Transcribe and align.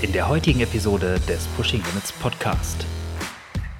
in 0.00 0.12
der 0.12 0.28
heutigen 0.28 0.60
Episode 0.60 1.18
des 1.28 1.46
Pushing 1.48 1.82
Limits 1.84 2.12
Podcast. 2.12 2.86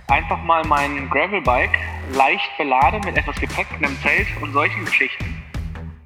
Einfach 0.09 0.43
mal 0.43 0.65
mein 0.65 1.09
Gravelbike 1.11 1.79
leicht 2.13 2.51
beladen 2.57 3.01
mit 3.05 3.17
etwas 3.17 3.37
Gepäck, 3.37 3.67
einem 3.77 3.97
Zelt 4.03 4.27
und 4.41 4.53
solchen 4.53 4.85
Geschichten. 4.85 5.43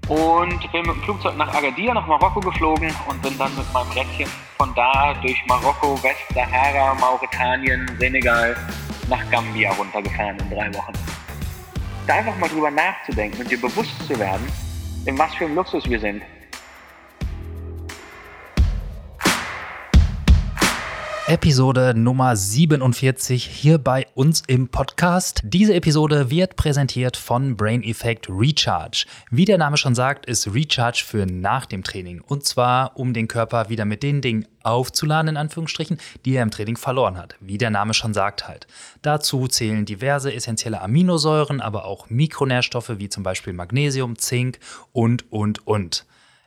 Und 0.09 0.61
bin 0.73 0.83
mit 0.83 0.97
dem 0.97 1.03
Flugzeug 1.05 1.37
nach 1.39 1.55
Agadir, 1.55 1.95
nach 1.95 2.07
Marokko 2.07 2.41
geflogen 2.41 2.93
und 3.09 3.23
bin 3.23 3.39
dann 3.39 3.57
mit 3.57 3.73
meinem 3.73 3.91
Rädchen 3.93 4.29
von 4.59 4.75
da 4.75 5.15
durch 5.23 5.41
Marokko, 5.47 5.99
Westsahara, 6.03 6.95
Mauretanien, 6.95 7.89
Senegal 7.99 8.55
nach 9.09 9.31
Gambia 9.31 9.73
runtergefahren 9.73 10.37
in 10.41 10.51
drei 10.51 10.75
Wochen. 10.75 10.93
Da 12.07 12.15
einfach 12.17 12.37
mal 12.37 12.51
drüber 12.51 12.71
nachzudenken 12.71 13.41
und 13.41 13.51
dir 13.51 13.61
bewusst 13.61 14.07
zu 14.07 14.19
werden, 14.19 14.47
in 15.07 15.17
was 15.17 15.35
für 15.35 15.47
einem 15.47 15.55
Luxus 15.55 15.89
wir 15.89 16.01
sind 16.01 16.23
Episode 21.33 21.95
Nummer 21.97 22.37
47 22.37 23.47
hier 23.47 23.79
bei 23.79 24.07
uns 24.15 24.43
im 24.49 24.69
Podcast. 24.69 25.41
Diese 25.43 25.73
Episode 25.73 26.29
wird 26.29 26.57
präsentiert 26.57 27.17
von 27.17 27.57
Brain 27.57 27.83
Effect 27.83 28.29
Recharge. 28.29 29.07
Wie 29.31 29.47
der 29.47 29.57
Name 29.57 29.79
schon 29.79 29.95
sagt, 29.95 30.27
ist 30.27 30.53
Recharge 30.53 31.03
für 31.07 31.25
nach 31.25 31.65
dem 31.65 31.85
Training. 31.85 32.21
Und 32.21 32.45
zwar, 32.45 32.99
um 32.99 33.15
den 33.15 33.29
Körper 33.29 33.71
wieder 33.71 33.87
mit 33.87 34.03
den 34.03 34.21
Dingen 34.21 34.47
aufzuladen, 34.63 35.31
in 35.31 35.37
Anführungsstrichen, 35.39 35.97
die 36.27 36.35
er 36.35 36.43
im 36.43 36.51
Training 36.51 36.77
verloren 36.77 37.17
hat. 37.17 37.35
Wie 37.41 37.57
der 37.57 37.71
Name 37.71 37.95
schon 37.95 38.13
sagt 38.13 38.47
halt. 38.47 38.67
Dazu 39.01 39.49
zählen 39.49 39.87
diverse 39.87 40.35
essentielle 40.35 40.83
Aminosäuren, 40.83 41.63
aber 41.63 41.87
auch 41.87 42.11
Mikronährstoffe 42.11 42.99
wie 42.99 43.09
zum 43.09 43.23
Beispiel 43.23 43.55
Magnesium, 43.55 44.19
Zink 44.19 44.59
und, 44.93 45.33
und, 45.33 45.67
und. 45.67 46.05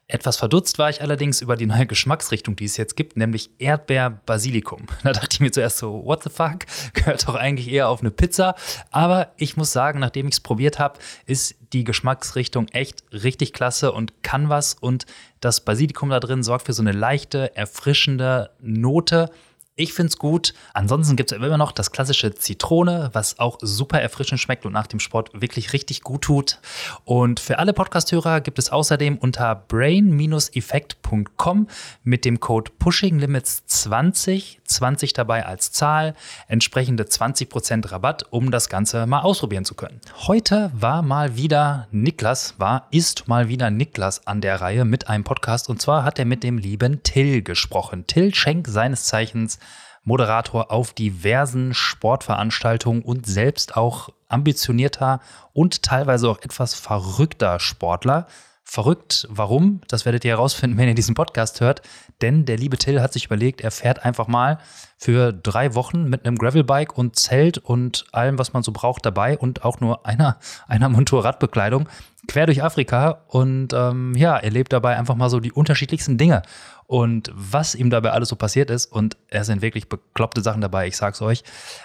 Etwas 0.08 0.38
verdutzt 0.38 0.78
war 0.78 0.92
ich 0.92 1.02
allerdings 1.02 1.42
über 1.42 1.56
die 1.56 1.66
neue 1.66 1.88
Geschmacksrichtung, 1.88 2.56
die 2.56 2.66
es 2.66 2.78
jetzt 2.78 2.96
gibt, 2.96 3.18
nämlich 3.18 3.50
Erdbeer-Basilikum. 3.58 4.86
Da 5.04 5.14
dachte 5.14 5.30
ich 5.32 5.40
mir 5.40 5.52
zuerst 5.52 5.80
so, 5.80 6.06
what 6.06 6.22
the 6.22 6.30
fuck? 6.30 6.60
Gehört 6.94 7.28
doch 7.28 7.34
eigentlich 7.34 7.72
eher 7.72 7.90
auf 7.90 8.02
eine 8.02 8.12
Pizza. 8.12 8.54
Aber 8.92 9.34
ich 9.38 9.58
muss 9.58 9.72
sagen, 9.72 10.00
nachdem 10.00 10.28
ich 10.28 10.36
es 10.36 10.40
probiert 10.42 10.78
habe, 10.78 11.00
ist 11.26 11.56
die 11.74 11.84
Geschmacksrichtung 11.84 12.68
echt 12.68 13.04
richtig 13.12 13.52
klasse 13.52 13.92
und 13.94 14.22
kann 14.22 14.48
was. 14.48 14.76
Und 14.76 15.08
das 15.40 15.62
Basilikum 15.62 16.10
da 16.10 16.20
drin 16.20 16.44
sorgt 16.44 16.68
für 16.68 16.74
so 16.74 16.84
eine 16.84 16.92
leichte, 16.92 17.56
erfrischende 17.56 18.52
Note 18.62 19.32
ich 19.78 19.94
finde 19.94 20.10
es 20.10 20.18
gut. 20.18 20.54
Ansonsten 20.74 21.18
gibt 21.18 21.32
es 21.32 21.38
immer 21.38 21.58
noch 21.58 21.74
das 21.74 21.92
klassische 21.92 22.34
Zitrone, 22.34 23.10
was 23.14 23.38
auch 23.40 23.58
super 23.62 24.00
erfrischend 24.00 24.40
schmeckt 24.40 24.66
und 24.66 24.72
nach 24.72 24.88
dem 24.88 25.02
Sport 25.02 25.32
wirklich 25.34 25.74
richtig 25.74 26.02
gut 26.02 26.22
tut. 26.22 26.60
Und 27.04 27.42
für 27.42 27.60
alle 27.60 27.74
Podcasthörer 27.74 28.40
gibt 28.40 28.58
es 28.58 28.72
außerdem 28.72 29.18
unter 29.18 29.66
brain-effekt.com 29.68 31.68
mit 32.04 32.24
dem 32.24 32.40
Code 32.40 32.72
PushingLimits20, 32.80 34.60
20 34.64 35.12
dabei 35.12 35.46
als 35.46 35.74
Zahl, 35.74 36.14
entsprechende 36.48 37.04
20% 37.04 37.92
Rabatt, 37.92 38.24
um 38.30 38.52
das 38.52 38.70
Ganze 38.70 39.06
mal 39.08 39.20
ausprobieren 39.22 39.66
zu 39.66 39.76
können. 39.76 40.00
Heute 40.26 40.72
war 40.74 41.02
mal 41.02 41.36
wieder 41.36 41.90
Niklas, 41.92 42.54
war, 42.58 42.88
ist 42.92 43.28
mal 43.28 43.50
wieder 43.50 43.72
Niklas 43.72 44.26
an 44.26 44.40
der 44.40 44.62
Reihe 44.62 44.86
mit 44.86 45.10
einem 45.10 45.26
Podcast 45.26 45.68
und 45.70 45.82
zwar 45.82 46.06
hat 46.06 46.18
er 46.18 46.26
mit 46.26 46.44
dem 46.44 46.58
lieben 46.58 47.04
Till 47.04 47.42
gesprochen. 47.42 48.08
Till 48.08 48.34
Schenk 48.34 48.70
seines 48.70 49.04
Zeichens 49.04 49.60
Moderator 50.06 50.72
auf 50.72 50.94
diversen 50.94 51.74
Sportveranstaltungen 51.74 53.02
und 53.02 53.26
selbst 53.26 53.76
auch 53.76 54.10
ambitionierter 54.30 55.20
und 55.54 55.82
teilweise 55.84 56.30
auch 56.30 56.40
etwas 56.42 56.76
verrückter 56.76 57.60
Sportler. 57.60 58.28
Verrückt, 58.68 59.28
warum? 59.30 59.82
Das 59.88 60.06
werdet 60.06 60.26
ihr 60.26 60.32
herausfinden, 60.32 60.78
wenn 60.80 60.88
ihr 60.88 60.96
diesen 60.96 61.16
Podcast 61.16 61.62
hört. 61.62 61.82
Denn 62.22 62.46
der 62.46 62.58
liebe 62.58 62.78
Till 62.78 63.00
hat 63.02 63.14
sich 63.14 63.26
überlegt, 63.26 63.62
er 63.62 63.72
fährt 63.72 64.04
einfach 64.04 64.28
mal 64.28 64.58
für 64.98 65.32
drei 65.32 65.76
Wochen 65.76 66.10
mit 66.10 66.26
einem 66.26 66.38
Gravelbike 66.38 66.98
und 66.98 67.16
Zelt 67.16 67.58
und 67.60 68.06
allem, 68.12 68.40
was 68.40 68.54
man 68.54 68.64
so 68.64 68.72
braucht, 68.72 69.06
dabei 69.06 69.38
und 69.38 69.64
auch 69.64 69.80
nur 69.80 70.06
einer, 70.06 70.40
einer 70.68 70.90
Motorradbekleidung 70.90 71.88
quer 72.28 72.48
durch 72.48 72.64
Afrika 72.64 73.24
und 73.28 73.72
ähm, 73.74 74.14
ja, 74.16 74.36
erlebt 74.36 74.74
dabei 74.74 74.98
einfach 74.98 75.16
mal 75.16 75.30
so 75.30 75.40
die 75.40 75.52
unterschiedlichsten 75.52 76.18
Dinge 76.18 76.42
und 76.88 77.32
was 77.36 77.76
ihm 77.76 77.90
dabei 77.90 78.12
alles 78.12 78.30
so 78.30 78.36
passiert 78.36 78.70
ist. 78.70 78.92
Und 78.92 79.18
es 79.30 79.48
sind 79.48 79.62
wirklich 79.62 79.90
bekloppte 79.90 80.42
Sachen 80.42 80.62
dabei, 80.62 80.88
ich 80.88 80.98
sag's 80.98 81.22
euch. 81.22 81.44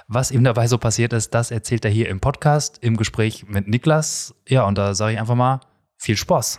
Was 0.08 0.30
ihm 0.30 0.44
dabei 0.44 0.66
so 0.66 0.78
passiert 0.78 1.12
ist, 1.12 1.34
das 1.34 1.50
erzählt 1.50 1.84
er 1.84 1.90
hier 1.90 2.08
im 2.08 2.20
Podcast, 2.20 2.78
im 2.80 2.96
Gespräch 2.96 3.46
mit 3.48 3.68
Niklas. 3.68 4.34
Ja, 4.48 4.64
und 4.64 4.78
da 4.78 4.94
sage 4.94 5.14
ich 5.14 5.20
einfach 5.20 5.34
mal 5.36 5.60
viel 5.96 6.16
Spaß. 6.16 6.58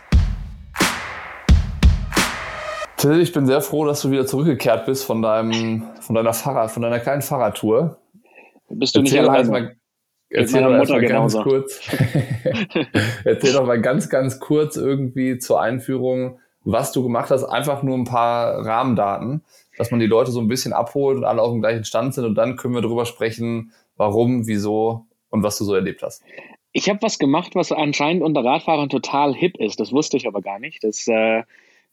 Till, 3.02 3.20
ich 3.20 3.32
bin 3.32 3.46
sehr 3.46 3.60
froh, 3.60 3.84
dass 3.84 4.00
du 4.00 4.12
wieder 4.12 4.26
zurückgekehrt 4.26 4.86
bist 4.86 5.04
von 5.04 5.22
deinem, 5.22 5.82
von 6.00 6.14
deiner 6.14 6.32
Fahrrad, 6.32 6.70
von 6.70 6.84
deiner 6.84 7.00
kleinen 7.00 7.20
Fahrradtour. 7.20 7.98
Bist 8.68 8.94
du 8.94 9.00
Erzähl 9.00 9.22
nicht 9.22 9.28
alleine? 9.28 9.50
Mal, 9.50 9.76
erzähl 10.30 10.62
doch 10.62 10.70
mal 10.70 11.00
ganz 11.00 11.34
kurz. 11.34 11.80
erzähl 13.24 13.54
doch 13.54 13.66
mal 13.66 13.80
ganz, 13.80 14.08
ganz 14.08 14.38
kurz 14.38 14.76
irgendwie 14.76 15.38
zur 15.38 15.60
Einführung, 15.60 16.38
was 16.62 16.92
du 16.92 17.02
gemacht 17.02 17.32
hast, 17.32 17.42
einfach 17.42 17.82
nur 17.82 17.98
ein 17.98 18.04
paar 18.04 18.64
Rahmendaten, 18.64 19.42
dass 19.78 19.90
man 19.90 19.98
die 19.98 20.06
Leute 20.06 20.30
so 20.30 20.40
ein 20.40 20.46
bisschen 20.46 20.72
abholt 20.72 21.16
und 21.16 21.24
alle 21.24 21.42
auf 21.42 21.50
dem 21.50 21.60
gleichen 21.60 21.82
Stand 21.82 22.14
sind 22.14 22.24
und 22.24 22.36
dann 22.36 22.54
können 22.54 22.74
wir 22.74 22.82
darüber 22.82 23.04
sprechen, 23.04 23.72
warum, 23.96 24.46
wieso 24.46 25.06
und 25.28 25.42
was 25.42 25.58
du 25.58 25.64
so 25.64 25.74
erlebt 25.74 26.04
hast. 26.04 26.22
Ich 26.70 26.88
habe 26.88 27.02
was 27.02 27.18
gemacht, 27.18 27.56
was 27.56 27.72
anscheinend 27.72 28.22
unter 28.22 28.44
Radfahrern 28.44 28.90
total 28.90 29.34
hip 29.34 29.58
ist. 29.58 29.80
Das 29.80 29.90
wusste 29.90 30.16
ich 30.16 30.28
aber 30.28 30.40
gar 30.40 30.60
nicht. 30.60 30.84
Das 30.84 31.08
äh, 31.08 31.42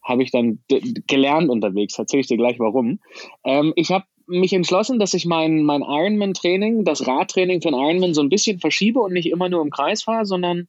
habe 0.04 0.24
ich 0.24 0.32
dann 0.32 0.60
gelernt 1.08 1.50
unterwegs. 1.50 1.98
Erzähle 1.98 2.22
ich 2.22 2.28
dir 2.28 2.38
gleich 2.38 2.60
warum. 2.60 3.00
Ähm, 3.44 3.74
ich 3.76 3.92
habe 3.92 4.06
mich 4.28 4.54
entschlossen, 4.54 5.00
dass 5.00 5.14
ich 5.14 5.26
mein, 5.26 5.64
mein 5.64 5.82
Ironman-Training, 5.82 6.86
das 6.86 7.08
Radtraining 7.08 7.62
für 7.62 7.72
den 7.72 7.80
Ironman 7.80 8.14
so 8.14 8.22
ein 8.22 8.30
bisschen 8.30 8.60
verschiebe 8.60 9.00
und 9.00 9.14
nicht 9.14 9.30
immer 9.30 9.50
nur 9.50 9.62
im 9.62 9.72
Kreis 9.72 10.04
fahre, 10.04 10.26
sondern 10.26 10.68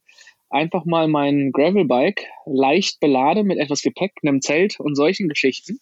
einfach 0.49 0.85
mal 0.85 1.07
mein 1.07 1.51
Gravelbike 1.51 2.25
leicht 2.45 2.99
belade 2.99 3.43
mit 3.43 3.57
etwas 3.57 3.81
Gepäck, 3.81 4.13
einem 4.23 4.41
Zelt 4.41 4.79
und 4.79 4.95
solchen 4.95 5.29
Geschichten. 5.29 5.79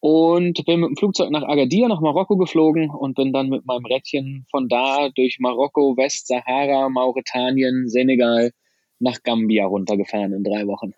Und 0.00 0.64
bin 0.66 0.80
mit 0.80 0.90
dem 0.90 0.96
Flugzeug 0.96 1.30
nach 1.30 1.42
Agadir, 1.42 1.88
nach 1.88 2.00
Marokko 2.00 2.36
geflogen 2.36 2.90
und 2.90 3.14
bin 3.14 3.32
dann 3.32 3.48
mit 3.48 3.64
meinem 3.66 3.86
Rädchen 3.86 4.46
von 4.50 4.68
da 4.68 5.08
durch 5.08 5.38
Marokko, 5.40 5.96
Westsahara, 5.96 6.88
Mauretanien, 6.90 7.88
Senegal 7.88 8.52
nach 8.98 9.22
Gambia 9.22 9.66
runtergefahren 9.66 10.32
in 10.32 10.44
drei 10.44 10.66
Wochen. 10.66 10.94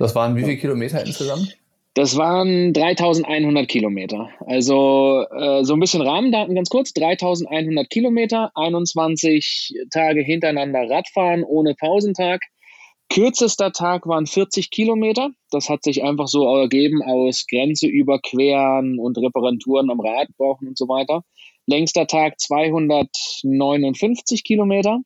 Das 0.00 0.14
waren 0.14 0.34
wie 0.34 0.44
viele 0.44 0.56
Kilometer 0.56 1.04
insgesamt? 1.04 1.58
Das 1.92 2.16
waren 2.16 2.72
3100 2.72 3.68
Kilometer. 3.68 4.30
Also 4.46 5.26
äh, 5.30 5.62
so 5.62 5.74
ein 5.74 5.80
bisschen 5.80 6.00
Rahmendaten 6.00 6.54
ganz 6.54 6.70
kurz. 6.70 6.94
3100 6.94 7.90
Kilometer, 7.90 8.50
21 8.54 9.74
Tage 9.90 10.22
hintereinander 10.22 10.88
Radfahren 10.88 11.44
ohne 11.44 11.74
Pausentag. 11.74 12.40
Kürzester 13.10 13.72
Tag 13.72 14.06
waren 14.06 14.24
40 14.24 14.70
Kilometer. 14.70 15.32
Das 15.50 15.68
hat 15.68 15.82
sich 15.82 16.02
einfach 16.02 16.28
so 16.28 16.46
ergeben 16.46 17.02
aus 17.02 17.44
Grenze 17.46 17.86
überqueren 17.86 18.98
und 18.98 19.18
Reparaturen 19.18 19.90
am 19.90 20.00
Rad 20.00 20.28
brauchen 20.38 20.66
und 20.66 20.78
so 20.78 20.88
weiter. 20.88 21.24
Längster 21.66 22.06
Tag 22.06 22.40
259 22.40 24.44
Kilometer 24.44 25.00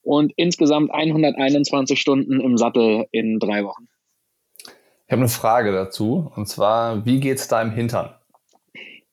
und 0.00 0.32
insgesamt 0.36 0.90
121 0.90 2.00
Stunden 2.00 2.40
im 2.40 2.56
Sattel 2.56 3.04
in 3.10 3.38
drei 3.38 3.64
Wochen. 3.64 3.88
Ich 5.12 5.14
habe 5.14 5.24
eine 5.24 5.28
Frage 5.28 5.72
dazu 5.72 6.32
und 6.36 6.48
zwar, 6.48 7.04
wie 7.04 7.20
geht's 7.20 7.46
deinem 7.46 7.70
Hintern? 7.70 8.14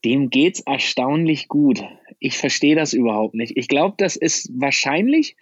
Dem 0.02 0.30
geht's 0.30 0.60
erstaunlich 0.60 1.46
gut. 1.46 1.84
Ich 2.18 2.38
verstehe 2.38 2.74
das 2.74 2.94
überhaupt 2.94 3.34
nicht. 3.34 3.58
Ich 3.58 3.68
glaube, 3.68 3.96
das 3.98 4.16
ist 4.16 4.48
wahrscheinlich, 4.58 5.36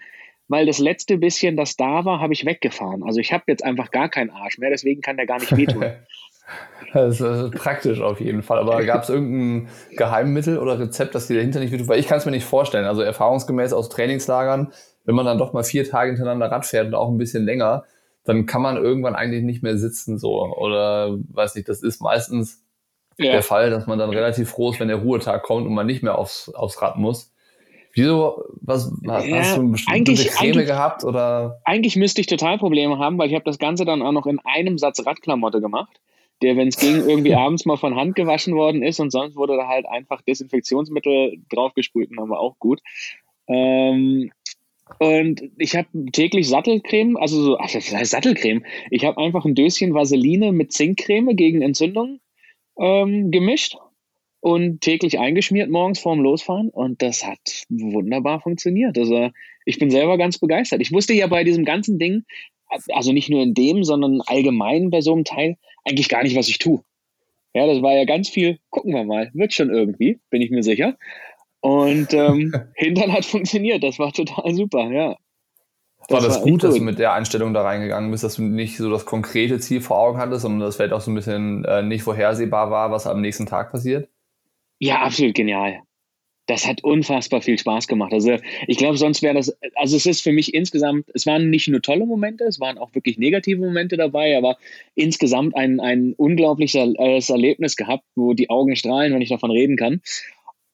weil 0.49 0.67
das 0.67 0.81
letzte 0.81 1.17
bisschen, 1.17 1.57
das 1.57 1.77
da 1.77 2.05
war, 2.05 2.19
habe 2.19 2.33
ich 2.33 2.45
weggefahren. 2.45 3.05
Also 3.05 3.21
ich 3.21 3.33
habe 3.33 3.45
jetzt 3.47 3.65
einfach 3.65 3.93
gar 3.93 4.09
keinen 4.09 4.31
Arsch 4.31 4.59
mehr, 4.59 4.71
deswegen 4.71 5.01
kann 5.01 5.17
der 5.17 5.27
gar 5.27 5.39
nicht 5.39 5.57
wehtun. 5.57 5.93
das 6.93 7.21
ist 7.21 7.53
praktisch 7.53 8.01
auf 8.01 8.21
jeden 8.21 8.43
Fall. 8.43 8.59
Aber 8.59 8.83
gab 8.83 9.05
es 9.05 9.09
irgendein 9.11 9.69
Geheimmittel 9.97 10.59
oder 10.59 10.81
Rezept, 10.81 11.15
das 11.15 11.29
dir 11.29 11.37
dahinter 11.37 11.61
nicht 11.61 11.71
wehtut? 11.71 11.87
Weil 11.87 12.01
ich 12.01 12.09
kann 12.09 12.19
es 12.19 12.25
mir 12.25 12.33
nicht 12.33 12.45
vorstellen. 12.45 12.87
Also 12.87 13.03
erfahrungsgemäß 13.03 13.73
aus 13.73 13.91
Trainingslagern, 13.91 14.73
wenn 15.05 15.15
man 15.15 15.25
dann 15.25 15.39
doch 15.39 15.53
mal 15.53 15.63
vier 15.63 15.89
Tage 15.89 16.11
hintereinander 16.11 16.51
Rad 16.51 16.67
fährt 16.67 16.89
und 16.89 16.97
auch 16.97 17.11
ein 17.11 17.19
bisschen 17.19 17.45
länger, 17.45 17.85
dann 18.29 18.45
kann 18.45 18.61
man 18.61 18.77
irgendwann 18.77 19.15
eigentlich 19.15 19.43
nicht 19.43 19.63
mehr 19.63 19.79
sitzen 19.79 20.19
so. 20.19 20.45
Oder 20.45 21.19
weiß 21.31 21.55
nicht, 21.55 21.67
das 21.67 21.83
ist 21.83 22.03
meistens 22.03 22.63
ja. 23.17 23.33
der 23.33 23.43
Fall, 23.43 23.71
dass 23.71 23.87
man 23.87 23.99
dann 23.99 24.11
relativ 24.11 24.51
froh 24.51 24.71
ist, 24.71 24.81
wenn 24.81 24.89
der 24.89 24.99
Ruhetag 24.99 25.43
kommt 25.43 25.67
und 25.67 25.73
man 25.73 25.87
nicht 25.87 26.03
mehr 26.03 26.19
aufs, 26.19 26.51
aufs 26.51 26.83
Rad 26.83 26.99
muss. 26.99 27.33
Wieso, 27.95 28.45
was, 28.61 28.93
ja, 29.03 29.15
hast 29.15 29.57
du 29.57 29.63
eine 29.63 29.71
bestimmte 29.71 30.15
Creme 30.15 30.67
gehabt 30.67 31.05
oder? 31.05 31.63
Eigentlich 31.65 31.97
müsste 31.97 32.21
ich 32.21 32.27
total 32.27 32.59
Probleme 32.59 32.99
haben, 32.99 33.17
weil 33.17 33.29
ich 33.29 33.35
habe 33.35 33.47
das 33.47 33.59
Ganze 33.59 33.87
dann 33.87 34.03
auch 34.03 34.13
noch 34.13 34.27
in 34.27 34.41
einem 34.45 34.77
Satz 34.77 35.05
Radklamotte 35.07 35.63
gemacht, 35.63 35.99
der, 36.43 36.59
wenn 36.59 36.69
es 36.69 36.77
ging, 36.77 37.09
irgendwie 37.09 37.35
abends 37.35 37.65
mal 37.65 37.79
von 37.79 37.97
Hand 37.97 38.15
gewaschen 38.15 38.55
worden 38.55 38.83
ist 38.83 39.01
und 39.01 39.11
sonst 39.11 39.37
wurde 39.37 39.57
da 39.57 39.69
halt 39.69 39.87
einfach 39.87 40.21
Desinfektionsmittel 40.21 41.39
draufgesprüht 41.49 42.11
und 42.11 42.19
dann 42.19 42.29
war 42.29 42.41
auch 42.41 42.59
gut. 42.59 42.81
Ähm, 43.49 44.31
und 44.99 45.43
ich 45.59 45.77
habe 45.77 45.89
täglich 46.13 46.49
Sattelcreme, 46.49 47.17
also 47.17 47.41
so, 47.43 47.59
ach, 47.59 47.71
das 47.71 47.93
heißt 47.95 48.11
Sattelcreme. 48.11 48.65
Ich 48.91 49.05
habe 49.05 49.19
einfach 49.19 49.45
ein 49.45 49.55
Döschen 49.55 49.95
Vaseline 49.95 50.53
mit 50.53 50.73
Zinkcreme 50.73 51.37
gegen 51.37 51.63
Entzündung 51.63 52.21
ähm, 52.79 53.31
gemischt 53.31 53.77
und 54.41 54.81
täglich 54.81 55.19
eingeschmiert 55.19 55.71
morgens 55.71 55.99
vorm 55.99 56.21
Losfahren 56.21 56.71
und 56.71 57.03
das 57.03 57.27
hat 57.27 57.65
wunderbar 57.69 58.41
funktioniert. 58.41 58.97
Also 58.99 59.31
ich 59.65 59.79
bin 59.79 59.91
selber 59.91 60.17
ganz 60.17 60.39
begeistert. 60.39 60.81
Ich 60.81 60.93
wusste 60.93 61.13
ja 61.15 61.27
bei 61.27 61.45
diesem 61.45 61.65
ganzen 61.65 61.99
Ding, 61.99 62.25
also 62.89 63.13
nicht 63.13 63.31
nur 63.31 63.43
in 63.43 63.55
dem, 63.55 63.85
sondern 63.85 64.21
allgemein 64.27 64.91
bei 64.91 65.01
so 65.01 65.13
einem 65.13 65.25
Teil, 65.25 65.57
eigentlich 65.85 66.09
gar 66.09 66.23
nicht, 66.23 66.37
was 66.37 66.49
ich 66.49 66.59
tue. 66.59 66.83
Ja, 67.55 67.67
das 67.67 67.83
war 67.83 67.95
ja 67.95 68.05
ganz 68.05 68.29
viel, 68.29 68.59
gucken 68.71 68.95
wir 68.95 69.05
mal, 69.05 69.31
wird 69.35 69.53
schon 69.53 69.71
irgendwie, 69.71 70.19
bin 70.31 70.43
ich 70.43 70.51
mir 70.51 70.63
sicher. 70.63 70.97
Und 71.61 72.13
ähm, 72.13 72.55
Hintern 72.75 73.13
hat 73.13 73.25
funktioniert, 73.25 73.83
das 73.83 73.99
war 73.99 74.13
total 74.13 74.55
super, 74.55 74.91
ja. 74.91 75.17
Das 76.09 76.23
war 76.23 76.29
das 76.29 76.39
war 76.39 76.45
gut, 76.45 76.65
dass 76.65 76.75
du 76.75 76.81
mit 76.81 76.99
der 76.99 77.13
Einstellung 77.13 77.53
da 77.53 77.63
reingegangen 77.63 78.11
bist, 78.11 78.25
dass 78.25 78.37
du 78.37 78.43
nicht 78.43 78.79
so 78.79 78.91
das 78.91 79.05
konkrete 79.05 79.59
Ziel 79.59 79.81
vor 79.83 79.99
Augen 79.99 80.19
hattest, 80.19 80.43
sondern 80.43 80.61
dass 80.61 80.77
vielleicht 80.77 80.95
auch 80.95 81.03
so 81.03 81.11
ein 81.11 81.15
bisschen 81.15 81.65
äh, 81.67 81.83
nicht 81.83 82.03
vorhersehbar 82.03 82.71
war, 82.71 82.91
was 82.91 83.07
am 83.07 83.21
nächsten 83.21 83.45
Tag 83.45 83.73
passiert? 83.73 84.09
Ja, 84.79 85.03
absolut 85.03 85.35
genial. 85.35 85.81
Das 86.47 86.67
hat 86.67 86.83
unfassbar 86.83 87.43
viel 87.43 87.59
Spaß 87.59 87.89
gemacht. 87.89 88.15
Also 88.15 88.39
ich 88.67 88.79
glaube, 88.79 88.97
sonst 88.97 89.21
wäre 89.21 89.35
das, 89.35 89.55
also 89.75 89.97
es 89.97 90.07
ist 90.07 90.23
für 90.23 90.33
mich 90.33 90.55
insgesamt, 90.55 91.05
es 91.13 91.27
waren 91.27 91.51
nicht 91.51 91.69
nur 91.69 91.83
tolle 91.83 92.07
Momente, 92.07 92.45
es 92.45 92.59
waren 92.59 92.79
auch 92.79 92.95
wirklich 92.95 93.19
negative 93.19 93.61
Momente 93.61 93.99
dabei, 93.99 94.39
aber 94.39 94.57
insgesamt 94.95 95.55
ein, 95.57 95.79
ein 95.79 96.15
unglaubliches 96.17 97.29
Erlebnis 97.29 97.77
gehabt, 97.77 98.05
wo 98.15 98.33
die 98.33 98.49
Augen 98.49 98.77
strahlen, 98.77 99.13
wenn 99.13 99.21
ich 99.21 99.29
davon 99.29 99.51
reden 99.51 99.77
kann. 99.77 100.01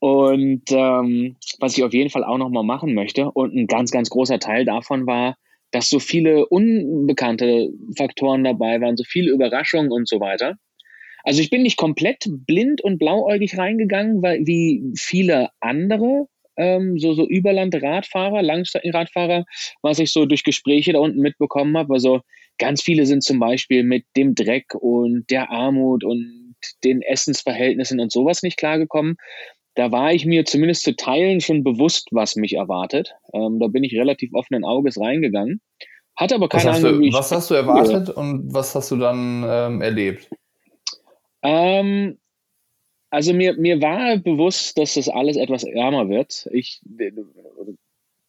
Und 0.05 0.65
ähm, 0.71 1.37
was 1.61 1.79
ich 1.79 1.83
auf 1.83 1.95
jeden 1.95 2.11
Fall 2.11 2.25
auch 2.25 2.37
nochmal 2.37 2.63
machen 2.63 2.93
möchte, 2.93 3.31
und 3.31 3.55
ein 3.55 3.67
ganz, 3.67 3.91
ganz 3.91 4.11
großer 4.11 4.39
Teil 4.39 4.67
davon 4.67 5.07
war, 5.07 5.39
dass 5.71 5.89
so 5.89 5.99
viele 5.99 6.45
unbekannte 6.45 7.71
Faktoren 7.97 8.45
dabei 8.45 8.83
waren, 8.83 8.99
so 8.99 9.05
viele 9.05 9.33
Überraschungen 9.33 9.91
und 9.91 10.07
so 10.07 10.21
weiter. 10.21 10.57
Also 11.23 11.41
ich 11.41 11.49
bin 11.49 11.63
nicht 11.63 11.79
komplett 11.79 12.27
blind 12.29 12.83
und 12.83 12.99
blauäugig 12.99 13.57
reingegangen, 13.57 14.23
weil 14.23 14.47
wie 14.47 14.93
viele 14.95 15.49
andere 15.61 16.27
ähm, 16.59 16.99
so, 16.99 17.15
so 17.15 17.27
Überland-Radfahrer, 17.27 18.43
Langstreckenradfahrer, 18.43 19.47
was 19.81 20.01
ich 20.01 20.13
so 20.13 20.27
durch 20.27 20.45
Gespräche 20.45 20.93
da 20.93 20.99
unten 20.99 21.21
mitbekommen 21.21 21.79
habe. 21.79 21.95
Also 21.95 22.21
ganz 22.59 22.83
viele 22.83 23.07
sind 23.07 23.23
zum 23.23 23.39
Beispiel 23.39 23.85
mit 23.85 24.05
dem 24.19 24.35
Dreck 24.35 24.75
und 24.75 25.31
der 25.31 25.51
Armut 25.51 26.05
und 26.05 26.57
den 26.85 27.01
Essensverhältnissen 27.01 28.01
und 28.01 28.13
sowas 28.13 28.43
nicht 28.43 28.59
klargekommen 28.59 29.17
da 29.75 29.91
war 29.91 30.13
ich 30.13 30.25
mir 30.25 30.45
zumindest 30.45 30.83
zu 30.83 30.95
Teilen 30.95 31.41
schon 31.41 31.65
bewusst, 31.65 32.09
was 32.13 32.37
mich 32.37 32.55
erwartet. 32.55 33.15
Ähm, 33.33 33.59
da 33.59 33.67
bin 33.67 33.85
ich 33.85 33.95
relativ 33.95 34.33
offenen 34.33 34.65
Auges 34.65 35.01
reingegangen. 35.01 35.61
Hatte 36.17 36.37
aber 36.37 36.49
keine 36.49 36.71
Ahnung. 36.71 37.13
Was 37.13 37.33
hast 37.33 37.51
du 37.51 37.55
erwartet 37.55 38.09
cool. 38.11 38.15
und 38.15 38.55
was 38.55 38.75
hast 38.75 38.91
du 38.91 38.97
dann 38.97 39.45
ähm, 39.47 39.83
erlebt? 39.83 40.31
Ähm, 41.43 42.19
also 43.11 43.33
mir, 43.33 43.55
mir 43.55 43.81
war 43.83 44.17
bewusst, 44.19 44.79
dass 44.79 44.95
das 44.95 45.09
alles 45.09 45.37
etwas 45.37 45.65
ärmer 45.65 46.09
wird. 46.09 46.49
Ich, 46.53 46.81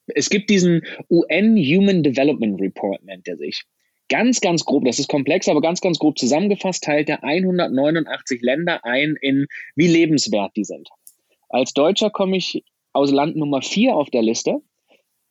es 0.08 0.30
gibt 0.30 0.50
diesen 0.50 0.82
UN 1.10 1.58
Human 1.58 2.02
Development 2.02 2.60
Report, 2.60 3.04
nennt 3.04 3.28
er 3.28 3.38
sich. 3.38 3.64
Ganz, 4.10 4.42
ganz 4.42 4.64
grob, 4.64 4.86
das 4.86 5.00
ist 5.00 5.10
komplex, 5.10 5.48
aber 5.48 5.62
ganz, 5.62 5.82
ganz 5.82 5.98
grob 5.98 6.20
zusammengefasst, 6.20 6.84
teilt 6.84 7.10
er 7.10 7.24
189 7.24 8.42
Länder 8.42 8.84
ein 8.84 9.16
in, 9.20 9.48
wie 9.76 9.88
lebenswert 9.88 10.56
die 10.56 10.64
sind. 10.64 10.90
Als 11.56 11.72
Deutscher 11.72 12.10
komme 12.10 12.36
ich 12.36 12.66
aus 12.92 13.12
Land 13.12 13.38
Nummer 13.38 13.62
4 13.62 13.96
auf 13.96 14.10
der 14.10 14.22
Liste. 14.22 14.62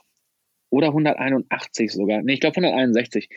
oder 0.76 0.88
181 0.88 1.92
sogar. 1.94 2.22
Nee, 2.22 2.34
ich 2.34 2.40
glaube 2.42 2.58
161. 2.58 3.30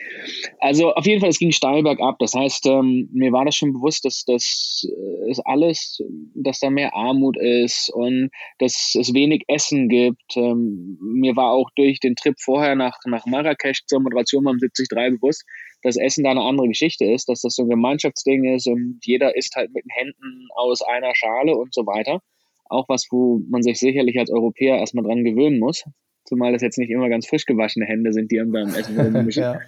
Also 0.59 0.91
auf 0.91 1.05
jeden 1.05 1.21
Fall, 1.21 1.29
es 1.29 1.39
ging 1.39 1.53
steil 1.53 1.83
bergab. 1.83 2.19
Das 2.19 2.33
heißt, 2.33 2.65
ähm, 2.65 3.07
mir 3.13 3.31
war 3.31 3.45
das 3.45 3.55
schon 3.55 3.71
bewusst, 3.71 4.03
dass 4.03 4.25
das 4.25 4.85
äh, 4.85 5.31
ist 5.31 5.39
alles, 5.45 6.03
dass 6.35 6.59
da 6.59 6.69
mehr 6.69 6.93
Armut 6.93 7.37
ist 7.37 7.89
und 7.93 8.29
dass 8.57 8.93
es 8.99 9.13
wenig 9.13 9.43
Essen 9.47 9.87
gibt. 9.87 10.35
Ähm, 10.35 10.97
mir 11.01 11.37
war 11.37 11.51
auch 11.51 11.69
durch 11.77 12.01
den 12.01 12.15
Trip 12.15 12.35
vorher 12.37 12.75
nach, 12.75 12.97
nach 13.05 13.25
Marrakesch 13.25 13.85
zur 13.85 14.01
Moderation 14.01 14.43
beim 14.43 14.57
73 14.57 14.89
bewusst, 14.89 15.45
dass 15.81 15.95
Essen 15.95 16.25
da 16.25 16.31
eine 16.31 16.41
andere 16.41 16.67
Geschichte 16.67 17.05
ist, 17.05 17.29
dass 17.29 17.41
das 17.41 17.55
so 17.55 17.63
ein 17.63 17.69
Gemeinschaftsding 17.69 18.53
ist 18.53 18.67
und 18.67 18.99
jeder 19.03 19.37
isst 19.37 19.55
halt 19.55 19.73
mit 19.73 19.85
den 19.85 19.91
Händen 19.91 20.47
aus 20.55 20.81
einer 20.81 21.15
Schale 21.15 21.55
und 21.55 21.73
so 21.73 21.85
weiter. 21.85 22.19
Auch 22.65 22.89
was, 22.89 23.07
wo 23.11 23.41
man 23.49 23.63
sich 23.63 23.79
sicherlich 23.79 24.19
als 24.19 24.29
Europäer 24.29 24.77
erstmal 24.77 25.05
dran 25.05 25.23
gewöhnen 25.23 25.59
muss 25.59 25.85
zumal 26.29 26.53
das 26.53 26.61
jetzt 26.61 26.77
nicht 26.77 26.91
immer 26.91 27.09
ganz 27.09 27.27
frisch 27.27 27.45
gewaschene 27.45 27.85
Hände 27.85 28.13
sind, 28.13 28.31
die 28.31 28.37
beim 28.37 28.73
Essen 28.73 29.29
ja. 29.31 29.59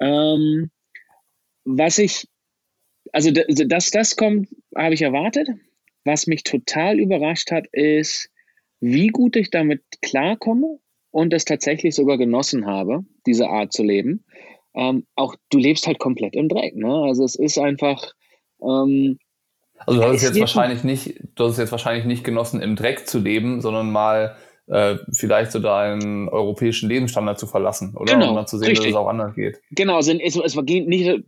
ähm, 0.00 0.70
was 1.64 1.98
ich, 1.98 2.28
also 3.12 3.30
dass 3.32 3.90
das 3.90 4.16
kommt, 4.16 4.48
habe 4.76 4.94
ich 4.94 5.02
erwartet. 5.02 5.48
Was 6.04 6.28
mich 6.28 6.44
total 6.44 7.00
überrascht 7.00 7.50
hat, 7.50 7.66
ist, 7.72 8.30
wie 8.78 9.08
gut 9.08 9.34
ich 9.34 9.50
damit 9.50 9.82
klarkomme 10.02 10.78
und 11.10 11.32
es 11.32 11.44
tatsächlich 11.44 11.94
sogar 11.94 12.18
genossen 12.18 12.66
habe, 12.66 13.04
diese 13.26 13.48
Art 13.48 13.72
zu 13.72 13.82
leben. 13.82 14.24
Ähm, 14.74 15.06
auch 15.16 15.34
du 15.50 15.58
lebst 15.58 15.86
halt 15.86 15.98
komplett 15.98 16.36
im 16.36 16.48
Dreck. 16.48 16.76
Ne? 16.76 16.92
Also 16.92 17.24
es 17.24 17.34
ist 17.34 17.58
einfach. 17.58 18.12
Ähm, 18.62 19.18
also 19.78 20.00
du 20.00 20.06
hast 20.06 20.16
es 20.16 20.22
jetzt 20.22 20.40
wahrscheinlich 20.40 20.84
nicht, 20.84 21.18
du 21.34 21.44
hast 21.44 21.52
es 21.52 21.58
jetzt 21.58 21.72
wahrscheinlich 21.72 22.04
nicht 22.04 22.22
genossen, 22.22 22.62
im 22.62 22.76
Dreck 22.76 23.08
zu 23.08 23.18
leben, 23.18 23.60
sondern 23.60 23.90
mal 23.90 24.36
äh, 24.68 24.96
vielleicht 25.12 25.52
so 25.52 25.58
deinen 25.60 26.28
europäischen 26.28 26.88
Lebensstandard 26.88 27.38
zu 27.38 27.46
verlassen, 27.46 27.94
oder? 27.96 28.14
Genau, 28.14 28.30
um 28.30 28.36
dann 28.36 28.46
zu 28.46 28.58
sehen, 28.58 28.68
richtig. 28.68 28.92
dass 28.92 28.94
es 28.94 28.96
auch 28.96 29.08
anders 29.08 29.34
geht. 29.34 29.60
Genau, 29.70 29.98
es, 29.98 30.08
es 30.08 30.56
war 30.56 30.62
nicht 30.64 31.22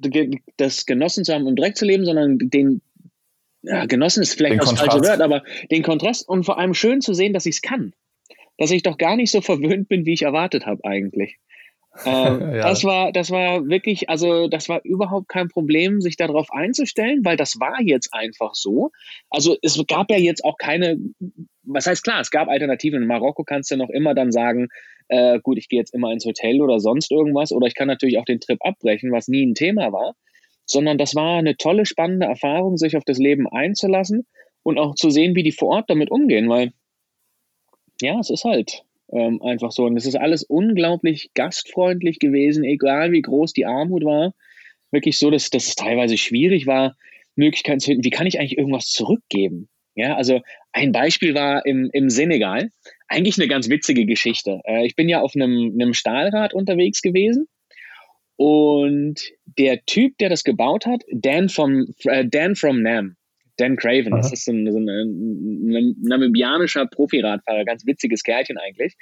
das 0.56 0.86
Genossen 0.86 1.24
zu 1.24 1.34
haben, 1.34 1.46
um 1.46 1.54
direkt 1.54 1.78
zu 1.78 1.84
leben, 1.84 2.04
sondern 2.04 2.38
den 2.38 2.82
ja, 3.62 3.86
Genossen 3.86 4.22
ist 4.22 4.34
vielleicht 4.34 4.62
das 4.62 4.72
falsche 4.72 5.00
Wort, 5.00 5.20
aber 5.20 5.42
den 5.70 5.82
Kontrast 5.82 6.28
und 6.28 6.44
vor 6.44 6.58
allem 6.58 6.74
schön 6.74 7.00
zu 7.00 7.14
sehen, 7.14 7.32
dass 7.32 7.46
ich 7.46 7.56
es 7.56 7.62
kann. 7.62 7.92
Dass 8.56 8.70
ich 8.70 8.82
doch 8.82 8.98
gar 8.98 9.16
nicht 9.16 9.30
so 9.30 9.40
verwöhnt 9.40 9.88
bin, 9.88 10.04
wie 10.04 10.14
ich 10.14 10.22
erwartet 10.22 10.66
habe 10.66 10.84
eigentlich. 10.84 11.38
Ähm, 12.04 12.40
ja. 12.54 12.68
Das 12.68 12.84
war, 12.84 13.12
das 13.12 13.30
war 13.30 13.66
wirklich, 13.68 14.08
also 14.08 14.48
das 14.48 14.68
war 14.68 14.80
überhaupt 14.84 15.28
kein 15.28 15.48
Problem, 15.48 16.00
sich 16.00 16.16
darauf 16.16 16.50
einzustellen, 16.50 17.24
weil 17.24 17.36
das 17.36 17.58
war 17.60 17.80
jetzt 17.82 18.12
einfach 18.12 18.54
so. 18.54 18.90
Also 19.30 19.56
es 19.62 19.82
gab 19.86 20.10
ja 20.10 20.18
jetzt 20.18 20.44
auch 20.44 20.56
keine, 20.56 20.98
was 21.68 21.86
heißt 21.86 22.02
klar, 22.02 22.20
es 22.20 22.30
gab 22.30 22.48
Alternativen. 22.48 23.02
In 23.02 23.08
Marokko 23.08 23.44
kannst 23.44 23.70
du 23.70 23.76
noch 23.76 23.90
immer 23.90 24.14
dann 24.14 24.32
sagen, 24.32 24.68
äh, 25.08 25.38
gut, 25.40 25.58
ich 25.58 25.68
gehe 25.68 25.78
jetzt 25.78 25.94
immer 25.94 26.12
ins 26.12 26.24
Hotel 26.24 26.60
oder 26.60 26.80
sonst 26.80 27.10
irgendwas, 27.10 27.52
oder 27.52 27.66
ich 27.66 27.74
kann 27.74 27.88
natürlich 27.88 28.18
auch 28.18 28.24
den 28.24 28.40
Trip 28.40 28.58
abbrechen, 28.60 29.12
was 29.12 29.28
nie 29.28 29.44
ein 29.44 29.54
Thema 29.54 29.92
war, 29.92 30.14
sondern 30.64 30.98
das 30.98 31.14
war 31.14 31.38
eine 31.38 31.56
tolle, 31.56 31.86
spannende 31.86 32.26
Erfahrung, 32.26 32.76
sich 32.76 32.96
auf 32.96 33.04
das 33.04 33.18
Leben 33.18 33.46
einzulassen 33.48 34.26
und 34.62 34.78
auch 34.78 34.94
zu 34.94 35.10
sehen, 35.10 35.34
wie 35.34 35.42
die 35.42 35.52
vor 35.52 35.68
Ort 35.68 35.90
damit 35.90 36.10
umgehen, 36.10 36.48
weil 36.48 36.72
ja, 38.00 38.18
es 38.20 38.30
ist 38.30 38.44
halt 38.44 38.84
ähm, 39.10 39.42
einfach 39.42 39.72
so. 39.72 39.84
Und 39.84 39.96
es 39.96 40.06
ist 40.06 40.16
alles 40.16 40.42
unglaublich 40.42 41.30
gastfreundlich 41.34 42.18
gewesen, 42.18 42.64
egal 42.64 43.12
wie 43.12 43.22
groß 43.22 43.52
die 43.52 43.66
Armut 43.66 44.04
war. 44.04 44.34
Wirklich 44.90 45.18
so, 45.18 45.30
dass, 45.30 45.50
dass 45.50 45.68
es 45.68 45.74
teilweise 45.74 46.16
schwierig 46.16 46.66
war, 46.66 46.96
Möglichkeiten 47.34 47.80
zu 47.80 47.86
finden, 47.86 48.04
wie 48.04 48.10
kann 48.10 48.26
ich 48.26 48.38
eigentlich 48.38 48.58
irgendwas 48.58 48.86
zurückgeben? 48.86 49.68
Ja, 49.98 50.14
also 50.14 50.40
ein 50.72 50.92
Beispiel 50.92 51.34
war 51.34 51.66
im, 51.66 51.90
im 51.92 52.08
Senegal, 52.08 52.70
eigentlich 53.08 53.36
eine 53.36 53.48
ganz 53.48 53.68
witzige 53.68 54.06
Geschichte. 54.06 54.60
Äh, 54.64 54.86
ich 54.86 54.94
bin 54.94 55.08
ja 55.08 55.20
auf 55.20 55.34
einem, 55.34 55.72
einem 55.74 55.92
Stahlrad 55.92 56.54
unterwegs 56.54 57.02
gewesen 57.02 57.48
und 58.36 59.20
der 59.58 59.84
Typ, 59.86 60.16
der 60.18 60.28
das 60.28 60.44
gebaut 60.44 60.86
hat, 60.86 61.02
Dan, 61.10 61.48
vom, 61.48 61.86
äh, 62.04 62.24
Dan 62.24 62.54
from 62.54 62.80
Nam, 62.80 63.16
Dan 63.56 63.74
Craven, 63.74 64.12
Aha. 64.12 64.22
das 64.22 64.32
ist 64.32 64.44
so 64.44 64.52
ein, 64.52 64.70
so 64.70 64.78
ein, 64.78 64.88
ein 64.88 65.96
namibianischer 66.00 66.86
Profiradfahrer, 66.86 67.64
ganz 67.64 67.84
witziges 67.84 68.22
Kerlchen 68.22 68.56
eigentlich. 68.56 68.94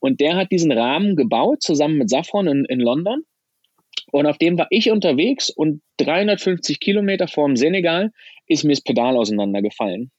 Und 0.00 0.20
der 0.20 0.34
hat 0.34 0.50
diesen 0.50 0.72
Rahmen 0.72 1.14
gebaut, 1.14 1.62
zusammen 1.62 1.98
mit 1.98 2.10
Safron 2.10 2.48
in, 2.48 2.64
in 2.64 2.80
London. 2.80 3.22
Und 4.10 4.26
auf 4.26 4.38
dem 4.38 4.58
war 4.58 4.66
ich 4.70 4.90
unterwegs 4.90 5.50
und 5.50 5.82
350 5.98 6.80
Kilometer 6.80 7.28
vorm 7.28 7.54
Senegal 7.54 8.10
ist 8.48 8.64
mir 8.64 8.72
das 8.72 8.82
Pedal 8.82 9.16
auseinandergefallen. 9.16 10.10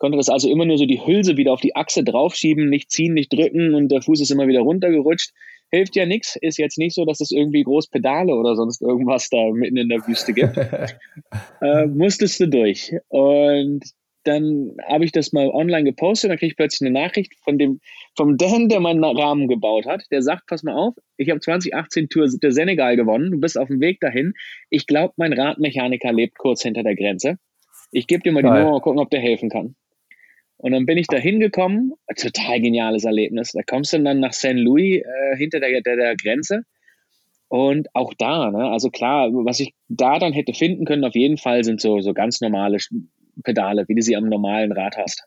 Konnte 0.00 0.18
das 0.18 0.28
also 0.28 0.50
immer 0.50 0.64
nur 0.64 0.78
so 0.78 0.86
die 0.86 1.06
Hülse 1.06 1.36
wieder 1.36 1.52
auf 1.52 1.60
die 1.60 1.76
Achse 1.76 2.02
draufschieben, 2.02 2.68
nicht 2.68 2.90
ziehen, 2.90 3.14
nicht 3.14 3.32
drücken 3.32 3.74
und 3.74 3.92
der 3.92 4.02
Fuß 4.02 4.20
ist 4.20 4.30
immer 4.30 4.48
wieder 4.48 4.60
runtergerutscht 4.60 5.30
hilft 5.70 5.96
ja 5.96 6.06
nichts. 6.06 6.36
Ist 6.40 6.58
jetzt 6.58 6.78
nicht 6.78 6.94
so, 6.94 7.04
dass 7.04 7.20
es 7.20 7.30
irgendwie 7.30 7.62
groß 7.62 7.88
Pedale 7.88 8.34
oder 8.34 8.56
sonst 8.56 8.82
irgendwas 8.82 9.28
da 9.30 9.50
mitten 9.52 9.76
in 9.76 9.88
der 9.88 10.06
Wüste 10.06 10.32
gibt. 10.32 10.56
äh, 11.60 11.86
musstest 11.86 12.40
du 12.40 12.48
durch. 12.48 12.92
Und 13.08 13.84
dann 14.24 14.76
habe 14.86 15.06
ich 15.06 15.12
das 15.12 15.32
mal 15.32 15.48
online 15.48 15.84
gepostet, 15.84 16.30
dann 16.30 16.36
kriege 16.36 16.50
ich 16.50 16.56
plötzlich 16.56 16.86
eine 16.86 16.98
Nachricht 16.98 17.32
von 17.42 17.56
dem, 17.56 17.80
vom 18.16 18.36
Dan, 18.36 18.68
der 18.68 18.80
meinen 18.80 19.02
Rahmen 19.02 19.48
gebaut 19.48 19.86
hat. 19.86 20.02
Der 20.10 20.20
sagt, 20.20 20.46
pass 20.46 20.62
mal 20.62 20.74
auf, 20.74 20.94
ich 21.16 21.30
habe 21.30 21.40
2018 21.40 22.10
Tour 22.10 22.28
der 22.28 22.52
Senegal 22.52 22.96
gewonnen, 22.96 23.30
du 23.30 23.40
bist 23.40 23.58
auf 23.58 23.68
dem 23.68 23.80
Weg 23.80 23.98
dahin. 24.00 24.34
Ich 24.68 24.86
glaube, 24.86 25.14
mein 25.16 25.32
Radmechaniker 25.32 26.12
lebt 26.12 26.36
kurz 26.36 26.62
hinter 26.62 26.82
der 26.82 26.96
Grenze. 26.96 27.38
Ich 27.92 28.06
gebe 28.06 28.22
dir 28.22 28.32
mal 28.32 28.42
Geil. 28.42 28.52
die 28.52 28.58
Nummer 28.60 28.76
und 28.76 28.82
gucken, 28.82 29.00
ob 29.00 29.10
der 29.10 29.20
helfen 29.20 29.48
kann. 29.48 29.74
Und 30.62 30.72
dann 30.72 30.84
bin 30.84 30.98
ich 30.98 31.06
da 31.06 31.16
hingekommen, 31.16 31.94
total 32.16 32.60
geniales 32.60 33.04
Erlebnis. 33.04 33.52
Da 33.52 33.62
kommst 33.62 33.94
du 33.94 33.98
dann 34.02 34.20
nach 34.20 34.34
St. 34.34 34.52
Louis 34.52 35.02
äh, 35.02 35.36
hinter 35.36 35.58
der, 35.58 35.80
der, 35.80 35.96
der 35.96 36.16
Grenze. 36.16 36.64
Und 37.48 37.88
auch 37.94 38.12
da, 38.18 38.50
ne, 38.50 38.70
also 38.70 38.90
klar, 38.90 39.30
was 39.32 39.58
ich 39.58 39.72
da 39.88 40.18
dann 40.18 40.34
hätte 40.34 40.52
finden 40.52 40.84
können, 40.84 41.04
auf 41.04 41.14
jeden 41.14 41.38
Fall 41.38 41.64
sind 41.64 41.80
so, 41.80 42.00
so 42.00 42.12
ganz 42.12 42.42
normale 42.42 42.76
Pedale, 43.42 43.86
wie 43.88 43.94
du 43.94 44.02
sie 44.02 44.16
am 44.16 44.28
normalen 44.28 44.70
Rad 44.72 44.98
hast. 44.98 45.24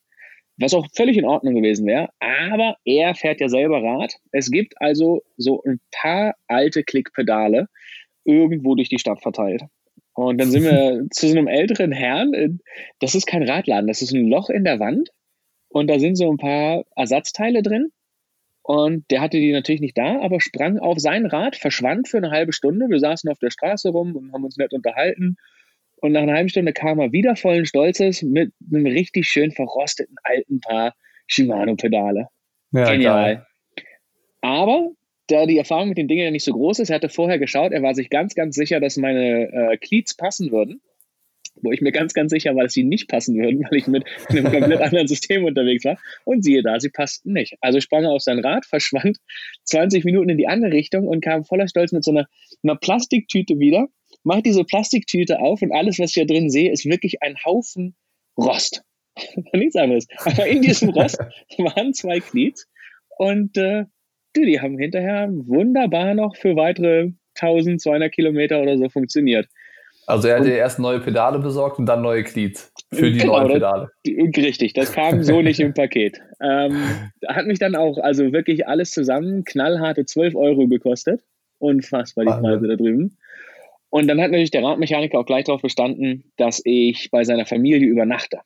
Was 0.57 0.75
auch 0.75 0.85
völlig 0.95 1.17
in 1.17 1.25
Ordnung 1.25 1.55
gewesen 1.55 1.87
wäre. 1.87 2.09
Aber 2.19 2.77
er 2.85 3.15
fährt 3.15 3.41
ja 3.41 3.49
selber 3.49 3.81
Rad. 3.81 4.13
Es 4.31 4.51
gibt 4.51 4.79
also 4.79 5.23
so 5.35 5.63
ein 5.63 5.79
paar 5.91 6.35
alte 6.47 6.83
Klickpedale 6.83 7.69
irgendwo 8.23 8.75
durch 8.75 8.89
die 8.89 8.99
Stadt 8.99 9.21
verteilt. 9.23 9.63
Und 10.13 10.39
dann 10.39 10.51
sind 10.51 10.63
wir 10.63 11.07
zu 11.11 11.27
so 11.27 11.35
einem 11.35 11.47
älteren 11.47 11.91
Herrn. 11.91 12.59
Das 12.99 13.15
ist 13.15 13.25
kein 13.25 13.41
Radladen, 13.41 13.87
das 13.87 14.03
ist 14.03 14.13
ein 14.13 14.27
Loch 14.27 14.51
in 14.51 14.63
der 14.63 14.79
Wand. 14.79 15.09
Und 15.73 15.89
da 15.89 15.97
sind 15.97 16.15
so 16.15 16.31
ein 16.31 16.37
paar 16.37 16.83
Ersatzteile 16.95 17.63
drin. 17.63 17.91
Und 18.61 19.09
der 19.09 19.21
hatte 19.21 19.39
die 19.39 19.51
natürlich 19.51 19.81
nicht 19.81 19.97
da, 19.97 20.21
aber 20.21 20.39
sprang 20.39 20.77
auf 20.77 20.99
sein 20.99 21.25
Rad, 21.25 21.55
verschwand 21.55 22.07
für 22.07 22.17
eine 22.17 22.29
halbe 22.29 22.53
Stunde. 22.53 22.85
Wir 22.89 22.99
saßen 22.99 23.29
auf 23.29 23.39
der 23.39 23.49
Straße 23.49 23.89
rum 23.89 24.15
und 24.15 24.31
haben 24.31 24.45
uns 24.45 24.55
nett 24.55 24.71
unterhalten. 24.71 25.35
Und 25.95 26.11
nach 26.11 26.21
einer 26.21 26.33
halben 26.33 26.49
Stunde 26.49 26.73
kam 26.73 26.99
er 26.99 27.11
wieder 27.11 27.35
vollen 27.35 27.65
Stolzes 27.65 28.21
mit 28.21 28.53
einem 28.71 28.85
richtig 28.85 29.27
schön 29.27 29.51
verrosteten 29.51 30.15
alten 30.23 30.61
Paar 30.61 30.93
Shimano-Pedale. 31.25 32.27
Ja, 32.71 32.91
Genial. 32.91 33.35
Geil. 33.35 33.47
Aber 34.41 34.91
da 35.27 35.47
die 35.47 35.57
Erfahrung 35.57 35.89
mit 35.89 35.97
den 35.97 36.07
Dingen 36.07 36.25
ja 36.25 36.31
nicht 36.31 36.45
so 36.45 36.53
groß 36.53 36.79
ist, 36.79 36.91
er 36.91 36.97
hatte 36.97 37.09
vorher 37.09 37.39
geschaut, 37.39 37.71
er 37.71 37.81
war 37.81 37.95
sich 37.95 38.11
ganz, 38.11 38.35
ganz 38.35 38.55
sicher, 38.55 38.79
dass 38.79 38.97
meine 38.97 39.51
äh, 39.51 39.77
Cleats 39.77 40.15
passen 40.15 40.51
würden 40.51 40.81
wo 41.61 41.71
ich 41.71 41.81
mir 41.81 41.91
ganz, 41.91 42.13
ganz 42.13 42.31
sicher 42.31 42.55
war, 42.55 42.63
dass 42.63 42.73
sie 42.73 42.83
nicht 42.83 43.07
passen 43.07 43.35
würden, 43.35 43.63
weil 43.69 43.77
ich 43.77 43.87
mit 43.87 44.05
einem 44.29 44.45
komplett 44.45 44.81
anderen 44.81 45.07
System 45.07 45.45
unterwegs 45.45 45.85
war. 45.85 45.97
Und 46.25 46.43
siehe 46.43 46.63
da, 46.63 46.79
sie 46.79 46.89
passten 46.89 47.33
nicht. 47.33 47.55
Also 47.61 47.79
sprang 47.79 48.03
er 48.03 48.11
auf 48.11 48.21
sein 48.21 48.39
Rad, 48.39 48.65
verschwand 48.69 49.17
20 49.65 50.03
Minuten 50.05 50.29
in 50.29 50.37
die 50.37 50.47
andere 50.47 50.71
Richtung 50.71 51.07
und 51.07 51.23
kam 51.23 51.43
voller 51.45 51.67
Stolz 51.67 51.91
mit 51.91 52.03
so 52.03 52.11
einer, 52.11 52.27
einer 52.63 52.75
Plastiktüte 52.75 53.59
wieder, 53.59 53.87
macht 54.23 54.45
diese 54.45 54.63
Plastiktüte 54.63 55.39
auf 55.39 55.61
und 55.61 55.71
alles, 55.71 55.99
was 55.99 56.15
ich 56.15 56.25
da 56.25 56.33
drin 56.33 56.49
sehe, 56.49 56.71
ist 56.71 56.85
wirklich 56.85 57.21
ein 57.21 57.35
Haufen 57.45 57.95
Rost. 58.37 58.83
Nichts 59.53 59.75
anderes. 59.75 60.07
Aber 60.25 60.47
in 60.47 60.61
diesem 60.61 60.89
Rost 60.89 61.19
waren 61.57 61.93
zwei 61.93 62.19
Cleats 62.19 62.67
und 63.17 63.57
äh, 63.57 63.85
die 64.35 64.59
haben 64.59 64.79
hinterher 64.79 65.29
wunderbar 65.31 66.15
noch 66.15 66.35
für 66.35 66.55
weitere 66.55 67.11
1200 67.35 68.11
Kilometer 68.11 68.61
oder 68.61 68.77
so 68.77 68.89
funktioniert. 68.89 69.47
Also 70.05 70.27
er 70.27 70.37
hat 70.39 70.45
dir 70.45 70.55
erst 70.55 70.79
neue 70.79 70.99
Pedale 70.99 71.39
besorgt 71.39 71.79
und 71.79 71.85
dann 71.85 72.01
neue 72.01 72.23
Cleats 72.23 72.73
für 72.91 73.11
die 73.11 73.19
genau, 73.19 73.39
neuen 73.39 73.53
Pedale. 73.53 73.91
Das, 74.03 74.43
richtig, 74.43 74.73
das 74.73 74.91
kam 74.91 75.23
so 75.23 75.41
nicht 75.41 75.59
im 75.59 75.73
Paket. 75.75 76.19
Ähm, 76.41 77.11
hat 77.27 77.45
mich 77.45 77.59
dann 77.59 77.75
auch, 77.75 77.97
also 77.97 78.33
wirklich 78.33 78.67
alles 78.67 78.91
zusammen, 78.91 79.43
knallharte 79.45 80.05
12 80.05 80.35
Euro 80.35 80.67
gekostet. 80.67 81.21
Unfassbar 81.59 82.25
die 82.25 82.41
Preise 82.41 82.67
da 82.67 82.75
drüben. 82.75 83.17
Und 83.89 84.07
dann 84.07 84.19
hat 84.19 84.31
natürlich 84.31 84.51
der 84.51 84.63
Radmechaniker 84.63 85.19
auch 85.19 85.25
gleich 85.25 85.45
darauf 85.45 85.61
bestanden, 85.61 86.31
dass 86.35 86.61
ich 86.65 87.09
bei 87.11 87.23
seiner 87.23 87.45
Familie 87.45 87.87
übernachte. 87.87 88.39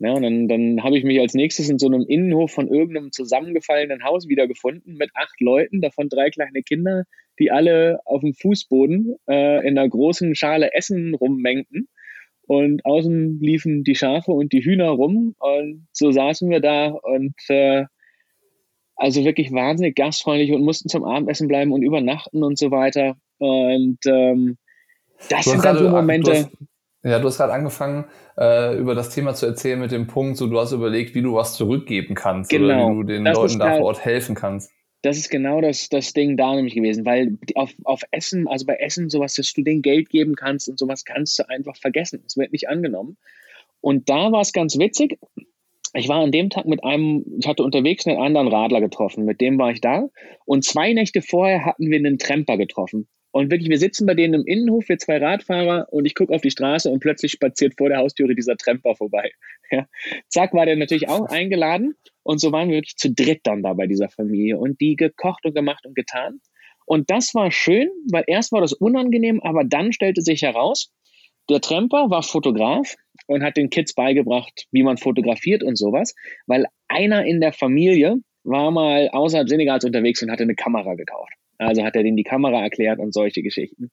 Ja, 0.00 0.12
und 0.12 0.22
dann, 0.22 0.48
dann 0.48 0.82
habe 0.82 0.98
ich 0.98 1.04
mich 1.04 1.18
als 1.18 1.34
nächstes 1.34 1.68
in 1.68 1.78
so 1.78 1.86
einem 1.86 2.04
Innenhof 2.06 2.52
von 2.52 2.68
irgendeinem 2.68 3.10
zusammengefallenen 3.10 4.04
Haus 4.04 4.28
wiedergefunden 4.28 4.96
mit 4.96 5.10
acht 5.14 5.40
Leuten, 5.40 5.80
davon 5.80 6.08
drei 6.08 6.30
kleine 6.30 6.62
Kinder, 6.62 7.04
die 7.38 7.50
alle 7.50 8.00
auf 8.04 8.20
dem 8.20 8.34
Fußboden 8.34 9.16
äh, 9.28 9.66
in 9.66 9.78
einer 9.78 9.88
großen 9.88 10.34
Schale 10.34 10.72
Essen 10.74 11.14
rummengten. 11.14 11.88
Und 12.46 12.84
außen 12.84 13.40
liefen 13.40 13.84
die 13.84 13.94
Schafe 13.94 14.32
und 14.32 14.52
die 14.52 14.62
Hühner 14.62 14.90
rum. 14.90 15.34
Und 15.38 15.86
so 15.92 16.12
saßen 16.12 16.50
wir 16.50 16.60
da 16.60 16.88
und 16.88 17.34
äh, 17.48 17.84
also 18.96 19.24
wirklich 19.24 19.52
wahnsinnig 19.52 19.96
gastfreundlich 19.96 20.52
und 20.52 20.62
mussten 20.62 20.88
zum 20.88 21.04
Abendessen 21.04 21.48
bleiben 21.48 21.72
und 21.72 21.82
übernachten 21.82 22.42
und 22.42 22.58
so 22.58 22.70
weiter. 22.70 23.16
Und 23.38 23.98
ähm, 24.06 24.56
das 25.30 25.46
sind 25.46 25.64
dann 25.64 25.78
so 25.78 25.88
Momente. 25.88 26.50
Ja, 27.02 27.18
du 27.18 27.26
hast 27.26 27.36
gerade 27.36 27.52
angefangen, 27.52 28.06
äh, 28.38 28.78
über 28.78 28.94
das 28.94 29.10
Thema 29.10 29.34
zu 29.34 29.44
erzählen 29.44 29.78
mit 29.78 29.92
dem 29.92 30.06
Punkt, 30.06 30.38
so 30.38 30.46
du 30.46 30.58
hast 30.58 30.72
überlegt, 30.72 31.14
wie 31.14 31.20
du 31.20 31.34
was 31.34 31.54
zurückgeben 31.54 32.14
kannst 32.14 32.50
genau. 32.50 32.64
oder 32.64 32.92
wie 32.92 32.96
du 32.96 33.02
den 33.02 33.24
Leuten 33.24 33.58
da 33.58 33.76
vor 33.76 33.86
Ort 33.86 34.04
helfen 34.04 34.34
kannst. 34.34 34.72
Das 35.04 35.18
ist 35.18 35.28
genau 35.28 35.60
das, 35.60 35.90
das 35.90 36.14
Ding 36.14 36.38
da 36.38 36.54
nämlich 36.54 36.74
gewesen, 36.74 37.04
weil 37.04 37.36
auf, 37.56 37.74
auf 37.84 38.00
Essen, 38.10 38.48
also 38.48 38.64
bei 38.64 38.76
Essen, 38.76 39.10
sowas, 39.10 39.34
dass 39.34 39.52
du 39.52 39.60
den 39.60 39.82
Geld 39.82 40.08
geben 40.08 40.34
kannst 40.34 40.66
und 40.66 40.78
sowas 40.78 41.04
kannst 41.04 41.38
du 41.38 41.46
einfach 41.46 41.76
vergessen. 41.76 42.22
Es 42.26 42.38
wird 42.38 42.52
nicht 42.52 42.70
angenommen. 42.70 43.18
Und 43.82 44.08
da 44.08 44.32
war 44.32 44.40
es 44.40 44.54
ganz 44.54 44.78
witzig. 44.78 45.18
Ich 45.92 46.08
war 46.08 46.22
an 46.22 46.32
dem 46.32 46.48
Tag 46.48 46.64
mit 46.64 46.82
einem, 46.84 47.22
ich 47.38 47.46
hatte 47.46 47.64
unterwegs 47.64 48.06
einen 48.06 48.16
anderen 48.18 48.48
Radler 48.48 48.80
getroffen, 48.80 49.26
mit 49.26 49.42
dem 49.42 49.58
war 49.58 49.72
ich 49.72 49.82
da. 49.82 50.08
Und 50.46 50.64
zwei 50.64 50.94
Nächte 50.94 51.20
vorher 51.20 51.66
hatten 51.66 51.90
wir 51.90 51.98
einen 51.98 52.18
Tremper 52.18 52.56
getroffen. 52.56 53.06
Und 53.34 53.50
wirklich, 53.50 53.68
wir 53.68 53.78
sitzen 53.78 54.06
bei 54.06 54.14
denen 54.14 54.34
im 54.34 54.46
Innenhof, 54.46 54.88
wir 54.88 54.96
zwei 54.96 55.16
Radfahrer, 55.16 55.88
und 55.90 56.04
ich 56.06 56.14
gucke 56.14 56.32
auf 56.32 56.42
die 56.42 56.52
Straße 56.52 56.88
und 56.88 57.00
plötzlich 57.00 57.32
spaziert 57.32 57.74
vor 57.76 57.88
der 57.88 57.98
Haustüre 57.98 58.32
dieser 58.36 58.56
Tremper 58.56 58.94
vorbei. 58.94 59.32
Ja. 59.70 59.88
Zack, 60.28 60.52
war 60.52 60.66
der 60.66 60.76
natürlich 60.76 61.08
auch 61.08 61.26
eingeladen. 61.30 61.96
Und 62.22 62.38
so 62.38 62.52
waren 62.52 62.68
wir 62.68 62.76
wirklich 62.76 62.96
zu 62.96 63.10
dritt 63.10 63.40
dann 63.42 63.62
da 63.62 63.72
bei 63.72 63.88
dieser 63.88 64.08
Familie 64.08 64.58
und 64.58 64.80
die 64.80 64.94
gekocht 64.94 65.44
und 65.46 65.54
gemacht 65.54 65.84
und 65.84 65.96
getan. 65.96 66.40
Und 66.86 67.10
das 67.10 67.34
war 67.34 67.50
schön, 67.50 67.88
weil 68.12 68.22
erst 68.28 68.52
war 68.52 68.60
das 68.60 68.72
unangenehm, 68.72 69.40
aber 69.40 69.64
dann 69.64 69.92
stellte 69.92 70.20
sich 70.20 70.42
heraus, 70.42 70.92
der 71.50 71.60
Tremper 71.60 72.10
war 72.10 72.22
Fotograf 72.22 72.94
und 73.26 73.42
hat 73.42 73.56
den 73.56 73.70
Kids 73.70 73.94
beigebracht, 73.94 74.66
wie 74.70 74.84
man 74.84 74.96
fotografiert 74.96 75.64
und 75.64 75.76
sowas, 75.76 76.14
weil 76.46 76.66
einer 76.86 77.24
in 77.24 77.40
der 77.40 77.52
Familie 77.52 78.18
war 78.44 78.70
mal 78.70 79.08
außerhalb 79.08 79.48
Senegals 79.48 79.84
unterwegs 79.84 80.22
und 80.22 80.30
hatte 80.30 80.44
eine 80.44 80.54
Kamera 80.54 80.94
gekauft. 80.94 81.32
Also 81.58 81.84
hat 81.84 81.96
er 81.96 82.02
denen 82.02 82.16
die 82.16 82.24
Kamera 82.24 82.62
erklärt 82.62 82.98
und 82.98 83.14
solche 83.14 83.42
Geschichten. 83.42 83.90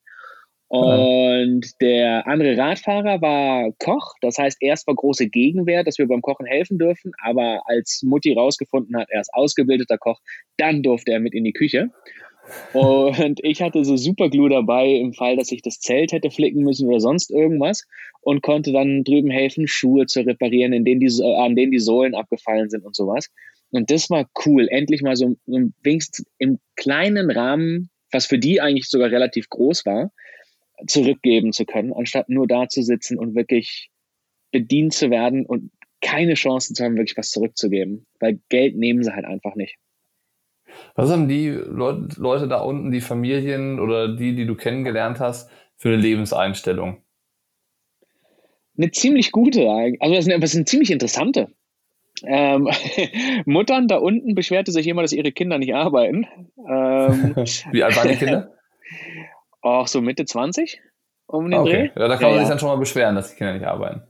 Und 0.68 1.66
der 1.82 2.26
andere 2.26 2.56
Radfahrer 2.56 3.20
war 3.20 3.72
Koch. 3.78 4.14
Das 4.22 4.38
heißt, 4.38 4.56
erst 4.60 4.86
war 4.86 4.94
große 4.94 5.28
Gegenwehr, 5.28 5.84
dass 5.84 5.98
wir 5.98 6.08
beim 6.08 6.22
Kochen 6.22 6.46
helfen 6.46 6.78
dürfen. 6.78 7.12
Aber 7.22 7.60
als 7.66 8.02
Mutti 8.02 8.32
rausgefunden 8.32 8.96
hat, 8.96 9.08
er 9.10 9.20
ist 9.20 9.34
ausgebildeter 9.34 9.98
Koch, 9.98 10.18
dann 10.56 10.82
durfte 10.82 11.12
er 11.12 11.20
mit 11.20 11.34
in 11.34 11.44
die 11.44 11.52
Küche. 11.52 11.90
Und 12.72 13.40
ich 13.42 13.62
hatte 13.62 13.84
so 13.84 13.96
Superglue 13.96 14.50
dabei 14.50 14.88
im 14.88 15.12
Fall, 15.12 15.36
dass 15.36 15.52
ich 15.52 15.62
das 15.62 15.78
Zelt 15.78 16.12
hätte 16.12 16.30
flicken 16.30 16.62
müssen 16.62 16.88
oder 16.88 17.00
sonst 17.00 17.30
irgendwas 17.30 17.86
und 18.20 18.42
konnte 18.42 18.72
dann 18.72 19.04
drüben 19.04 19.30
helfen, 19.30 19.68
Schuhe 19.68 20.06
zu 20.06 20.20
reparieren, 20.20 20.72
in 20.72 20.84
denen 20.84 21.00
die, 21.00 21.22
an 21.22 21.54
denen 21.54 21.72
die 21.72 21.78
Sohlen 21.78 22.14
abgefallen 22.14 22.68
sind 22.68 22.84
und 22.84 22.96
sowas. 22.96 23.30
Und 23.70 23.90
das 23.90 24.10
war 24.10 24.28
cool, 24.44 24.68
endlich 24.68 25.02
mal 25.02 25.16
so, 25.16 25.36
so 25.46 25.58
wenigstens 25.82 26.26
im 26.38 26.58
kleinen 26.76 27.30
Rahmen, 27.30 27.90
was 28.10 28.26
für 28.26 28.38
die 28.38 28.60
eigentlich 28.60 28.88
sogar 28.88 29.10
relativ 29.10 29.48
groß 29.48 29.86
war, 29.86 30.12
zurückgeben 30.86 31.52
zu 31.52 31.64
können, 31.64 31.92
anstatt 31.92 32.28
nur 32.28 32.46
da 32.46 32.68
zu 32.68 32.82
sitzen 32.82 33.18
und 33.18 33.34
wirklich 33.34 33.90
bedient 34.50 34.92
zu 34.92 35.10
werden 35.10 35.46
und 35.46 35.70
keine 36.02 36.34
Chance 36.34 36.74
zu 36.74 36.84
haben, 36.84 36.96
wirklich 36.96 37.16
was 37.16 37.30
zurückzugeben. 37.30 38.06
Weil 38.20 38.40
Geld 38.48 38.76
nehmen 38.76 39.02
sie 39.02 39.14
halt 39.14 39.24
einfach 39.24 39.54
nicht. 39.54 39.76
Was 40.94 41.10
haben 41.10 41.28
die 41.28 41.48
Leute 41.48 42.48
da 42.48 42.60
unten, 42.60 42.90
die 42.90 43.00
Familien 43.00 43.80
oder 43.80 44.14
die, 44.14 44.34
die 44.34 44.46
du 44.46 44.54
kennengelernt 44.54 45.20
hast, 45.20 45.50
für 45.76 45.88
eine 45.88 45.96
Lebenseinstellung? 45.96 47.02
Eine 48.76 48.90
ziemlich 48.90 49.32
gute, 49.32 49.68
also 49.68 50.14
das 50.14 50.26
ist 50.26 50.30
eine, 50.30 50.40
das 50.40 50.50
ist 50.50 50.56
eine 50.56 50.64
ziemlich 50.64 50.90
interessante. 50.90 51.48
Ähm, 52.24 52.68
Muttern 53.46 53.88
da 53.88 53.96
unten 53.96 54.34
beschwerte 54.34 54.72
sich 54.72 54.86
immer, 54.86 55.02
dass 55.02 55.12
ihre 55.12 55.32
Kinder 55.32 55.58
nicht 55.58 55.74
arbeiten. 55.74 56.26
Ähm, 56.56 57.34
Wie 57.72 57.82
alt 57.82 57.96
waren 57.96 58.08
die 58.08 58.16
Kinder? 58.16 58.52
Auch 59.60 59.86
so 59.86 60.00
Mitte 60.00 60.24
20 60.24 60.80
um 61.26 61.50
den 61.50 61.60
okay. 61.60 61.90
Dreh. 61.94 62.00
Ja, 62.00 62.08
da 62.08 62.16
kann 62.16 62.30
man 62.30 62.34
ja, 62.34 62.40
sich 62.40 62.48
dann 62.48 62.58
schon 62.58 62.68
mal 62.68 62.76
beschweren, 62.76 63.14
dass 63.14 63.30
die 63.30 63.36
Kinder 63.36 63.54
nicht 63.54 63.66
arbeiten. 63.66 64.02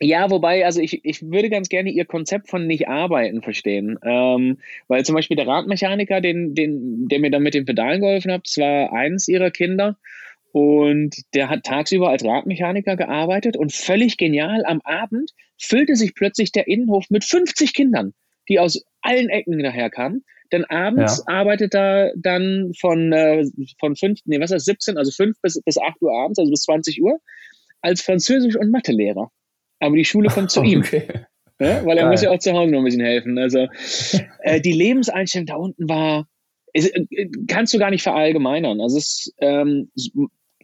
Ja, 0.00 0.30
wobei, 0.30 0.66
also 0.66 0.80
ich, 0.80 1.04
ich 1.04 1.22
würde 1.22 1.50
ganz 1.50 1.68
gerne 1.68 1.90
ihr 1.90 2.04
Konzept 2.04 2.48
von 2.48 2.66
nicht 2.66 2.88
arbeiten 2.88 3.42
verstehen. 3.42 3.98
Ähm, 4.02 4.58
weil 4.88 5.04
zum 5.04 5.14
Beispiel 5.14 5.36
der 5.36 5.46
Radmechaniker, 5.46 6.20
den, 6.20 6.54
den, 6.54 7.08
der 7.08 7.20
mir 7.20 7.30
dann 7.30 7.42
mit 7.42 7.54
den 7.54 7.64
Pedalen 7.64 8.00
geholfen 8.00 8.32
hat, 8.32 8.42
das 8.44 8.56
war 8.56 8.92
eines 8.92 9.28
ihrer 9.28 9.50
Kinder. 9.50 9.96
Und 10.52 11.16
der 11.34 11.48
hat 11.48 11.64
tagsüber 11.64 12.10
als 12.10 12.24
Radmechaniker 12.24 12.96
gearbeitet 12.96 13.56
und 13.56 13.72
völlig 13.72 14.16
genial 14.16 14.64
am 14.64 14.80
Abend 14.84 15.32
füllte 15.58 15.96
sich 15.96 16.14
plötzlich 16.14 16.52
der 16.52 16.68
Innenhof 16.68 17.06
mit 17.10 17.24
50 17.24 17.74
Kindern, 17.74 18.14
die 18.48 18.60
aus 18.60 18.84
allen 19.00 19.28
Ecken 19.28 19.58
daherkamen. 19.58 20.24
Denn 20.52 20.64
abends 20.64 21.24
ja. 21.26 21.34
arbeitet 21.34 21.74
er 21.74 22.12
dann 22.16 22.72
von, 22.78 23.12
äh, 23.12 23.44
von 23.80 23.96
5, 23.96 24.20
nee, 24.26 24.38
was 24.38 24.50
ist 24.50 24.58
das, 24.58 24.64
17, 24.66 24.98
also 24.98 25.10
5 25.10 25.40
bis, 25.42 25.60
bis 25.64 25.78
8 25.78 26.00
Uhr 26.02 26.12
abends, 26.12 26.38
also 26.38 26.50
bis 26.50 26.62
20 26.62 27.02
Uhr, 27.02 27.18
als 27.80 28.02
Französisch- 28.02 28.56
und 28.56 28.70
Mathelehrer. 28.70 29.32
Aber 29.84 29.96
die 29.96 30.04
Schule 30.04 30.28
kommt 30.28 30.50
zu 30.50 30.60
okay. 30.62 30.72
ihm. 30.72 30.84
Ja, 31.60 31.84
weil 31.84 31.96
er 31.96 32.04
Geil. 32.04 32.10
muss 32.10 32.22
ja 32.22 32.30
auch 32.30 32.38
zu 32.38 32.52
Hause 32.52 32.72
noch 32.72 32.78
ein 32.78 32.84
bisschen 32.84 33.04
helfen. 33.04 33.38
Also 33.38 33.68
äh, 34.40 34.60
die 34.60 34.72
Lebenseinstellung 34.72 35.46
da 35.46 35.56
unten 35.56 35.88
war, 35.88 36.26
ist, 36.72 36.94
äh, 36.94 37.28
kannst 37.46 37.72
du 37.74 37.78
gar 37.78 37.90
nicht 37.90 38.02
verallgemeinern. 38.02 38.80
Also 38.80 38.98
es 38.98 39.32
ähm, 39.38 39.90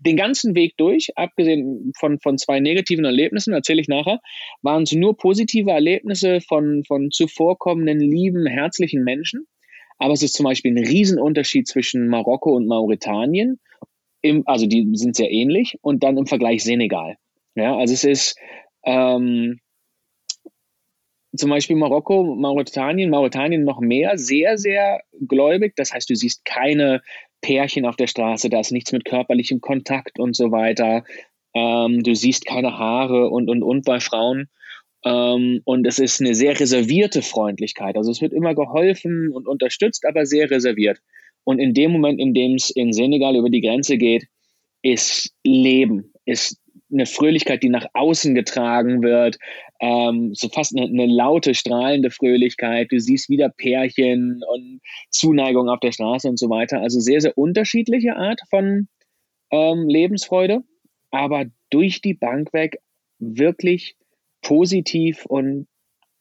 den 0.00 0.16
ganzen 0.16 0.54
Weg 0.54 0.76
durch, 0.78 1.10
abgesehen 1.16 1.92
von, 1.98 2.18
von 2.20 2.38
zwei 2.38 2.58
negativen 2.60 3.04
Erlebnissen, 3.04 3.52
erzähle 3.52 3.82
ich 3.82 3.88
nachher, 3.88 4.20
waren 4.62 4.84
es 4.84 4.92
nur 4.92 5.16
positive 5.16 5.70
Erlebnisse 5.70 6.40
von, 6.40 6.84
von 6.84 7.10
zuvorkommenden, 7.10 8.00
lieben, 8.00 8.46
herzlichen 8.46 9.04
Menschen. 9.04 9.46
Aber 9.98 10.14
es 10.14 10.22
ist 10.22 10.34
zum 10.34 10.44
Beispiel 10.44 10.72
ein 10.72 10.84
Riesenunterschied 10.84 11.68
zwischen 11.68 12.08
Marokko 12.08 12.56
und 12.56 12.66
Mauretanien. 12.66 13.60
Im, 14.22 14.42
also 14.46 14.66
die 14.66 14.88
sind 14.94 15.14
sehr 15.14 15.30
ähnlich 15.30 15.76
und 15.82 16.02
dann 16.02 16.16
im 16.16 16.26
Vergleich 16.26 16.64
Senegal. 16.64 17.16
Ja, 17.54 17.76
also 17.76 17.92
es 17.92 18.04
ist 18.04 18.36
ähm, 18.84 19.60
zum 21.37 21.50
Beispiel 21.50 21.76
Marokko, 21.76 22.34
Mauretanien, 22.34 23.10
Mauretanien 23.10 23.64
noch 23.64 23.80
mehr, 23.80 24.18
sehr, 24.18 24.58
sehr 24.58 25.00
gläubig. 25.28 25.75
Das 25.76 25.92
heißt, 25.92 26.10
du 26.10 26.16
siehst 26.16 26.44
keine 26.44 27.02
Pärchen 27.40 27.87
auf 27.87 27.96
der 27.96 28.08
Straße, 28.08 28.50
da 28.50 28.60
ist 28.60 28.72
nichts 28.72 28.92
mit 28.92 29.04
körperlichem 29.04 29.60
Kontakt 29.60 30.18
und 30.18 30.34
so 30.34 30.50
weiter. 30.50 31.04
Ähm, 31.54 32.02
du 32.02 32.14
siehst 32.14 32.46
keine 32.46 32.78
Haare 32.78 33.28
und, 33.30 33.49
und, 33.49 33.62
und 33.62 33.84
bei 33.84 34.00
Frauen. 34.00 34.49
Ähm, 35.04 35.60
und 35.64 35.87
es 35.87 35.99
ist 35.99 36.20
eine 36.20 36.34
sehr 36.34 36.58
reservierte 36.58 37.22
Freundlichkeit. 37.22 37.96
Also 37.96 38.10
es 38.10 38.20
wird 38.20 38.32
immer 38.32 38.54
geholfen 38.54 39.30
und 39.32 39.49
unterstützt, 39.49 40.04
aber 40.06 40.26
sehr 40.26 40.50
reserviert. 40.50 41.00
Und 41.44 41.58
in 41.58 41.72
dem 41.72 41.92
Moment, 41.92 42.20
in 42.20 42.34
dem 42.34 42.54
es 42.54 42.70
in 42.70 42.92
Senegal 42.92 43.37
über 43.37 43.49
die 43.49 43.62
Grenze 43.62 43.96
geht, 43.96 44.26
ist 44.82 45.34
Leben, 45.42 46.12
ist 46.26 46.58
eine 46.92 47.06
Fröhlichkeit, 47.06 47.62
die 47.62 47.68
nach 47.68 47.87
außen 47.94 48.35
getragen 48.35 49.02
wird, 49.02 49.38
ähm, 49.80 50.32
so 50.35 50.49
fast 50.49 50.76
eine, 50.76 50.87
eine, 50.87 51.06
laute, 51.06 51.54
strahlende 51.54 52.11
Fröhlichkeit. 52.11 52.90
Du 52.90 52.99
siehst 52.99 53.28
wieder 53.28 53.49
Pärchen 53.49 54.42
und 54.52 54.80
Zuneigung 55.11 55.68
auf 55.68 55.80
der 55.80 55.92
Straße 55.92 56.28
und 56.28 56.38
so 56.38 56.50
weiter. 56.50 56.80
Also 56.80 57.00
sehr, 57.00 57.20
sehr 57.20 57.37
unterschiedliche 57.38 58.16
Art 58.16 58.40
von 58.50 58.88
ähm, 59.50 59.88
Lebensfreude, 59.88 60.62
aber 61.11 61.47
durch 61.70 62.00
die 62.00 62.14
Bank 62.14 62.52
weg 62.52 62.78
wirklich 63.18 63.97
positiv 64.42 65.26
und 65.26 65.66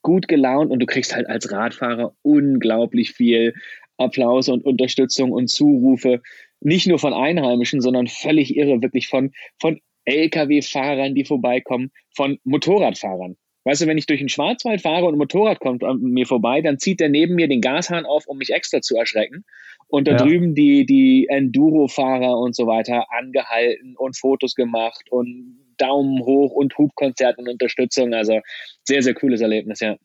gut 0.01 0.27
gelaunt 0.27 0.71
und 0.71 0.79
du 0.79 0.85
kriegst 0.85 1.15
halt 1.15 1.27
als 1.29 1.51
Radfahrer 1.51 2.13
unglaublich 2.21 3.11
viel 3.11 3.53
Applaus 3.97 4.47
und 4.47 4.63
Unterstützung 4.63 5.31
und 5.31 5.49
Zurufe, 5.49 6.21
nicht 6.61 6.87
nur 6.87 6.99
von 6.99 7.13
Einheimischen, 7.13 7.81
sondern 7.81 8.07
völlig 8.07 8.55
irre, 8.55 8.81
wirklich 8.81 9.07
von, 9.07 9.31
von 9.59 9.79
Lkw-Fahrern, 10.09 11.15
die 11.15 11.25
vorbeikommen, 11.25 11.91
von 12.15 12.39
Motorradfahrern. 12.43 13.37
Weißt 13.65 13.81
du, 13.81 13.87
wenn 13.87 13.97
ich 13.97 14.05
durch 14.05 14.19
den 14.19 14.29
Schwarzwald 14.29 14.81
fahre 14.81 15.05
und 15.05 15.15
ein 15.15 15.17
Motorrad 15.19 15.59
kommt 15.59 15.83
an 15.83 15.99
mir 16.01 16.25
vorbei, 16.25 16.61
dann 16.61 16.79
zieht 16.79 16.99
der 16.99 17.09
neben 17.09 17.35
mir 17.35 17.47
den 17.47 17.61
Gashahn 17.61 18.05
auf, 18.05 18.25
um 18.27 18.37
mich 18.37 18.51
extra 18.51 18.81
zu 18.81 18.95
erschrecken. 18.95 19.43
Und 19.87 20.07
da 20.07 20.11
ja. 20.11 20.17
drüben 20.17 20.55
die, 20.55 20.85
die 20.85 21.27
Enduro-Fahrer 21.29 22.37
und 22.37 22.55
so 22.55 22.67
weiter 22.67 23.05
angehalten 23.11 23.95
und 23.97 24.17
Fotos 24.17 24.55
gemacht 24.55 25.05
und 25.09 25.59
Daumen 25.77 26.23
hoch 26.23 26.51
und 26.51 26.77
Hubkonzert 26.77 27.37
und 27.37 27.49
Unterstützung. 27.49 28.13
Also 28.13 28.39
sehr, 28.83 29.01
sehr 29.01 29.13
cooles 29.13 29.41
Erlebnis, 29.41 29.79
ja. 29.79 29.95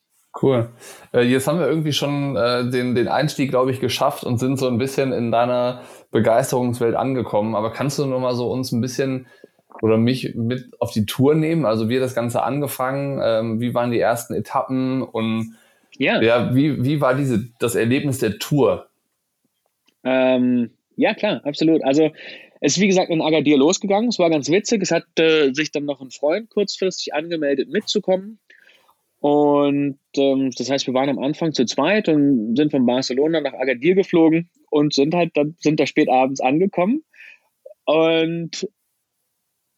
Cool. 0.42 0.70
Äh, 1.12 1.22
jetzt 1.22 1.46
haben 1.46 1.60
wir 1.60 1.68
irgendwie 1.68 1.92
schon 1.92 2.36
äh, 2.36 2.68
den, 2.68 2.94
den 2.94 3.06
Einstieg, 3.06 3.50
glaube 3.50 3.70
ich, 3.70 3.78
geschafft 3.78 4.24
und 4.24 4.38
sind 4.38 4.58
so 4.58 4.66
ein 4.66 4.78
bisschen 4.78 5.12
in 5.12 5.30
deiner 5.30 5.82
Begeisterungswelt 6.10 6.96
angekommen. 6.96 7.54
Aber 7.54 7.72
kannst 7.72 7.98
du 7.98 8.06
noch 8.06 8.18
mal 8.18 8.34
so 8.34 8.50
uns 8.50 8.72
ein 8.72 8.80
bisschen 8.80 9.26
oder 9.84 9.98
mich 9.98 10.34
mit 10.34 10.70
auf 10.80 10.92
die 10.92 11.04
Tour 11.04 11.34
nehmen? 11.34 11.66
Also 11.66 11.90
wie 11.90 11.96
hat 11.96 12.02
das 12.02 12.14
Ganze 12.14 12.42
angefangen? 12.42 13.20
Ähm, 13.22 13.60
wie 13.60 13.74
waren 13.74 13.90
die 13.90 14.00
ersten 14.00 14.32
Etappen 14.32 15.02
und 15.02 15.56
ja, 15.98 16.22
ja 16.22 16.54
wie, 16.54 16.82
wie 16.82 17.02
war 17.02 17.14
diese, 17.14 17.50
das 17.58 17.74
Erlebnis 17.74 18.18
der 18.18 18.38
Tour? 18.38 18.86
Ähm, 20.02 20.70
ja, 20.96 21.12
klar, 21.12 21.42
absolut. 21.44 21.84
Also 21.84 22.12
es 22.62 22.78
ist 22.78 22.80
wie 22.80 22.86
gesagt 22.86 23.10
in 23.10 23.20
Agadir 23.20 23.58
losgegangen. 23.58 24.08
Es 24.08 24.18
war 24.18 24.30
ganz 24.30 24.48
witzig. 24.48 24.80
Es 24.80 24.90
hat 24.90 25.04
äh, 25.18 25.52
sich 25.52 25.70
dann 25.70 25.84
noch 25.84 26.00
ein 26.00 26.10
Freund 26.10 26.48
kurzfristig 26.48 27.12
angemeldet, 27.12 27.68
mitzukommen. 27.68 28.38
Und 29.20 29.98
ähm, 30.16 30.50
das 30.56 30.70
heißt, 30.70 30.86
wir 30.86 30.94
waren 30.94 31.10
am 31.10 31.18
Anfang 31.18 31.52
zu 31.52 31.66
zweit 31.66 32.08
und 32.08 32.56
sind 32.56 32.70
von 32.70 32.86
Barcelona 32.86 33.42
nach 33.42 33.52
Agadir 33.52 33.94
geflogen 33.94 34.48
und 34.70 34.94
sind 34.94 35.14
halt 35.14 35.36
dann 35.36 35.56
sind 35.60 35.78
da 35.78 35.86
spät 35.86 36.08
abends 36.08 36.40
angekommen. 36.40 37.04
Und 37.84 38.66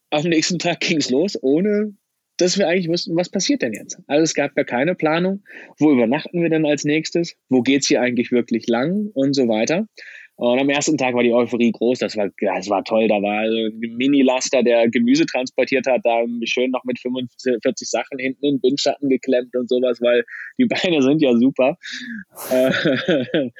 am 0.09 0.23
nächsten 0.23 0.59
Tag 0.59 0.79
ging 0.79 0.97
es 0.97 1.09
los, 1.09 1.37
ohne 1.41 1.93
dass 2.37 2.57
wir 2.57 2.67
eigentlich 2.67 2.87
wussten, 2.87 3.15
was 3.15 3.29
passiert 3.29 3.63
denn 3.63 3.73
jetzt. 3.73 3.99
Also 4.07 4.23
es 4.23 4.35
gab 4.35 4.55
ja 4.55 4.63
keine 4.63 4.95
Planung, 4.95 5.43
wo 5.79 5.91
übernachten 5.91 6.41
wir 6.41 6.49
denn 6.49 6.65
als 6.65 6.83
nächstes, 6.83 7.35
wo 7.49 7.61
geht 7.61 7.81
es 7.81 7.87
hier 7.87 8.01
eigentlich 8.01 8.31
wirklich 8.31 8.67
lang 8.67 9.09
und 9.13 9.33
so 9.33 9.47
weiter. 9.47 9.87
Und 10.35 10.59
am 10.59 10.69
ersten 10.69 10.99
Tag 10.99 11.15
war 11.15 11.23
die 11.23 11.33
Euphorie 11.33 11.71
groß, 11.71 11.97
das 11.97 12.15
war, 12.15 12.29
das 12.39 12.69
war 12.69 12.83
toll. 12.83 13.07
Da 13.07 13.15
war 13.15 13.41
ein 13.41 13.79
Mini-Laster, 13.79 14.61
der 14.61 14.87
Gemüse 14.87 15.25
transportiert 15.25 15.87
hat, 15.87 16.01
da 16.03 16.23
schön 16.43 16.69
noch 16.69 16.83
mit 16.83 16.99
45 16.99 17.89
Sachen 17.89 18.19
hinten 18.19 18.45
in 18.45 18.61
Windschatten 18.61 19.09
geklemmt 19.09 19.55
und 19.55 19.67
sowas, 19.67 19.99
weil 19.99 20.23
die 20.59 20.65
Beine 20.65 21.01
sind 21.01 21.23
ja 21.23 21.35
super. 21.35 21.75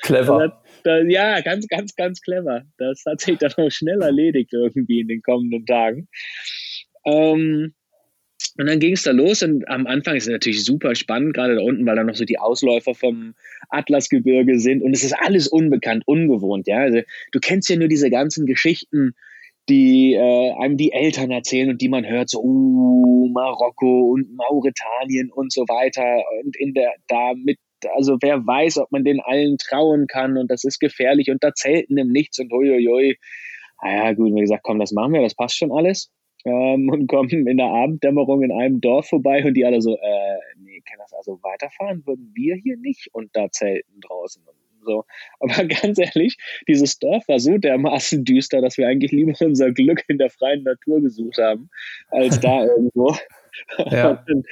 Clever. 0.04 0.62
Das, 0.88 1.04
ja, 1.10 1.42
ganz, 1.42 1.68
ganz, 1.68 1.96
ganz 1.96 2.22
clever. 2.22 2.64
Das 2.78 3.04
hat 3.06 3.20
sich 3.20 3.38
dann 3.38 3.52
auch 3.58 3.70
schnell 3.70 4.02
erledigt 4.02 4.54
irgendwie 4.54 5.02
in 5.02 5.10
den 5.10 5.22
kommenden 5.22 5.66
Tagen. 5.66 6.08
Ähm, 7.06 7.74
und 8.58 8.68
dann 8.68 8.80
ging 8.80 8.94
es 8.94 9.04
da 9.04 9.12
los 9.12 9.44
und 9.44 9.68
am 9.68 9.86
Anfang 9.86 10.16
ist 10.16 10.28
es 10.28 10.32
natürlich 10.32 10.64
super 10.64 10.96
spannend, 10.96 11.34
gerade 11.34 11.56
da 11.56 11.62
unten, 11.62 11.86
weil 11.86 11.98
da 11.98 12.04
noch 12.04 12.16
so 12.16 12.24
die 12.24 12.40
Ausläufer 12.40 12.96
vom 12.96 13.36
Atlasgebirge 13.70 14.60
sind 14.60 14.82
und 14.82 14.94
es 14.94 15.04
ist 15.04 15.14
alles 15.14 15.48
unbekannt, 15.48 16.04
ungewohnt, 16.08 16.68
ja. 16.68 16.78
Also 16.78 17.02
du 17.34 17.40
kennst 17.40 17.70
ja 17.70 17.76
nur 17.76 17.90
diese 17.90 18.10
ganzen 18.10 18.46
Geschichten, 18.46 19.14
die 19.68 20.14
äh, 20.14 20.54
einem 20.54 20.78
die 20.78 20.94
Eltern 20.94 21.32
erzählen 21.32 21.70
und 21.70 21.82
die 21.82 21.90
man 21.90 22.08
hört, 22.08 22.30
so 22.30 22.42
uh, 22.42 23.30
Marokko 23.34 24.12
und 24.14 24.34
Mauretanien 24.34 25.32
und 25.32 25.52
so 25.52 25.64
weiter 25.64 26.24
und 26.44 26.56
in 26.56 26.74
der 26.74 26.94
da 27.08 27.34
mit 27.36 27.60
also 27.96 28.18
wer 28.22 28.46
weiß, 28.46 28.78
ob 28.80 28.92
man 28.92 29.04
den 29.04 29.20
allen 29.20 29.58
trauen 29.58 30.08
kann 30.08 30.38
und 30.38 30.50
das 30.50 30.64
ist 30.64 30.80
gefährlich 30.80 31.30
und 31.30 31.44
da 31.44 31.54
zelten 31.54 31.98
im 31.98 32.10
Nichts 32.10 32.40
und 32.40 32.52
huiuiui. 32.52 33.18
Naja, 33.84 34.14
gut, 34.14 34.34
wie 34.34 34.42
gesagt, 34.42 34.64
komm, 34.64 34.80
das 34.80 34.92
machen 34.92 35.14
wir, 35.14 35.22
das 35.22 35.36
passt 35.36 35.58
schon 35.58 35.72
alles 35.72 36.12
ähm, 36.46 36.90
und 36.90 37.08
kommen 37.08 37.48
in 37.48 37.58
der 37.58 37.68
Abenddämmerung 37.68 38.44
in 38.44 38.52
einem 38.52 38.82
Dorf 38.82 39.10
vorbei 39.10 39.44
und 39.46 39.54
die 39.54 39.66
alle 39.66 39.82
so, 39.82 39.96
äh, 39.96 40.38
nee, 40.58 40.82
kann 40.86 41.00
das 41.00 41.14
also 41.14 41.40
weiterfahren 41.44 42.06
würden 42.06 42.32
wir 42.34 42.56
hier 42.56 42.78
nicht 42.78 43.10
und 43.14 43.30
da 43.34 43.50
zelten 43.52 44.00
draußen 44.02 44.42
und 44.46 44.56
so. 44.86 45.04
Aber 45.40 45.54
ganz 45.66 46.00
ehrlich, 46.00 46.38
dieses 46.68 46.98
Dorf 47.00 47.28
war 47.28 47.40
so 47.40 47.58
dermaßen 47.58 48.24
düster, 48.24 48.62
dass 48.62 48.78
wir 48.78 48.88
eigentlich 48.88 49.12
lieber 49.12 49.34
unser 49.42 49.72
Glück 49.72 50.04
in 50.08 50.18
der 50.18 50.30
freien 50.30 50.64
Natur 50.64 51.02
gesucht 51.02 51.38
haben, 51.38 51.70
als 52.10 52.40
da 52.40 52.66
irgendwo. 52.78 53.16
Ja. 53.92 54.24
Und, 54.28 54.46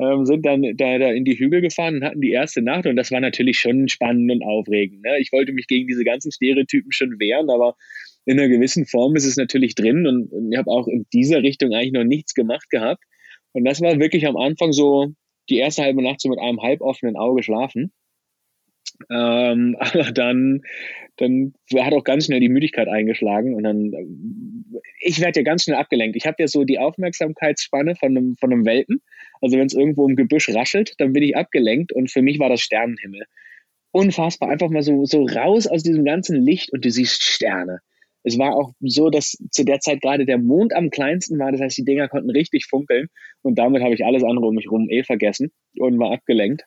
ähm, 0.00 0.26
sind 0.26 0.44
dann 0.44 0.62
da, 0.76 0.98
da 0.98 1.10
in 1.10 1.24
die 1.24 1.38
Hügel 1.38 1.60
gefahren 1.60 1.96
und 1.96 2.04
hatten 2.04 2.20
die 2.20 2.32
erste 2.32 2.62
Nacht 2.62 2.86
und 2.86 2.96
das 2.96 3.12
war 3.12 3.20
natürlich 3.20 3.58
schon 3.58 3.88
spannend 3.88 4.30
und 4.30 4.42
aufregend. 4.42 5.02
Ne? 5.02 5.18
Ich 5.20 5.30
wollte 5.32 5.52
mich 5.52 5.68
gegen 5.68 5.86
diese 5.86 6.04
ganzen 6.04 6.32
Stereotypen 6.32 6.90
schon 6.90 7.18
wehren, 7.20 7.48
aber 7.50 7.76
in 8.26 8.38
einer 8.38 8.48
gewissen 8.48 8.86
Form 8.86 9.14
ist 9.16 9.26
es 9.26 9.36
natürlich 9.36 9.74
drin 9.74 10.06
und, 10.06 10.32
und 10.32 10.52
ich 10.52 10.58
habe 10.58 10.70
auch 10.70 10.88
in 10.88 11.06
dieser 11.12 11.42
Richtung 11.42 11.72
eigentlich 11.72 11.92
noch 11.92 12.04
nichts 12.04 12.34
gemacht 12.34 12.70
gehabt. 12.70 13.04
Und 13.52 13.64
das 13.64 13.80
war 13.80 13.98
wirklich 14.00 14.26
am 14.26 14.36
Anfang 14.36 14.72
so 14.72 15.12
die 15.48 15.58
erste 15.58 15.82
halbe 15.82 16.02
Nacht 16.02 16.20
so 16.20 16.28
mit 16.28 16.38
einem 16.38 16.60
halboffenen 16.60 17.16
Auge 17.16 17.42
schlafen. 17.42 17.92
Ähm, 19.10 19.76
aber 19.80 20.12
dann, 20.12 20.62
dann 21.16 21.54
hat 21.76 21.92
auch 21.92 22.04
ganz 22.04 22.26
schnell 22.26 22.40
die 22.40 22.48
Müdigkeit 22.48 22.88
eingeschlagen 22.88 23.54
und 23.54 23.62
dann, 23.62 23.92
ich 25.00 25.20
werde 25.20 25.40
ja 25.40 25.44
ganz 25.44 25.64
schnell 25.64 25.76
abgelenkt. 25.76 26.16
Ich 26.16 26.26
habe 26.26 26.36
ja 26.38 26.48
so 26.48 26.64
die 26.64 26.78
Aufmerksamkeitsspanne 26.78 27.96
von 27.96 28.16
einem, 28.16 28.36
von 28.36 28.52
einem 28.52 28.64
Welpen. 28.64 29.00
Also 29.40 29.58
wenn 29.58 29.66
es 29.66 29.74
irgendwo 29.74 30.08
im 30.08 30.16
Gebüsch 30.16 30.48
raschelt, 30.54 30.94
dann 30.98 31.12
bin 31.12 31.22
ich 31.22 31.36
abgelenkt 31.36 31.92
und 31.92 32.10
für 32.10 32.22
mich 32.22 32.38
war 32.38 32.48
das 32.48 32.60
Sternenhimmel. 32.60 33.24
Unfassbar, 33.92 34.50
einfach 34.50 34.70
mal 34.70 34.82
so, 34.82 35.04
so 35.04 35.24
raus 35.24 35.66
aus 35.66 35.82
diesem 35.82 36.04
ganzen 36.04 36.44
Licht 36.44 36.72
und 36.72 36.84
du 36.84 36.90
siehst 36.90 37.22
Sterne. 37.22 37.80
Es 38.24 38.38
war 38.38 38.56
auch 38.56 38.72
so, 38.80 39.10
dass 39.10 39.36
zu 39.50 39.64
der 39.64 39.80
Zeit 39.80 40.00
gerade 40.00 40.24
der 40.24 40.38
Mond 40.38 40.74
am 40.74 40.88
kleinsten 40.88 41.38
war. 41.38 41.52
Das 41.52 41.60
heißt, 41.60 41.76
die 41.76 41.84
Dinger 41.84 42.08
konnten 42.08 42.30
richtig 42.30 42.66
funkeln. 42.66 43.08
Und 43.42 43.58
damit 43.58 43.82
habe 43.82 43.94
ich 43.94 44.04
alles 44.04 44.24
andere 44.24 44.46
um 44.46 44.54
mich 44.54 44.64
herum 44.64 44.88
eh 44.88 45.04
vergessen 45.04 45.52
und 45.78 45.98
war 45.98 46.10
abgelenkt. 46.10 46.64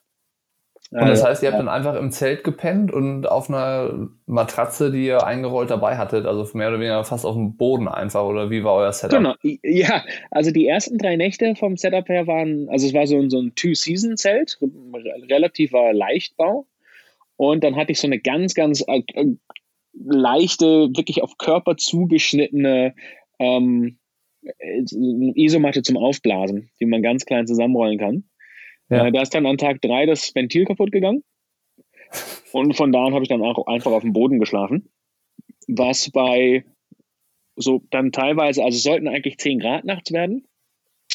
Und 0.90 1.08
das 1.08 1.24
heißt, 1.24 1.44
ihr 1.44 1.50
habt 1.50 1.60
dann 1.60 1.68
einfach 1.68 1.96
im 1.96 2.12
Zelt 2.12 2.46
gepennt 2.46 2.94
und 2.94 3.28
auf 3.28 3.50
einer 3.50 4.08
Matratze, 4.26 4.90
die 4.90 5.06
ihr 5.06 5.26
eingerollt 5.26 5.70
dabei 5.70 5.98
hattet, 5.98 6.26
also 6.26 6.58
mehr 6.58 6.70
oder 6.70 6.80
weniger 6.80 7.04
fast 7.04 7.26
auf 7.26 7.36
dem 7.36 7.58
Boden 7.58 7.90
einfach, 7.90 8.24
oder 8.24 8.50
wie 8.50 8.64
war 8.64 8.76
euer 8.76 8.94
Setup? 8.94 9.18
Genau, 9.18 9.36
ja, 9.64 10.04
also 10.32 10.52
die 10.52 10.66
ersten 10.66 10.98
drei 10.98 11.18
Nächte 11.18 11.56
vom 11.56 11.76
Setup 11.76 12.08
her 12.08 12.26
waren, 12.26 12.70
also 12.70 12.88
es 12.88 12.94
war 12.94 13.06
so 13.06 13.18
ein, 13.18 13.30
so 13.30 13.40
ein 13.42 13.54
Two-Season-Zelt, 13.56 14.60
relativer 15.30 15.92
Leichtbau. 15.92 16.68
Und 17.36 17.64
dann 17.64 17.76
hatte 17.76 17.92
ich 17.92 18.00
so 18.00 18.08
eine 18.08 18.20
ganz, 18.20 18.54
ganz 18.54 18.84
äh, 18.88 19.04
leichte, 19.94 20.90
wirklich 20.96 21.22
auf 21.22 21.38
Körper 21.38 21.76
zugeschnittene 21.76 22.96
ähm, 23.40 23.98
Isomatte 25.36 25.82
zum 25.82 25.98
Aufblasen, 25.98 26.70
die 26.80 26.86
man 26.86 27.02
ganz 27.02 27.26
klein 27.26 27.46
zusammenrollen 27.46 28.00
kann. 28.00 28.24
Ja. 28.90 29.08
Äh, 29.08 29.12
da 29.12 29.22
ist 29.22 29.34
dann 29.34 29.46
an 29.46 29.58
Tag 29.58 29.82
drei 29.82 30.06
das 30.06 30.34
Ventil 30.34 30.66
kaputt 30.66 30.92
gegangen. 30.92 31.24
Und 32.52 32.76
von 32.76 32.92
da 32.92 33.06
an 33.06 33.14
habe 33.14 33.24
ich 33.24 33.30
dann 33.30 33.42
auch 33.42 33.68
einfach 33.68 33.92
auf 33.92 34.02
dem 34.02 34.14
Boden 34.14 34.40
geschlafen. 34.40 34.90
Was 35.68 36.10
bei 36.10 36.64
so 37.56 37.82
dann 37.90 38.12
teilweise, 38.12 38.64
also 38.64 38.78
sollten 38.78 39.08
eigentlich 39.08 39.38
10 39.38 39.60
Grad 39.60 39.84
nachts 39.84 40.12
werden. 40.12 40.48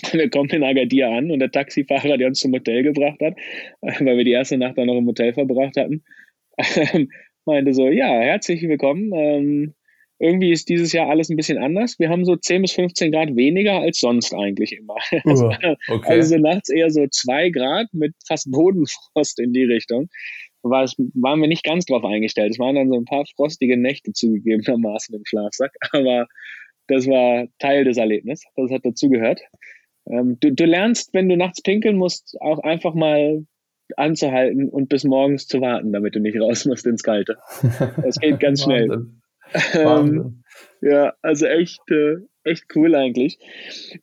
Wir 0.13 0.29
kommen 0.29 0.51
in 0.51 0.65
Agadir 0.65 1.09
an 1.09 1.31
und 1.31 1.39
der 1.39 1.51
Taxifahrer, 1.51 2.19
der 2.19 2.29
uns 2.29 2.41
zum 2.41 2.53
Hotel 2.53 2.83
gebracht 2.83 3.21
hat, 3.21 3.37
weil 3.81 4.17
wir 4.17 4.25
die 4.25 4.33
erste 4.33 4.59
Nacht 4.59 4.77
dann 4.77 4.87
noch 4.87 4.97
im 4.97 5.07
Hotel 5.07 5.33
verbracht 5.33 5.77
hatten, 5.77 6.03
meinte 7.45 7.73
so, 7.73 7.89
ja, 7.89 8.09
herzlich 8.09 8.63
willkommen. 8.63 9.75
Irgendwie 10.23 10.53
ist 10.53 10.69
dieses 10.69 10.93
Jahr 10.93 11.11
alles 11.11 11.31
ein 11.31 11.37
bisschen 11.37 11.59
anders. 11.59 11.99
Wir 11.99 12.09
haben 12.09 12.25
so 12.25 12.37
10 12.37 12.63
bis 12.63 12.73
15 12.73 13.11
Grad 13.11 13.35
weniger 13.35 13.81
als 13.81 13.99
sonst 13.99 14.33
eigentlich 14.33 14.73
immer. 14.73 14.95
Also, 15.25 15.51
okay. 15.89 16.09
also 16.09 16.39
nachts 16.39 16.69
eher 16.69 16.91
so 16.91 17.05
2 17.09 17.51
Grad 17.51 17.89
mit 17.93 18.15
fast 18.25 18.49
Bodenfrost 18.53 19.41
in 19.41 19.53
die 19.53 19.65
Richtung. 19.65 20.09
War 20.63 20.85
es, 20.85 20.95
waren 21.15 21.41
wir 21.41 21.49
nicht 21.49 21.65
ganz 21.65 21.87
drauf 21.87 22.05
eingestellt. 22.05 22.53
Es 22.53 22.61
waren 22.61 22.77
dann 22.77 22.89
so 22.89 22.95
ein 22.95 23.05
paar 23.05 23.25
frostige 23.35 23.77
Nächte 23.77 24.13
zugegebenermaßen 24.13 25.13
im 25.13 25.23
Schlafsack, 25.25 25.73
aber 25.91 26.29
das 26.87 27.09
war 27.09 27.49
Teil 27.59 27.83
des 27.83 27.97
Erlebnisses. 27.97 28.47
Das 28.55 28.71
hat 28.71 28.85
dazugehört. 28.85 29.41
Ähm, 30.09 30.37
du, 30.39 30.53
du 30.53 30.65
lernst, 30.65 31.15
wenn 31.15 31.29
du 31.29 31.37
nachts 31.37 31.63
pinkeln 31.63 31.97
musst, 31.97 32.37
auch 32.41 32.61
einfach 32.61 32.95
mal 32.95 33.45
anzuhalten 33.97 34.69
und 34.69 34.89
bis 34.89 35.03
morgens 35.03 35.49
zu 35.49 35.61
warten, 35.61 35.93
damit 35.93 36.15
du 36.15 36.21
nicht 36.21 36.41
raus 36.41 36.65
musst 36.65 36.87
ins 36.87 37.03
Kalte. 37.03 37.39
Das 38.03 38.21
geht 38.21 38.39
ganz 38.39 38.63
schnell. 38.63 39.09
Ähm, 39.75 40.43
ja, 40.81 41.12
also 41.23 41.47
echt, 41.47 41.81
äh, 41.91 42.17
echt 42.45 42.65
cool 42.75 42.95
eigentlich. 42.95 43.38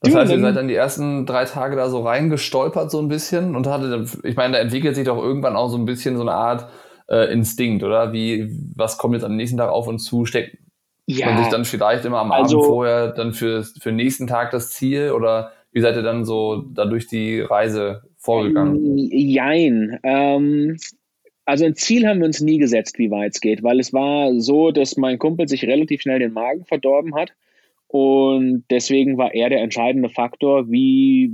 Das 0.02 0.14
du, 0.14 0.20
heißt, 0.20 0.32
ihr 0.32 0.40
seid 0.40 0.56
dann 0.56 0.68
die 0.68 0.76
ersten 0.76 1.26
drei 1.26 1.46
Tage 1.46 1.76
da 1.76 1.90
so 1.90 2.02
reingestolpert 2.02 2.90
so 2.92 3.00
ein 3.00 3.08
bisschen 3.08 3.56
und 3.56 3.68
hatte, 3.68 4.06
ich 4.24 4.36
meine, 4.36 4.54
da 4.54 4.60
entwickelt 4.60 4.96
sich 4.96 5.06
doch 5.06 5.22
irgendwann 5.22 5.56
auch 5.56 5.70
so 5.70 5.78
ein 5.78 5.86
bisschen 5.86 6.16
so 6.16 6.22
eine 6.22 6.34
Art 6.34 6.70
äh, 7.10 7.32
Instinkt, 7.32 7.84
oder? 7.84 8.14
Wie, 8.14 8.50
was 8.76 8.98
kommt 8.98 9.16
jetzt 9.16 9.24
am 9.24 9.36
nächsten 9.36 9.58
Tag 9.58 9.70
auf 9.70 9.88
uns 9.88 10.06
zu? 10.06 10.26
Steckt 10.26 10.58
ja. 11.06 11.26
man 11.26 11.38
sich 11.40 11.48
dann 11.48 11.66
vielleicht 11.66 12.06
immer 12.06 12.20
am 12.20 12.32
also, 12.32 12.58
Abend 12.58 12.68
vorher 12.68 13.08
dann 13.10 13.34
für, 13.34 13.64
für 13.64 13.90
den 13.90 13.98
nächsten 13.98 14.28
Tag 14.28 14.52
das 14.52 14.70
Ziel 14.72 15.12
oder 15.12 15.52
wie 15.72 15.82
seid 15.82 15.96
ihr 15.96 16.04
dann 16.04 16.26
so 16.26 16.64
da 16.74 16.86
durch 16.86 17.08
die 17.08 17.42
Reise 17.42 18.04
vorgegangen? 18.18 18.98
Jein. 19.12 20.00
Ähm, 20.04 20.78
also 21.50 21.66
ein 21.66 21.76
Ziel 21.76 22.08
haben 22.08 22.20
wir 22.20 22.28
uns 22.28 22.42
nie 22.42 22.60
gesetzt, 22.60 23.00
wie 23.00 23.12
weit 23.12 23.34
es 23.34 23.42
geht, 23.42 23.64
weil 23.64 23.80
es 23.80 23.92
war 23.92 24.40
so, 24.40 24.72
dass 24.72 24.98
mein 24.98 25.18
Kumpel 25.18 25.48
sich 25.48 25.66
relativ 25.66 26.02
schnell 26.02 26.20
den 26.20 26.34
Magen 26.34 26.66
verdorben 26.66 27.16
hat. 27.16 27.34
Und 27.88 28.66
deswegen 28.70 29.18
war 29.18 29.34
er 29.34 29.50
der 29.50 29.62
entscheidende 29.62 30.10
Faktor, 30.10 30.70
wie 30.70 31.32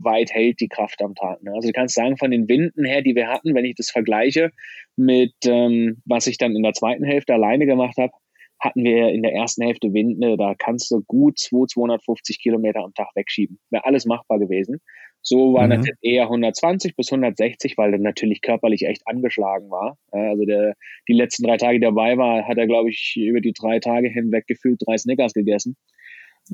weit 0.00 0.30
hält 0.32 0.60
die 0.60 0.68
Kraft 0.68 1.02
am 1.02 1.16
Tag. 1.16 1.42
Ne? 1.42 1.52
Also 1.52 1.68
du 1.68 1.72
kannst 1.72 1.96
sagen, 1.96 2.16
von 2.16 2.30
den 2.30 2.48
Winden 2.48 2.84
her, 2.84 3.02
die 3.02 3.16
wir 3.16 3.26
hatten, 3.26 3.56
wenn 3.56 3.64
ich 3.64 3.74
das 3.74 3.90
vergleiche 3.90 4.52
mit, 4.94 5.34
ähm, 5.46 6.00
was 6.04 6.28
ich 6.28 6.38
dann 6.38 6.54
in 6.54 6.62
der 6.62 6.74
zweiten 6.74 7.02
Hälfte 7.02 7.34
alleine 7.34 7.66
gemacht 7.66 7.96
habe, 7.98 8.12
hatten 8.60 8.84
wir 8.84 9.08
in 9.08 9.22
der 9.22 9.32
ersten 9.32 9.64
Hälfte 9.64 9.92
Winde, 9.92 10.36
da 10.36 10.54
kannst 10.56 10.92
du 10.92 11.02
gut 11.02 11.40
2, 11.40 11.66
250 11.66 12.40
Kilometer 12.40 12.84
am 12.84 12.94
Tag 12.94 13.08
wegschieben. 13.16 13.58
Wäre 13.70 13.84
alles 13.84 14.06
machbar 14.06 14.38
gewesen. 14.38 14.80
So 15.28 15.54
war 15.54 15.64
mhm. 15.64 15.70
natürlich 15.70 15.98
eher 16.02 16.22
120 16.22 16.94
bis 16.94 17.10
160, 17.10 17.76
weil 17.76 17.92
er 17.92 17.98
natürlich 17.98 18.42
körperlich 18.42 18.86
echt 18.86 19.02
angeschlagen 19.06 19.68
war. 19.70 19.98
Also 20.12 20.44
der, 20.44 20.74
die 21.08 21.14
letzten 21.14 21.42
drei 21.42 21.56
Tage 21.56 21.80
dabei 21.80 22.16
war, 22.16 22.46
hat 22.46 22.58
er, 22.58 22.68
glaube 22.68 22.90
ich, 22.90 23.16
über 23.16 23.40
die 23.40 23.52
drei 23.52 23.80
Tage 23.80 24.08
hinweg 24.08 24.46
gefühlt 24.46 24.80
drei 24.86 24.96
Snickers 24.96 25.32
gegessen. 25.32 25.76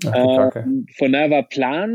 Ach, 0.06 0.56
ähm, 0.56 0.87
von 0.96 1.12
daher 1.12 1.28
war 1.28 1.42
Plan 1.42 1.90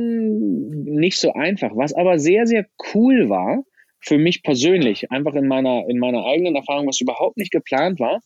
nicht 0.84 1.18
so 1.18 1.34
einfach. 1.34 1.72
Was 1.74 1.96
aber 1.96 2.20
sehr, 2.20 2.46
sehr 2.46 2.68
cool 2.94 3.28
war, 3.28 3.64
für 4.00 4.20
mich 4.20 4.44
persönlich, 4.44 5.12
einfach 5.12 5.34
in 5.34 5.48
meiner, 5.48 5.84
in 5.90 5.98
meiner 5.98 6.26
eigenen 6.26 6.56
Erfahrung, 6.56 6.88
was 6.88 7.02
überhaupt 7.02 7.38
nicht 7.38 7.52
geplant 7.52 8.00
war, 8.00 8.20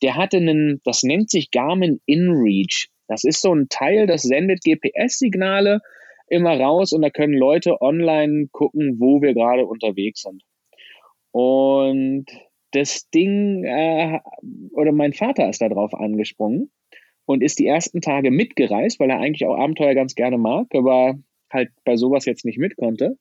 der 0.00 0.16
hatte 0.16 0.38
einen, 0.38 0.80
das 0.84 1.02
nennt 1.02 1.28
sich 1.28 1.50
Garmin 1.50 2.00
InReach. 2.06 2.88
Das 3.06 3.24
ist 3.24 3.42
so 3.42 3.54
ein 3.54 3.68
Teil, 3.68 4.06
das 4.06 4.22
sendet 4.22 4.64
GPS-Signale 4.64 5.80
immer 6.30 6.58
raus 6.58 6.92
und 6.92 7.02
da 7.02 7.10
können 7.10 7.34
Leute 7.34 7.80
online 7.80 8.48
gucken, 8.52 8.96
wo 8.98 9.22
wir 9.22 9.34
gerade 9.34 9.66
unterwegs 9.66 10.22
sind. 10.22 10.42
Und 11.32 12.26
das 12.72 13.08
Ding, 13.10 13.64
äh, 13.64 14.20
oder 14.72 14.92
mein 14.92 15.12
Vater 15.12 15.48
ist 15.48 15.60
da 15.60 15.68
drauf 15.68 15.94
angesprungen 15.94 16.70
und 17.26 17.42
ist 17.42 17.58
die 17.58 17.66
ersten 17.66 18.00
Tage 18.00 18.30
mitgereist, 18.30 19.00
weil 19.00 19.10
er 19.10 19.20
eigentlich 19.20 19.46
auch 19.46 19.56
Abenteuer 19.56 19.94
ganz 19.94 20.14
gerne 20.14 20.38
mag, 20.38 20.66
aber 20.74 21.18
halt 21.52 21.70
bei 21.84 21.96
sowas 21.96 22.24
jetzt 22.26 22.44
nicht 22.44 22.58
mit 22.58 22.76
konnte 22.76 23.16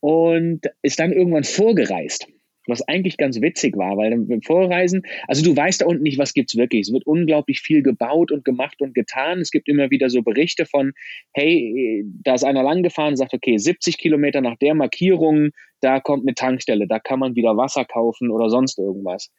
und 0.00 0.66
ist 0.82 0.98
dann 0.98 1.12
irgendwann 1.12 1.44
vorgereist. 1.44 2.28
Was 2.70 2.86
eigentlich 2.88 3.16
ganz 3.16 3.40
witzig 3.40 3.76
war, 3.76 3.96
weil 3.96 4.16
beim 4.16 4.42
Vorreisen, 4.42 5.02
also 5.28 5.44
du 5.44 5.56
weißt 5.56 5.82
da 5.82 5.86
unten 5.86 6.02
nicht, 6.02 6.18
was 6.18 6.32
gibt's 6.32 6.56
wirklich. 6.56 6.82
Es 6.82 6.92
wird 6.92 7.06
unglaublich 7.06 7.60
viel 7.60 7.82
gebaut 7.82 8.32
und 8.32 8.44
gemacht 8.44 8.80
und 8.80 8.94
getan. 8.94 9.40
Es 9.40 9.50
gibt 9.50 9.68
immer 9.68 9.90
wieder 9.90 10.08
so 10.08 10.22
Berichte 10.22 10.66
von, 10.66 10.92
hey, 11.34 12.04
da 12.22 12.34
ist 12.34 12.44
einer 12.44 12.62
lang 12.62 12.82
gefahren, 12.82 13.16
sagt, 13.16 13.34
okay, 13.34 13.58
70 13.58 13.98
Kilometer 13.98 14.40
nach 14.40 14.56
der 14.56 14.74
Markierung, 14.74 15.50
da 15.80 16.00
kommt 16.00 16.24
eine 16.24 16.34
Tankstelle, 16.34 16.86
da 16.86 16.98
kann 16.98 17.18
man 17.18 17.34
wieder 17.34 17.56
Wasser 17.56 17.84
kaufen 17.84 18.30
oder 18.30 18.48
sonst 18.50 18.78
irgendwas. 18.78 19.30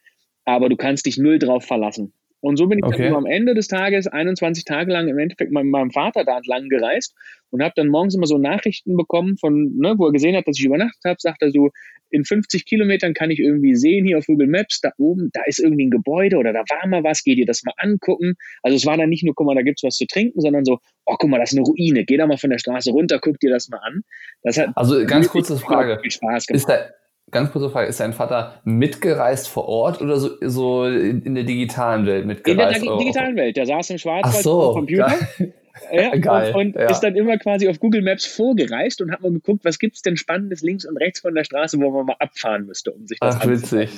Aber 0.45 0.69
du 0.69 0.75
kannst 0.75 1.05
dich 1.05 1.17
null 1.17 1.39
drauf 1.39 1.63
verlassen. 1.65 2.13
Und 2.41 2.57
so 2.57 2.67
bin 2.67 2.79
ich 2.79 2.85
okay. 2.85 3.03
dann 3.03 3.15
am 3.15 3.25
Ende 3.25 3.53
des 3.53 3.67
Tages 3.67 4.07
21 4.07 4.65
Tage 4.65 4.91
lang 4.91 5.07
im 5.07 5.17
Endeffekt 5.17 5.51
mit 5.51 5.63
meinem 5.63 5.91
Vater 5.91 6.25
da 6.25 6.37
entlang 6.37 6.69
gereist 6.69 7.15
und 7.51 7.61
habe 7.61 7.73
dann 7.75 7.87
morgens 7.87 8.15
immer 8.15 8.25
so 8.25 8.37
Nachrichten 8.37 8.97
bekommen 8.97 9.37
von, 9.37 9.77
ne, 9.77 9.93
wo 9.97 10.07
er 10.07 10.11
gesehen 10.11 10.35
hat, 10.35 10.47
dass 10.47 10.57
ich 10.57 10.65
übernachtet 10.65 11.03
habe, 11.05 11.17
sagt 11.19 11.41
er 11.41 11.51
so, 11.51 11.69
in 12.09 12.25
50 12.25 12.65
Kilometern 12.65 13.13
kann 13.13 13.31
ich 13.31 13.39
irgendwie 13.39 13.75
sehen 13.75 14.05
hier 14.05 14.17
auf 14.17 14.25
Google 14.25 14.47
Maps, 14.47 14.81
da 14.81 14.91
oben, 14.97 15.29
da 15.33 15.43
ist 15.45 15.59
irgendwie 15.59 15.85
ein 15.85 15.91
Gebäude 15.91 16.37
oder 16.37 16.51
da 16.51 16.59
war 16.59 16.87
mal 16.87 17.03
was, 17.03 17.23
geh 17.23 17.35
dir 17.35 17.45
das 17.45 17.63
mal 17.63 17.73
angucken. 17.77 18.35
Also 18.63 18.75
es 18.75 18.85
war 18.85 18.97
dann 18.97 19.09
nicht 19.09 19.23
nur, 19.23 19.33
guck 19.33 19.47
mal, 19.47 19.55
da 19.55 19.61
gibt's 19.61 19.83
was 19.83 19.95
zu 19.95 20.05
trinken, 20.05 20.41
sondern 20.41 20.65
so, 20.65 20.79
oh, 21.05 21.15
guck 21.17 21.29
mal, 21.29 21.39
das 21.39 21.51
ist 21.51 21.57
eine 21.57 21.65
Ruine, 21.65 22.03
geh 22.03 22.17
da 22.17 22.27
mal 22.27 22.37
von 22.37 22.49
der 22.49 22.59
Straße 22.59 22.91
runter, 22.91 23.19
guck 23.21 23.39
dir 23.39 23.49
das 23.49 23.69
mal 23.69 23.79
an. 23.79 24.01
Das 24.43 24.57
hat 24.57 24.69
also 24.75 25.05
ganz 25.05 25.29
kurze 25.29 25.57
Frage. 25.57 25.99
Viel 26.01 26.11
Spaß 26.11 26.47
gemacht. 26.47 26.59
Ist 26.59 26.69
da, 26.69 26.89
ganz 27.31 27.51
kurze 27.51 27.69
Frage, 27.69 27.87
ist 27.87 27.99
dein 27.99 28.13
Vater 28.13 28.61
mitgereist 28.63 29.47
vor 29.47 29.67
Ort 29.67 30.01
oder 30.01 30.17
so, 30.17 30.29
so 30.41 30.85
in, 30.85 31.35
der 31.35 31.43
digitalen 31.43 32.05
Welt 32.05 32.25
mitgereist? 32.25 32.81
In 32.81 32.85
der 32.85 32.97
digitalen 32.97 33.35
Welt. 33.35 33.57
Der 33.57 33.65
saß 33.65 33.89
im 33.91 33.97
Schwarzwald 33.97 34.43
so, 34.43 34.69
am 34.69 34.75
Computer. 34.75 35.13
Ja, 35.91 36.15
Geil, 36.15 36.53
und, 36.53 36.75
und 36.75 36.75
ja. 36.75 36.89
ist 36.89 36.99
dann 36.99 37.15
immer 37.15 37.37
quasi 37.37 37.67
auf 37.67 37.79
Google 37.79 38.01
Maps 38.01 38.25
vorgereist 38.25 39.01
und 39.01 39.11
hat 39.11 39.21
mal 39.21 39.31
geguckt, 39.31 39.63
was 39.63 39.79
gibt 39.79 39.95
es 39.95 40.01
denn 40.01 40.17
Spannendes 40.17 40.61
links 40.61 40.85
und 40.85 40.97
rechts 40.97 41.21
von 41.21 41.33
der 41.33 41.43
Straße, 41.43 41.79
wo 41.79 41.89
man 41.89 42.05
mal 42.05 42.15
abfahren 42.19 42.65
müsste, 42.65 42.91
um 42.91 43.07
sich 43.07 43.17
das 43.19 43.37
Ach, 43.39 43.47
witzig. 43.47 43.89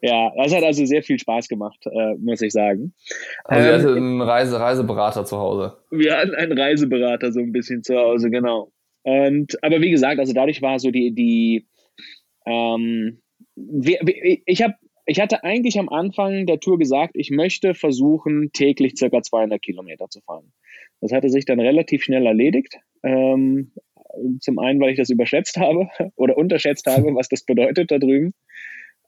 Ja, 0.00 0.30
das 0.36 0.54
hat 0.54 0.62
also 0.62 0.86
sehr 0.86 1.02
viel 1.02 1.18
Spaß 1.18 1.48
gemacht, 1.48 1.84
äh, 1.86 2.14
muss 2.18 2.40
ich 2.40 2.52
sagen. 2.52 2.94
Also, 3.44 3.60
ähm, 3.60 3.66
ihr 3.66 3.78
hattet 3.78 3.96
einen 3.96 4.22
Reise 4.22 4.60
Reiseberater 4.60 5.24
zu 5.24 5.38
Hause. 5.38 5.76
Wir 5.90 6.16
hatten 6.16 6.34
einen 6.34 6.56
Reiseberater 6.56 7.32
so 7.32 7.40
ein 7.40 7.52
bisschen 7.52 7.82
zu 7.82 7.96
Hause, 7.96 8.30
genau. 8.30 8.70
Und, 9.02 9.62
aber 9.62 9.80
wie 9.80 9.90
gesagt, 9.90 10.20
also 10.20 10.32
dadurch 10.32 10.62
war 10.62 10.78
so 10.78 10.90
die, 10.90 11.12
die, 11.12 11.66
ähm, 12.48 13.20
wir, 13.54 14.00
ich 14.46 14.62
habe 14.62 14.74
ich 15.08 15.20
hatte 15.20 15.42
eigentlich 15.42 15.78
am 15.78 15.88
Anfang 15.88 16.44
der 16.44 16.60
Tour 16.60 16.78
gesagt, 16.78 17.12
ich 17.14 17.30
möchte 17.30 17.74
versuchen, 17.74 18.50
täglich 18.52 18.92
circa 18.98 19.22
200 19.22 19.60
Kilometer 19.60 20.10
zu 20.10 20.20
fahren. 20.20 20.52
Das 21.00 21.12
hatte 21.12 21.30
sich 21.30 21.46
dann 21.46 21.60
relativ 21.60 22.04
schnell 22.04 22.26
erledigt. 22.26 22.78
Ähm, 23.02 23.72
zum 24.40 24.58
einen, 24.58 24.80
weil 24.80 24.90
ich 24.90 24.98
das 24.98 25.08
überschätzt 25.08 25.56
habe 25.56 25.88
oder 26.16 26.36
unterschätzt 26.36 26.86
habe, 26.86 27.14
was 27.14 27.28
das 27.28 27.42
bedeutet 27.44 27.90
da 27.90 27.98
drüben. 27.98 28.34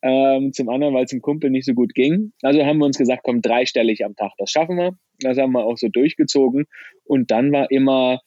Ähm, 0.02 0.54
zum 0.54 0.70
anderen, 0.70 0.94
weil 0.94 1.04
es 1.04 1.10
dem 1.10 1.20
Kumpel 1.20 1.50
nicht 1.50 1.66
so 1.66 1.74
gut 1.74 1.94
ging. 1.94 2.32
Also 2.40 2.64
haben 2.64 2.78
wir 2.78 2.86
uns 2.86 2.96
gesagt, 2.96 3.20
komm, 3.22 3.42
dreistellig 3.42 4.02
am 4.02 4.16
Tag, 4.16 4.32
das 4.38 4.50
schaffen 4.50 4.76
wir. 4.76 4.96
Das 5.18 5.36
haben 5.36 5.52
wir 5.52 5.66
auch 5.66 5.76
so 5.76 5.88
durchgezogen. 5.88 6.64
Und 7.04 7.30
dann 7.30 7.52
war 7.52 7.70
immer 7.70 8.20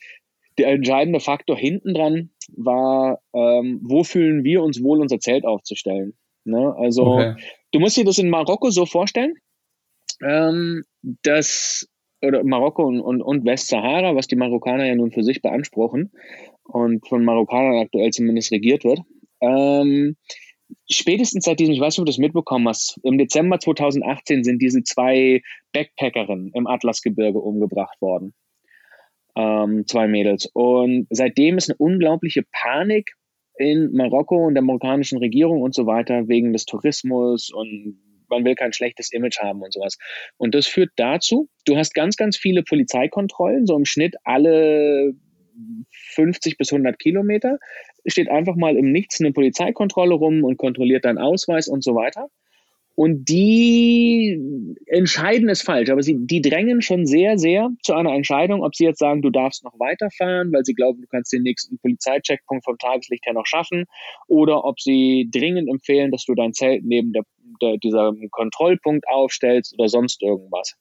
der 0.60 0.68
entscheidende 0.68 1.20
Faktor 1.20 1.58
hinten 1.58 1.96
dran, 1.96 2.30
war, 2.56 3.20
ähm, 3.34 3.80
wo 3.84 4.04
fühlen 4.04 4.44
wir 4.44 4.64
uns 4.64 4.84
wohl, 4.84 5.02
unser 5.02 5.20
Zelt 5.20 5.46
aufzustellen. 5.46 6.14
Ne? 6.46 6.76
Also 6.78 7.06
okay. 7.06 7.36
du 7.72 7.80
musst 7.80 7.98
dir 7.98 8.06
das 8.06 8.18
in 8.18 8.30
Marokko 8.30 8.70
so 8.70 8.86
vorstellen, 8.86 9.34
ähm, 10.22 10.84
dass 11.02 11.88
oder 12.22 12.44
Marokko 12.44 12.86
und, 12.86 13.02
und, 13.02 13.22
und 13.22 13.46
Westsahara, 13.46 14.16
was 14.16 14.28
die 14.28 14.36
Marokkaner 14.36 14.86
ja 14.86 14.96
nun 14.96 15.12
für 15.12 15.24
sich 15.24 15.42
beanspruchen 15.42 16.12
und 16.64 17.06
von 17.08 17.26
Marokkanern 17.26 17.80
aktuell 17.80 18.12
zumindest 18.12 18.52
regiert 18.52 18.86
wird. 18.86 19.02
Ähm, 19.42 20.16
spätestens 20.90 21.44
seit 21.44 21.60
diesem, 21.60 21.74
ich 21.74 21.82
weiß 21.82 21.94
nicht, 21.94 22.00
ob 22.00 22.06
du 22.06 22.12
das 22.12 22.18
mitbekommen 22.18 22.68
hast, 22.68 23.00
im 23.04 23.18
Dezember 23.18 23.60
2018 23.60 24.44
sind 24.44 24.62
diese 24.62 24.84
zwei 24.84 25.42
Backpackerinnen 25.74 26.52
im 26.54 26.68
Atlasgebirge 26.68 27.40
umgebracht 27.40 28.00
worden. 28.02 28.34
Ähm, 29.36 29.86
zwei 29.88 30.08
Mädels. 30.08 30.50
Und 30.54 31.08
seitdem 31.10 31.58
ist 31.58 31.70
eine 31.70 31.78
unglaubliche 31.78 32.44
Panik 32.52 33.14
in 33.58 33.92
Marokko 33.94 34.48
und 34.48 34.56
der 34.56 34.64
marokkanischen 34.64 35.18
Regierung 35.20 35.62
und 35.62 35.74
so 35.74 35.86
weiter 35.86 36.28
wegen 36.28 36.54
des 36.54 36.66
Tourismus 36.66 37.52
und 37.52 38.00
man 38.30 38.46
will 38.46 38.56
kein 38.56 38.74
schlechtes 38.74 39.12
Image 39.12 39.40
haben 39.40 39.62
und 39.62 39.74
sowas. 39.74 39.98
Und 40.38 40.56
das 40.56 40.68
führt 40.68 40.92
dazu, 40.96 41.50
du 41.66 41.78
hast 41.78 41.94
ganz, 41.94 42.16
ganz 42.16 42.38
viele 42.38 42.64
Polizeikontrollen, 42.64 43.68
so 43.68 43.76
im 43.76 43.86
Schnitt 43.86 44.16
alle 44.24 45.14
50 46.16 46.58
bis 46.58 46.72
100 46.72 46.98
Kilometer, 46.98 47.60
steht 48.06 48.30
einfach 48.30 48.56
mal 48.56 48.76
im 48.76 48.92
Nichts 48.92 49.20
eine 49.20 49.32
Polizeikontrolle 49.32 50.16
rum 50.16 50.44
und 50.44 50.58
kontrolliert 50.58 51.06
deinen 51.06 51.20
Ausweis 51.20 51.68
und 51.68 51.84
so 51.84 51.96
weiter. 51.96 52.30
Und 52.96 53.28
die 53.28 54.40
entscheiden 54.86 55.50
es 55.50 55.64
falsch, 55.64 55.90
aber 55.90 56.04
sie, 56.04 56.16
die 56.20 56.42
drängen 56.42 56.84
schon 56.84 57.08
sehr, 57.08 57.40
sehr 57.40 57.70
zu 57.82 57.94
einer 57.94 58.14
Entscheidung, 58.14 58.64
ob 58.64 58.76
sie 58.76 58.86
jetzt 58.86 59.00
sagen, 59.00 59.24
du 59.24 59.32
darfst 59.32 59.64
noch 59.64 59.80
weiterfahren, 59.80 60.54
weil 60.54 60.64
sie 60.64 60.76
glauben, 60.76 61.02
du 61.02 61.08
kannst 61.08 61.34
den 61.34 61.42
nächsten 61.42 61.80
Polizeicheckpunkt 61.80 62.66
vom 62.66 62.78
Tageslicht 62.78 63.26
her 63.26 63.34
noch 63.34 63.48
schaffen, 63.48 63.86
oder 64.28 64.64
ob 64.64 64.80
sie 64.80 65.28
dringend 65.32 65.70
empfehlen, 65.70 66.12
dass 66.12 66.26
du 66.26 66.36
dein 66.36 66.54
Zelt 66.54 66.84
neben 66.86 67.14
der, 67.14 67.24
der 67.64 67.78
dieser 67.78 68.14
Kontrollpunkt 68.30 69.08
aufstellst 69.08 69.74
oder 69.74 69.90
sonst 69.90 70.22
irgendwas. 70.22 70.76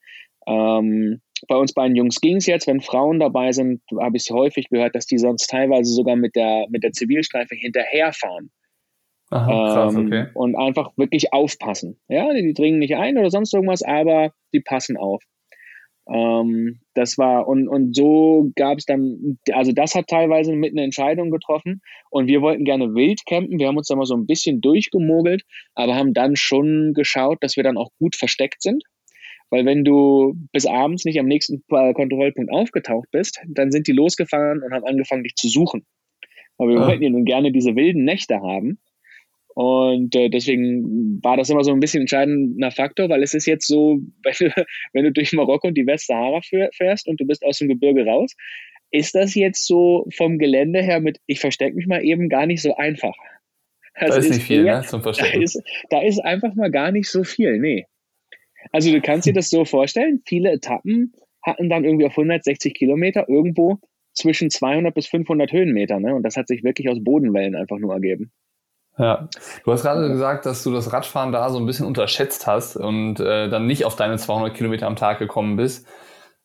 Ähm, 0.47 1.23
bei 1.49 1.57
uns 1.57 1.73
beiden 1.73 1.97
Jungs 1.97 2.21
ging 2.21 2.37
es 2.37 2.47
jetzt, 2.47 2.67
wenn 2.67 2.83
Frauen 2.83 3.21
dabei 3.21 3.53
sind, 3.53 3.81
habe 3.99 4.19
ich 4.19 4.29
häufig 4.31 4.69
gehört, 4.69 4.95
dass 4.95 5.07
die 5.07 5.19
sonst 5.19 5.47
teilweise 5.49 5.93
sogar 5.93 6.17
mit 6.17 6.37
der, 6.37 6.67
mit 6.69 6.83
der 6.83 6.93
Zivilstreife 6.93 7.55
hinterherfahren 7.55 8.51
Aha, 9.33 9.73
krass, 9.73 9.95
ähm, 9.95 10.07
okay. 10.07 10.27
Und 10.35 10.57
einfach 10.57 10.91
wirklich 10.97 11.33
aufpassen. 11.33 11.99
Ja, 12.09 12.33
die, 12.35 12.43
die, 12.43 12.53
dringen 12.53 12.79
nicht 12.79 12.97
ein 12.97 13.17
oder 13.17 13.31
sonst 13.31 13.55
irgendwas, 13.55 13.83
aber 13.83 14.33
die 14.53 14.61
passen 14.61 14.97
auf. 14.97 15.23
Ähm, 16.07 16.81
das 16.95 17.17
war, 17.17 17.49
und, 17.49 17.69
und 17.69 17.97
so 17.97 18.51
gab 18.57 18.79
es 18.79 18.85
dann, 18.85 19.39
also 19.53 19.73
das 19.73 19.95
hat 19.95 20.09
teilweise 20.09 20.55
mit 20.55 20.73
einer 20.73 20.83
Entscheidung 20.83 21.31
getroffen 21.31 21.81
und 22.11 22.27
wir 22.27 22.43
wollten 22.43 22.65
gerne 22.65 22.95
wild 22.95 23.25
campen. 23.25 23.59
Wir 23.59 23.69
haben 23.69 23.77
uns 23.79 23.87
da 23.87 23.97
mal 23.97 24.05
so 24.05 24.17
ein 24.17 24.27
bisschen 24.27 24.61
durchgemogelt, 24.61 25.45
aber 25.75 25.95
haben 25.95 26.13
dann 26.13 26.37
schon 26.37 26.93
geschaut, 26.93 27.39
dass 27.41 27.57
wir 27.57 27.63
dann 27.63 27.79
auch 27.79 27.91
gut 27.99 28.17
versteckt 28.17 28.63
sind. 28.63 28.83
Weil 29.49 29.65
wenn 29.65 29.85
du 29.85 30.35
bis 30.53 30.67
abends 30.67 31.05
nicht 31.05 31.21
am 31.21 31.27
nächsten 31.27 31.63
Kontrollpunkt 31.69 32.53
aufgetaucht 32.53 33.09
bist, 33.13 33.41
dann 33.47 33.71
sind 33.71 33.87
die 33.87 33.93
losgefahren 33.93 34.63
und 34.63 34.73
haben 34.73 34.85
angefangen, 34.85 35.25
dich 35.25 35.37
zu 35.37 35.49
suchen. 35.49 35.87
Aber 36.59 36.71
wir 36.71 36.81
ah. 36.81 36.89
wollten 36.89 37.03
ja 37.03 37.11
nun 37.11 37.25
gerne 37.25 37.53
diese 37.53 37.77
wilden 37.77 38.05
Nächte 38.05 38.41
haben. 38.41 38.79
Und 39.55 40.15
äh, 40.15 40.31
deswegen 40.31 41.23
war 41.23 41.37
das 41.37 41.51
immer 41.51 41.65
so 41.65 41.73
ein 41.73 41.81
bisschen 41.81 42.03
entscheidender 42.03 42.71
Faktor, 42.71 43.09
weil 43.09 43.23
es 43.23 43.35
ist 43.35 43.47
jetzt 43.47 43.67
so, 43.67 44.01
wenn 44.23 44.35
du, 44.39 44.67
wenn 44.93 45.05
du 45.05 45.13
durch 45.13 45.33
Marokko 45.33 45.69
und 45.69 45.77
die 45.77 45.87
Westsahara 45.87 46.41
fährst 46.73 47.07
und 47.07 47.21
du 47.21 47.27
bist 47.27 47.45
aus 47.45 47.59
dem 47.59 47.69
Gebirge 47.69 48.07
raus, 48.07 48.35
ist 48.91 49.15
das 49.15 49.35
jetzt 49.35 49.67
so 49.67 50.07
vom 50.15 50.39
Gelände 50.39 50.83
her 50.83 51.01
mit, 51.01 51.19
ich 51.27 51.41
verstecke 51.41 51.75
mich 51.77 51.87
mal 51.87 52.05
eben 52.05 52.29
gar 52.29 52.47
nicht 52.47 52.63
so 52.63 52.77
einfach. 52.77 53.15
Das 53.99 54.11
da 54.11 54.17
ist, 54.17 54.25
ist 54.27 54.37
nicht 54.37 54.47
viel, 54.47 54.67
eher, 54.67 54.81
ne, 54.81 54.87
zum 54.87 55.03
Verstecken. 55.03 55.39
Da 55.39 55.43
ist, 55.43 55.63
da 55.91 56.03
ist 56.03 56.19
einfach 56.21 56.55
mal 56.55 56.71
gar 56.71 56.93
nicht 56.93 57.09
so 57.09 57.25
viel, 57.25 57.59
nee. 57.59 57.87
Also 58.71 58.91
du 58.91 59.01
kannst 59.01 59.27
dir 59.27 59.33
das 59.35 59.51
so 59.51 59.65
vorstellen, 59.65 60.23
viele 60.27 60.53
Etappen 60.53 61.13
hatten 61.43 61.69
dann 61.69 61.85
irgendwie 61.85 62.07
auf 62.07 62.13
160 62.13 62.75
Kilometer 62.75 63.29
irgendwo 63.29 63.79
zwischen 64.15 64.51
200 64.51 64.95
bis 64.95 65.07
500 65.07 65.53
Höhenmeter, 65.53 65.99
ne? 65.99 66.15
Und 66.15 66.23
das 66.23 66.37
hat 66.37 66.47
sich 66.47 66.63
wirklich 66.63 66.89
aus 66.89 67.03
Bodenwellen 67.03 67.57
einfach 67.57 67.79
nur 67.79 67.93
ergeben. 67.95 68.31
Ja, 69.03 69.29
du 69.65 69.73
hast 69.73 69.83
gerade 69.83 70.09
gesagt, 70.09 70.47
dass 70.47 70.63
du 70.63 70.73
das 70.73 70.93
Radfahren 70.93 71.33
da 71.33 71.51
so 71.51 71.59
ein 71.59 71.67
bisschen 71.67 71.87
unterschätzt 71.87 72.47
hast 72.47 72.77
und 72.77 73.19
äh, 73.19 73.49
dann 73.49 73.67
nicht 73.67 73.85
auf 73.85 73.97
deine 73.97 74.17
200 74.17 74.55
Kilometer 74.55 74.87
am 74.87 74.95
Tag 74.95 75.19
gekommen 75.19 75.57
bist. 75.57 75.89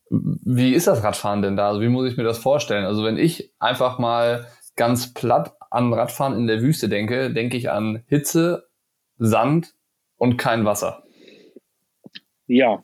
Wie 0.10 0.74
ist 0.74 0.88
das 0.88 1.04
Radfahren 1.04 1.43
denn 1.43 1.56
da? 1.56 1.67
Also 1.67 1.82
wie 1.82 1.88
muss 1.88 2.10
ich 2.10 2.17
mir 2.17 2.24
das 2.24 2.39
vorstellen? 2.39 2.86
Also 2.86 3.04
wenn 3.04 3.17
ich 3.20 3.54
einfach 3.60 4.00
mal 4.00 4.48
ganz 4.76 5.13
platt 5.13 5.56
an 5.70 5.93
Radfahren 5.93 6.36
in 6.36 6.48
der 6.48 6.63
Wüste 6.63 6.89
denke, 6.89 7.32
denke 7.32 7.58
ich 7.58 7.70
an 7.70 8.04
Hitze, 8.08 8.67
Sand 9.20 9.76
und 10.15 10.38
kein 10.38 10.65
Wasser. 10.65 11.04
Ja. 12.48 12.82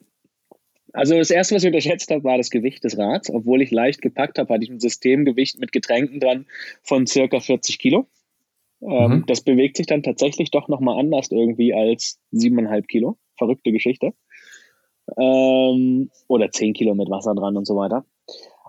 Also 0.91 1.17
das 1.17 1.31
erste, 1.31 1.55
was 1.55 1.63
ich 1.63 1.67
unterschätzt 1.67 2.11
habe, 2.11 2.23
war 2.23 2.37
das 2.37 2.51
Gewicht 2.51 2.83
des 2.83 2.95
Rads. 2.95 3.31
Obwohl 3.31 3.63
ich 3.63 3.71
leicht 3.71 4.03
gepackt 4.03 4.37
habe, 4.37 4.53
hatte 4.53 4.65
ich 4.65 4.69
ein 4.69 4.79
Systemgewicht 4.79 5.57
mit 5.57 5.71
Getränken 5.71 6.19
dran 6.19 6.45
von 6.83 7.07
circa 7.07 7.39
40 7.39 7.79
Kilo. 7.79 8.07
Ähm, 8.87 9.11
mhm. 9.11 9.23
Das 9.27 9.41
bewegt 9.41 9.77
sich 9.77 9.87
dann 9.87 10.03
tatsächlich 10.03 10.51
doch 10.51 10.67
nochmal 10.67 10.99
anders 10.99 11.31
irgendwie 11.31 11.73
als 11.73 12.19
siebeneinhalb 12.31 12.87
Kilo. 12.87 13.17
Verrückte 13.37 13.71
Geschichte. 13.71 14.13
Ähm, 15.17 16.09
oder 16.27 16.51
zehn 16.51 16.73
Kilo 16.73 16.95
mit 16.95 17.09
Wasser 17.09 17.35
dran 17.35 17.57
und 17.57 17.65
so 17.65 17.75
weiter. 17.75 18.05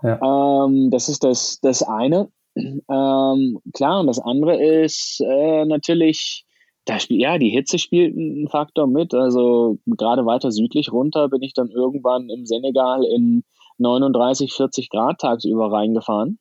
Ja. 0.03 0.65
Ähm, 0.65 0.89
das 0.91 1.09
ist 1.09 1.23
das, 1.23 1.59
das 1.61 1.83
eine. 1.83 2.29
Ähm, 2.55 3.59
klar, 3.73 3.99
und 3.99 4.07
das 4.07 4.19
andere 4.19 4.61
ist 4.61 5.21
äh, 5.21 5.65
natürlich, 5.65 6.45
da 6.85 6.99
spielt, 6.99 7.21
ja, 7.21 7.37
die 7.37 7.49
Hitze 7.49 7.79
spielt 7.79 8.15
einen 8.15 8.47
Faktor 8.47 8.87
mit. 8.87 9.13
Also 9.13 9.77
gerade 9.85 10.25
weiter 10.25 10.51
südlich 10.51 10.91
runter 10.91 11.29
bin 11.29 11.41
ich 11.41 11.53
dann 11.53 11.69
irgendwann 11.69 12.29
im 12.29 12.45
Senegal 12.45 13.03
in 13.03 13.43
39, 13.77 14.53
40 14.53 14.89
Grad 14.89 15.19
tagsüber 15.19 15.71
reingefahren. 15.71 16.39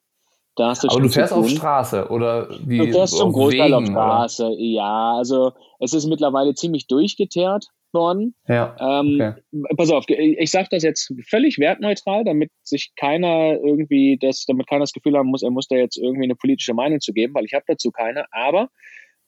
Da 0.56 0.68
hast 0.68 0.84
du 0.84 0.88
Aber 0.88 1.00
du 1.00 1.08
fährst 1.08 1.32
auf 1.32 1.48
Straße 1.48 2.08
oder 2.08 2.48
wie? 2.64 2.78
Du 2.78 2.92
fährst 2.92 3.16
zum 3.16 3.32
Großteil 3.32 3.72
Wegen, 3.72 3.74
auf 3.74 3.86
Straße, 3.86 4.46
oder? 4.46 4.56
ja. 4.58 5.14
Also 5.16 5.52
es 5.80 5.94
ist 5.94 6.06
mittlerweile 6.06 6.54
ziemlich 6.54 6.86
durchgeteert 6.86 7.66
worden. 7.92 8.34
Ja. 8.46 8.76
Ähm, 8.78 9.20
okay. 9.20 9.34
Pass 9.76 9.90
auf, 9.90 10.04
ich 10.08 10.50
sage 10.50 10.68
das 10.70 10.82
jetzt 10.82 11.12
völlig 11.28 11.58
wertneutral, 11.58 12.24
damit 12.24 12.50
sich 12.62 12.92
keiner 12.96 13.54
irgendwie 13.54 14.18
das, 14.20 14.44
damit 14.46 14.68
keiner 14.68 14.80
das 14.80 14.92
Gefühl 14.92 15.16
haben 15.16 15.28
muss, 15.28 15.42
er 15.42 15.50
muss 15.50 15.68
da 15.68 15.76
jetzt 15.76 15.96
irgendwie 15.96 16.24
eine 16.24 16.36
politische 16.36 16.74
Meinung 16.74 17.00
zu 17.00 17.12
geben, 17.12 17.34
weil 17.34 17.44
ich 17.44 17.54
habe 17.54 17.64
dazu 17.66 17.90
keine. 17.90 18.26
Aber 18.32 18.68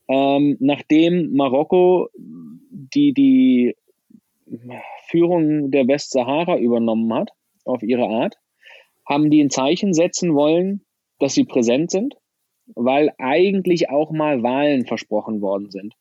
ähm, 0.08 0.56
nachdem 0.60 1.32
Marokko 1.32 2.08
die, 2.16 3.12
die 3.12 3.76
Führung 5.08 5.70
der 5.70 5.88
Westsahara 5.88 6.58
übernommen 6.58 7.12
hat, 7.12 7.30
auf 7.64 7.82
ihre 7.82 8.06
Art, 8.06 8.36
haben 9.08 9.30
die 9.30 9.42
ein 9.42 9.50
Zeichen 9.50 9.92
setzen 9.92 10.34
wollen, 10.34 10.85
dass 11.18 11.34
sie 11.34 11.44
präsent 11.44 11.90
sind, 11.90 12.14
weil 12.74 13.12
eigentlich 13.18 13.90
auch 13.90 14.10
mal 14.10 14.42
Wahlen 14.42 14.86
versprochen 14.86 15.40
worden 15.40 15.70
sind. 15.70 15.94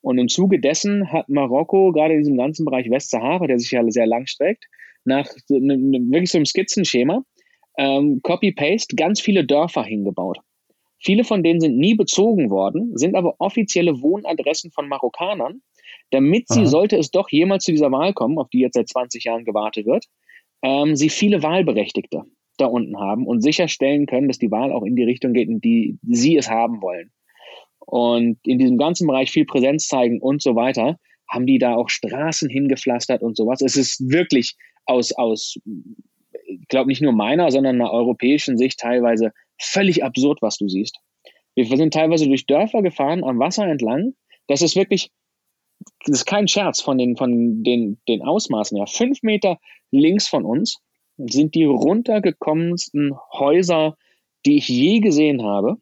Und 0.00 0.18
im 0.18 0.28
Zuge 0.28 0.60
dessen 0.60 1.12
hat 1.12 1.28
Marokko 1.28 1.92
gerade 1.92 2.14
in 2.14 2.20
diesem 2.20 2.36
ganzen 2.36 2.64
Bereich 2.64 2.90
Westsahara, 2.90 3.46
der 3.46 3.58
sich 3.58 3.70
ja 3.70 3.82
sehr 3.90 4.06
lang 4.06 4.26
streckt, 4.26 4.64
nach 5.04 5.26
wirklich 5.48 6.30
so 6.30 6.38
einem 6.38 6.46
Skizzenschema, 6.46 7.24
ähm, 7.78 8.20
Copy-Paste, 8.22 8.96
ganz 8.96 9.20
viele 9.20 9.44
Dörfer 9.44 9.84
hingebaut. 9.84 10.38
Viele 11.00 11.24
von 11.24 11.42
denen 11.42 11.60
sind 11.60 11.78
nie 11.78 11.94
bezogen 11.94 12.50
worden, 12.50 12.96
sind 12.96 13.14
aber 13.14 13.36
offizielle 13.38 14.02
Wohnadressen 14.02 14.72
von 14.72 14.88
Marokkanern, 14.88 15.62
damit 16.10 16.48
sie, 16.48 16.60
Aha. 16.60 16.66
sollte 16.66 16.96
es 16.96 17.10
doch 17.10 17.28
jemals 17.30 17.64
zu 17.64 17.70
dieser 17.70 17.92
Wahl 17.92 18.12
kommen, 18.12 18.38
auf 18.38 18.48
die 18.50 18.60
jetzt 18.60 18.74
seit 18.74 18.88
20 18.88 19.24
Jahren 19.24 19.44
gewartet 19.44 19.86
wird, 19.86 20.06
ähm, 20.62 20.96
sie 20.96 21.08
viele 21.08 21.42
Wahlberechtigte 21.42 22.24
da 22.60 22.66
unten 22.66 22.98
haben 22.98 23.26
und 23.26 23.42
sicherstellen 23.42 24.06
können, 24.06 24.28
dass 24.28 24.38
die 24.38 24.50
Wahl 24.50 24.72
auch 24.72 24.82
in 24.82 24.96
die 24.96 25.04
Richtung 25.04 25.32
geht, 25.32 25.48
in 25.48 25.60
die 25.60 25.98
sie 26.02 26.36
es 26.36 26.50
haben 26.50 26.82
wollen. 26.82 27.10
Und 27.78 28.38
in 28.44 28.58
diesem 28.58 28.76
ganzen 28.76 29.06
Bereich 29.06 29.30
viel 29.30 29.46
Präsenz 29.46 29.88
zeigen 29.88 30.20
und 30.20 30.42
so 30.42 30.54
weiter, 30.54 30.98
haben 31.28 31.46
die 31.46 31.58
da 31.58 31.74
auch 31.74 31.88
Straßen 31.88 32.48
hingepflastert 32.48 33.22
und 33.22 33.36
sowas. 33.36 33.60
Es 33.60 33.76
ist 33.76 34.10
wirklich 34.10 34.56
aus, 34.86 35.12
aus, 35.12 35.56
ich 35.64 36.68
glaube 36.68 36.88
nicht 36.88 37.02
nur 37.02 37.12
meiner, 37.12 37.50
sondern 37.50 37.80
einer 37.80 37.92
europäischen 37.92 38.56
Sicht 38.56 38.78
teilweise 38.80 39.32
völlig 39.58 40.04
absurd, 40.04 40.40
was 40.42 40.58
du 40.58 40.68
siehst. 40.68 40.98
Wir 41.54 41.64
sind 41.76 41.92
teilweise 41.92 42.26
durch 42.26 42.46
Dörfer 42.46 42.82
gefahren, 42.82 43.24
am 43.24 43.38
Wasser 43.38 43.66
entlang. 43.66 44.14
Das 44.46 44.62
ist 44.62 44.76
wirklich, 44.76 45.10
das 46.06 46.20
ist 46.20 46.24
kein 46.24 46.48
Scherz 46.48 46.80
von 46.80 46.98
den, 46.98 47.16
von 47.16 47.62
den, 47.62 48.00
den 48.08 48.22
Ausmaßen 48.22 48.76
her. 48.76 48.86
Fünf 48.86 49.22
Meter 49.22 49.58
links 49.90 50.28
von 50.28 50.44
uns 50.44 50.80
sind 51.18 51.54
die 51.54 51.64
runtergekommensten 51.64 53.14
Häuser, 53.32 53.96
die 54.46 54.56
ich 54.56 54.68
je 54.68 55.00
gesehen 55.00 55.42
habe. 55.42 55.76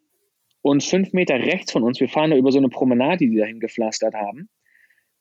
Und 0.63 0.83
fünf 0.83 1.13
Meter 1.13 1.35
rechts 1.35 1.71
von 1.71 1.85
uns, 1.85 2.01
wir 2.01 2.09
fahren 2.09 2.31
da 2.31 2.37
über 2.37 2.51
so 2.51 2.59
eine 2.59 2.69
Promenade, 2.69 3.19
die 3.19 3.31
die 3.31 3.37
dahin 3.37 3.61
gepflastert 3.61 4.15
haben. 4.15 4.49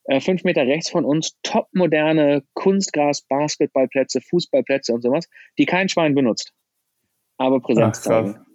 Äh, 0.06 0.19
fünf 0.19 0.43
Meter 0.43 0.65
rechts 0.65 0.89
von 0.89 1.06
uns 1.06 1.38
topmoderne 1.43 2.43
Kunstgras, 2.54 3.21
Basketballplätze, 3.23 4.21
Fußballplätze 4.21 4.93
und 4.93 5.01
sowas, 5.01 5.28
die 5.58 5.65
kein 5.65 5.89
Schwein 5.89 6.15
benutzt. 6.15 6.51
Aber 7.38 7.60
Präsenz 7.60 8.08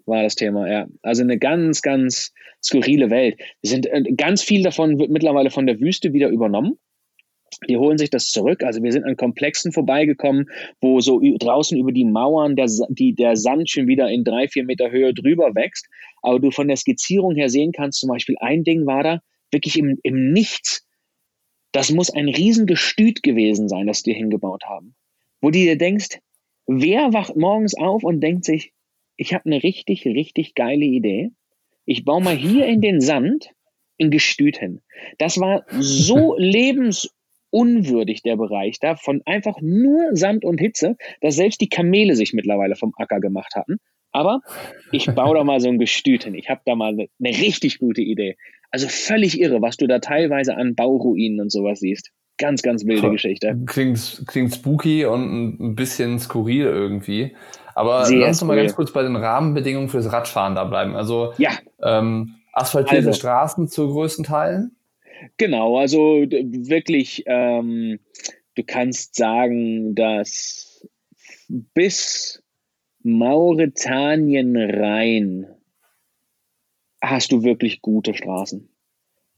war 0.07 0.23
das 0.23 0.35
Thema, 0.35 0.69
ja. 0.69 0.87
Also 1.03 1.23
eine 1.23 1.39
ganz, 1.39 1.83
ganz 1.83 2.33
skurrile 2.63 3.11
Welt. 3.11 3.39
Wir 3.63 3.71
sind, 3.71 3.87
äh, 3.87 4.03
ganz 4.17 4.43
viel 4.43 4.63
davon 4.63 4.99
wird 4.99 5.11
mittlerweile 5.11 5.51
von 5.51 5.67
der 5.67 5.81
Wüste 5.81 6.13
wieder 6.13 6.29
übernommen. 6.29 6.79
Die 7.69 7.77
holen 7.77 7.99
sich 7.99 8.11
das 8.11 8.31
zurück. 8.31 8.63
Also 8.63 8.83
wir 8.83 8.93
sind 8.93 9.05
an 9.05 9.17
Komplexen 9.17 9.73
vorbeigekommen, 9.73 10.49
wo 10.81 11.01
so 11.01 11.21
draußen 11.21 11.77
über 11.79 11.93
die 11.93 12.05
Mauern 12.05 12.57
der, 12.57 12.69
die, 12.89 13.15
der 13.15 13.37
Sand 13.37 13.71
schon 13.71 13.87
wieder 13.87 14.09
in 14.09 14.25
drei, 14.25 14.49
vier 14.49 14.65
Meter 14.65 14.91
Höhe 14.91 15.13
drüber 15.13 15.55
wächst. 15.55 15.87
Aber 16.23 16.41
du 16.41 16.51
von 16.51 16.69
der 16.69 16.77
Skizzierung 16.77 17.35
her 17.35 17.51
sehen 17.51 17.73
kannst, 17.73 18.01
zum 18.01 18.09
Beispiel 18.09 18.37
ein 18.41 18.65
Ding 18.65 18.87
war 18.87 19.03
da 19.03 19.21
wirklich 19.51 19.79
im, 19.79 19.99
im 20.03 20.33
Nichts. 20.33 20.87
Das 21.73 21.91
muss 21.91 22.11
ein 22.11 22.29
Riesengestüt 22.29 23.23
gewesen 23.23 23.69
sein, 23.69 23.87
das 23.87 24.03
die 24.03 24.15
hingebaut 24.15 24.65
haben. 24.65 24.95
Wo 25.41 25.51
du 25.51 25.59
dir 25.59 25.77
denkst, 25.79 26.19
wer 26.67 27.13
wacht 27.13 27.37
morgens 27.37 27.77
auf 27.77 28.03
und 28.05 28.21
denkt 28.21 28.45
sich, 28.45 28.73
ich 29.17 29.35
habe 29.35 29.47
eine 29.47 29.63
richtig, 29.63 30.07
richtig 30.07 30.55
geile 30.55 30.85
Idee. 30.85 31.31
Ich 31.85 32.05
baue 32.05 32.23
mal 32.23 32.37
hier 32.37 32.67
in 32.67 32.81
den 32.81 33.01
Sand 33.01 33.51
ein 34.01 34.11
Gestüt 34.11 34.59
hin. 34.59 34.81
Das 35.19 35.39
war 35.39 35.65
so 35.79 36.35
lebens 36.39 37.11
unwürdig, 37.51 38.23
der 38.23 38.37
Bereich 38.37 38.79
da, 38.81 38.97
von 38.97 39.23
einfach 39.27 39.57
nur 39.61 40.11
Sand 40.13 40.45
und 40.45 40.59
Hitze, 40.59 40.97
dass 41.21 41.37
selbst 41.37 41.61
die 41.61 41.69
Kamele 41.69 42.15
sich 42.15 42.33
mittlerweile 42.33 42.77
vom 42.77 42.93
Acker 42.97 43.21
gemacht 43.21 43.55
hatten. 43.55 43.79
Aber 44.13 44.41
ich 44.93 45.07
baue 45.07 45.37
da 45.37 45.45
mal 45.45 45.61
so 45.61 45.69
ein 45.69 45.79
Gestüt 45.79 46.25
hin. 46.25 46.35
Ich 46.35 46.49
habe 46.49 46.61
da 46.65 46.75
mal 46.75 46.93
eine, 46.93 47.09
eine 47.23 47.37
richtig 47.37 47.79
gute 47.79 48.03
Idee. 48.03 48.37
Also 48.71 48.89
völlig 48.89 49.41
irre, 49.41 49.63
was 49.63 49.77
du 49.77 49.87
da 49.87 49.99
teilweise 49.99 50.57
an 50.57 50.75
Bauruinen 50.75 51.41
und 51.41 51.53
sowas 51.53 51.81
siehst. 51.81 52.11
Ganz, 52.39 52.63
ganz 52.63 52.87
wilde 52.87 53.11
Geschichte. 53.11 53.59
Klingt, 53.67 54.25
klingt 54.27 54.55
spooky 54.55 55.05
und 55.05 55.61
ein 55.61 55.75
bisschen 55.75 56.19
skurril 56.19 56.65
irgendwie. 56.65 57.37
Aber 57.75 58.07
Sehr 58.07 58.19
lass 58.19 58.41
uns 58.41 58.49
mal 58.49 58.57
ganz 58.57 58.75
kurz 58.75 58.93
bei 58.93 59.03
den 59.03 59.17
Rahmenbedingungen 59.17 59.89
fürs 59.89 60.11
Radfahren 60.11 60.55
da 60.55 60.65
bleiben. 60.65 60.97
Also 60.97 61.35
ja. 61.37 61.51
ähm, 61.83 62.37
asphaltierte 62.53 63.09
also, 63.09 63.19
Straßen 63.19 63.69
zu 63.69 63.93
größten 63.93 64.25
Teilen? 64.25 64.77
Genau, 65.37 65.79
also 65.79 66.23
wirklich, 66.23 67.25
ähm, 67.27 67.99
du 68.55 68.63
kannst 68.65 69.15
sagen, 69.15 69.95
dass 69.95 70.87
bis 71.49 72.43
Mauretanien 73.03 74.57
rein 74.57 75.47
hast 77.03 77.33
du 77.33 77.43
wirklich 77.43 77.81
gute 77.81 78.15
Straßen, 78.15 78.69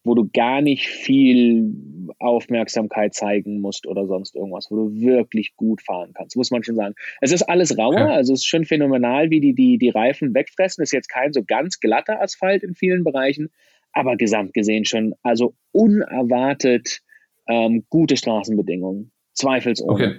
wo 0.05 0.15
du 0.15 0.29
gar 0.33 0.61
nicht 0.61 0.89
viel 0.89 1.73
Aufmerksamkeit 2.19 3.15
zeigen 3.15 3.61
musst 3.61 3.87
oder 3.87 4.07
sonst 4.07 4.35
irgendwas, 4.35 4.71
wo 4.71 4.77
du 4.77 5.01
wirklich 5.01 5.55
gut 5.57 5.81
fahren 5.81 6.13
kannst, 6.15 6.37
muss 6.37 6.51
man 6.51 6.65
schon 6.65 6.75
sagen. 6.75 6.95
Es 7.21 7.31
ist 7.31 7.43
alles 7.43 7.79
rauer, 7.79 7.99
ja. 7.99 8.09
also 8.09 8.33
es 8.33 8.41
ist 8.41 8.47
schon 8.47 8.65
phänomenal, 8.65 9.31
wie 9.31 9.41
die, 9.41 9.55
die 9.55 9.79
die 9.79 9.91
Reifen 9.91 10.35
wegfressen. 10.35 10.83
Es 10.83 10.89
ist 10.89 10.93
jetzt 10.93 11.09
kein 11.09 11.33
so 11.33 11.45
ganz 11.45 11.79
glatter 11.79 12.21
Asphalt 12.21 12.65
in 12.65 12.75
vielen 12.75 13.05
Bereichen, 13.05 13.51
aber 13.93 14.17
gesamt 14.17 14.55
gesehen 14.55 14.85
schon, 14.85 15.15
also 15.23 15.55
unerwartet 15.73 17.01
ähm, 17.49 17.85
gute 17.89 18.17
Straßenbedingungen, 18.17 19.13
zweifelsohne. 19.35 19.93
Okay, 19.93 20.15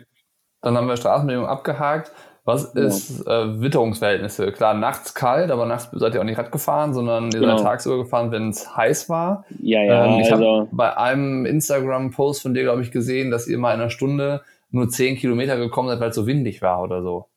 dann 0.62 0.78
haben 0.78 0.88
wir 0.88 0.98
Straßenbedingungen 0.98 1.50
abgehakt. 1.50 2.12
Was 2.46 2.66
ist 2.74 3.26
äh, 3.26 3.62
Witterungsverhältnisse? 3.62 4.52
Klar, 4.52 4.74
nachts 4.74 5.14
kalt, 5.14 5.50
aber 5.50 5.66
nachts 5.66 5.88
seid 5.94 6.14
ihr 6.14 6.20
auch 6.20 6.26
nicht 6.26 6.38
Rad 6.38 6.52
gefahren, 6.52 6.94
sondern 6.94 7.32
ihr 7.32 7.40
genau. 7.40 7.56
seid 7.56 7.66
tagsüber 7.66 8.00
gefahren, 8.00 8.32
wenn 8.32 8.50
es 8.50 8.76
heiß 8.76 9.08
war. 9.08 9.46
Ja, 9.62 9.82
ja. 9.82 10.06
Ähm, 10.06 10.20
ich 10.20 10.32
also, 10.32 10.46
habe 10.46 10.68
bei 10.74 10.98
einem 10.98 11.46
Instagram-Post 11.46 12.42
von 12.42 12.54
dir, 12.54 12.64
glaube 12.64 12.82
ich, 12.82 12.92
gesehen, 12.92 13.32
dass 13.32 13.48
ihr 13.48 13.58
mal 13.58 13.74
in 13.74 13.80
einer 13.80 13.90
Stunde 13.90 14.42
nur 14.72 14.90
10 14.90 15.16
Kilometer 15.16 15.56
gekommen 15.58 15.88
seid, 15.88 16.02
weil 16.02 16.10
es 16.10 16.16
so 16.16 16.28
windig 16.28 16.62
war 16.62 16.82
oder 16.82 17.02
so. 17.02 17.28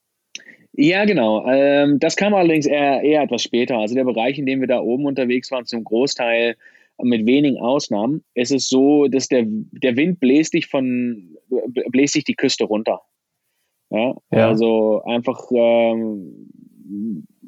Ja, 0.79 1.07
genau. 1.07 1.47
Ähm, 1.49 1.99
das 1.99 2.17
kam 2.17 2.35
allerdings 2.35 2.67
eher, 2.67 3.03
eher 3.03 3.23
etwas 3.23 3.43
später. 3.43 3.79
Also 3.79 3.95
der 3.95 4.05
Bereich, 4.05 4.39
in 4.39 4.45
dem 4.45 4.61
wir 4.61 4.69
da 4.69 4.81
oben 4.81 5.07
unterwegs 5.07 5.51
waren, 5.51 5.65
zum 5.65 5.85
Großteil 5.85 6.57
mit 7.03 7.27
wenigen 7.27 7.59
Ausnahmen, 7.59 8.23
ist 8.35 8.53
es 8.53 8.69
so, 8.69 9.07
dass 9.09 9.29
der, 9.29 9.45
der 9.47 9.97
Wind 9.97 10.21
bläst 10.21 10.53
dich 10.53 10.67
von, 10.67 11.37
bläst 11.91 12.15
dich 12.15 12.25
die 12.25 12.35
Küste 12.35 12.65
runter. 12.65 13.01
Ja, 13.91 14.15
ja. 14.31 14.49
Also 14.49 15.03
einfach 15.05 15.51
ähm, 15.55 16.49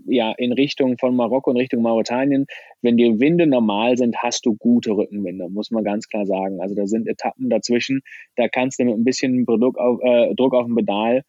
ja, 0.06 0.32
in 0.38 0.52
Richtung 0.52 0.96
von 0.96 1.14
Marokko 1.14 1.50
in 1.50 1.56
Richtung 1.58 1.82
Mauretanien, 1.82 2.46
wenn 2.80 2.96
die 2.96 3.20
Winde 3.20 3.46
normal 3.46 3.96
sind, 3.98 4.16
hast 4.16 4.46
du 4.46 4.54
gute 4.56 4.92
Rückenwinde, 4.92 5.48
muss 5.50 5.70
man 5.70 5.84
ganz 5.84 6.08
klar 6.08 6.24
sagen. 6.24 6.60
Also 6.60 6.74
da 6.74 6.86
sind 6.86 7.06
Etappen 7.06 7.50
dazwischen, 7.50 8.00
da 8.36 8.48
kannst 8.48 8.78
du 8.78 8.84
mit 8.84 8.94
ein 8.94 9.04
bisschen 9.04 9.44
Druck 9.44 9.76
auf, 9.76 10.00
äh, 10.02 10.34
Druck 10.34 10.54
auf 10.54 10.64
dem 10.64 10.76
Pedal 10.76 11.22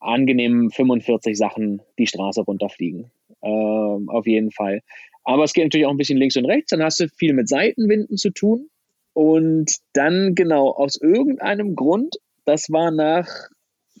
angenehm 0.00 0.70
45 0.70 1.36
Sachen 1.36 1.82
die 1.98 2.06
Straße 2.06 2.42
runterfliegen. 2.42 3.10
Ähm, 3.42 4.08
auf 4.08 4.26
jeden 4.26 4.50
Fall. 4.50 4.82
Aber 5.24 5.44
es 5.44 5.52
geht 5.52 5.64
natürlich 5.64 5.86
auch 5.86 5.90
ein 5.90 5.98
bisschen 5.98 6.18
links 6.18 6.36
und 6.36 6.46
rechts, 6.46 6.70
dann 6.70 6.82
hast 6.82 7.00
du 7.00 7.08
viel 7.08 7.34
mit 7.34 7.48
Seitenwinden 7.48 8.16
zu 8.16 8.30
tun. 8.30 8.70
Und 9.12 9.72
dann 9.94 10.34
genau 10.34 10.70
aus 10.70 10.96
irgendeinem 10.96 11.74
Grund, 11.74 12.16
das 12.44 12.70
war 12.70 12.90
nach 12.90 13.26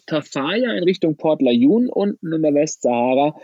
Tafaya 0.06 0.72
in 0.72 0.84
Richtung 0.84 1.16
Port 1.16 1.42
Layoun 1.42 1.88
unten 1.88 2.32
in 2.32 2.42
der 2.42 2.54
Westsahara. 2.54 3.36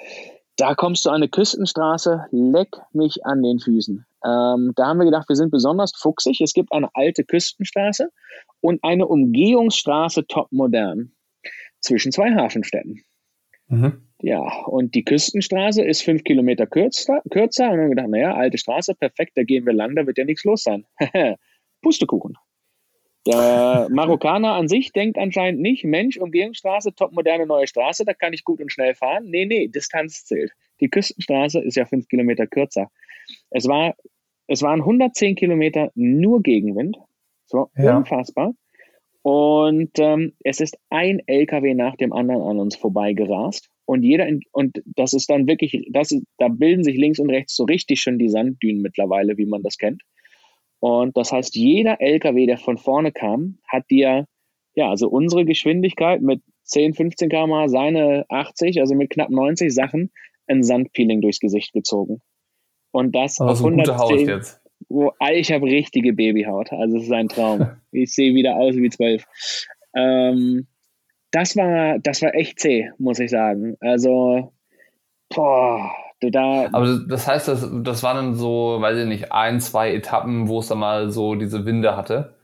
Da 0.57 0.75
kommst 0.75 1.05
du 1.05 1.11
an 1.11 1.17
eine 1.17 1.29
Küstenstraße, 1.29 2.27
leck 2.31 2.69
mich 2.93 3.27
an 3.27 3.43
den 3.43 3.59
Füßen. 3.59 4.07
Ähm, 4.25 4.73
da 4.77 4.87
haben 4.87 4.99
wir 4.99 5.05
gedacht, 5.05 5.29
wir 5.29 5.37
sind 5.37 5.51
besonders 5.51 5.93
fuchsig. 5.97 6.41
Es 6.41 6.55
gibt 6.55 6.73
eine 6.73 6.89
alte 6.95 7.25
Küstenstraße 7.25 8.09
und 8.61 8.83
eine 8.85 9.07
Umgehungsstraße 9.07 10.27
top 10.27 10.53
modern 10.53 11.13
zwischen 11.85 12.13
zwei 12.13 12.35
Hafenstädten. 12.35 13.03
Mhm. 13.69 14.03
Ja, 14.21 14.41
und 14.67 14.95
die 14.95 15.05
Küstenstraße 15.05 15.85
ist 15.85 16.03
fünf 16.03 16.25
Kilometer 16.25 16.67
kürzer, 16.67 17.23
kürzer. 17.31 17.71
Und 17.71 17.73
dann 17.73 17.81
haben 17.81 17.89
wir 17.89 17.95
gedacht, 17.97 18.09
naja, 18.09 18.35
alte 18.35 18.59
Straße, 18.59 18.95
perfekt, 18.95 19.33
da 19.37 19.43
gehen 19.43 19.67
wir 19.67 19.73
lang, 19.73 19.95
da 19.95 20.07
wird 20.07 20.19
ja 20.19 20.25
nichts 20.25 20.45
los 20.45 20.63
sein. 20.63 20.87
Pustekuchen. 21.83 22.35
Der 23.27 23.89
Marokkaner 23.91 24.53
an 24.53 24.69
sich 24.69 24.93
denkt 24.93 25.17
anscheinend 25.17 25.61
nicht, 25.61 25.85
Mensch, 25.85 26.19
Umgehungsstraße, 26.19 26.95
topmoderne 26.95 27.47
neue 27.47 27.67
Straße, 27.67 28.05
da 28.05 28.13
kann 28.13 28.35
ich 28.35 28.45
gut 28.45 28.61
und 28.61 28.71
schnell 28.71 28.95
fahren. 28.95 29.25
Nee, 29.27 29.47
nee, 29.47 29.69
Distanz 29.69 30.25
zählt. 30.25 30.53
Die 30.81 30.89
Küstenstraße 30.89 31.61
ist 31.61 31.77
ja 31.77 31.87
fünf 31.87 32.09
Kilometer 32.09 32.47
kürzer. 32.47 32.91
Es, 33.51 33.67
war, 33.67 33.95
es 34.47 34.63
waren 34.63 34.81
110 34.81 35.37
Kilometer 35.37 35.91
nur 35.95 36.43
Gegenwind. 36.43 36.99
So 37.47 37.71
ja. 37.77 37.97
unfassbar. 37.97 38.53
Und 39.25 39.99
ähm, 40.01 40.35
es 40.45 40.61
ist 40.61 40.77
ein 40.91 41.23
LKW 41.27 41.73
nach 41.73 41.97
dem 41.97 42.13
anderen 42.13 42.43
an 42.43 42.61
uns 42.61 42.77
vorbei 42.77 43.15
gerast. 43.15 43.71
Und 43.87 44.03
jeder, 44.03 44.27
in, 44.27 44.41
und 44.53 44.83
das 44.85 45.15
ist 45.15 45.31
dann 45.31 45.47
wirklich, 45.47 45.89
das 45.91 46.13
ist, 46.13 46.25
da 46.37 46.49
bilden 46.49 46.85
sich 46.85 46.99
links 46.99 47.19
und 47.19 47.31
rechts 47.31 47.57
so 47.57 47.65
richtig 47.65 48.03
schon 48.03 48.19
die 48.19 48.29
Sanddünen 48.29 48.83
mittlerweile, 48.83 49.39
wie 49.39 49.47
man 49.47 49.63
das 49.63 49.79
kennt. 49.79 50.03
Und 50.79 51.17
das 51.17 51.33
heißt, 51.33 51.57
jeder 51.57 52.03
LKW, 52.03 52.45
der 52.45 52.59
von 52.59 52.77
vorne 52.77 53.13
kam, 53.13 53.57
hat 53.67 53.91
dir, 53.91 54.27
ja, 54.75 54.91
also 54.91 55.09
unsere 55.09 55.47
Geschwindigkeit 55.47 56.21
mit 56.21 56.43
10, 56.65 56.93
15 56.93 57.31
km 57.31 57.69
seine 57.69 58.27
80, 58.29 58.79
also 58.81 58.95
mit 58.95 59.09
knapp 59.09 59.31
90 59.31 59.73
Sachen, 59.73 60.11
ein 60.49 60.63
Sandpeeling 60.63 61.23
durchs 61.23 61.41
Gesicht 61.41 61.73
gezogen. 61.73 62.21
Und 62.91 63.17
das 63.17 63.41
also 63.41 63.53
auf 63.53 63.71
110, 63.71 63.99
Haut 63.99 64.29
jetzt. 64.29 64.61
Wo, 64.95 65.13
ich 65.33 65.51
habe 65.51 65.67
richtige 65.67 66.13
Babyhaut, 66.13 66.73
also 66.73 66.99
es 66.99 67.05
ist 67.05 67.13
ein 67.13 67.29
Traum. 67.29 67.67
ich 67.91 68.15
sehe 68.15 68.33
wieder 68.33 68.55
aus 68.55 68.77
wie 68.77 68.91
zwölf. 68.91 69.27
Ähm, 69.97 70.69
das 71.33 71.57
war, 71.57 71.99
das 71.99 72.23
war 72.23 72.33
echt 72.37 72.61
zäh, 72.61 72.91
muss 72.99 73.19
ich 73.19 73.31
sagen. 73.33 73.77
Also, 73.81 74.53
boah, 75.35 75.91
da. 76.21 76.69
Aber 76.71 77.01
das 77.09 77.27
heißt, 77.27 77.49
das, 77.49 77.69
das 77.83 78.05
waren 78.05 78.17
dann 78.17 78.35
so, 78.37 78.77
weiß 78.81 78.99
ich 78.99 79.07
nicht, 79.07 79.33
ein, 79.33 79.61
zwei 79.61 79.93
Etappen, 79.93 80.47
wo 80.47 80.61
es 80.61 80.69
dann 80.69 80.79
mal 80.79 81.11
so 81.11 81.35
diese 81.35 81.67
Winde 81.67 81.97
hatte. 81.97 82.37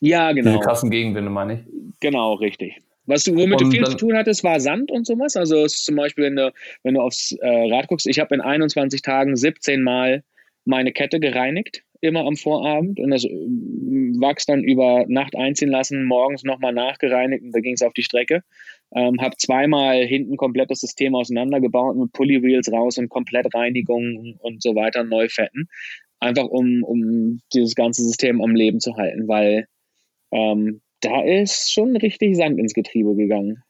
Ja, 0.00 0.32
genau. 0.32 0.52
Diese 0.52 0.64
krassen 0.64 0.90
Gegenwinde, 0.90 1.30
meine 1.30 1.54
ich. 1.54 1.60
Genau, 2.00 2.32
richtig. 2.32 2.80
Was 3.04 3.24
du, 3.24 3.34
womit 3.36 3.60
und 3.60 3.64
du 3.64 3.70
viel 3.70 3.84
zu 3.84 3.96
tun 3.98 4.16
hattest, 4.16 4.42
war 4.42 4.58
Sand 4.58 4.90
und 4.90 5.06
sowas. 5.06 5.36
Also 5.36 5.66
zum 5.66 5.96
Beispiel, 5.96 6.24
wenn 6.24 6.36
du, 6.36 6.50
wenn 6.82 6.94
du 6.94 7.02
aufs 7.02 7.32
äh, 7.32 7.74
Rad 7.74 7.88
guckst, 7.88 8.06
ich 8.06 8.18
habe 8.18 8.34
in 8.34 8.40
21 8.40 9.02
Tagen 9.02 9.36
17 9.36 9.82
Mal 9.82 10.24
meine 10.64 10.92
Kette 10.92 11.20
gereinigt, 11.20 11.82
immer 12.00 12.26
am 12.26 12.36
Vorabend. 12.36 13.00
Und 13.00 13.10
das 13.10 13.24
äh, 13.24 13.30
Wachs 13.30 14.46
dann 14.46 14.62
über 14.62 15.04
Nacht 15.08 15.36
einziehen 15.36 15.70
lassen, 15.70 16.04
morgens 16.04 16.44
nochmal 16.44 16.72
nachgereinigt 16.72 17.42
und 17.42 17.54
da 17.54 17.60
ging 17.60 17.74
es 17.74 17.82
auf 17.82 17.92
die 17.92 18.02
Strecke. 18.02 18.42
Ähm, 18.94 19.20
habe 19.20 19.36
zweimal 19.36 20.04
hinten 20.04 20.36
komplett 20.36 20.70
das 20.70 20.80
System 20.80 21.14
auseinandergebaut 21.14 21.96
mit 21.96 22.12
Pulley 22.12 22.42
Wheels 22.42 22.70
raus 22.70 22.98
und 22.98 23.08
Komplettreinigung 23.08 24.36
und 24.40 24.62
so 24.62 24.74
weiter, 24.74 25.02
neu 25.02 25.28
fetten. 25.28 25.68
Einfach 26.20 26.44
um, 26.44 26.84
um 26.84 27.40
dieses 27.52 27.74
ganze 27.74 28.02
System 28.02 28.40
am 28.40 28.54
Leben 28.54 28.80
zu 28.80 28.96
halten, 28.96 29.26
weil 29.26 29.66
ähm, 30.32 30.80
da 31.00 31.22
ist 31.22 31.72
schon 31.72 31.96
richtig 31.96 32.36
Sand 32.36 32.58
ins 32.58 32.72
Getriebe 32.72 33.14
gegangen. 33.14 33.62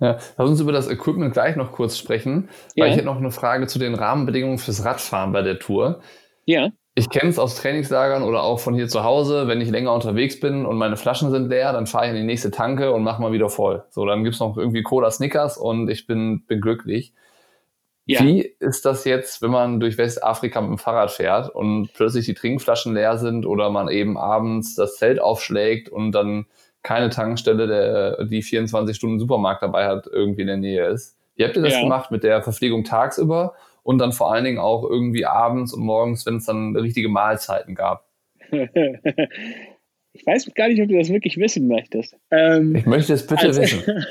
Ja, 0.00 0.18
lass 0.36 0.50
uns 0.50 0.60
über 0.60 0.70
das 0.70 0.88
Equipment 0.88 1.32
gleich 1.32 1.56
noch 1.56 1.72
kurz 1.72 1.98
sprechen, 1.98 2.48
weil 2.76 2.86
ja. 2.86 2.86
ich 2.86 2.96
hätte 2.96 3.06
noch 3.06 3.16
eine 3.16 3.32
Frage 3.32 3.66
zu 3.66 3.80
den 3.80 3.94
Rahmenbedingungen 3.94 4.58
fürs 4.58 4.84
Radfahren 4.84 5.32
bei 5.32 5.42
der 5.42 5.58
Tour. 5.58 6.02
Ja. 6.48 6.70
Ich 6.94 7.10
kenne 7.10 7.28
es 7.28 7.38
aus 7.38 7.56
Trainingslagern 7.56 8.22
oder 8.22 8.42
auch 8.42 8.58
von 8.58 8.74
hier 8.74 8.88
zu 8.88 9.04
Hause, 9.04 9.46
wenn 9.46 9.60
ich 9.60 9.68
länger 9.68 9.92
unterwegs 9.92 10.40
bin 10.40 10.64
und 10.64 10.78
meine 10.78 10.96
Flaschen 10.96 11.30
sind 11.30 11.50
leer, 11.50 11.72
dann 11.74 11.86
fahre 11.86 12.06
ich 12.06 12.10
in 12.10 12.16
die 12.16 12.24
nächste 12.24 12.50
Tanke 12.50 12.90
und 12.90 13.04
mache 13.04 13.20
mal 13.20 13.32
wieder 13.32 13.50
voll. 13.50 13.84
So, 13.90 14.06
dann 14.06 14.24
gibt's 14.24 14.40
noch 14.40 14.56
irgendwie 14.56 14.82
Cola 14.82 15.10
Snickers 15.10 15.58
und 15.58 15.90
ich 15.90 16.06
bin, 16.06 16.46
bin 16.46 16.62
glücklich. 16.62 17.12
Ja. 18.06 18.20
Wie 18.24 18.40
ist 18.60 18.86
das 18.86 19.04
jetzt, 19.04 19.42
wenn 19.42 19.50
man 19.50 19.78
durch 19.78 19.98
Westafrika 19.98 20.62
mit 20.62 20.70
dem 20.70 20.78
Fahrrad 20.78 21.10
fährt 21.10 21.54
und 21.54 21.92
plötzlich 21.92 22.24
die 22.24 22.34
Trinkflaschen 22.34 22.94
leer 22.94 23.18
sind 23.18 23.44
oder 23.44 23.68
man 23.68 23.88
eben 23.88 24.16
abends 24.16 24.74
das 24.74 24.96
Zelt 24.96 25.20
aufschlägt 25.20 25.90
und 25.90 26.12
dann 26.12 26.46
keine 26.82 27.10
Tankstelle, 27.10 27.66
der 27.66 28.24
die 28.24 28.40
24 28.40 28.96
Stunden 28.96 29.18
Supermarkt 29.18 29.62
dabei 29.62 29.86
hat, 29.86 30.06
irgendwie 30.10 30.40
in 30.40 30.46
der 30.46 30.56
Nähe 30.56 30.86
ist? 30.86 31.18
Wie 31.36 31.44
habt 31.44 31.56
ihr 31.56 31.62
das 31.62 31.74
ja. 31.74 31.82
gemacht 31.82 32.10
mit 32.10 32.24
der 32.24 32.42
Verpflegung 32.42 32.84
tagsüber 32.84 33.54
und 33.88 33.96
dann 33.96 34.12
vor 34.12 34.30
allen 34.30 34.44
Dingen 34.44 34.58
auch 34.58 34.84
irgendwie 34.84 35.24
abends 35.24 35.72
und 35.72 35.82
morgens, 35.82 36.26
wenn 36.26 36.36
es 36.36 36.44
dann 36.44 36.76
richtige 36.76 37.08
Mahlzeiten 37.08 37.74
gab. 37.74 38.06
Ich 40.14 40.26
weiß 40.26 40.50
gar 40.54 40.66
nicht, 40.68 40.82
ob 40.82 40.88
du 40.88 40.96
das 40.96 41.10
wirklich 41.10 41.36
wissen 41.36 41.68
möchtest. 41.68 42.16
Ähm, 42.32 42.74
ich 42.74 42.86
möchte 42.86 43.12
es 43.12 43.24
bitte 43.24 43.46
also, 43.46 43.60
wissen. 43.60 43.82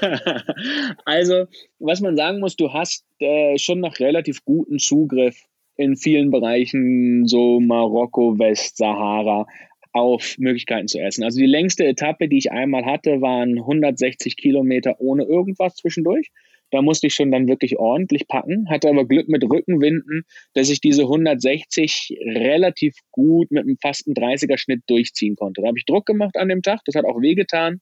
also, 1.06 1.48
was 1.80 2.00
man 2.00 2.16
sagen 2.16 2.40
muss, 2.40 2.56
du 2.56 2.72
hast 2.72 3.04
äh, 3.20 3.58
schon 3.58 3.82
noch 3.82 4.00
relativ 4.00 4.46
guten 4.46 4.80
Zugriff 4.80 5.44
in 5.76 5.98
vielen 5.98 6.32
Bereichen, 6.32 7.28
so 7.28 7.60
Marokko, 7.60 8.40
Westsahara, 8.40 9.48
auf 9.92 10.38
Möglichkeiten 10.38 10.88
zu 10.88 11.00
essen. 11.00 11.26
Also 11.26 11.40
die 11.40 11.46
längste 11.46 11.84
Etappe, 11.84 12.30
die 12.30 12.38
ich 12.38 12.52
einmal 12.54 12.86
hatte, 12.86 13.20
waren 13.20 13.58
160 13.58 14.38
Kilometer 14.38 15.02
ohne 15.02 15.24
irgendwas 15.24 15.76
zwischendurch. 15.76 16.32
Da 16.72 16.82
musste 16.82 17.08
ich 17.08 17.14
schon 17.14 17.32
dann 17.32 17.48
wirklich 17.48 17.78
ordentlich 17.78 18.28
packen, 18.28 18.70
hatte 18.70 18.90
aber 18.90 19.08
Glück 19.08 19.30
mit 19.30 19.44
Rückenwinden, 19.44 20.24
dass 20.54 20.70
ich 20.70 20.82
diese 20.82 21.04
160 21.04 22.18
relativ 22.26 22.96
gut 23.12 23.52
mit 23.52 23.64
einem 23.64 23.78
fast 23.82 24.08
30er 24.08 24.58
Schnitt 24.58 24.82
durchziehen 24.88 25.36
konnte. 25.36 25.62
Da 25.62 25.68
habe 25.68 25.78
ich 25.78 25.86
Druck 25.86 26.06
gemacht 26.06 26.36
an 26.36 26.50
dem 26.50 26.62
Tag, 26.62 26.82
das 26.86 26.96
hat 26.96 27.06
auch 27.06 27.22
wehgetan, 27.22 27.80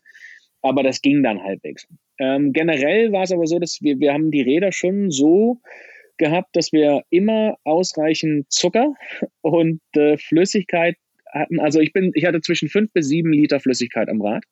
aber 0.61 0.83
das 0.83 1.01
ging 1.01 1.23
dann 1.23 1.43
halbwegs. 1.43 1.87
Ähm, 2.19 2.53
generell 2.53 3.11
war 3.11 3.23
es 3.23 3.31
aber 3.31 3.47
so, 3.47 3.59
dass 3.59 3.79
wir, 3.81 3.99
wir 3.99 4.13
haben 4.13 4.31
die 4.31 4.41
Räder 4.41 4.71
schon 4.71 5.11
so 5.11 5.59
gehabt, 6.17 6.55
dass 6.55 6.71
wir 6.71 7.03
immer 7.09 7.57
ausreichend 7.63 8.51
Zucker 8.51 8.93
und 9.41 9.81
äh, 9.95 10.17
Flüssigkeit 10.17 10.95
hatten. 11.31 11.59
Also 11.59 11.79
ich 11.79 11.91
bin, 11.91 12.11
ich 12.13 12.25
hatte 12.25 12.41
zwischen 12.41 12.69
fünf 12.69 12.93
bis 12.93 13.07
sieben 13.07 13.33
Liter 13.33 13.59
Flüssigkeit 13.59 14.09
am 14.09 14.21
Rad 14.21 14.43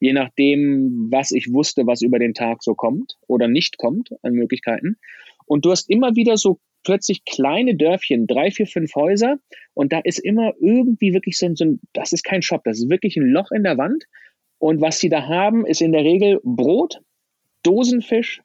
je 0.00 0.12
nachdem, 0.12 1.08
was 1.10 1.30
ich 1.32 1.52
wusste, 1.52 1.86
was 1.86 2.02
über 2.02 2.18
den 2.18 2.34
Tag 2.34 2.62
so 2.62 2.74
kommt 2.74 3.16
oder 3.26 3.48
nicht 3.48 3.78
kommt 3.78 4.10
an 4.22 4.32
Möglichkeiten. 4.32 4.96
Und 5.46 5.64
du 5.64 5.70
hast 5.70 5.88
immer 5.90 6.16
wieder 6.16 6.36
so 6.36 6.58
plötzlich 6.82 7.24
kleine 7.24 7.74
Dörfchen, 7.74 8.26
drei, 8.26 8.50
vier, 8.50 8.66
fünf 8.66 8.94
Häuser 8.94 9.38
und 9.74 9.92
da 9.92 9.98
ist 9.98 10.18
immer 10.18 10.52
irgendwie 10.60 11.12
wirklich 11.12 11.36
so 11.36 11.46
ein, 11.46 11.56
so 11.56 11.64
ein, 11.64 11.80
das 11.92 12.12
ist 12.12 12.22
kein 12.22 12.42
Shop, 12.42 12.62
das 12.64 12.78
ist 12.78 12.88
wirklich 12.88 13.16
ein 13.16 13.26
Loch 13.30 13.50
in 13.50 13.64
der 13.64 13.76
Wand. 13.76 14.04
Und 14.58 14.80
was 14.80 15.00
sie 15.00 15.08
da 15.08 15.26
haben, 15.26 15.66
ist 15.66 15.82
in 15.82 15.92
der 15.92 16.04
Regel 16.04 16.40
Brot, 16.44 17.00
Dosenfisch, 17.62 18.40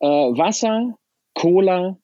äh, 0.00 0.06
Wasser, 0.06 0.96
Cola 1.34 1.98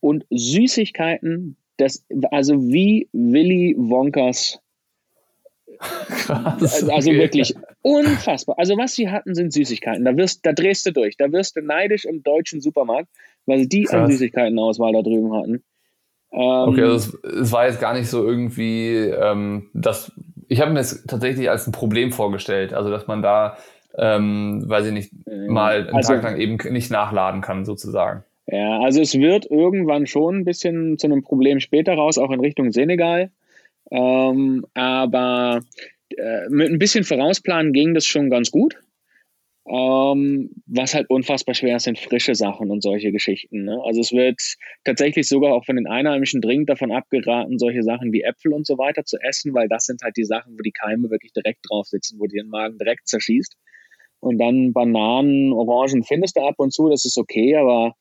und 0.00 0.24
Süßigkeiten. 0.30 1.56
Das, 1.78 2.06
also 2.30 2.62
wie 2.68 3.08
Willy 3.12 3.74
Wonkas 3.76 4.60
Krass, 5.78 6.60
also, 6.60 6.92
also 6.92 7.10
okay. 7.10 7.18
wirklich 7.18 7.54
unfassbar. 7.82 8.58
Also 8.58 8.76
was 8.76 8.94
sie 8.94 9.10
hatten, 9.10 9.34
sind 9.34 9.52
Süßigkeiten. 9.52 10.04
Da 10.04 10.16
wirst, 10.16 10.44
da 10.44 10.52
drehst 10.52 10.86
du 10.86 10.92
durch. 10.92 11.16
Da 11.16 11.30
wirst 11.32 11.56
du 11.56 11.62
neidisch 11.62 12.04
im 12.04 12.22
deutschen 12.22 12.60
Supermarkt, 12.60 13.08
weil 13.46 13.66
die 13.66 13.84
Krass. 13.84 13.94
an 13.94 14.10
Süßigkeitenauswahl 14.10 14.92
da 14.92 15.02
drüben 15.02 15.34
hatten. 15.34 15.62
Ähm, 16.32 16.68
okay, 16.68 16.82
also 16.82 16.96
es, 16.96 17.24
es, 17.24 17.52
war 17.52 17.66
jetzt 17.66 17.80
gar 17.80 17.94
nicht 17.94 18.08
so 18.08 18.26
irgendwie, 18.26 18.96
ähm, 18.96 19.70
das. 19.74 20.12
Ich 20.48 20.60
habe 20.60 20.72
mir 20.72 20.80
es 20.80 21.04
tatsächlich 21.06 21.50
als 21.50 21.66
ein 21.66 21.72
Problem 21.72 22.12
vorgestellt. 22.12 22.72
Also 22.72 22.90
dass 22.90 23.06
man 23.06 23.22
da, 23.22 23.56
ähm, 23.96 24.64
weiß 24.66 24.86
ich 24.86 24.92
nicht, 24.92 25.12
mal 25.26 25.86
einen 25.86 25.96
also, 25.96 26.14
Tag 26.14 26.22
lang 26.22 26.36
eben 26.36 26.58
nicht 26.72 26.90
nachladen 26.90 27.40
kann, 27.40 27.64
sozusagen. 27.64 28.24
Ja, 28.46 28.80
also 28.80 29.00
es 29.00 29.18
wird 29.18 29.50
irgendwann 29.50 30.06
schon 30.06 30.36
ein 30.36 30.44
bisschen 30.44 30.98
zu 30.98 31.08
einem 31.08 31.22
Problem 31.22 31.58
später 31.58 31.94
raus, 31.94 32.16
auch 32.16 32.30
in 32.30 32.40
Richtung 32.40 32.70
Senegal. 32.70 33.30
Ähm, 33.90 34.64
aber 34.74 35.62
äh, 36.16 36.48
mit 36.48 36.70
ein 36.70 36.78
bisschen 36.78 37.04
Vorausplanen 37.04 37.72
ging 37.72 37.94
das 37.94 38.06
schon 38.06 38.30
ganz 38.30 38.50
gut. 38.50 38.76
Ähm, 39.68 40.50
was 40.66 40.94
halt 40.94 41.10
unfassbar 41.10 41.56
schwer 41.56 41.76
ist, 41.76 41.84
sind 41.84 41.98
frische 41.98 42.36
Sachen 42.36 42.70
und 42.70 42.82
solche 42.82 43.10
Geschichten. 43.10 43.64
Ne? 43.64 43.80
Also 43.84 44.00
es 44.00 44.12
wird 44.12 44.40
tatsächlich 44.84 45.26
sogar 45.26 45.54
auch 45.54 45.64
von 45.64 45.74
den 45.74 45.88
Einheimischen 45.88 46.40
dringend 46.40 46.70
davon 46.70 46.92
abgeraten, 46.92 47.58
solche 47.58 47.82
Sachen 47.82 48.12
wie 48.12 48.22
Äpfel 48.22 48.52
und 48.52 48.64
so 48.64 48.78
weiter 48.78 49.04
zu 49.04 49.16
essen, 49.20 49.54
weil 49.54 49.66
das 49.68 49.86
sind 49.86 50.02
halt 50.02 50.16
die 50.16 50.24
Sachen, 50.24 50.52
wo 50.54 50.62
die 50.62 50.70
Keime 50.70 51.10
wirklich 51.10 51.32
direkt 51.32 51.68
drauf 51.68 51.86
sitzen, 51.88 52.20
wo 52.20 52.26
die 52.26 52.36
den 52.36 52.48
Magen 52.48 52.78
direkt 52.78 53.08
zerschießt. 53.08 53.56
Und 54.20 54.38
dann 54.38 54.72
Bananen, 54.72 55.52
Orangen 55.52 56.04
findest 56.04 56.36
du 56.36 56.42
ab 56.42 56.54
und 56.58 56.72
zu, 56.72 56.88
das 56.88 57.04
ist 57.04 57.18
okay, 57.18 57.56
aber 57.56 57.96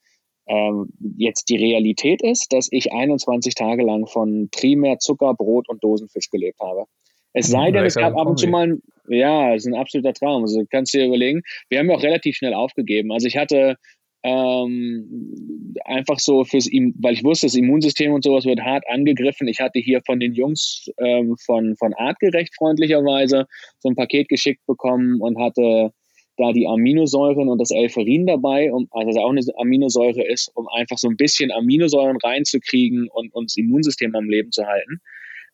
ähm, 0.47 0.89
jetzt 1.17 1.49
die 1.49 1.57
Realität 1.57 2.21
ist, 2.21 2.53
dass 2.53 2.67
ich 2.71 2.93
21 2.93 3.55
Tage 3.55 3.83
lang 3.83 4.07
von 4.07 4.49
primär 4.51 4.99
Zucker, 4.99 5.33
Brot 5.33 5.69
und 5.69 5.83
Dosenfisch 5.83 6.29
gelebt 6.29 6.59
habe. 6.59 6.85
Es 7.33 7.47
sei 7.47 7.71
denn, 7.71 7.83
es 7.83 7.95
gab 7.95 8.15
ab 8.15 8.27
und 8.27 8.39
zu 8.39 8.47
mal, 8.47 8.77
ja, 9.09 9.51
das 9.51 9.65
ist 9.65 9.67
ein 9.67 9.77
absoluter 9.77 10.13
Traum. 10.13 10.43
Also 10.43 10.63
kannst 10.69 10.93
du 10.93 10.99
dir 10.99 11.07
überlegen, 11.07 11.41
wir 11.67 11.79
haben 11.79 11.89
ja 11.89 11.95
auch 11.95 12.03
relativ 12.03 12.37
schnell 12.37 12.53
aufgegeben. 12.53 13.11
Also 13.11 13.27
ich 13.27 13.35
hatte 13.35 13.75
ähm, 14.23 15.75
einfach 15.83 16.19
so 16.19 16.45
fürs, 16.45 16.67
weil 16.67 17.13
ich 17.13 17.23
wusste, 17.23 17.45
das 17.45 17.55
Immunsystem 17.55 18.13
und 18.13 18.23
sowas 18.23 18.45
wird 18.45 18.61
hart 18.61 18.83
angegriffen. 18.89 19.47
Ich 19.49 19.59
hatte 19.59 19.79
hier 19.79 20.01
von 20.05 20.19
den 20.19 20.33
Jungs 20.33 20.89
ähm, 20.97 21.35
von, 21.37 21.75
von 21.75 21.93
Artgerecht 21.93 22.55
freundlicherweise 22.55 23.45
so 23.79 23.89
ein 23.89 23.95
Paket 23.95 24.29
geschickt 24.29 24.65
bekommen 24.65 25.19
und 25.19 25.37
hatte 25.37 25.91
da 26.37 26.51
die 26.51 26.67
Aminosäuren 26.67 27.47
und 27.47 27.59
das 27.59 27.71
Elferin 27.71 28.25
dabei, 28.25 28.71
um, 28.71 28.87
also 28.91 29.07
das 29.07 29.17
auch 29.17 29.29
eine 29.29 29.41
Aminosäure 29.57 30.25
ist, 30.25 30.51
um 30.55 30.67
einfach 30.67 30.97
so 30.97 31.07
ein 31.07 31.17
bisschen 31.17 31.51
Aminosäuren 31.51 32.17
reinzukriegen 32.17 33.07
und, 33.09 33.31
das 33.33 33.57
Immunsystem 33.57 34.15
am 34.15 34.29
Leben 34.29 34.51
zu 34.51 34.65
halten. 34.65 35.01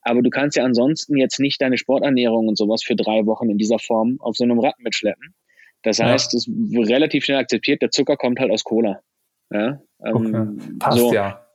Aber 0.01 0.21
du 0.21 0.29
kannst 0.29 0.57
ja 0.57 0.63
ansonsten 0.63 1.17
jetzt 1.17 1.39
nicht 1.39 1.61
deine 1.61 1.77
Sporternährung 1.77 2.47
und 2.47 2.57
sowas 2.57 2.83
für 2.83 2.95
drei 2.95 3.25
Wochen 3.27 3.49
in 3.49 3.57
dieser 3.57 3.77
Form 3.77 4.17
auf 4.19 4.35
so 4.35 4.43
einem 4.43 4.59
Rad 4.59 4.79
mitschleppen. 4.79 5.35
Das 5.83 5.99
heißt, 5.99 6.33
es 6.33 6.47
wird 6.47 6.89
relativ 6.89 7.25
schnell 7.25 7.37
akzeptiert, 7.37 7.81
der 7.81 7.91
Zucker 7.91 8.17
kommt 8.17 8.39
halt 8.39 8.51
aus 8.51 8.63
Cola. 8.63 9.01
Ja, 9.51 9.81
ähm, 10.03 10.15
okay. 10.15 10.77
Passt 10.79 10.97
so. 10.97 11.13
ja. 11.13 11.45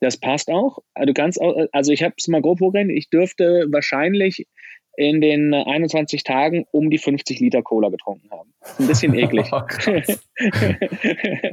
Das 0.00 0.16
passt 0.16 0.50
auch. 0.50 0.78
Du 1.06 1.12
kannst 1.12 1.40
auch, 1.40 1.66
also 1.70 1.92
ich 1.92 2.02
habe 2.02 2.14
es 2.16 2.26
mal 2.26 2.42
grob 2.42 2.58
vorgerechnet, 2.58 2.96
ich 2.96 3.08
dürfte 3.08 3.66
wahrscheinlich 3.70 4.46
in 4.96 5.20
den 5.20 5.54
21 5.54 6.22
Tagen 6.22 6.66
um 6.70 6.90
die 6.90 6.98
50 6.98 7.40
Liter 7.40 7.62
Cola 7.62 7.88
getrunken 7.88 8.30
haben. 8.30 8.52
Ein 8.78 8.86
bisschen 8.86 9.14
eklig. 9.14 9.46
oh, 9.52 9.62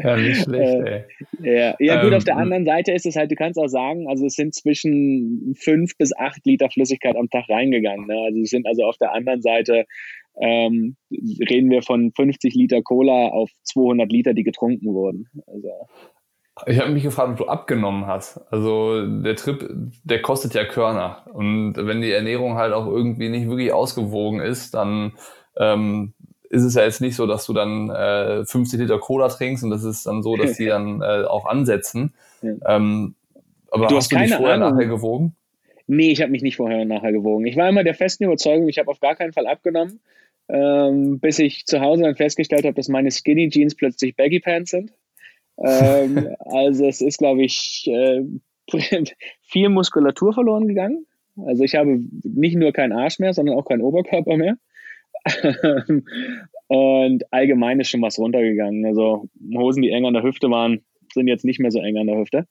ja, 0.04 0.18
nicht 0.18 0.42
schlecht, 0.44 0.88
ey. 0.88 1.04
Ja, 1.42 1.76
ja 1.80 2.02
gut, 2.02 2.12
ähm, 2.12 2.18
auf 2.18 2.24
der 2.26 2.38
anderen 2.38 2.66
Seite 2.66 2.92
ist 2.92 3.06
es 3.06 3.16
halt, 3.16 3.32
du 3.32 3.36
kannst 3.36 3.58
auch 3.58 3.68
sagen, 3.68 4.08
also 4.10 4.26
es 4.26 4.34
sind 4.34 4.54
zwischen 4.54 5.56
5 5.58 5.98
bis 5.98 6.16
8 6.16 6.46
Liter 6.46 6.70
Flüssigkeit 6.70 7.16
am 7.16 7.30
Tag 7.30 7.48
reingegangen. 7.50 8.08
Ne? 8.08 8.20
Also 8.26 8.42
es 8.42 8.50
sind 8.50 8.68
also 8.68 8.84
auf 8.84 8.98
der 8.98 9.14
anderen 9.14 9.42
Seite 9.42 9.86
ähm, 10.42 10.96
reden 11.50 11.70
wir 11.70 11.82
von 11.82 12.12
50 12.16 12.54
Liter 12.56 12.82
Cola 12.82 13.28
auf 13.28 13.50
200 13.64 14.12
Liter, 14.12 14.34
die 14.34 14.44
getrunken 14.44 14.94
wurden. 14.94 15.28
Also 15.48 15.70
ich 16.66 16.80
habe 16.80 16.91
mich 16.91 17.03
gefragt, 17.03 17.32
ob 17.32 17.38
du 17.38 17.47
abgenommen 17.47 18.07
hast. 18.07 18.41
Also 18.51 19.05
der 19.05 19.36
Trip, 19.36 19.70
der 20.03 20.22
kostet 20.22 20.53
ja 20.53 20.66
Körner. 20.66 21.26
Und 21.32 21.76
wenn 21.76 22.01
die 22.01 22.12
Ernährung 22.12 22.55
halt 22.55 22.74
auch 22.74 22.88
irgendwie 22.88 23.30
nicht 23.30 23.47
wirklich 23.47 23.72
ausgewogen 23.74 24.39
ist, 24.39 24.74
dann 24.74 25.14
ähm, 25.57 26.14
ist 26.49 26.64
es 26.64 26.76
ja 26.76 26.84
jetzt 26.84 27.01
nicht 27.01 27.16
so, 27.16 27.28
dass 27.28 27.45
du 27.45 27.53
dann 27.53 27.89
äh, 27.89 28.45
50 28.45 28.80
Liter 28.80 28.99
Cola 28.99 29.30
trinkst 29.30 29.64
und 29.64 29.70
das 29.70 29.84
ist 29.84 30.05
dann 30.05 30.24
so, 30.24 30.36
dass 30.36 30.57
die 30.57 30.66
dann 30.68 31.01
äh, 31.01 31.24
auch 31.26 31.45
ansetzen. 31.45 32.14
Ja. 32.41 32.53
Ähm, 32.68 33.16
aber 33.72 33.88
du 33.88 33.95
hast, 33.95 34.05
hast 34.05 34.12
du 34.12 34.18
dich 34.18 34.34
vorher 34.34 34.55
Ahnung. 34.55 34.74
nachher 34.74 34.88
gewogen? 34.88 35.36
Nee, 35.86 36.12
ich 36.12 36.22
habe 36.22 36.32
mich 36.32 36.41
nicht 36.41 36.55
vorher 36.55 36.82
und 36.82 36.88
nachher 36.88 37.12
gewogen. 37.12 37.45
Ich 37.45 37.57
war 37.57 37.70
immer 37.70 37.84
der 37.84 37.95
festen 37.95 38.24
Überzeugung, 38.24 38.68
ich 38.68 38.80
habe 38.80 38.89
auf 38.89 38.99
gar 38.99 39.16
keinen 39.16 39.34
Fall 39.34 39.47
abgenommen, 39.47 39.99
ähm, 40.47 41.20
bis 41.20 41.39
ich 41.39 41.66
zu 41.66 41.82
Hause 41.82 42.03
dann 42.03 42.16
festgestellt 42.16 42.66
habe, 42.66 42.76
dass 42.76 42.88
meine 42.88 43.12
Skinny 43.12 43.49
Jeans 43.49 43.76
plötzlich 43.76 44.16
Baggy 44.16 44.39
Pants 44.39 44.72
sind 44.72 44.91
ähm, 45.64 46.36
also 46.39 46.86
es 46.86 47.01
ist, 47.01 47.18
glaube 47.18 47.43
ich, 47.43 47.88
äh, 47.88 48.24
viel 49.41 49.70
Muskulatur 49.70 50.34
verloren 50.34 50.68
gegangen. 50.68 51.05
Also 51.45 51.64
ich 51.64 51.76
habe 51.76 51.99
nicht 52.24 52.55
nur 52.55 52.72
keinen 52.72 52.93
Arsch 52.93 53.20
mehr, 53.20 53.34
sondern 53.34 53.57
auch 53.57 53.66
keinen 53.66 53.82
Oberkörper 53.82 54.38
mehr. 54.38 54.57
und 56.68 57.34
allgemein 57.34 57.80
ist 57.80 57.89
schon 57.89 58.01
was 58.01 58.20
runtergegangen. 58.20 58.86
Also 58.86 59.28
Hosen, 59.55 59.82
die 59.82 59.89
eng 59.89 60.05
an 60.05 60.14
der 60.14 60.24
Hüfte 60.24 60.49
waren, 60.49 60.82
sind 61.14 61.28
jetzt 61.28 61.45
nicht 61.45 61.60
mehr 61.60 61.72
so 61.72 61.80
eng 61.80 61.97
an 61.97 62.07
der 62.07 62.18
Hüfte. 62.18 62.45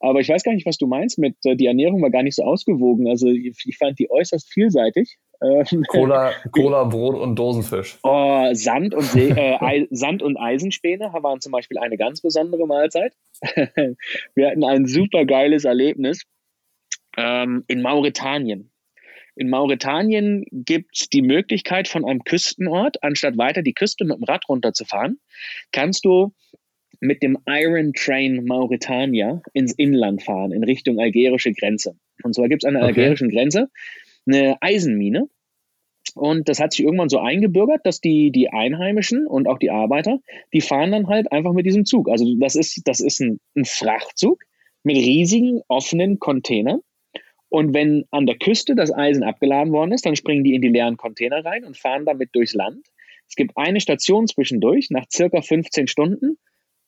Aber 0.00 0.20
ich 0.20 0.28
weiß 0.28 0.42
gar 0.42 0.52
nicht, 0.52 0.66
was 0.66 0.78
du 0.78 0.86
meinst 0.86 1.18
mit, 1.18 1.36
äh, 1.44 1.56
die 1.56 1.66
Ernährung 1.66 2.02
war 2.02 2.10
gar 2.10 2.22
nicht 2.22 2.34
so 2.34 2.42
ausgewogen. 2.42 3.08
Also 3.08 3.28
ich, 3.28 3.62
ich 3.64 3.76
fand 3.78 3.98
die 3.98 4.10
äußerst 4.10 4.52
vielseitig. 4.52 5.18
Ähm, 5.42 5.82
Cola, 5.88 6.32
Cola, 6.52 6.84
Brot 6.84 7.16
und 7.16 7.36
Dosenfisch. 7.36 7.98
Oh, 8.02 8.48
Sand, 8.52 8.94
und 8.94 9.02
See, 9.02 9.30
äh, 9.30 9.86
Sand 9.90 10.22
und 10.22 10.36
Eisenspäne 10.36 11.12
waren 11.12 11.40
zum 11.40 11.52
Beispiel 11.52 11.78
eine 11.78 11.96
ganz 11.96 12.20
besondere 12.20 12.66
Mahlzeit. 12.66 13.14
Wir 14.34 14.48
hatten 14.48 14.64
ein 14.64 14.86
super 14.86 15.24
geiles 15.24 15.64
Erlebnis 15.64 16.24
ähm, 17.16 17.64
in 17.66 17.82
Mauretanien. 17.82 18.70
In 19.34 19.48
Mauretanien 19.48 20.44
gibt 20.50 20.90
es 20.94 21.08
die 21.08 21.22
Möglichkeit, 21.22 21.88
von 21.88 22.04
einem 22.04 22.22
Küstenort, 22.22 23.02
anstatt 23.02 23.38
weiter 23.38 23.62
die 23.62 23.72
Küste 23.72 24.04
mit 24.04 24.18
dem 24.18 24.24
Rad 24.24 24.46
runterzufahren, 24.48 25.18
kannst 25.72 26.04
du 26.04 26.34
mit 27.00 27.22
dem 27.22 27.38
Iron 27.46 27.94
Train 27.94 28.44
Mauretania 28.44 29.42
ins 29.54 29.72
Inland 29.72 30.22
fahren, 30.22 30.52
in 30.52 30.62
Richtung 30.62 31.00
algerische 31.00 31.52
Grenze. 31.52 31.96
Und 32.22 32.34
zwar 32.34 32.48
gibt 32.48 32.62
es 32.62 32.68
an 32.68 32.74
der 32.74 32.84
okay. 32.84 32.90
algerischen 32.90 33.30
Grenze 33.30 33.68
eine 34.26 34.56
Eisenmine. 34.60 35.28
Und 36.14 36.48
das 36.48 36.60
hat 36.60 36.72
sich 36.72 36.84
irgendwann 36.84 37.08
so 37.08 37.18
eingebürgert, 37.18 37.86
dass 37.86 38.00
die, 38.00 38.30
die 38.32 38.50
Einheimischen 38.50 39.26
und 39.26 39.48
auch 39.48 39.58
die 39.58 39.70
Arbeiter, 39.70 40.18
die 40.52 40.60
fahren 40.60 40.92
dann 40.92 41.06
halt 41.06 41.32
einfach 41.32 41.52
mit 41.52 41.64
diesem 41.64 41.84
Zug. 41.84 42.10
Also 42.10 42.26
das 42.38 42.54
ist, 42.54 42.82
das 42.84 43.00
ist 43.00 43.20
ein, 43.20 43.40
ein 43.56 43.64
Frachtzug 43.64 44.42
mit 44.82 44.96
riesigen 44.96 45.62
offenen 45.68 46.18
Containern. 46.18 46.80
Und 47.48 47.72
wenn 47.72 48.04
an 48.10 48.26
der 48.26 48.36
Küste 48.36 48.74
das 48.74 48.92
Eisen 48.92 49.22
abgeladen 49.22 49.72
worden 49.72 49.92
ist, 49.92 50.04
dann 50.04 50.16
springen 50.16 50.44
die 50.44 50.54
in 50.54 50.62
die 50.62 50.68
leeren 50.68 50.96
Container 50.96 51.44
rein 51.44 51.64
und 51.64 51.78
fahren 51.78 52.04
damit 52.04 52.30
durchs 52.34 52.54
Land. 52.54 52.86
Es 53.28 53.36
gibt 53.36 53.56
eine 53.56 53.80
Station 53.80 54.26
zwischendurch, 54.26 54.90
nach 54.90 55.06
circa 55.10 55.40
15 55.40 55.86
Stunden 55.86 56.36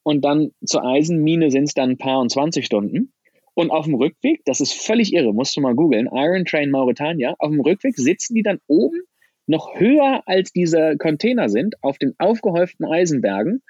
und 0.02 0.24
dann 0.24 0.50
zur 0.64 0.84
Eisenmine 0.84 1.50
sind 1.50 1.64
es 1.64 1.74
dann 1.74 1.92
ein 1.92 1.98
paar 1.98 2.20
und 2.20 2.30
20 2.30 2.66
Stunden. 2.66 3.13
Und 3.54 3.70
auf 3.70 3.84
dem 3.84 3.94
Rückweg, 3.94 4.42
das 4.44 4.60
ist 4.60 4.72
völlig 4.72 5.12
irre, 5.12 5.32
musst 5.32 5.56
du 5.56 5.60
mal 5.60 5.74
googeln, 5.74 6.08
Iron 6.12 6.44
Train 6.44 6.70
Mauretania, 6.70 7.34
auf 7.38 7.50
dem 7.50 7.60
Rückweg 7.60 7.96
sitzen 7.96 8.34
die 8.34 8.42
dann 8.42 8.58
oben 8.66 9.00
noch 9.46 9.78
höher 9.78 10.22
als 10.26 10.52
diese 10.52 10.96
Container 10.98 11.48
sind, 11.48 11.76
auf 11.82 11.98
den 11.98 12.14
aufgehäuften 12.18 12.86
Eisenbergen 12.86 13.62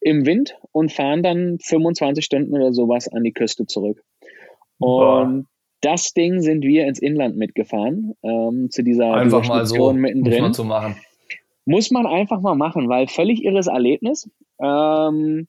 im 0.00 0.26
Wind 0.26 0.56
und 0.72 0.92
fahren 0.92 1.22
dann 1.22 1.58
25 1.60 2.24
Stunden 2.24 2.54
oder 2.54 2.72
sowas 2.72 3.08
an 3.08 3.22
die 3.22 3.32
Küste 3.32 3.66
zurück. 3.66 4.02
Und 4.78 5.46
das 5.80 6.12
Ding 6.12 6.40
sind 6.40 6.62
wir 6.62 6.86
ins 6.86 6.98
Inland 6.98 7.36
mitgefahren, 7.36 8.14
ähm, 8.22 8.68
zu 8.70 8.82
dieser, 8.82 9.14
einfach 9.14 9.42
dieser 9.42 9.54
Station 9.54 9.94
so, 9.94 10.00
mittendrin. 10.00 10.32
Muss 10.32 10.42
man 10.42 10.54
so 10.54 10.64
machen. 10.64 10.96
Muss 11.64 11.90
man 11.90 12.06
einfach 12.06 12.40
mal 12.40 12.56
machen, 12.56 12.88
weil 12.88 13.06
völlig 13.06 13.44
irres 13.44 13.68
Erlebnis. 13.68 14.28
Ähm, 14.60 15.46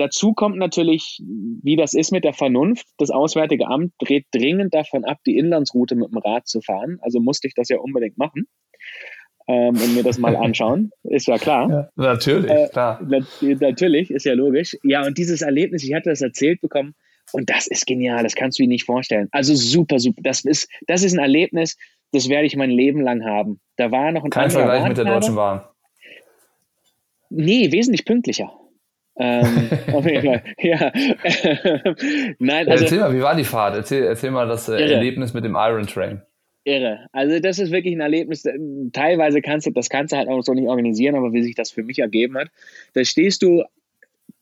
dazu 0.00 0.32
kommt 0.32 0.56
natürlich, 0.56 1.20
wie 1.62 1.76
das 1.76 1.94
ist 1.94 2.10
mit 2.10 2.24
der 2.24 2.32
Vernunft. 2.32 2.86
Das 2.98 3.10
Auswärtige 3.10 3.68
Amt 3.68 3.92
dreht 3.98 4.26
dringend 4.32 4.74
davon 4.74 5.04
ab, 5.04 5.18
die 5.26 5.36
Inlandsroute 5.36 5.94
mit 5.94 6.10
dem 6.10 6.18
Rad 6.18 6.46
zu 6.48 6.60
fahren. 6.60 6.98
Also 7.02 7.20
musste 7.20 7.46
ich 7.46 7.54
das 7.54 7.68
ja 7.68 7.78
unbedingt 7.78 8.18
machen 8.18 8.48
ähm, 9.46 9.76
und 9.76 9.94
mir 9.94 10.02
das 10.02 10.18
mal 10.18 10.36
anschauen. 10.44 10.90
Ist 11.02 11.28
ja 11.28 11.38
klar. 11.38 11.70
Ja, 11.70 11.88
natürlich, 11.96 12.50
äh, 12.50 12.68
klar. 12.68 13.00
natürlich, 13.40 14.10
ist 14.10 14.24
ja 14.24 14.34
logisch. 14.34 14.76
Ja, 14.82 15.04
und 15.06 15.18
dieses 15.18 15.42
Erlebnis, 15.42 15.84
ich 15.84 15.94
hatte 15.94 16.10
das 16.10 16.20
erzählt 16.20 16.60
bekommen, 16.60 16.94
und 17.32 17.48
das 17.48 17.68
ist 17.68 17.86
genial, 17.86 18.24
das 18.24 18.34
kannst 18.34 18.58
du 18.58 18.64
dir 18.64 18.68
nicht 18.68 18.84
vorstellen. 18.84 19.28
Also 19.30 19.54
super, 19.54 20.00
super. 20.00 20.20
Das 20.22 20.44
ist, 20.44 20.68
das 20.88 21.04
ist 21.04 21.12
ein 21.12 21.20
Erlebnis, 21.20 21.76
das 22.12 22.28
werde 22.28 22.46
ich 22.46 22.56
mein 22.56 22.70
Leben 22.70 23.02
lang 23.02 23.24
haben. 23.24 23.60
Da 23.76 23.92
war 23.92 24.10
noch 24.10 24.24
ein 24.24 24.30
Kein 24.30 24.50
Vergleich 24.50 24.86
mit 24.88 24.96
der 24.96 25.04
Deutschen 25.04 25.36
Bahn. 25.36 25.62
Nee, 27.28 27.70
wesentlich 27.70 28.04
pünktlicher. 28.04 28.52
Ähm, 29.20 29.68
auf 29.92 30.06
jeden 30.06 30.26
Fall. 30.26 30.42
Ja. 30.58 30.92
Nein, 32.38 32.68
also, 32.68 32.84
erzähl 32.84 33.00
mal, 33.00 33.14
wie 33.14 33.22
war 33.22 33.36
die 33.36 33.44
Fahrt? 33.44 33.76
Erzähl, 33.76 34.04
erzähl 34.04 34.30
mal 34.30 34.48
das 34.48 34.68
äh, 34.68 34.80
Erlebnis 34.80 35.34
mit 35.34 35.44
dem 35.44 35.54
Iron 35.54 35.86
Train. 35.86 36.22
Irre. 36.64 37.06
Also 37.12 37.38
das 37.40 37.58
ist 37.58 37.70
wirklich 37.70 37.94
ein 37.94 38.00
Erlebnis. 38.00 38.44
Äh, 38.44 38.58
teilweise 38.92 39.42
kannst 39.42 39.66
du, 39.66 39.70
das 39.70 39.88
kannst 39.88 40.12
du 40.12 40.16
halt 40.16 40.28
auch 40.28 40.42
so 40.42 40.54
nicht 40.54 40.68
organisieren, 40.68 41.16
aber 41.16 41.32
wie 41.32 41.42
sich 41.42 41.54
das 41.54 41.70
für 41.70 41.82
mich 41.82 41.98
ergeben 41.98 42.36
hat, 42.36 42.48
da 42.94 43.04
stehst 43.04 43.42
du 43.42 43.62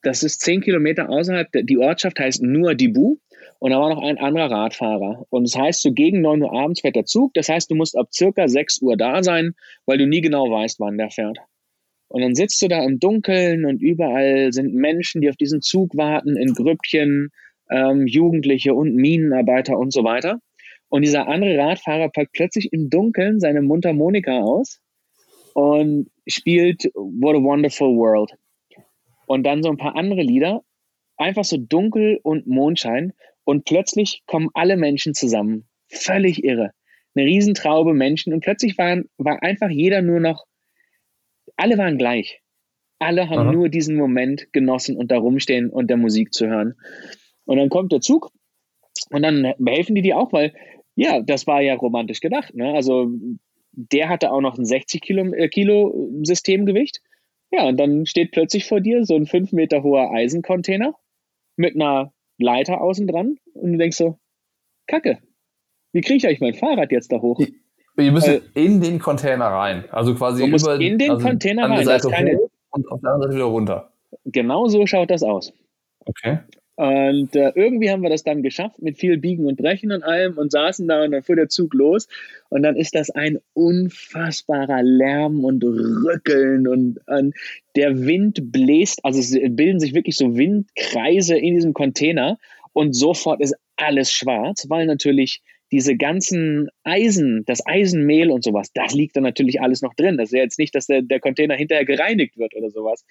das 0.03 0.23
ist 0.23 0.41
zehn 0.41 0.61
Kilometer 0.61 1.09
außerhalb, 1.09 1.49
die 1.63 1.79
Ortschaft 1.79 2.21
heißt 2.21 2.43
nur 2.43 2.75
Dibu 2.75 3.17
und 3.59 3.71
da 3.71 3.81
war 3.81 3.89
noch 3.89 4.03
ein 4.03 4.19
anderer 4.19 4.51
Radfahrer. 4.51 5.27
Und 5.31 5.45
das 5.45 5.59
heißt, 5.59 5.83
so 5.83 5.93
gegen 5.93 6.21
9 6.21 6.43
Uhr 6.43 6.53
abends 6.53 6.81
fährt 6.81 6.97
der 6.97 7.05
Zug, 7.05 7.35
das 7.35 7.49
heißt, 7.49 7.71
du 7.71 7.75
musst 7.75 7.97
ab 7.97 8.09
circa 8.13 8.49
6 8.49 8.83
Uhr 8.83 8.97
da 8.97 9.23
sein, 9.23 9.55
weil 9.87 9.99
du 9.99 10.07
nie 10.07 10.21
genau 10.21 10.51
weißt, 10.51 10.79
wann 10.81 10.99
der 10.99 11.11
fährt. 11.11 11.39
Und 12.09 12.23
dann 12.23 12.35
sitzt 12.35 12.61
du 12.63 12.69
da 12.69 12.83
im 12.85 12.99
Dunkeln 12.99 13.67
und 13.67 13.83
überall 13.83 14.53
sind 14.53 14.75
Menschen, 14.75 15.21
die 15.21 15.29
auf 15.29 15.37
diesen 15.37 15.61
Zug 15.61 15.97
warten, 15.97 16.37
in 16.37 16.55
Grüppchen, 16.55 17.31
ähm, 17.71 18.07
Jugendliche 18.07 18.75
und 18.75 18.95
Minenarbeiter 18.95 19.79
und 19.79 19.93
so 19.93 20.05
weiter. 20.05 20.41
Und 20.89 21.03
dieser 21.03 21.29
andere 21.29 21.59
Radfahrer 21.59 22.09
packt 22.09 22.33
plötzlich 22.33 22.73
im 22.73 22.89
Dunkeln 22.89 23.41
seine 23.41 23.61
Mundharmonika 23.61 24.41
aus 24.41 24.81
und 25.55 26.09
spielt 26.27 26.85
What 26.95 27.37
a 27.37 27.43
Wonderful 27.43 27.95
World 27.97 28.33
und 29.29 29.45
dann 29.45 29.63
so 29.63 29.69
ein 29.69 29.77
paar 29.77 29.97
andere 29.97 30.23
Lieder, 30.23 30.63
einfach 31.17 31.45
so 31.45 31.59
dunkel 31.59 32.19
und 32.23 32.47
Mondschein 32.47 33.13
und 33.45 33.65
plötzlich 33.65 34.23
kommen 34.27 34.49
alle 34.55 34.77
Menschen 34.77 35.15
zusammen. 35.15 35.69
Völlig 35.89 36.43
irre. 36.43 36.71
Eine 37.15 37.27
Riesentraube 37.27 37.95
Menschen 37.95 38.33
und 38.33 38.41
plötzlich 38.41 38.77
waren, 38.79 39.09
war 39.17 39.43
einfach 39.43 39.71
jeder 39.71 40.03
nur 40.03 40.21
noch, 40.21 40.45
alle 41.59 41.77
waren 41.77 41.99
gleich. 41.99 42.41
Alle 42.99 43.29
haben 43.29 43.49
Aha. 43.49 43.53
nur 43.53 43.69
diesen 43.69 43.97
Moment 43.97 44.53
genossen 44.53 44.97
und 44.97 45.11
da 45.11 45.19
rumstehen 45.19 45.71
und 45.71 45.89
der 45.89 45.99
Musik 45.99 46.33
zu 46.33 46.49
hören. 46.49 46.75
Und 47.45 47.59
dann 47.59 47.69
kommt 47.69 47.93
der 47.93 48.01
Zug 48.01 48.33
und 49.11 49.23
dann 49.23 49.53
helfen 49.67 49.95
die 49.95 50.03
dir 50.03 50.17
auch, 50.17 50.33
weil 50.33 50.55
ja, 50.97 51.21
das 51.21 51.47
war 51.47 51.61
ja 51.61 51.75
romantisch 51.75 52.21
gedacht. 52.21 52.55
Ne? 52.55 52.73
Also 52.75 53.11
der 53.73 54.09
hatte 54.09 54.33
auch 54.33 54.41
noch 54.41 54.59
ein 54.59 54.65
60 54.65 55.01
Kilo, 55.01 55.33
äh, 55.35 55.49
Kilo 55.49 56.09
Systemgewicht 56.25 57.01
ja, 57.51 57.67
und 57.67 57.79
dann 57.79 58.07
steht 58.07 58.33
plötzlich 58.33 58.67
vor 58.67 58.81
dir 58.81 59.05
so 59.05 59.17
ein 59.17 59.27
fünf 59.27 59.53
Meter 59.53 59.83
hoher 59.83 60.13
Eisencontainer 60.13 60.95
mit 61.57 61.75
einer 61.75 62.13
Leiter 62.39 62.81
außen 62.81 63.07
dran 63.07 63.39
und 63.55 63.73
du 63.73 63.79
denkst 63.79 63.97
so, 63.97 64.19
Kacke, 64.87 65.19
wie 65.93 66.03
kriege 66.03 66.17
ich 66.17 66.27
eigentlich 66.27 66.41
mein 66.41 66.55
Fahrrad 66.55 66.93
jetzt 66.93 67.11
da 67.11 67.21
hoch? 67.21 67.41
Ihr 67.99 68.13
müsst 68.13 68.29
äh, 68.29 68.41
in 68.55 68.81
den 68.81 68.99
Container 68.99 69.47
rein. 69.47 69.85
Also 69.91 70.15
quasi 70.15 70.47
über, 70.47 70.81
in 70.81 70.99
den 70.99 71.11
also 71.11 71.27
Container 71.27 71.69
rein. 71.69 71.85
Seite 71.85 72.09
keine, 72.09 72.39
und 72.71 72.91
auf 72.91 73.01
der 73.01 73.11
anderen 73.11 73.23
Seite 73.23 73.35
wieder 73.35 73.45
runter. 73.45 73.93
Genau 74.25 74.69
so 74.69 74.87
schaut 74.87 75.11
das 75.11 75.23
aus. 75.23 75.53
Okay. 76.07 76.39
Und 76.77 77.35
äh, 77.35 77.51
irgendwie 77.57 77.91
haben 77.91 78.05
wir 78.05 78.09
das 78.09 78.23
dann 78.23 78.45
geschafft 78.45 78.81
mit 78.81 78.99
viel 78.99 79.19
Biegen 79.19 79.47
und 79.47 79.57
Brechen 79.57 79.91
und 79.91 80.05
allem 80.05 80.39
und 80.39 80.53
saßen 80.53 80.87
da 80.87 81.03
und 81.03 81.11
dann 81.11 81.25
fuhr 81.25 81.35
der 81.35 81.49
Zug 81.49 81.75
los. 81.75 82.07
Und 82.51 82.63
dann 82.63 82.77
ist 82.77 82.95
das 82.95 83.11
ein 83.11 83.39
unfassbarer 83.53 84.85
Lärm 84.85 85.45
und 85.45 85.65
Rückeln 85.65 86.69
und, 86.69 87.01
und 87.09 87.35
der 87.75 87.99
Wind 88.07 88.53
bläst, 88.53 89.05
also 89.05 89.19
es 89.19 89.33
bilden 89.33 89.81
sich 89.81 89.93
wirklich 89.93 90.17
so 90.17 90.37
Windkreise 90.37 91.37
in 91.37 91.55
diesem 91.57 91.75
Container 91.75 92.39
und 92.73 92.93
sofort 92.93 93.41
ist 93.41 93.57
alles 93.77 94.13
schwarz, 94.13 94.67
weil 94.69 94.87
natürlich 94.87 95.43
diese 95.71 95.97
ganzen 95.97 96.69
Eisen, 96.83 97.45
das 97.47 97.67
Eisenmehl 97.67 98.31
und 98.31 98.43
sowas, 98.43 98.73
das 98.73 98.95
liegt 98.95 99.17
dann 99.17 99.25
natürlich 99.25 99.61
alles 99.61 99.83
noch 99.83 99.95
drin. 99.95 100.17
Das 100.17 100.31
ist 100.31 100.37
ja 100.37 100.43
jetzt 100.43 100.59
nicht, 100.59 100.75
dass 100.75 100.87
der, 100.87 101.03
der 101.03 101.21
Container 101.21 101.55
hinterher 101.55 101.85
gereinigt 101.85 102.39
wird 102.39 102.55
oder 102.55 102.71
sowas. 102.71 103.05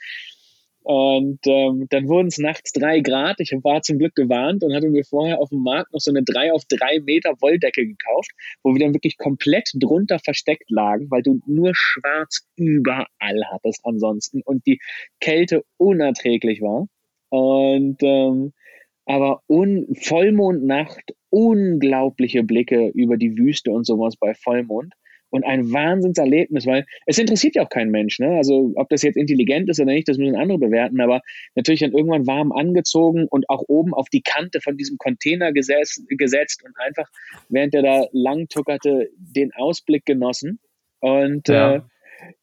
Und 0.90 1.40
ähm, 1.48 1.88
dann 1.90 2.08
wurden 2.08 2.28
es 2.28 2.38
nachts 2.38 2.72
drei 2.72 3.02
Grad. 3.02 3.42
Ich 3.42 3.52
war 3.62 3.82
zum 3.82 4.00
Glück 4.00 4.16
gewarnt 4.16 4.64
und 4.64 4.74
hatte 4.74 4.88
mir 4.88 5.04
vorher 5.04 5.42
auf 5.42 5.50
dem 5.50 5.62
Markt 5.62 5.92
noch 5.92 6.00
so 6.00 6.12
eine 6.12 6.24
drei 6.24 6.54
auf 6.54 6.64
drei 6.64 7.02
Meter 7.02 7.34
Wolldecke 7.42 7.86
gekauft, 7.86 8.32
wo 8.64 8.74
wir 8.74 8.80
dann 8.80 8.94
wirklich 8.94 9.18
komplett 9.18 9.70
drunter 9.74 10.18
versteckt 10.18 10.72
lagen, 10.72 11.12
weil 11.12 11.24
du 11.24 11.42
nur 11.46 11.74
schwarz 11.74 12.48
überall 12.56 13.44
hattest 13.52 13.82
ansonsten 13.84 14.42
und 14.46 14.66
die 14.66 14.80
Kälte 15.20 15.66
unerträglich 15.76 16.62
war. 16.62 16.88
Und 17.32 17.98
ähm, 18.02 18.54
aber 19.04 19.42
un 19.48 19.88
Vollmondnacht, 19.94 21.14
unglaubliche 21.30 22.44
Blicke 22.44 22.90
über 22.90 23.18
die 23.18 23.38
Wüste 23.38 23.72
und 23.72 23.86
sowas 23.86 24.16
bei 24.18 24.34
Vollmond 24.34 24.94
und 25.30 25.46
ein 25.46 25.72
Wahnsinnserlebnis, 25.72 26.66
weil 26.66 26.86
es 27.06 27.18
interessiert 27.18 27.56
ja 27.56 27.64
auch 27.64 27.70
keinen 27.70 27.92
Mensch. 27.92 28.20
Ne? 28.20 28.38
Also 28.38 28.72
ob 28.76 28.90
das 28.90 29.02
jetzt 29.02 29.18
intelligent 29.18 29.70
ist 29.70 29.80
oder 29.80 29.94
nicht, 29.94 30.08
das 30.08 30.18
müssen 30.18 30.36
andere 30.36 30.58
bewerten, 30.58 31.02
aber 31.02 31.22
natürlich 31.56 31.82
dann 31.82 31.92
irgendwann 31.92 32.28
warm 32.28 32.52
angezogen 32.52 33.28
und 33.30 33.50
auch 33.50 33.64
oben 33.68 33.94
auf 33.94 34.10
die 34.10 34.22
Kante 34.22 34.62
von 34.62 34.78
diesem 34.78 34.98
Container 34.98 35.52
gesetzt, 35.52 36.04
gesetzt 36.10 36.64
und 36.64 36.74
einfach, 36.80 37.10
während 37.50 37.74
er 37.74 37.84
da 37.84 38.06
lang 38.12 38.48
tuckerte, 38.48 39.10
den 39.18 39.52
Ausblick 39.54 40.06
genossen. 40.06 40.60
Und 41.00 41.48
ja. 41.50 41.76
äh, 41.76 41.82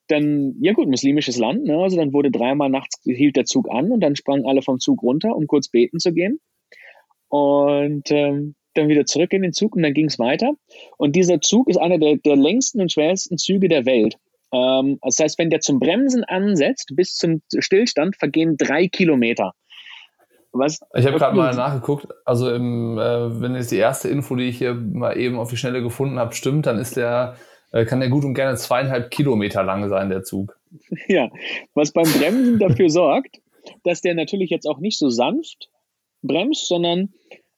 dann, 0.09 0.57
ja 0.61 0.73
gut, 0.73 0.89
muslimisches 0.89 1.39
Land, 1.39 1.65
ne? 1.65 1.79
also 1.79 1.97
dann 1.97 2.13
wurde 2.13 2.31
dreimal 2.31 2.69
nachts, 2.69 3.01
hielt 3.05 3.37
der 3.37 3.47
Zug 3.47 3.71
an 3.71 3.91
und 3.91 4.01
dann 4.01 4.17
sprangen 4.17 4.47
alle 4.47 4.63
vom 4.63 4.79
Zug 4.79 5.03
runter, 5.03 5.35
um 5.35 5.47
kurz 5.47 5.69
beten 5.69 5.99
zu 5.99 6.13
gehen. 6.13 6.39
Und 7.29 8.11
ähm, 8.13 8.55
dann 8.75 8.89
wieder 8.89 9.07
zurück 9.07 9.33
in 9.33 9.43
den 9.43 9.53
Zug 9.53 9.77
und 9.77 9.83
dann 9.83 9.95
ging 9.95 10.07
es 10.07 10.19
weiter. 10.19 10.53
Und 10.97 11.17
dieser 11.17 11.41
Zug 11.41 11.69
ist 11.69 11.77
einer 11.77 11.99
der, 11.99 12.17
der 12.17 12.37
längsten 12.37 12.81
und 12.81 12.93
schwersten 12.93 13.39
Züge 13.39 13.69
der 13.69 13.87
Welt. 13.87 14.17
Ähm, 14.53 14.99
das 15.03 15.19
heißt, 15.19 15.39
wenn 15.39 15.51
der 15.51 15.61
zum 15.61 15.81
Bremsen 15.81 16.25
ansetzt, 16.25 16.93
bis 16.95 17.15
zum 17.17 17.43
Stillstand 17.59 18.17
vergehen 18.17 18.57
drei 18.57 18.89
Kilometer. 18.89 19.53
Was? 20.53 20.81
Ich 20.95 21.05
habe 21.05 21.19
gerade 21.19 21.37
mal 21.37 21.53
nachgeguckt, 21.55 22.07
also 22.25 22.53
im, 22.55 22.97
äh, 22.97 23.41
wenn 23.41 23.57
jetzt 23.57 23.73
die 23.73 23.77
erste 23.77 24.09
Info, 24.09 24.37
die 24.37 24.45
ich 24.45 24.59
hier 24.59 24.75
mal 24.75 25.19
eben 25.19 25.37
auf 25.37 25.51
die 25.51 25.57
Schnelle 25.57 25.83
gefunden 25.83 26.21
habe, 26.21 26.33
stimmt, 26.33 26.67
dann 26.67 26.79
ist 26.79 26.97
der, 26.97 27.35
äh, 27.73 27.85
kann 27.85 27.99
der 27.99 28.09
gut 28.09 28.25
und 28.25 28.35
gerne 28.35 28.57
zweieinhalb 28.57 29.11
Kilometer 29.11 29.65
lang 29.65 29.89
sein, 29.89 30.11
der 30.11 30.23
Zug. 30.23 30.57
Ja, 31.09 31.31
was 31.75 31.93
beim 31.93 32.05
Bremsen 32.05 32.59
dafür 32.59 32.89
sorgt, 32.89 33.41
dass 33.83 34.01
der 34.01 34.15
natürlich 34.15 34.51
jetzt 34.51 34.67
auch 34.67 34.79
nicht 34.79 34.99
so 34.99 35.09
sanft 35.09 35.69
bremst, 36.23 36.67
sondern 36.67 37.13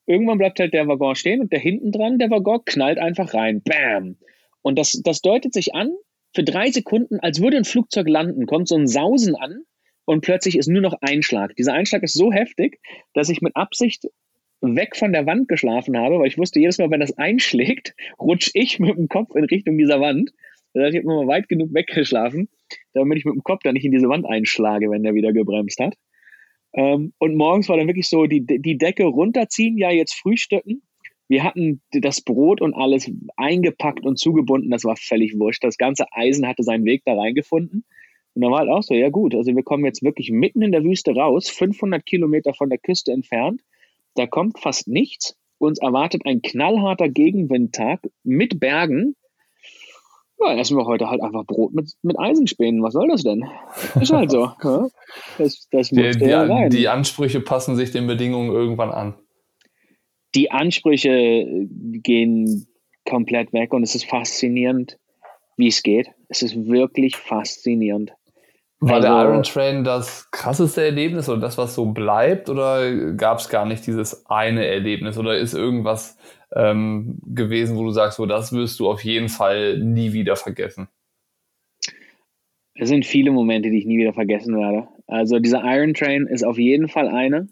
irgendwann 0.07 0.39
bleibt 0.39 0.59
halt 0.59 0.73
der 0.73 0.89
Waggon 0.89 1.15
stehen 1.15 1.41
und 1.41 1.53
der 1.53 1.59
hinten 1.59 1.93
dran, 1.93 2.19
der 2.19 2.31
Waggon, 2.31 2.65
knallt 2.65 2.99
einfach 2.99 3.35
rein. 3.35 3.63
Bam! 3.63 4.17
Und 4.63 4.79
das, 4.79 5.01
das 5.05 5.21
deutet 5.21 5.53
sich 5.53 5.75
an, 5.75 5.93
für 6.35 6.45
drei 6.45 6.71
Sekunden, 6.71 7.19
als 7.21 7.41
würde 7.41 7.57
ein 7.57 7.65
Flugzeug 7.65 8.09
landen, 8.09 8.47
kommt 8.47 8.69
so 8.69 8.77
ein 8.77 8.87
Sausen 8.87 9.37
an 9.37 9.63
und 10.05 10.21
plötzlich 10.21 10.59
ist 10.59 10.69
nur 10.69 10.83
noch 10.83 10.95
Einschlag. 11.01 11.55
Dieser 11.57 11.73
Einschlag 11.73 12.03
ist 12.03 12.15
so 12.15 12.33
heftig, 12.33 12.81
dass 13.15 13.29
ich 13.29 13.41
mit 13.41 13.57
Absicht 13.57 14.07
weg 14.61 14.97
von 14.97 15.13
der 15.13 15.27
Wand 15.27 15.49
geschlafen 15.49 15.97
habe, 15.97 16.19
weil 16.19 16.29
ich 16.29 16.39
wusste, 16.39 16.61
jedes 16.61 16.79
Mal, 16.79 16.91
wenn 16.91 17.01
das 17.01 17.17
einschlägt, 17.17 17.95
rutsche 18.21 18.51
ich 18.55 18.79
mit 18.79 18.97
dem 18.97 19.09
Kopf 19.09 19.35
in 19.35 19.45
Richtung 19.45 19.79
dieser 19.79 20.01
Wand. 20.01 20.31
Da 20.73 20.85
habe 20.85 20.97
ich 20.97 21.05
mal 21.05 21.27
weit 21.27 21.49
genug 21.49 21.73
weggeschlafen, 21.73 22.49
damit 22.93 23.19
ich 23.19 23.25
mit 23.25 23.35
dem 23.35 23.43
Kopf 23.43 23.63
dann 23.63 23.75
nicht 23.75 23.85
in 23.85 23.93
diese 23.93 24.09
Wand 24.09 24.27
einschlage, 24.27 24.91
wenn 24.91 25.03
der 25.03 25.15
wieder 25.15 25.33
gebremst 25.33 25.81
hat. 25.81 25.95
Ähm, 26.77 27.15
und 27.19 27.35
morgens 27.37 27.69
war 27.69 27.79
dann 27.79 27.89
wirklich 27.89 28.09
so, 28.09 28.27
die, 28.27 28.45
die 28.47 28.79
Decke 28.79 29.05
runterziehen, 29.05 29.79
ja, 29.79 29.91
jetzt 29.91 30.15
frühstücken. 30.15 30.83
Wir 31.29 31.43
hatten 31.43 31.81
das 31.91 32.21
Brot 32.21 32.61
und 32.61 32.75
alles 32.75 33.11
eingepackt 33.37 34.05
und 34.05 34.19
zugebunden, 34.19 34.71
das 34.71 34.85
war 34.85 34.97
völlig 34.97 35.37
wurscht. 35.39 35.65
Das 35.65 35.79
ganze 35.79 36.07
Eisen 36.13 36.47
hatte 36.47 36.63
seinen 36.63 36.85
Weg 36.85 37.03
da 37.05 37.15
reingefunden. 37.15 37.85
Und 38.35 38.43
dann 38.43 38.53
war 38.53 38.61
halt 38.61 38.69
auch 38.69 38.83
so, 38.83 38.95
ja 38.95 39.09
gut, 39.09 39.35
also 39.35 39.57
wir 39.57 39.63
kommen 39.63 39.85
jetzt 39.87 40.03
wirklich 40.03 40.31
mitten 40.31 40.63
in 40.63 40.71
der 40.71 40.85
Wüste 40.85 41.13
raus, 41.13 41.49
500 41.49 42.05
Kilometer 42.05 42.53
von 42.53 42.69
der 42.69 42.79
Küste 42.79 43.11
entfernt. 43.11 43.63
Da 44.15 44.27
kommt 44.27 44.61
fast 44.61 44.87
nichts. 44.87 45.37
Uns 45.59 45.79
erwartet 45.79 46.27
ein 46.27 46.43
knallharter 46.43 47.09
Gegenwindtag 47.09 48.01
mit 48.23 48.61
Bergen. 48.61 49.17
Ja, 50.39 50.55
essen 50.55 50.77
wir 50.77 50.85
heute 50.85 51.09
halt 51.09 51.23
einfach 51.23 51.45
Brot 51.47 51.73
mit, 51.73 51.93
mit 52.03 52.19
Eisenspänen. 52.19 52.83
Was 52.83 52.93
soll 52.93 53.09
das 53.09 53.23
denn? 53.23 53.45
Ist 54.01 54.13
halt 54.13 54.31
so. 54.31 54.51
Ja? 54.63 54.89
Das, 55.39 55.67
das 55.71 55.89
die, 55.89 56.11
die, 56.11 56.33
rein. 56.33 56.71
die 56.71 56.89
Ansprüche 56.89 57.41
passen 57.41 57.77
sich 57.77 57.91
den 57.91 58.07
Bedingungen 58.07 58.51
irgendwann 58.51 58.91
an. 58.91 59.15
Die 60.35 60.51
Ansprüche 60.51 61.47
gehen 62.03 62.67
komplett 63.09 63.53
weg 63.53 63.73
und 63.73 63.83
es 63.83 63.95
ist 63.95 64.05
faszinierend, 64.05 64.99
wie 65.57 65.69
es 65.69 65.83
geht. 65.83 66.11
Es 66.29 66.43
ist 66.43 66.67
wirklich 66.67 67.17
faszinierend. 67.17 68.13
War 68.81 68.97
also, 68.97 69.09
der 69.09 69.23
Iron 69.23 69.43
Train 69.43 69.85
das 69.85 70.31
krasseste 70.31 70.85
Erlebnis 70.85 71.29
oder 71.31 71.41
das, 71.41 71.57
was 71.57 71.75
so 71.75 71.87
bleibt? 71.87 72.51
Oder 72.51 73.15
gab 73.15 73.39
es 73.39 73.49
gar 73.49 73.65
nicht 73.65 73.87
dieses 73.87 74.27
eine 74.27 74.67
Erlebnis? 74.67 75.17
Oder 75.17 75.39
ist 75.39 75.55
irgendwas 75.55 76.19
ähm, 76.55 77.19
gewesen, 77.27 77.77
wo 77.77 77.85
du 77.85 77.91
sagst, 77.91 78.17
so 78.17 78.27
das 78.27 78.53
wirst 78.53 78.79
du 78.81 78.89
auf 78.89 79.05
jeden 79.05 79.29
Fall 79.29 79.79
nie 79.79 80.13
wieder 80.13 80.37
vergessen? 80.37 80.89
Es 82.75 82.89
sind 82.89 83.07
viele 83.07 83.31
Momente, 83.31 83.71
die 83.71 83.79
ich 83.79 83.87
nie 83.87 83.99
wieder 83.99 84.13
vergessen 84.13 84.57
werde. 84.57 84.89
Also 85.07 85.39
dieser 85.39 85.63
Iron 85.65 85.95
Train 85.95 86.27
ist 86.27 86.45
auf 86.45 86.59
jeden 86.59 86.89
Fall 86.89 87.09
eine. 87.09 87.49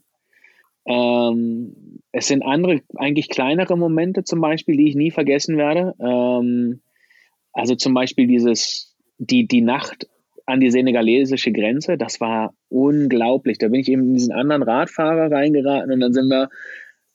Ähm, 0.86 2.00
es 2.12 2.28
sind 2.28 2.42
andere, 2.42 2.82
eigentlich 2.96 3.30
kleinere 3.30 3.76
Momente 3.76 4.24
zum 4.24 4.40
Beispiel, 4.40 4.76
die 4.76 4.88
ich 4.88 4.94
nie 4.94 5.10
vergessen 5.10 5.56
werde. 5.56 5.94
Ähm, 5.98 6.82
also 7.52 7.74
zum 7.74 7.94
Beispiel 7.94 8.26
dieses, 8.26 8.94
die, 9.18 9.46
die 9.46 9.62
Nacht 9.62 10.08
an 10.46 10.60
die 10.60 10.70
senegalesische 10.70 11.52
Grenze, 11.52 11.96
das 11.96 12.20
war 12.20 12.52
unglaublich. 12.68 13.58
Da 13.58 13.68
bin 13.68 13.80
ich 13.80 13.88
eben 13.88 14.02
in 14.02 14.14
diesen 14.14 14.32
anderen 14.32 14.62
Radfahrer 14.62 15.30
reingeraten 15.30 15.90
und 15.90 16.00
dann 16.00 16.12
sind 16.12 16.28
wir, 16.28 16.50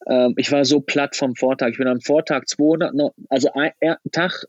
ähm, 0.06 0.34
ich 0.36 0.50
war 0.52 0.64
so 0.64 0.80
platt 0.80 1.16
vom 1.16 1.34
Vortag. 1.34 1.70
Ich 1.70 1.78
bin 1.78 1.88
am 1.88 2.00
Vortag 2.00 2.46
200, 2.46 3.12
also 3.28 3.50
ein, 3.52 3.72
Tag 4.12 4.46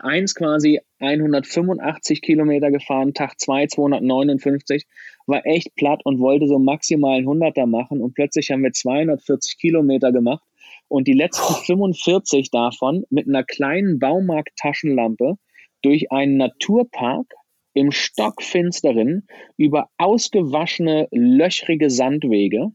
1 0.00 0.34
quasi 0.34 0.80
185 1.00 2.22
Kilometer 2.22 2.70
gefahren, 2.70 3.14
Tag 3.14 3.38
2 3.38 3.68
259, 3.68 4.86
war 5.26 5.46
echt 5.46 5.74
platt 5.76 6.00
und 6.04 6.20
wollte 6.20 6.46
so 6.46 6.58
maximal 6.58 7.16
einen 7.16 7.26
100er 7.26 7.66
machen 7.66 8.00
und 8.00 8.14
plötzlich 8.14 8.50
haben 8.50 8.62
wir 8.62 8.72
240 8.72 9.58
Kilometer 9.58 10.12
gemacht 10.12 10.42
und 10.88 11.06
die 11.06 11.14
letzten 11.14 11.54
45 11.54 12.50
davon 12.50 13.04
mit 13.10 13.28
einer 13.28 13.44
kleinen 13.44 13.98
Baumarkt-Taschenlampe 13.98 15.36
durch 15.82 16.10
einen 16.12 16.36
Naturpark 16.36 17.26
im 17.74 17.92
Stockfinsteren 17.92 19.26
über 19.56 19.88
ausgewaschene, 19.98 21.08
löchrige 21.12 21.90
Sandwege 21.90 22.72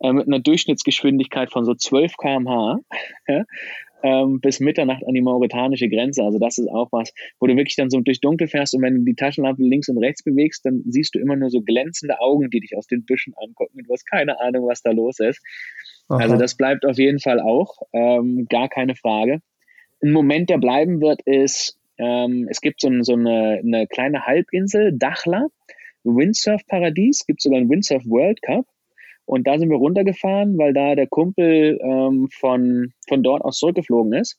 äh, 0.00 0.12
mit 0.12 0.26
einer 0.26 0.40
Durchschnittsgeschwindigkeit 0.40 1.50
von 1.50 1.64
so 1.64 1.74
12 1.74 2.16
km/h 2.16 2.80
ähm, 4.04 4.40
bis 4.40 4.60
Mitternacht 4.60 5.02
an 5.06 5.14
die 5.14 5.22
mauretanische 5.22 5.88
Grenze. 5.88 6.22
Also 6.22 6.38
das 6.38 6.58
ist 6.58 6.68
auch 6.68 6.88
was, 6.92 7.12
wo 7.40 7.46
du 7.46 7.56
wirklich 7.56 7.76
dann 7.76 7.90
so 7.90 8.00
durch 8.00 8.20
Dunkel 8.20 8.48
fährst 8.48 8.74
und 8.74 8.82
wenn 8.82 8.96
du 8.96 9.04
die 9.04 9.14
Taschenlampe 9.14 9.62
links 9.62 9.88
und 9.88 9.98
rechts 9.98 10.22
bewegst, 10.22 10.66
dann 10.66 10.82
siehst 10.86 11.14
du 11.14 11.18
immer 11.18 11.36
nur 11.36 11.48
so 11.48 11.62
glänzende 11.62 12.20
Augen, 12.20 12.50
die 12.50 12.60
dich 12.60 12.76
aus 12.76 12.86
den 12.86 13.04
Büschen 13.04 13.32
angucken 13.36 13.78
und 13.78 13.88
du 13.88 13.92
hast 13.92 14.04
keine 14.04 14.40
Ahnung, 14.40 14.66
was 14.66 14.82
da 14.82 14.90
los 14.90 15.20
ist. 15.20 15.40
Aha. 16.08 16.20
Also 16.20 16.36
das 16.36 16.56
bleibt 16.56 16.84
auf 16.84 16.98
jeden 16.98 17.18
Fall 17.18 17.40
auch, 17.40 17.80
ähm, 17.92 18.46
gar 18.50 18.68
keine 18.68 18.94
Frage. 18.94 19.40
Ein 20.02 20.12
Moment, 20.12 20.50
der 20.50 20.58
bleiben 20.58 21.00
wird, 21.00 21.22
ist 21.22 21.78
ähm, 21.96 22.46
es 22.50 22.60
gibt 22.60 22.80
so, 22.80 22.90
so 23.02 23.14
eine, 23.14 23.60
eine, 23.62 23.86
kleine 23.86 24.26
Halbinsel, 24.26 24.92
Dachla, 24.96 25.46
Windsurf-Paradies, 26.02 27.24
gibt 27.26 27.40
sogar 27.40 27.58
einen 27.58 27.70
Windsurf 27.70 28.04
World 28.04 28.42
Cup. 28.42 28.66
Und 29.26 29.46
da 29.46 29.58
sind 29.58 29.70
wir 29.70 29.78
runtergefahren, 29.78 30.58
weil 30.58 30.74
da 30.74 30.94
der 30.94 31.06
Kumpel 31.06 31.78
ähm, 31.82 32.28
von, 32.32 32.92
von 33.08 33.22
dort 33.22 33.42
aus 33.42 33.58
zurückgeflogen 33.58 34.12
ist. 34.12 34.38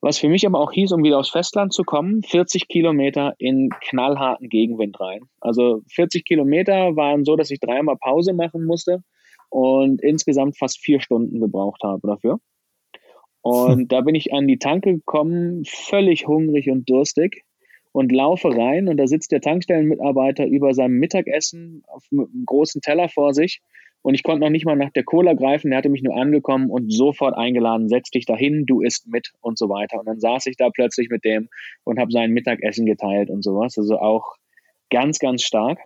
Was 0.00 0.18
für 0.18 0.28
mich 0.28 0.46
aber 0.46 0.60
auch 0.60 0.72
hieß, 0.72 0.92
um 0.92 1.02
wieder 1.02 1.18
aufs 1.18 1.30
Festland 1.30 1.72
zu 1.72 1.82
kommen, 1.82 2.22
40 2.22 2.68
Kilometer 2.68 3.34
in 3.38 3.70
knallharten 3.70 4.48
Gegenwind 4.48 5.00
rein. 5.00 5.22
Also 5.40 5.82
40 5.92 6.24
Kilometer 6.24 6.94
waren 6.94 7.24
so, 7.24 7.34
dass 7.34 7.50
ich 7.50 7.58
dreimal 7.58 7.96
Pause 7.96 8.32
machen 8.32 8.64
musste 8.64 9.02
und 9.50 10.00
insgesamt 10.02 10.56
fast 10.56 10.78
vier 10.78 11.00
Stunden 11.00 11.40
gebraucht 11.40 11.82
habe 11.82 12.06
dafür. 12.06 12.38
Und 13.42 13.88
da 13.92 14.02
bin 14.02 14.14
ich 14.14 14.32
an 14.32 14.46
die 14.46 14.58
Tanke 14.58 14.94
gekommen, 14.94 15.64
völlig 15.66 16.28
hungrig 16.28 16.70
und 16.70 16.88
durstig 16.88 17.44
und 17.90 18.12
laufe 18.12 18.56
rein 18.56 18.88
und 18.88 18.98
da 18.98 19.08
sitzt 19.08 19.32
der 19.32 19.40
Tankstellenmitarbeiter 19.40 20.46
über 20.46 20.74
seinem 20.74 20.98
Mittagessen 20.98 21.82
auf 21.88 22.04
einem 22.12 22.44
großen 22.46 22.80
Teller 22.82 23.08
vor 23.08 23.34
sich 23.34 23.60
und 24.08 24.14
ich 24.14 24.22
konnte 24.22 24.40
noch 24.40 24.48
nicht 24.48 24.64
mal 24.64 24.74
nach 24.74 24.88
der 24.88 25.04
Cola 25.04 25.34
greifen, 25.34 25.68
der 25.68 25.76
hatte 25.76 25.90
mich 25.90 26.02
nur 26.02 26.16
angekommen 26.16 26.70
und 26.70 26.90
sofort 26.90 27.36
eingeladen, 27.36 27.90
setz 27.90 28.08
dich 28.08 28.24
dahin, 28.24 28.64
du 28.64 28.80
isst 28.80 29.06
mit 29.06 29.34
und 29.42 29.58
so 29.58 29.68
weiter. 29.68 29.98
Und 29.98 30.06
dann 30.06 30.18
saß 30.18 30.46
ich 30.46 30.56
da 30.56 30.70
plötzlich 30.70 31.10
mit 31.10 31.26
dem 31.26 31.50
und 31.84 31.98
habe 31.98 32.10
sein 32.10 32.30
Mittagessen 32.30 32.86
geteilt 32.86 33.28
und 33.28 33.44
sowas. 33.44 33.76
Also 33.76 33.98
auch 33.98 34.36
ganz, 34.88 35.18
ganz 35.18 35.42
stark. 35.42 35.80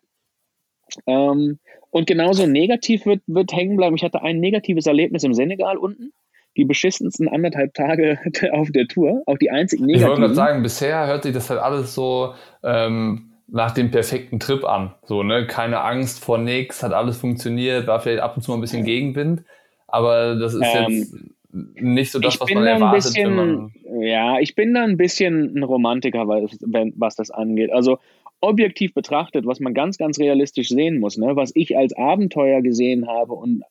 Ähm, 1.08 1.58
und 1.90 2.06
genauso 2.06 2.46
negativ 2.46 3.06
wird, 3.06 3.22
wird 3.26 3.52
hängen 3.52 3.76
bleiben. 3.76 3.96
Ich 3.96 4.04
hatte 4.04 4.22
ein 4.22 4.38
negatives 4.38 4.86
Erlebnis 4.86 5.24
im 5.24 5.34
Senegal 5.34 5.76
unten 5.76 6.12
die 6.56 6.64
beschissensten 6.64 7.28
anderthalb 7.28 7.74
Tage 7.74 8.20
auf 8.52 8.70
der 8.70 8.86
Tour, 8.86 9.24
auch 9.26 9.38
die 9.38 9.50
einzigen 9.50 9.86
negativen. 9.86 10.04
Ich 10.04 10.08
wollte 10.08 10.20
gerade 10.20 10.34
sagen, 10.36 10.62
bisher 10.62 11.08
hört 11.08 11.24
sich 11.24 11.34
das 11.34 11.50
halt 11.50 11.58
alles 11.58 11.92
so 11.92 12.34
ähm, 12.62 13.31
nach 13.52 13.72
dem 13.72 13.90
perfekten 13.90 14.40
Trip 14.40 14.64
an. 14.64 14.94
So, 15.04 15.22
ne? 15.22 15.46
Keine 15.46 15.82
Angst 15.82 16.24
vor 16.24 16.38
nichts, 16.38 16.82
hat 16.82 16.92
alles 16.92 17.18
funktioniert, 17.18 17.86
war 17.86 18.00
vielleicht 18.00 18.22
ab 18.22 18.36
und 18.36 18.42
zu 18.42 18.50
mal 18.50 18.56
ein 18.56 18.62
bisschen 18.62 18.84
Gegenwind, 18.84 19.44
aber 19.86 20.34
das 20.36 20.54
ist 20.54 20.62
ähm, 20.62 20.88
jetzt 20.88 21.14
nicht 21.52 22.10
so 22.10 22.18
das, 22.18 22.40
was 22.40 22.50
man 22.50 22.66
erwartet. 22.66 23.04
Bisschen, 23.04 23.36
man 23.36 23.72
ja, 24.00 24.38
ich 24.38 24.54
bin 24.54 24.72
da 24.72 24.82
ein 24.82 24.96
bisschen 24.96 25.54
ein 25.54 25.62
Romantiker, 25.62 26.26
was, 26.26 26.58
was 26.96 27.16
das 27.16 27.30
angeht. 27.30 27.70
Also 27.70 27.98
objektiv 28.42 28.92
betrachtet, 28.92 29.46
was 29.46 29.60
man 29.60 29.72
ganz, 29.72 29.96
ganz 29.96 30.18
realistisch 30.18 30.68
sehen 30.68 30.98
muss, 30.98 31.16
ne, 31.16 31.36
was 31.36 31.52
ich 31.54 31.76
als 31.76 31.96
Abenteuer 31.96 32.60
gesehen 32.60 33.06
habe 33.06 33.32
und 33.32 33.62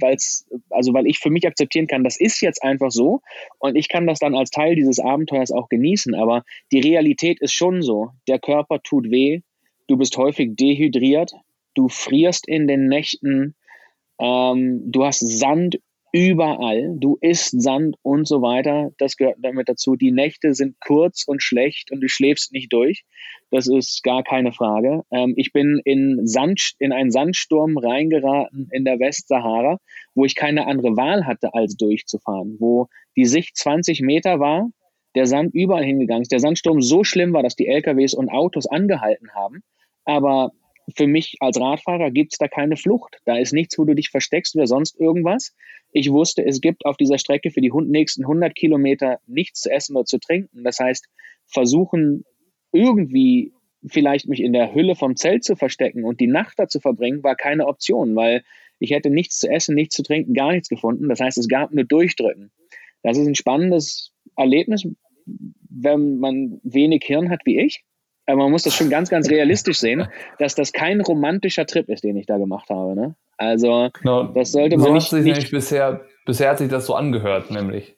weil's, 0.00 0.46
also 0.70 0.94
weil 0.94 1.06
ich 1.06 1.18
für 1.18 1.28
mich 1.28 1.46
akzeptieren 1.46 1.88
kann, 1.88 2.04
das 2.04 2.18
ist 2.18 2.40
jetzt 2.40 2.62
einfach 2.62 2.92
so 2.92 3.20
und 3.58 3.76
ich 3.76 3.88
kann 3.88 4.06
das 4.06 4.20
dann 4.20 4.36
als 4.36 4.50
Teil 4.50 4.76
dieses 4.76 5.00
Abenteuers 5.00 5.50
auch 5.50 5.68
genießen, 5.68 6.14
aber 6.14 6.44
die 6.70 6.80
Realität 6.80 7.40
ist 7.40 7.52
schon 7.52 7.82
so. 7.82 8.10
Der 8.28 8.38
Körper 8.38 8.80
tut 8.82 9.10
weh, 9.10 9.40
du 9.88 9.96
bist 9.96 10.16
häufig 10.16 10.54
dehydriert, 10.54 11.32
du 11.74 11.88
frierst 11.88 12.46
in 12.46 12.68
den 12.68 12.86
Nächten, 12.86 13.56
ähm, 14.20 14.90
du 14.90 15.04
hast 15.04 15.20
Sand 15.20 15.80
überall. 16.12 16.94
Du 16.98 17.16
isst 17.20 17.60
Sand 17.60 17.96
und 18.02 18.28
so 18.28 18.42
weiter. 18.42 18.90
Das 18.98 19.16
gehört 19.16 19.38
damit 19.40 19.68
dazu. 19.68 19.96
Die 19.96 20.12
Nächte 20.12 20.54
sind 20.54 20.76
kurz 20.80 21.24
und 21.26 21.42
schlecht 21.42 21.90
und 21.90 22.00
du 22.00 22.08
schläfst 22.08 22.52
nicht 22.52 22.72
durch. 22.72 23.04
Das 23.50 23.66
ist 23.66 24.02
gar 24.02 24.22
keine 24.22 24.52
Frage. 24.52 25.02
Ähm, 25.10 25.34
ich 25.36 25.52
bin 25.52 25.80
in, 25.84 26.26
Sand, 26.26 26.74
in 26.78 26.92
einen 26.92 27.10
Sandsturm 27.10 27.78
reingeraten 27.78 28.68
in 28.70 28.84
der 28.84 28.98
Westsahara, 28.98 29.78
wo 30.14 30.24
ich 30.24 30.34
keine 30.34 30.66
andere 30.66 30.96
Wahl 30.96 31.26
hatte, 31.26 31.54
als 31.54 31.76
durchzufahren, 31.76 32.56
wo 32.60 32.88
die 33.16 33.24
Sicht 33.24 33.56
20 33.56 34.02
Meter 34.02 34.38
war, 34.38 34.68
der 35.14 35.26
Sand 35.26 35.54
überall 35.54 35.84
hingegangen 35.84 36.22
ist, 36.22 36.32
der 36.32 36.40
Sandsturm 36.40 36.80
so 36.80 37.04
schlimm 37.04 37.32
war, 37.32 37.42
dass 37.42 37.56
die 37.56 37.66
LKWs 37.66 38.14
und 38.14 38.30
Autos 38.30 38.66
angehalten 38.66 39.34
haben. 39.34 39.62
Aber 40.04 40.52
für 40.96 41.06
mich 41.06 41.36
als 41.40 41.60
Radfahrer 41.60 42.10
gibt 42.10 42.32
es 42.32 42.38
da 42.38 42.48
keine 42.48 42.76
Flucht. 42.76 43.18
Da 43.24 43.36
ist 43.38 43.52
nichts, 43.52 43.78
wo 43.78 43.84
du 43.84 43.94
dich 43.94 44.10
versteckst 44.10 44.56
oder 44.56 44.66
sonst 44.66 44.98
irgendwas. 45.00 45.54
Ich 45.92 46.10
wusste, 46.10 46.44
es 46.44 46.60
gibt 46.60 46.86
auf 46.86 46.96
dieser 46.96 47.18
Strecke 47.18 47.50
für 47.50 47.60
die 47.60 47.70
nächsten 47.70 48.22
100 48.24 48.54
Kilometer 48.54 49.20
nichts 49.26 49.60
zu 49.60 49.70
essen 49.70 49.96
oder 49.96 50.04
zu 50.04 50.18
trinken. 50.18 50.64
Das 50.64 50.78
heißt, 50.78 51.08
versuchen 51.46 52.24
irgendwie 52.72 53.52
vielleicht 53.86 54.28
mich 54.28 54.40
in 54.40 54.52
der 54.52 54.74
Hülle 54.74 54.94
vom 54.94 55.16
Zelt 55.16 55.44
zu 55.44 55.56
verstecken 55.56 56.04
und 56.04 56.20
die 56.20 56.26
Nacht 56.26 56.58
da 56.58 56.68
zu 56.68 56.80
verbringen, 56.80 57.22
war 57.22 57.34
keine 57.34 57.66
Option, 57.66 58.14
weil 58.14 58.44
ich 58.78 58.90
hätte 58.90 59.10
nichts 59.10 59.38
zu 59.38 59.48
essen, 59.48 59.74
nichts 59.74 59.96
zu 59.96 60.02
trinken, 60.02 60.34
gar 60.34 60.52
nichts 60.52 60.68
gefunden. 60.68 61.08
Das 61.08 61.20
heißt, 61.20 61.38
es 61.38 61.48
gab 61.48 61.72
nur 61.72 61.84
Durchdrücken. 61.84 62.50
Das 63.02 63.18
ist 63.18 63.26
ein 63.26 63.34
spannendes 63.34 64.12
Erlebnis, 64.36 64.86
wenn 65.68 66.18
man 66.18 66.60
wenig 66.62 67.04
Hirn 67.04 67.30
hat 67.30 67.40
wie 67.44 67.60
ich. 67.60 67.84
Aber 68.26 68.38
man 68.38 68.50
muss 68.50 68.62
das 68.62 68.74
schon 68.74 68.90
ganz, 68.90 69.10
ganz 69.10 69.28
realistisch 69.28 69.78
sehen, 69.78 70.06
dass 70.38 70.54
das 70.54 70.72
kein 70.72 71.00
romantischer 71.00 71.66
Trip 71.66 71.88
ist, 71.88 72.04
den 72.04 72.16
ich 72.16 72.26
da 72.26 72.38
gemacht 72.38 72.70
habe. 72.70 72.94
Ne? 72.94 73.14
Also, 73.36 73.90
genau. 74.00 74.24
das 74.24 74.52
sollte 74.52 74.76
man 74.76 74.86
so 74.86 74.92
nicht. 74.92 75.10
Sich 75.10 75.36
nicht 75.36 75.50
bisher, 75.50 76.02
bisher 76.24 76.50
hat 76.50 76.58
sich 76.58 76.68
das 76.68 76.86
so 76.86 76.94
angehört, 76.94 77.50
nämlich. 77.50 77.96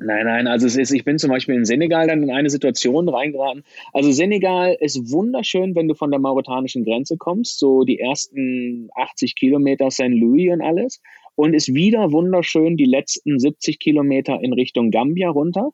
Nein, 0.00 0.26
nein, 0.26 0.46
also 0.46 0.66
es 0.66 0.76
ist, 0.76 0.92
ich 0.92 1.04
bin 1.04 1.18
zum 1.18 1.30
Beispiel 1.30 1.56
in 1.56 1.64
Senegal 1.64 2.06
dann 2.06 2.22
in 2.22 2.30
eine 2.30 2.50
Situation 2.50 3.08
reingeraten. 3.08 3.64
Also 3.92 4.12
Senegal 4.12 4.76
ist 4.78 5.10
wunderschön, 5.10 5.74
wenn 5.74 5.88
du 5.88 5.94
von 5.94 6.10
der 6.10 6.20
mauretanischen 6.20 6.84
Grenze 6.84 7.16
kommst, 7.16 7.58
so 7.58 7.82
die 7.82 7.98
ersten 7.98 8.90
80 8.94 9.34
Kilometer 9.34 9.90
St. 9.90 10.10
Louis 10.10 10.52
und 10.52 10.60
alles. 10.60 11.00
Und 11.34 11.54
ist 11.54 11.74
wieder 11.74 12.12
wunderschön 12.12 12.76
die 12.76 12.84
letzten 12.84 13.38
70 13.38 13.78
Kilometer 13.78 14.38
in 14.40 14.52
Richtung 14.52 14.90
Gambia 14.90 15.30
runter. 15.30 15.70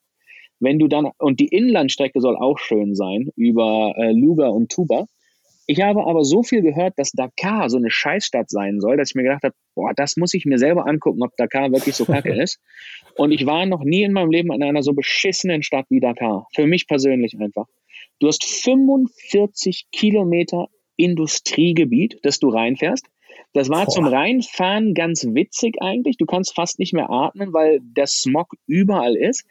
Wenn 0.60 0.78
du 0.78 0.88
dann, 0.88 1.10
und 1.18 1.40
die 1.40 1.48
Inlandstrecke 1.48 2.20
soll 2.20 2.36
auch 2.36 2.58
schön 2.58 2.94
sein, 2.94 3.30
über 3.36 3.94
äh, 3.96 4.12
Luga 4.12 4.48
und 4.48 4.70
Tuba. 4.70 5.06
Ich 5.66 5.80
habe 5.80 6.06
aber 6.06 6.24
so 6.24 6.42
viel 6.42 6.60
gehört, 6.60 6.98
dass 6.98 7.12
Dakar 7.12 7.70
so 7.70 7.78
eine 7.78 7.90
Scheißstadt 7.90 8.50
sein 8.50 8.80
soll, 8.80 8.98
dass 8.98 9.10
ich 9.10 9.14
mir 9.14 9.22
gedacht 9.22 9.44
habe, 9.44 9.54
boah, 9.74 9.92
das 9.94 10.16
muss 10.16 10.34
ich 10.34 10.44
mir 10.44 10.58
selber 10.58 10.86
angucken, 10.86 11.22
ob 11.22 11.34
Dakar 11.36 11.72
wirklich 11.72 11.94
so 11.94 12.04
kacke 12.04 12.34
ist. 12.42 12.60
Und 13.16 13.32
ich 13.32 13.46
war 13.46 13.64
noch 13.64 13.82
nie 13.82 14.02
in 14.02 14.12
meinem 14.12 14.30
Leben 14.30 14.52
in 14.52 14.62
einer 14.62 14.82
so 14.82 14.92
beschissenen 14.92 15.62
Stadt 15.62 15.86
wie 15.88 16.00
Dakar. 16.00 16.46
Für 16.54 16.66
mich 16.66 16.86
persönlich 16.86 17.38
einfach. 17.40 17.66
Du 18.20 18.28
hast 18.28 18.44
45 18.44 19.86
Kilometer 19.90 20.68
Industriegebiet, 20.96 22.18
das 22.22 22.38
du 22.38 22.48
reinfährst. 22.48 23.06
Das 23.52 23.68
war 23.68 23.86
Boah. 23.86 23.92
zum 23.92 24.06
Reinfahren 24.06 24.94
ganz 24.94 25.24
witzig 25.24 25.76
eigentlich. 25.80 26.16
Du 26.16 26.26
kannst 26.26 26.54
fast 26.54 26.78
nicht 26.78 26.92
mehr 26.92 27.10
atmen, 27.10 27.52
weil 27.52 27.80
der 27.82 28.06
Smog 28.06 28.52
überall 28.66 29.16
ist. 29.16 29.44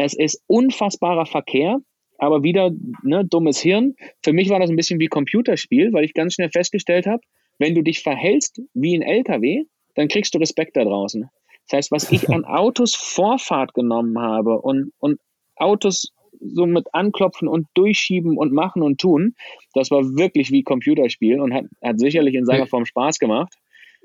Es 0.00 0.14
ist 0.14 0.40
unfassbarer 0.46 1.26
Verkehr, 1.26 1.80
aber 2.18 2.44
wieder 2.44 2.70
ne, 3.02 3.24
dummes 3.24 3.58
Hirn. 3.58 3.96
Für 4.22 4.32
mich 4.32 4.48
war 4.48 4.60
das 4.60 4.70
ein 4.70 4.76
bisschen 4.76 5.00
wie 5.00 5.08
Computerspiel, 5.08 5.92
weil 5.92 6.04
ich 6.04 6.14
ganz 6.14 6.34
schnell 6.34 6.50
festgestellt 6.50 7.04
habe, 7.08 7.20
wenn 7.58 7.74
du 7.74 7.82
dich 7.82 8.00
verhältst 8.00 8.62
wie 8.74 8.96
ein 8.96 9.02
LKW, 9.02 9.64
dann 9.96 10.06
kriegst 10.06 10.32
du 10.36 10.38
Respekt 10.38 10.76
da 10.76 10.84
draußen. 10.84 11.28
Das 11.66 11.78
heißt, 11.78 11.90
was 11.90 12.12
ich 12.12 12.28
an 12.30 12.44
Autos 12.44 12.94
Vorfahrt 12.94 13.74
genommen 13.74 14.20
habe 14.20 14.60
und, 14.60 14.92
und 15.00 15.18
Autos 15.56 16.12
so 16.40 16.64
mit 16.64 16.86
anklopfen 16.94 17.48
und 17.48 17.66
durchschieben 17.74 18.38
und 18.38 18.52
machen 18.52 18.82
und 18.82 19.00
tun, 19.00 19.34
das 19.74 19.90
war 19.90 20.02
wirklich 20.16 20.52
wie 20.52 20.62
Computerspiel 20.62 21.40
und 21.40 21.52
hat, 21.52 21.64
hat 21.82 21.98
sicherlich 21.98 22.36
in 22.36 22.44
seiner 22.44 22.68
Form 22.68 22.84
Spaß 22.84 23.18
gemacht. 23.18 23.52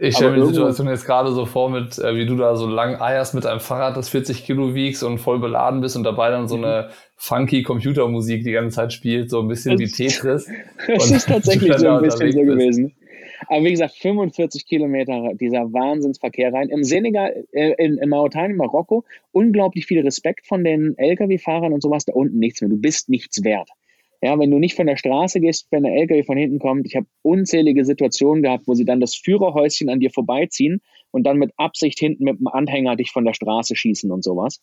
Ich 0.03 0.17
stelle 0.17 0.31
mir 0.31 0.41
die 0.41 0.47
Situation 0.47 0.89
jetzt 0.89 1.05
gerade 1.05 1.31
so 1.31 1.45
vor, 1.45 1.69
mit, 1.69 1.97
äh, 1.97 2.15
wie 2.17 2.25
du 2.25 2.35
da 2.35 2.57
so 2.57 2.67
lang 2.67 2.99
eierst 2.99 3.33
mit 3.33 3.45
einem 3.45 3.61
Fahrrad, 3.61 3.95
das 3.95 4.09
40 4.09 4.43
Kilo 4.43 4.75
wiegst 4.75 5.01
und 5.01 5.17
voll 5.17 5.39
beladen 5.39 5.79
bist 5.79 5.95
und 5.95 6.03
dabei 6.03 6.29
dann 6.29 6.49
so 6.49 6.57
eine 6.57 6.89
funky 7.15 7.63
Computermusik 7.63 8.43
die 8.43 8.51
ganze 8.51 8.75
Zeit 8.75 8.91
spielt, 8.91 9.29
so 9.29 9.39
ein 9.39 9.47
bisschen 9.47 9.79
wie 9.79 9.87
Tetris. 9.87 10.49
Es 10.89 11.09
ist 11.09 11.29
tatsächlich 11.29 11.73
so 11.77 11.87
ein 11.87 12.01
bisschen 12.01 12.33
so 12.33 12.41
gewesen. 12.41 12.93
Aber 13.47 13.63
wie 13.63 13.71
gesagt, 13.71 13.95
45 13.95 14.65
Kilometer 14.65 15.31
dieser 15.39 15.71
Wahnsinnsverkehr 15.71 16.51
rein. 16.51 16.67
Im 16.67 16.83
Senegal, 16.83 17.45
äh, 17.53 17.73
in, 17.77 17.97
in 17.97 18.09
Mauretanien, 18.09 18.57
Marokko, 18.57 19.05
unglaublich 19.31 19.85
viel 19.85 20.01
Respekt 20.01 20.47
von 20.47 20.65
den 20.65 20.97
Lkw-Fahrern 20.97 21.71
und 21.71 21.81
sowas. 21.81 22.03
Da 22.03 22.13
unten 22.13 22.39
nichts 22.39 22.59
mehr. 22.59 22.69
Du 22.69 22.77
bist 22.77 23.07
nichts 23.07 23.41
wert. 23.45 23.69
Ja, 24.23 24.39
wenn 24.39 24.51
du 24.51 24.57
nicht 24.57 24.75
von 24.75 24.87
der 24.87 24.95
Straße 24.95 25.41
gehst, 25.41 25.67
wenn 25.71 25.83
der 25.83 25.95
LKW 25.95 26.23
von 26.23 26.37
hinten 26.37 26.57
kommt, 26.57 26.85
ich 26.85 26.95
habe 26.95 27.07
unzählige 27.23 27.83
Situationen 27.83 28.41
gehabt, 28.41 28.69
wo 28.69 28.73
sie 28.73 28.85
dann 28.85 29.01
das 29.01 29.15
Führerhäuschen 29.15 29.89
an 29.89 29.99
dir 29.99 30.11
vorbeiziehen 30.11 30.81
und 31.11 31.23
dann 31.27 31.37
mit 31.37 31.51
Absicht 31.57 31.99
hinten 31.99 32.23
mit 32.23 32.39
dem 32.39 32.47
Anhänger 32.47 32.95
dich 32.95 33.11
von 33.11 33.25
der 33.25 33.33
Straße 33.33 33.75
schießen 33.75 34.09
und 34.11 34.23
sowas. 34.23 34.61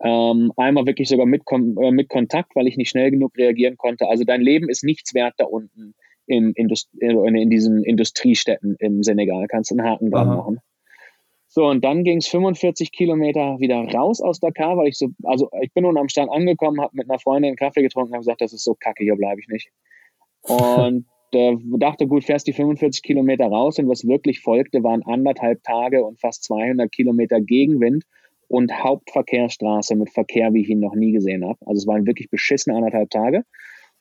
Ähm, 0.00 0.50
einmal 0.56 0.86
wirklich 0.86 1.10
sogar 1.10 1.26
mit, 1.26 1.42
äh, 1.50 1.90
mit 1.90 2.08
Kontakt, 2.08 2.56
weil 2.56 2.66
ich 2.68 2.78
nicht 2.78 2.88
schnell 2.88 3.10
genug 3.10 3.36
reagieren 3.36 3.76
konnte. 3.76 4.08
Also 4.08 4.24
dein 4.24 4.40
Leben 4.40 4.70
ist 4.70 4.82
nichts 4.82 5.12
wert 5.12 5.34
da 5.36 5.44
unten 5.44 5.94
in, 6.26 6.52
Indust 6.54 6.88
äh, 6.98 7.12
in 7.12 7.50
diesen 7.50 7.84
Industriestädten 7.84 8.76
im 8.78 9.02
Senegal. 9.02 9.46
Kannst 9.46 9.72
du 9.72 9.74
einen 9.74 9.86
Haken 9.86 10.10
dran 10.10 10.28
machen. 10.28 10.60
So, 11.56 11.64
und 11.68 11.82
dann 11.82 12.04
ging 12.04 12.18
es 12.18 12.26
45 12.26 12.92
Kilometer 12.92 13.58
wieder 13.58 13.78
raus 13.78 14.20
aus 14.20 14.40
Dakar, 14.40 14.76
weil 14.76 14.88
ich 14.88 14.98
so, 14.98 15.08
also 15.22 15.48
ich 15.62 15.72
bin 15.72 15.84
nun 15.84 15.96
am 15.96 16.10
Stand 16.10 16.30
angekommen, 16.30 16.82
habe 16.82 16.94
mit 16.94 17.08
einer 17.08 17.18
Freundin 17.18 17.56
Kaffee 17.56 17.80
getrunken, 17.80 18.12
habe 18.12 18.20
gesagt, 18.20 18.42
das 18.42 18.52
ist 18.52 18.62
so 18.62 18.74
kacke, 18.78 19.04
hier 19.04 19.16
bleibe 19.16 19.40
ich 19.40 19.48
nicht. 19.48 19.70
Und 20.42 21.06
äh, 21.32 21.56
dachte, 21.78 22.08
gut, 22.08 22.24
fährst 22.24 22.46
die 22.46 22.52
45 22.52 23.02
Kilometer 23.02 23.46
raus 23.46 23.78
und 23.78 23.88
was 23.88 24.06
wirklich 24.06 24.40
folgte, 24.40 24.82
waren 24.82 25.02
anderthalb 25.02 25.62
Tage 25.62 26.04
und 26.04 26.20
fast 26.20 26.44
200 26.44 26.92
Kilometer 26.92 27.40
Gegenwind 27.40 28.04
und 28.48 28.84
Hauptverkehrsstraße 28.84 29.96
mit 29.96 30.10
Verkehr, 30.10 30.52
wie 30.52 30.60
ich 30.60 30.68
ihn 30.68 30.80
noch 30.80 30.94
nie 30.94 31.12
gesehen 31.12 31.42
habe. 31.42 31.56
Also 31.64 31.78
es 31.80 31.86
waren 31.86 32.06
wirklich 32.06 32.28
beschissene 32.28 32.76
anderthalb 32.76 33.08
Tage. 33.08 33.44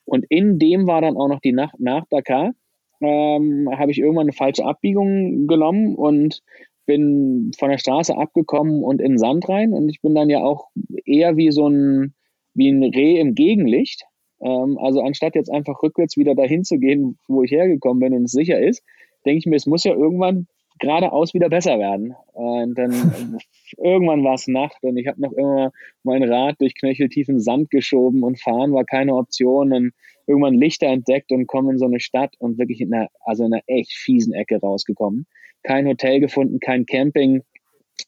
Und 0.04 0.26
in 0.28 0.60
dem 0.60 0.88
war 0.88 1.00
dann 1.00 1.16
auch 1.16 1.30
noch 1.30 1.40
die 1.40 1.54
Nacht 1.54 1.80
nach 1.80 2.04
Dakar, 2.10 2.52
ähm, 3.00 3.70
habe 3.78 3.92
ich 3.92 4.00
irgendwann 4.00 4.24
eine 4.24 4.34
falsche 4.34 4.66
Abbiegung 4.66 5.48
genommen 5.48 5.96
und 5.96 6.42
bin 6.86 7.52
von 7.58 7.70
der 7.70 7.78
Straße 7.78 8.18
abgekommen 8.18 8.84
und 8.84 9.02
in 9.02 9.14
den 9.14 9.18
Sand 9.18 9.48
rein. 9.50 9.74
Und 9.74 9.90
ich 9.90 10.02
bin 10.02 10.16
dann 10.16 10.30
ja 10.30 10.44
auch 10.44 10.70
eher 11.06 11.38
wie 11.38 11.52
so 11.52 11.68
ein, 11.68 12.14
wie 12.54 12.70
ein 12.70 12.84
Reh 12.84 13.20
im 13.20 13.36
Gegenlicht. 13.36 14.04
Ähm, 14.42 14.78
also 14.80 15.02
anstatt 15.02 15.36
jetzt 15.36 15.52
einfach 15.52 15.82
rückwärts 15.82 16.18
wieder 16.18 16.36
dahin 16.36 16.64
zu 16.64 16.78
gehen, 16.78 17.18
wo 17.28 17.44
ich 17.44 17.52
hergekommen 17.52 18.00
bin 18.00 18.14
und 18.14 18.26
es 18.26 18.32
sicher 18.32 18.60
ist, 18.60 18.84
denke 19.26 19.40
ich 19.40 19.46
mir, 19.46 19.56
es 19.56 19.66
muss 19.66 19.84
ja 19.84 19.94
irgendwann 19.94 20.48
geradeaus 20.80 21.34
wieder 21.34 21.50
besser 21.50 21.80
werden. 21.80 22.16
Und 22.34 22.78
dann 22.78 22.92
irgendwann 23.78 24.24
war 24.24 24.36
es 24.36 24.48
Nacht 24.48 24.84
und 24.84 24.98
ich 24.98 25.08
habe 25.08 25.22
noch 25.22 25.32
immer 25.34 25.72
mein 26.04 26.24
Rad 26.24 26.60
durch 26.60 26.76
knöcheltiefen 26.76 27.40
Sand 27.40 27.70
geschoben 27.70 28.24
und 28.24 28.42
fahren 28.42 28.74
war 28.74 28.84
keine 28.84 29.16
Option. 29.16 29.72
Und 29.72 29.94
irgendwann 30.28 30.56
Lichter 30.56 30.88
entdeckt 30.88 31.32
und 31.32 31.48
komme 31.48 31.72
in 31.72 31.78
so 31.78 31.86
eine 31.86 32.00
Stadt 32.00 32.36
und 32.40 32.58
wirklich 32.58 32.82
in 32.82 32.94
einer, 32.94 33.10
also 33.22 33.46
in 33.46 33.54
einer 33.54 33.64
echt 33.68 33.94
fiesen 33.94 34.34
Ecke 34.34 34.60
rausgekommen. 34.60 35.28
Kein 35.66 35.88
Hotel 35.88 36.20
gefunden, 36.20 36.60
kein 36.60 36.86
Camping. 36.86 37.44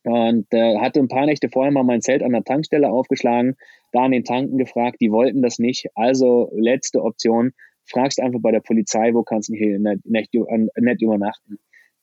Und 0.03 0.47
äh, 0.51 0.77
hatte 0.77 0.99
ein 0.99 1.07
paar 1.07 1.25
Nächte 1.25 1.49
vorher 1.49 1.71
mal 1.71 1.83
mein 1.83 2.01
Zelt 2.01 2.21
an 2.21 2.33
der 2.33 2.43
Tankstelle 2.43 2.89
aufgeschlagen, 2.89 3.55
da 3.93 4.03
an 4.03 4.11
den 4.11 4.25
Tanken 4.25 4.57
gefragt, 4.57 4.97
die 4.99 5.11
wollten 5.11 5.41
das 5.41 5.59
nicht. 5.59 5.87
Also 5.95 6.51
letzte 6.53 7.01
Option, 7.01 7.51
fragst 7.85 8.21
einfach 8.21 8.41
bei 8.41 8.51
der 8.51 8.59
Polizei, 8.59 9.13
wo 9.13 9.23
kannst 9.23 9.49
du 9.49 9.53
hier 9.53 9.79
nett, 9.79 10.01
nett 10.05 11.01
übernachten 11.01 11.57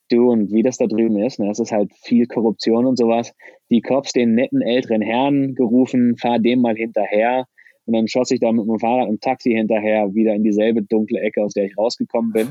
du 0.08 0.30
und 0.30 0.52
wie 0.52 0.62
das 0.62 0.76
da 0.76 0.86
drüben 0.86 1.18
ist. 1.18 1.38
Ne? 1.38 1.50
Es 1.50 1.58
ist 1.58 1.72
halt 1.72 1.92
viel 1.94 2.26
Korruption 2.26 2.86
und 2.86 2.96
sowas. 2.96 3.32
Die 3.70 3.80
Cops 3.80 4.12
den 4.12 4.34
netten 4.34 4.62
älteren 4.62 5.02
Herrn 5.02 5.54
gerufen, 5.54 6.16
fahr 6.16 6.38
dem 6.38 6.60
mal 6.60 6.76
hinterher. 6.76 7.46
Und 7.86 7.94
dann 7.94 8.08
schoss 8.08 8.30
ich 8.30 8.40
da 8.40 8.50
mit 8.50 8.66
dem 8.66 8.78
Fahrrad 8.78 9.08
im 9.08 9.20
Taxi 9.20 9.50
hinterher 9.50 10.14
wieder 10.14 10.34
in 10.34 10.42
dieselbe 10.42 10.82
dunkle 10.82 11.20
Ecke, 11.20 11.42
aus 11.42 11.52
der 11.52 11.66
ich 11.66 11.76
rausgekommen 11.76 12.32
bin. 12.32 12.48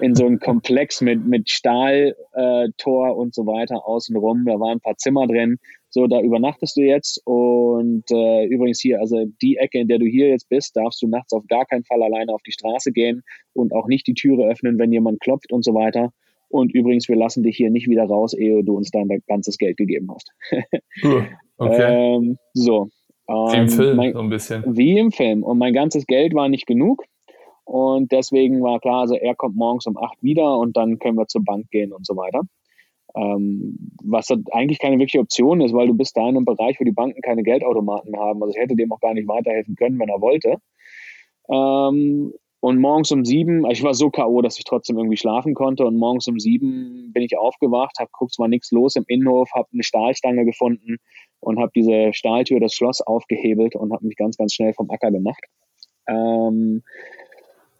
In 0.00 0.14
so 0.14 0.26
einen 0.26 0.40
Komplex 0.40 1.00
mit, 1.00 1.24
mit 1.24 1.48
Stahltor 1.48 3.08
äh, 3.08 3.12
und 3.12 3.34
so 3.34 3.46
weiter 3.46 3.86
außenrum. 3.86 4.44
Da 4.46 4.60
waren 4.60 4.78
ein 4.78 4.80
paar 4.80 4.96
Zimmer 4.96 5.26
drin. 5.26 5.58
So, 5.88 6.06
da 6.06 6.20
übernachtest 6.20 6.76
du 6.76 6.82
jetzt. 6.82 7.22
Und 7.24 8.10
äh, 8.10 8.44
übrigens 8.46 8.80
hier, 8.80 9.00
also 9.00 9.24
die 9.40 9.56
Ecke, 9.56 9.78
in 9.78 9.88
der 9.88 9.98
du 9.98 10.06
hier 10.06 10.28
jetzt 10.28 10.48
bist, 10.48 10.76
darfst 10.76 11.00
du 11.00 11.08
nachts 11.08 11.32
auf 11.32 11.46
gar 11.48 11.64
keinen 11.64 11.84
Fall 11.84 12.02
alleine 12.02 12.34
auf 12.34 12.42
die 12.42 12.52
Straße 12.52 12.92
gehen 12.92 13.22
und 13.54 13.72
auch 13.72 13.86
nicht 13.86 14.06
die 14.06 14.14
Türe 14.14 14.50
öffnen, 14.50 14.78
wenn 14.78 14.92
jemand 14.92 15.20
klopft 15.20 15.52
und 15.52 15.64
so 15.64 15.72
weiter. 15.72 16.12
Und 16.48 16.74
übrigens, 16.74 17.08
wir 17.08 17.16
lassen 17.16 17.42
dich 17.42 17.56
hier 17.56 17.70
nicht 17.70 17.88
wieder 17.88 18.04
raus, 18.04 18.34
ehe 18.34 18.62
du 18.62 18.76
uns 18.76 18.90
dein 18.90 19.08
ganzes 19.26 19.56
Geld 19.58 19.76
gegeben 19.76 20.08
hast. 20.12 20.30
okay. 21.56 22.16
Ähm, 22.16 22.38
so. 22.52 22.90
Wie 23.26 23.56
im 23.56 23.62
ähm, 23.62 23.68
Film, 23.68 23.96
mein, 23.96 24.12
so 24.12 24.18
ein 24.20 24.28
bisschen. 24.30 24.76
Wie 24.76 24.98
im 24.98 25.12
Film. 25.12 25.42
Und 25.42 25.58
mein 25.58 25.72
ganzes 25.72 26.06
Geld 26.06 26.34
war 26.34 26.48
nicht 26.48 26.66
genug. 26.66 27.04
Und 27.64 28.12
deswegen 28.12 28.62
war 28.62 28.78
klar, 28.80 29.00
also 29.00 29.14
er 29.14 29.34
kommt 29.34 29.56
morgens 29.56 29.86
um 29.86 29.96
acht 29.96 30.22
wieder 30.22 30.58
und 30.58 30.76
dann 30.76 30.98
können 30.98 31.16
wir 31.16 31.26
zur 31.26 31.42
Bank 31.42 31.70
gehen 31.70 31.92
und 31.92 32.06
so 32.06 32.14
weiter. 32.16 32.42
Ähm, 33.16 33.78
was 34.02 34.28
eigentlich 34.52 34.78
keine 34.78 34.98
wirkliche 34.98 35.20
Option 35.20 35.60
ist, 35.60 35.72
weil 35.72 35.86
du 35.86 35.94
bist 35.94 36.16
da 36.16 36.22
in 36.22 36.36
einem 36.36 36.44
Bereich, 36.44 36.78
wo 36.78 36.84
die 36.84 36.92
Banken 36.92 37.22
keine 37.22 37.42
Geldautomaten 37.42 38.18
haben. 38.18 38.42
Also 38.42 38.54
ich 38.54 38.60
hätte 38.60 38.76
dem 38.76 38.92
auch 38.92 39.00
gar 39.00 39.14
nicht 39.14 39.28
weiterhelfen 39.28 39.76
können, 39.76 39.98
wenn 39.98 40.08
er 40.08 40.20
wollte. 40.20 40.56
Ähm, 41.48 42.34
und 42.60 42.78
morgens 42.78 43.12
um 43.12 43.24
sieben, 43.24 43.70
ich 43.70 43.82
war 43.82 43.94
so 43.94 44.10
K.O., 44.10 44.40
dass 44.40 44.58
ich 44.58 44.64
trotzdem 44.64 44.96
irgendwie 44.96 45.18
schlafen 45.18 45.54
konnte. 45.54 45.84
Und 45.84 45.96
morgens 45.96 46.26
um 46.28 46.40
sieben 46.40 47.12
bin 47.12 47.22
ich 47.22 47.36
aufgewacht, 47.38 47.98
habe 47.98 48.10
guckt, 48.12 48.32
es 48.32 48.38
war 48.38 48.48
nichts 48.48 48.72
los 48.72 48.96
im 48.96 49.04
Innenhof, 49.06 49.50
habe 49.54 49.68
eine 49.72 49.82
Stahlstange 49.82 50.44
gefunden 50.44 50.96
und 51.44 51.58
habe 51.60 51.72
diese 51.74 52.12
Stahltür, 52.12 52.60
das 52.60 52.74
Schloss 52.74 53.00
aufgehebelt 53.00 53.76
und 53.76 53.92
habe 53.92 54.06
mich 54.06 54.16
ganz, 54.16 54.36
ganz 54.36 54.54
schnell 54.54 54.72
vom 54.74 54.90
Acker 54.90 55.10
gemacht. 55.10 55.44
Ähm, 56.08 56.82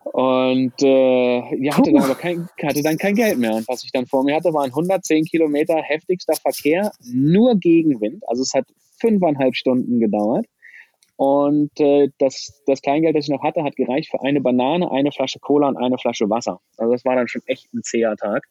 und 0.05 0.75
äh, 0.83 1.65
ja, 1.65 1.77
hatte 1.77 1.93
dann 1.93 2.05
aber 2.05 2.15
kein, 2.15 2.47
hatte 2.63 2.83
dann 2.83 2.99
kein 2.99 3.15
Geld 3.15 3.39
mehr. 3.39 3.55
Und 3.55 3.67
was 3.69 3.85
ich 3.85 3.91
dann 3.91 4.07
vor 4.07 4.23
mir 4.23 4.37
hatte, 4.37 4.53
waren 4.53 4.71
110 4.71 5.25
Kilometer 5.25 5.77
heftigster 5.77 6.35
Verkehr, 6.35 6.93
nur 7.03 7.57
Gegenwind. 7.57 8.23
Also 8.29 8.43
es 8.43 8.53
hat 8.53 8.67
fünfeinhalb 9.01 9.57
Stunden 9.57 10.01
gedauert. 10.01 10.47
Und 11.17 11.79
äh, 11.81 12.09
das, 12.19 12.63
das 12.67 12.83
Kleingeld, 12.83 13.17
das 13.17 13.27
ich 13.27 13.31
noch 13.31 13.43
hatte, 13.43 13.63
hat 13.63 13.77
gereicht 13.77 14.11
für 14.11 14.21
eine 14.21 14.41
Banane, 14.41 14.91
eine 14.91 15.13
Flasche 15.13 15.39
Cola 15.39 15.69
und 15.69 15.77
eine 15.77 15.97
Flasche 15.97 16.29
Wasser. 16.29 16.61
Also 16.77 16.93
das 16.93 17.05
war 17.05 17.15
dann 17.15 17.29
schon 17.29 17.43
echt 17.47 17.73
ein 17.73 17.83
zäher 17.83 18.17
Tag. 18.17 18.47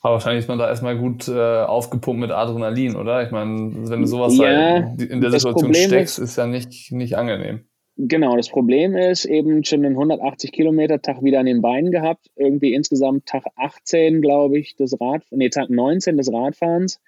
Aber 0.00 0.14
wahrscheinlich 0.14 0.44
ist 0.44 0.48
man 0.48 0.58
da 0.58 0.68
erstmal 0.68 0.98
gut 0.98 1.28
äh, 1.28 1.62
aufgepumpt 1.62 2.20
mit 2.20 2.30
Adrenalin, 2.30 2.96
oder? 2.96 3.22
Ich 3.24 3.30
meine, 3.30 3.88
wenn 3.88 4.00
du 4.00 4.06
sowas 4.06 4.36
ja, 4.36 4.46
halt 4.46 5.02
in 5.02 5.20
der 5.20 5.30
Situation 5.30 5.74
steckst, 5.74 6.18
ist, 6.18 6.30
ist 6.30 6.36
ja 6.36 6.46
nicht, 6.46 6.92
nicht 6.92 7.16
angenehm. 7.16 7.64
Genau, 8.00 8.36
das 8.36 8.48
Problem 8.48 8.94
ist 8.96 9.24
eben 9.24 9.64
schon 9.64 9.84
einen 9.84 9.96
180 9.96 10.52
Kilometer 10.52 11.02
Tag 11.02 11.22
wieder 11.24 11.40
an 11.40 11.46
den 11.46 11.60
Beinen 11.60 11.90
gehabt. 11.90 12.26
Irgendwie 12.36 12.72
insgesamt 12.72 13.26
Tag 13.26 13.44
18, 13.56 14.22
glaube 14.22 14.56
ich, 14.56 14.76
des 14.76 15.00
Rad, 15.00 15.24
nee, 15.32 15.48
Tag 15.48 15.68
19 15.68 16.16
des 16.16 16.32
Radfahrens 16.32 17.00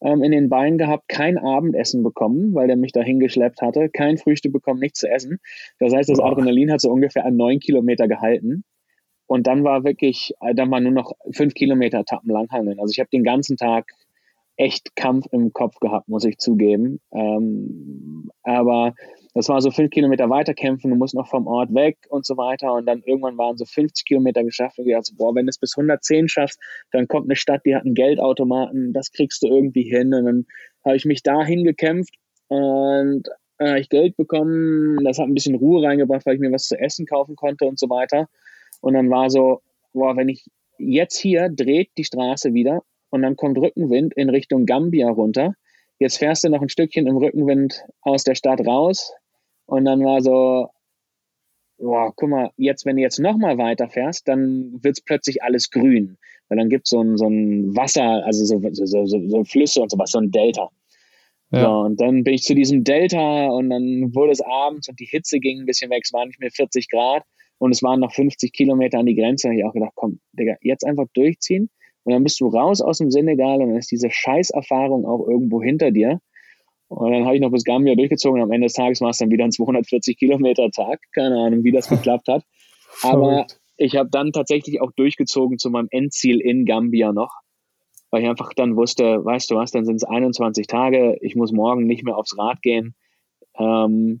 ähm, 0.00 0.22
in 0.22 0.32
den 0.32 0.48
Beinen 0.48 0.78
gehabt, 0.78 1.08
kein 1.08 1.38
Abendessen 1.38 2.02
bekommen, 2.02 2.54
weil 2.54 2.66
der 2.66 2.76
mich 2.76 2.90
dahin 2.90 3.20
geschleppt 3.20 3.62
hatte, 3.62 3.88
kein 3.88 4.18
Frühstück 4.18 4.52
bekommen, 4.52 4.80
nichts 4.80 4.98
zu 4.98 5.08
essen. 5.08 5.38
Das 5.78 5.94
heißt, 5.94 6.10
das 6.10 6.18
Adrenalin 6.18 6.72
hat 6.72 6.80
so 6.80 6.90
ungefähr 6.90 7.24
an 7.24 7.36
neun 7.36 7.60
Kilometer 7.60 8.08
gehalten. 8.08 8.64
Und 9.26 9.46
dann 9.46 9.64
war 9.64 9.84
wirklich, 9.84 10.32
äh, 10.40 10.54
dann 10.54 10.70
war 10.70 10.80
nur 10.80 10.92
noch 10.92 11.12
fünf 11.32 11.54
Kilometer 11.54 12.04
Tappen 12.04 12.30
langhangeln. 12.30 12.78
Also 12.80 12.92
ich 12.92 13.00
habe 13.00 13.10
den 13.10 13.24
ganzen 13.24 13.56
Tag 13.56 13.92
echt 14.56 14.94
Kampf 14.96 15.26
im 15.32 15.52
Kopf 15.52 15.78
gehabt, 15.80 16.08
muss 16.08 16.24
ich 16.24 16.38
zugeben. 16.38 17.00
Ähm, 17.12 18.30
aber 18.42 18.94
das 19.34 19.48
war 19.48 19.60
so 19.62 19.70
fünf 19.70 19.90
Kilometer 19.90 20.28
weiterkämpfen, 20.28 20.90
du 20.90 20.96
musst 20.96 21.14
noch 21.14 21.26
vom 21.28 21.46
Ort 21.46 21.74
weg 21.74 21.96
und 22.10 22.26
so 22.26 22.36
weiter. 22.36 22.72
Und 22.74 22.86
dann 22.86 23.02
irgendwann 23.04 23.38
waren 23.38 23.56
so 23.56 23.64
50 23.64 24.06
Kilometer 24.06 24.44
geschafft 24.44 24.78
und 24.78 24.86
ich 24.86 24.94
dachte, 24.94 25.14
boah, 25.16 25.34
wenn 25.34 25.46
du 25.46 25.50
es 25.50 25.58
bis 25.58 25.76
110 25.76 26.28
schaffst, 26.28 26.60
dann 26.90 27.08
kommt 27.08 27.26
eine 27.26 27.36
Stadt, 27.36 27.62
die 27.64 27.74
hat 27.74 27.84
einen 27.84 27.94
Geldautomaten, 27.94 28.92
das 28.92 29.10
kriegst 29.10 29.42
du 29.42 29.46
irgendwie 29.48 29.84
hin. 29.84 30.12
Und 30.12 30.24
dann 30.26 30.46
habe 30.84 30.96
ich 30.96 31.06
mich 31.06 31.22
dahin 31.22 31.64
gekämpft 31.64 32.14
und 32.48 33.22
äh, 33.58 33.80
ich 33.80 33.88
Geld 33.88 34.16
bekommen. 34.16 35.02
Das 35.04 35.18
hat 35.18 35.26
ein 35.26 35.34
bisschen 35.34 35.54
Ruhe 35.54 35.82
reingebracht, 35.86 36.26
weil 36.26 36.34
ich 36.34 36.40
mir 36.40 36.52
was 36.52 36.68
zu 36.68 36.78
essen 36.78 37.06
kaufen 37.06 37.36
konnte 37.36 37.64
und 37.64 37.78
so 37.78 37.88
weiter. 37.88 38.28
Und 38.82 38.94
dann 38.94 39.08
war 39.08 39.30
so, 39.30 39.62
boah, 39.94 40.16
wenn 40.16 40.28
ich 40.28 40.44
jetzt 40.76 41.16
hier 41.16 41.48
dreht 41.48 41.90
die 41.96 42.04
Straße 42.04 42.52
wieder 42.52 42.82
und 43.10 43.22
dann 43.22 43.36
kommt 43.36 43.56
Rückenwind 43.56 44.12
in 44.14 44.28
Richtung 44.28 44.66
Gambia 44.66 45.08
runter. 45.08 45.54
Jetzt 45.98 46.18
fährst 46.18 46.44
du 46.44 46.48
noch 46.50 46.60
ein 46.60 46.68
Stückchen 46.68 47.06
im 47.06 47.16
Rückenwind 47.16 47.84
aus 48.00 48.24
der 48.24 48.34
Stadt 48.34 48.60
raus 48.66 49.12
und 49.66 49.84
dann 49.84 50.04
war 50.04 50.20
so, 50.20 50.68
boah, 51.78 52.12
guck 52.16 52.28
mal, 52.28 52.50
jetzt, 52.56 52.84
wenn 52.84 52.96
du 52.96 53.02
jetzt 53.02 53.20
nochmal 53.20 53.56
weiterfährst, 53.56 54.26
dann 54.26 54.82
wird 54.82 54.98
es 54.98 55.04
plötzlich 55.04 55.42
alles 55.42 55.70
grün. 55.70 56.18
Weil 56.48 56.58
dann 56.58 56.68
gibt 56.68 56.88
so 56.88 57.02
es 57.02 57.20
so 57.20 57.28
ein 57.28 57.76
Wasser, 57.76 58.24
also 58.24 58.44
so, 58.44 58.60
so, 58.72 58.84
so, 58.84 59.06
so 59.06 59.44
Flüsse 59.44 59.80
und 59.80 59.90
sowas, 59.90 60.10
so 60.10 60.18
ein 60.18 60.30
Delta. 60.32 60.68
Ja. 61.52 61.64
So, 61.64 61.70
und 61.82 62.00
dann 62.00 62.24
bin 62.24 62.34
ich 62.34 62.42
zu 62.42 62.54
diesem 62.54 62.82
Delta 62.82 63.48
und 63.48 63.70
dann 63.70 64.12
wurde 64.12 64.32
es 64.32 64.40
abends 64.40 64.88
und 64.88 64.98
die 64.98 65.06
Hitze 65.06 65.38
ging 65.38 65.60
ein 65.60 65.66
bisschen 65.66 65.90
weg. 65.90 66.02
Es 66.04 66.12
waren 66.12 66.28
nicht 66.28 66.40
mehr 66.40 66.50
40 66.50 66.88
Grad 66.88 67.22
und 67.58 67.72
es 67.72 67.82
waren 67.82 68.00
noch 68.00 68.12
50 68.12 68.52
Kilometer 68.52 68.98
an 68.98 69.06
die 69.06 69.14
Grenze. 69.14 69.48
Da 69.48 69.50
habe 69.50 69.60
ich 69.60 69.64
auch 69.64 69.72
gedacht, 69.72 69.92
komm, 69.94 70.20
Digga, 70.32 70.56
jetzt 70.60 70.84
einfach 70.84 71.06
durchziehen 71.14 71.70
und 72.04 72.12
dann 72.12 72.24
bist 72.24 72.40
du 72.40 72.48
raus 72.48 72.80
aus 72.80 72.98
dem 72.98 73.10
Senegal 73.10 73.60
und 73.60 73.68
dann 73.68 73.78
ist 73.78 73.90
diese 73.90 74.10
Scheißerfahrung 74.10 75.06
auch 75.06 75.26
irgendwo 75.28 75.62
hinter 75.62 75.90
dir. 75.90 76.20
Und 76.88 77.10
dann 77.10 77.24
habe 77.24 77.36
ich 77.36 77.40
noch 77.40 77.50
bis 77.50 77.64
Gambia 77.64 77.94
durchgezogen 77.94 78.40
und 78.40 78.48
am 78.48 78.52
Ende 78.52 78.66
des 78.66 78.74
Tages 78.74 79.00
war 79.00 79.10
es 79.10 79.18
dann 79.18 79.30
wieder 79.30 79.44
ein 79.44 79.52
240 79.52 80.18
Kilometer 80.18 80.70
Tag. 80.70 81.00
Keine 81.14 81.36
Ahnung, 81.36 81.64
wie 81.64 81.72
das 81.72 81.88
geklappt 81.88 82.28
hat. 82.28 82.44
Aber 83.02 83.46
ich 83.78 83.96
habe 83.96 84.10
dann 84.10 84.32
tatsächlich 84.32 84.80
auch 84.82 84.92
durchgezogen 84.92 85.58
zu 85.58 85.70
meinem 85.70 85.88
Endziel 85.90 86.40
in 86.40 86.66
Gambia 86.66 87.12
noch 87.12 87.42
weil 88.12 88.22
ich 88.22 88.28
einfach 88.28 88.52
dann 88.54 88.76
wusste, 88.76 89.24
weißt 89.24 89.50
du 89.50 89.56
was, 89.56 89.72
dann 89.72 89.86
sind 89.86 89.96
es 89.96 90.04
21 90.04 90.66
Tage, 90.66 91.16
ich 91.22 91.34
muss 91.34 91.50
morgen 91.50 91.86
nicht 91.86 92.04
mehr 92.04 92.16
aufs 92.16 92.36
Rad 92.36 92.60
gehen. 92.60 92.94
Ähm, 93.58 94.20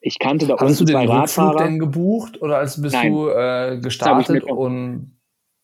ich 0.00 0.18
kannte 0.18 0.46
da 0.46 0.56
Hast 0.58 0.80
du 0.80 0.84
den 0.84 0.96
Rückflug 0.96 1.16
Radfahrer. 1.16 1.64
denn 1.64 1.78
gebucht 1.78 2.40
oder 2.40 2.58
als 2.58 2.80
bist 2.80 2.94
Nein, 2.94 3.12
du 3.12 3.28
äh, 3.28 3.78
gestartet 3.80 4.44
das 4.44 4.50
und 4.50 5.16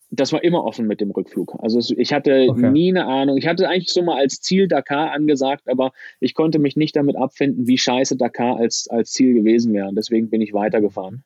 das 0.09 0.31
war 0.31 0.43
immer 0.43 0.63
offen 0.63 0.87
mit 0.87 1.01
dem 1.01 1.11
Rückflug. 1.11 1.57
Also 1.59 1.79
ich 1.97 2.13
hatte 2.13 2.47
okay. 2.49 2.71
nie 2.71 2.91
eine 2.91 3.05
Ahnung. 3.05 3.37
Ich 3.37 3.45
hatte 3.45 3.67
eigentlich 3.67 3.91
so 3.91 4.01
mal 4.03 4.17
als 4.17 4.39
Ziel 4.39 4.67
Dakar 4.67 5.11
angesagt, 5.11 5.67
aber 5.67 5.91
ich 6.21 6.33
konnte 6.33 6.59
mich 6.59 6.77
nicht 6.77 6.95
damit 6.95 7.17
abfinden, 7.17 7.67
wie 7.67 7.77
scheiße 7.77 8.15
Dakar 8.15 8.57
als, 8.57 8.87
als 8.89 9.11
Ziel 9.11 9.33
gewesen 9.33 9.73
wäre. 9.73 9.91
Deswegen 9.93 10.29
bin 10.29 10.41
ich 10.41 10.53
weitergefahren. 10.53 11.23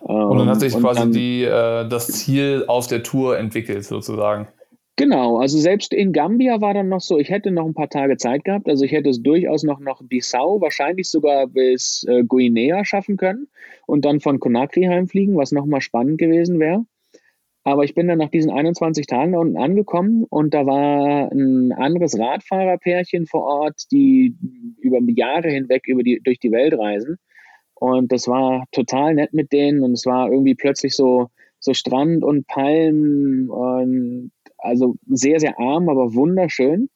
Und 0.00 0.36
dann 0.36 0.48
hat 0.48 0.60
sich 0.60 0.74
ähm, 0.74 0.80
quasi 0.82 1.00
dann, 1.00 1.12
die, 1.12 1.44
äh, 1.44 1.88
das 1.88 2.08
Ziel 2.08 2.64
auf 2.66 2.88
der 2.88 3.02
Tour 3.02 3.38
entwickelt, 3.38 3.84
sozusagen. 3.84 4.48
Genau, 4.96 5.38
also 5.38 5.58
selbst 5.58 5.92
in 5.92 6.12
Gambia 6.12 6.60
war 6.60 6.72
dann 6.72 6.88
noch 6.88 7.00
so, 7.00 7.18
ich 7.18 7.28
hätte 7.28 7.50
noch 7.50 7.66
ein 7.66 7.74
paar 7.74 7.88
Tage 7.88 8.16
Zeit 8.16 8.44
gehabt, 8.44 8.68
also 8.68 8.84
ich 8.84 8.92
hätte 8.92 9.10
es 9.10 9.20
durchaus 9.20 9.64
noch 9.64 9.80
nach 9.80 10.00
Bissau, 10.02 10.60
wahrscheinlich 10.60 11.10
sogar 11.10 11.48
bis 11.48 12.04
äh, 12.08 12.22
Guinea 12.22 12.84
schaffen 12.84 13.16
können 13.16 13.48
und 13.86 14.04
dann 14.04 14.20
von 14.20 14.38
Conakry 14.38 14.84
heimfliegen, 14.84 15.36
was 15.36 15.50
nochmal 15.50 15.80
spannend 15.80 16.18
gewesen 16.18 16.60
wäre. 16.60 16.86
Aber 17.64 17.84
ich 17.84 17.94
bin 17.94 18.06
dann 18.08 18.18
nach 18.18 18.28
diesen 18.30 18.50
21 18.52 19.06
Tagen 19.06 19.32
da 19.32 19.38
unten 19.38 19.56
angekommen 19.56 20.24
und 20.30 20.54
da 20.54 20.66
war 20.66 21.32
ein 21.32 21.72
anderes 21.72 22.18
Radfahrerpärchen 22.18 23.26
vor 23.26 23.42
Ort, 23.42 23.90
die 23.90 24.36
über 24.80 25.00
Jahre 25.08 25.48
hinweg 25.50 25.88
über 25.88 26.02
die, 26.04 26.20
durch 26.22 26.38
die 26.38 26.52
Welt 26.52 26.74
reisen. 26.78 27.16
Und 27.74 28.12
das 28.12 28.28
war 28.28 28.66
total 28.70 29.14
nett 29.14 29.32
mit 29.32 29.52
denen 29.52 29.82
und 29.82 29.92
es 29.94 30.06
war 30.06 30.30
irgendwie 30.30 30.54
plötzlich 30.54 30.94
so, 30.94 31.30
so 31.58 31.74
Strand 31.74 32.22
und 32.22 32.46
Palmen 32.46 33.48
und 33.50 34.30
also 34.64 34.96
sehr, 35.06 35.40
sehr 35.40 35.58
arm, 35.58 35.88
aber 35.88 36.14
wunderschön. 36.14 36.88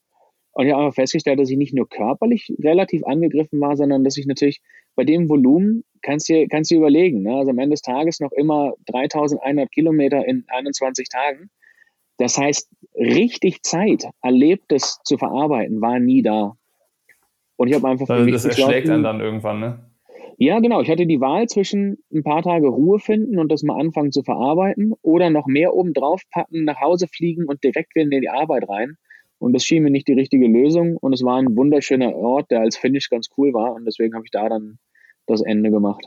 Und 0.53 0.67
ich 0.67 0.73
habe 0.73 0.85
einfach 0.85 0.95
festgestellt, 0.95 1.39
dass 1.39 1.51
ich 1.51 1.57
nicht 1.57 1.75
nur 1.75 1.89
körperlich 1.89 2.53
relativ 2.63 3.05
angegriffen 3.05 3.61
war, 3.61 3.77
sondern 3.77 4.03
dass 4.03 4.17
ich 4.17 4.27
natürlich 4.27 4.61
bei 4.97 5.05
dem 5.05 5.29
Volumen, 5.29 5.85
kannst 6.03 6.29
du 6.29 6.49
kannst 6.49 6.71
dir 6.71 6.79
überlegen, 6.79 7.23
ne? 7.23 7.37
also 7.37 7.51
am 7.51 7.59
Ende 7.59 7.75
des 7.75 7.83
Tages 7.83 8.19
noch 8.19 8.33
immer 8.33 8.73
3100 8.87 9.71
Kilometer 9.71 10.27
in 10.27 10.45
21 10.49 11.09
Tagen. 11.09 11.51
Das 12.17 12.37
heißt, 12.37 12.69
richtig 12.97 13.63
Zeit, 13.63 14.09
Erlebtes 14.23 14.99
zu 15.05 15.17
verarbeiten, 15.19 15.81
war 15.81 16.01
nie 16.01 16.23
da. 16.23 16.57
Und 17.57 17.69
ich 17.69 17.75
habe 17.75 17.89
einfach 17.89 18.09
also 18.09 18.29
Das 18.29 18.45
erschlägt 18.45 18.89
einen 18.89 19.05
dann 19.05 19.21
irgendwann, 19.21 19.61
ne? 19.61 19.88
Ja, 20.41 20.61
genau. 20.61 20.81
Ich 20.81 20.89
hatte 20.89 21.05
die 21.05 21.21
Wahl 21.21 21.49
zwischen 21.49 21.99
ein 22.15 22.23
paar 22.23 22.43
Tage 22.43 22.69
Ruhe 22.69 23.01
finden 23.01 23.41
und 23.41 23.51
das 23.51 23.65
mal 23.65 23.81
anfangen 23.81 24.13
zu 24.13 24.23
verarbeiten 24.23 24.95
oder 25.03 25.31
noch 25.31 25.47
mehr 25.47 25.75
oben 25.75 25.93
drauf 25.93 26.23
packen, 26.31 26.63
nach 26.63 26.81
Hause 26.81 27.09
fliegen 27.09 27.47
und 27.47 27.65
direkt 27.65 27.97
wieder 27.97 28.05
in 28.05 28.21
die 28.21 28.29
Arbeit 28.29 28.69
rein. 28.69 28.97
Und 29.41 29.53
das 29.53 29.65
schien 29.65 29.83
mir 29.83 29.91
nicht 29.91 30.07
die 30.07 30.13
richtige 30.13 30.47
Lösung. 30.47 30.97
Und 30.97 31.13
es 31.13 31.25
war 31.25 31.39
ein 31.39 31.57
wunderschöner 31.57 32.15
Ort, 32.15 32.53
der 32.53 32.61
als 32.61 32.77
Finish 32.77 33.11
ganz 33.11 33.29
cool 33.37 33.53
war. 33.53 33.73
Und 33.73 33.85
deswegen 33.85 34.15
habe 34.15 34.25
ich 34.25 34.31
da 34.31 34.49
dann 34.49 34.79
das 35.27 35.43
Ende 35.43 35.73
gemacht. 35.73 36.05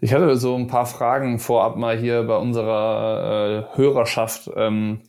Ich 0.00 0.14
hatte 0.14 0.36
so 0.36 0.54
ein 0.54 0.68
paar 0.68 0.86
Fragen 0.86 1.40
vorab 1.40 1.76
mal 1.76 1.98
hier 1.98 2.22
bei 2.22 2.36
unserer 2.36 3.72
äh, 3.74 3.76
Hörerschaft 3.76 4.48
ähm, 4.54 5.00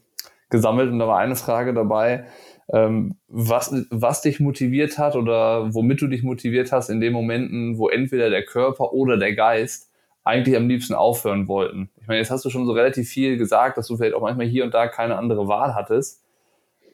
gesammelt. 0.49 0.91
Und 0.91 0.97
da 0.97 1.07
war 1.07 1.19
eine 1.19 1.35
Frage 1.35 1.75
dabei 1.75 2.25
was, 2.69 3.73
was 3.89 4.21
dich 4.21 4.39
motiviert 4.39 4.97
hat 4.97 5.15
oder 5.15 5.73
womit 5.73 6.01
du 6.01 6.07
dich 6.07 6.23
motiviert 6.23 6.71
hast 6.71 6.89
in 6.89 6.99
den 6.99 7.13
Momenten, 7.13 7.77
wo 7.77 7.87
entweder 7.87 8.29
der 8.29 8.43
Körper 8.43 8.93
oder 8.93 9.17
der 9.17 9.33
Geist 9.33 9.89
eigentlich 10.23 10.57
am 10.57 10.67
liebsten 10.67 10.93
aufhören 10.93 11.47
wollten. 11.47 11.89
Ich 12.01 12.07
meine, 12.07 12.19
jetzt 12.19 12.29
hast 12.29 12.43
du 12.43 12.49
schon 12.49 12.65
so 12.65 12.73
relativ 12.73 13.07
viel 13.07 13.37
gesagt, 13.37 13.77
dass 13.77 13.87
du 13.87 13.95
vielleicht 13.95 14.13
auch 14.13 14.21
manchmal 14.21 14.47
hier 14.47 14.65
und 14.65 14.73
da 14.73 14.87
keine 14.87 15.17
andere 15.17 15.47
Wahl 15.47 15.73
hattest. 15.73 16.21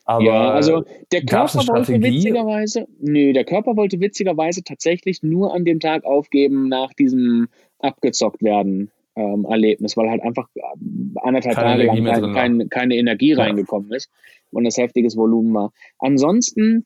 Aber 0.05 0.23
ja, 0.23 0.51
also 0.51 0.83
der 1.11 1.25
Körper 1.25 1.59
wollte 1.67 1.99
witzigerweise, 2.01 2.87
nö, 2.99 3.33
der 3.33 3.45
Körper 3.45 3.75
wollte 3.75 3.99
witzigerweise 3.99 4.63
tatsächlich 4.63 5.23
nur 5.23 5.55
an 5.55 5.65
dem 5.65 5.79
Tag 5.79 6.03
aufgeben 6.03 6.67
nach 6.67 6.93
diesem 6.93 7.47
abgezockt 7.79 8.43
werden 8.43 8.91
ähm, 9.15 9.45
Erlebnis, 9.49 9.97
weil 9.97 10.09
halt 10.09 10.21
einfach 10.21 10.47
äh, 10.55 10.61
anderthalb 11.23 11.55
keine 11.55 11.87
Tage 11.87 12.03
lang 12.03 12.05
kein, 12.05 12.33
kein, 12.33 12.69
keine 12.69 12.95
Energie 12.95 13.31
ja. 13.31 13.37
reingekommen 13.37 13.91
ist 13.93 14.11
und 14.53 14.63
das 14.63 14.77
heftiges 14.77 15.15
Volumen 15.15 15.53
war. 15.53 15.71
Ansonsten, 15.99 16.85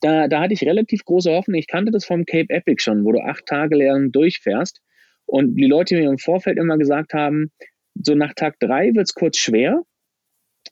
da, 0.00 0.28
da 0.28 0.40
hatte 0.40 0.54
ich 0.54 0.64
relativ 0.64 1.04
große 1.04 1.32
Hoffnung. 1.32 1.58
Ich 1.58 1.66
kannte 1.66 1.92
das 1.92 2.04
vom 2.04 2.24
Cape 2.24 2.50
Epic 2.50 2.82
schon, 2.82 3.04
wo 3.04 3.12
du 3.12 3.20
acht 3.20 3.46
Tage 3.46 3.76
lang 3.76 4.12
durchfährst 4.12 4.80
und 5.26 5.56
die 5.56 5.66
Leute 5.66 5.96
mir 5.96 6.10
im 6.10 6.18
Vorfeld 6.18 6.58
immer 6.58 6.78
gesagt 6.78 7.14
haben, 7.14 7.50
so 7.94 8.14
nach 8.14 8.34
Tag 8.34 8.58
drei 8.58 8.94
wird 8.94 9.06
es 9.06 9.14
kurz 9.14 9.38
schwer, 9.38 9.82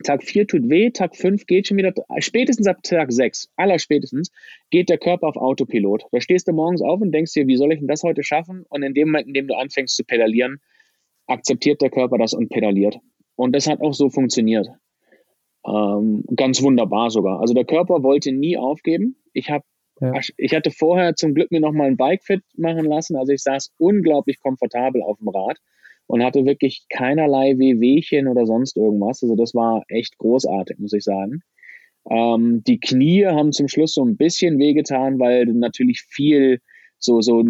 Tag 0.04 0.22
4 0.22 0.46
tut 0.46 0.68
weh, 0.68 0.90
Tag 0.90 1.16
5 1.16 1.46
geht 1.46 1.68
schon 1.68 1.76
wieder, 1.76 1.92
spätestens 2.18 2.66
ab 2.66 2.82
Tag 2.82 3.12
6, 3.12 3.50
aller 3.56 3.78
spätestens, 3.78 4.30
geht 4.70 4.88
der 4.88 4.98
Körper 4.98 5.28
auf 5.28 5.36
Autopilot. 5.36 6.04
Da 6.10 6.20
stehst 6.20 6.48
du 6.48 6.52
morgens 6.52 6.82
auf 6.82 7.00
und 7.00 7.12
denkst 7.12 7.32
dir, 7.32 7.46
wie 7.46 7.56
soll 7.56 7.72
ich 7.72 7.78
denn 7.78 7.88
das 7.88 8.02
heute 8.02 8.22
schaffen? 8.22 8.64
Und 8.68 8.82
in 8.82 8.94
dem 8.94 9.08
Moment, 9.08 9.28
in 9.28 9.34
dem 9.34 9.48
du 9.48 9.54
anfängst 9.54 9.94
zu 9.94 10.04
pedalieren, 10.04 10.60
akzeptiert 11.26 11.82
der 11.82 11.90
Körper 11.90 12.18
das 12.18 12.32
und 12.32 12.48
pedaliert. 12.48 12.98
Und 13.36 13.54
das 13.54 13.66
hat 13.66 13.80
auch 13.80 13.94
so 13.94 14.08
funktioniert. 14.08 14.68
Ähm, 15.66 16.24
ganz 16.34 16.62
wunderbar 16.62 17.10
sogar. 17.10 17.40
Also 17.40 17.54
der 17.54 17.64
Körper 17.64 18.02
wollte 18.02 18.32
nie 18.32 18.56
aufgeben. 18.56 19.16
Ich 19.32 19.50
habe 19.50 19.64
ja. 20.02 20.12
Ich 20.36 20.54
hatte 20.54 20.72
vorher 20.72 21.14
zum 21.14 21.34
Glück 21.34 21.52
mir 21.52 21.60
noch 21.60 21.72
mal 21.72 21.86
ein 21.86 21.96
Bike-Fit 21.96 22.42
machen 22.56 22.86
lassen. 22.86 23.16
Also 23.16 23.32
ich 23.32 23.42
saß 23.42 23.72
unglaublich 23.78 24.40
komfortabel 24.40 25.00
auf 25.02 25.18
dem 25.18 25.28
Rad 25.28 25.58
und 26.08 26.24
hatte 26.24 26.44
wirklich 26.44 26.86
keinerlei 26.90 27.56
Wehwehchen 27.58 28.26
oder 28.26 28.44
sonst 28.46 28.76
irgendwas. 28.76 29.22
Also 29.22 29.36
das 29.36 29.54
war 29.54 29.84
echt 29.88 30.18
großartig, 30.18 30.78
muss 30.78 30.92
ich 30.92 31.04
sagen. 31.04 31.42
Ähm, 32.10 32.64
die 32.66 32.80
Knie 32.80 33.26
haben 33.26 33.52
zum 33.52 33.68
Schluss 33.68 33.94
so 33.94 34.04
ein 34.04 34.16
bisschen 34.16 34.58
wehgetan, 34.58 35.20
weil 35.20 35.46
natürlich 35.46 36.02
viel 36.02 36.58
so, 36.98 37.20
so, 37.20 37.44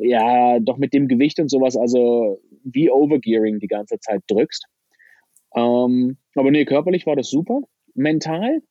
ja, 0.00 0.58
doch 0.58 0.78
mit 0.78 0.92
dem 0.92 1.06
Gewicht 1.06 1.38
und 1.38 1.48
sowas, 1.48 1.76
also 1.76 2.40
wie 2.64 2.90
Overgearing 2.90 3.58
die 3.60 3.68
ganze 3.68 3.98
Zeit 4.00 4.22
drückst. 4.28 4.66
Ähm, 5.54 6.16
aber 6.34 6.50
nee, 6.50 6.64
körperlich 6.64 7.06
war 7.06 7.16
das 7.16 7.30
super. 7.30 7.60
Mental 7.94 8.62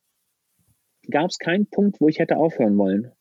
gab 1.09 1.29
es 1.29 1.37
keinen 1.37 1.67
Punkt, 1.67 1.99
wo 1.99 2.07
ich 2.07 2.19
hätte 2.19 2.37
aufhören 2.37 2.77
wollen. 2.77 3.11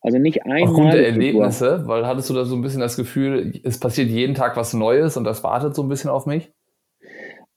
Also 0.00 0.18
nicht 0.18 0.44
einmal. 0.44 0.62
Aufgrund 0.62 0.92
der 0.94 1.06
Erlebnisse, 1.06 1.86
weil 1.86 2.06
hattest 2.06 2.30
du 2.30 2.34
da 2.34 2.44
so 2.44 2.56
ein 2.56 2.62
bisschen 2.62 2.80
das 2.80 2.96
Gefühl, 2.96 3.60
es 3.64 3.78
passiert 3.78 4.08
jeden 4.08 4.34
Tag 4.34 4.56
was 4.56 4.72
Neues 4.72 5.16
und 5.16 5.24
das 5.24 5.44
wartet 5.44 5.74
so 5.74 5.82
ein 5.82 5.88
bisschen 5.88 6.10
auf 6.10 6.26
mich? 6.26 6.50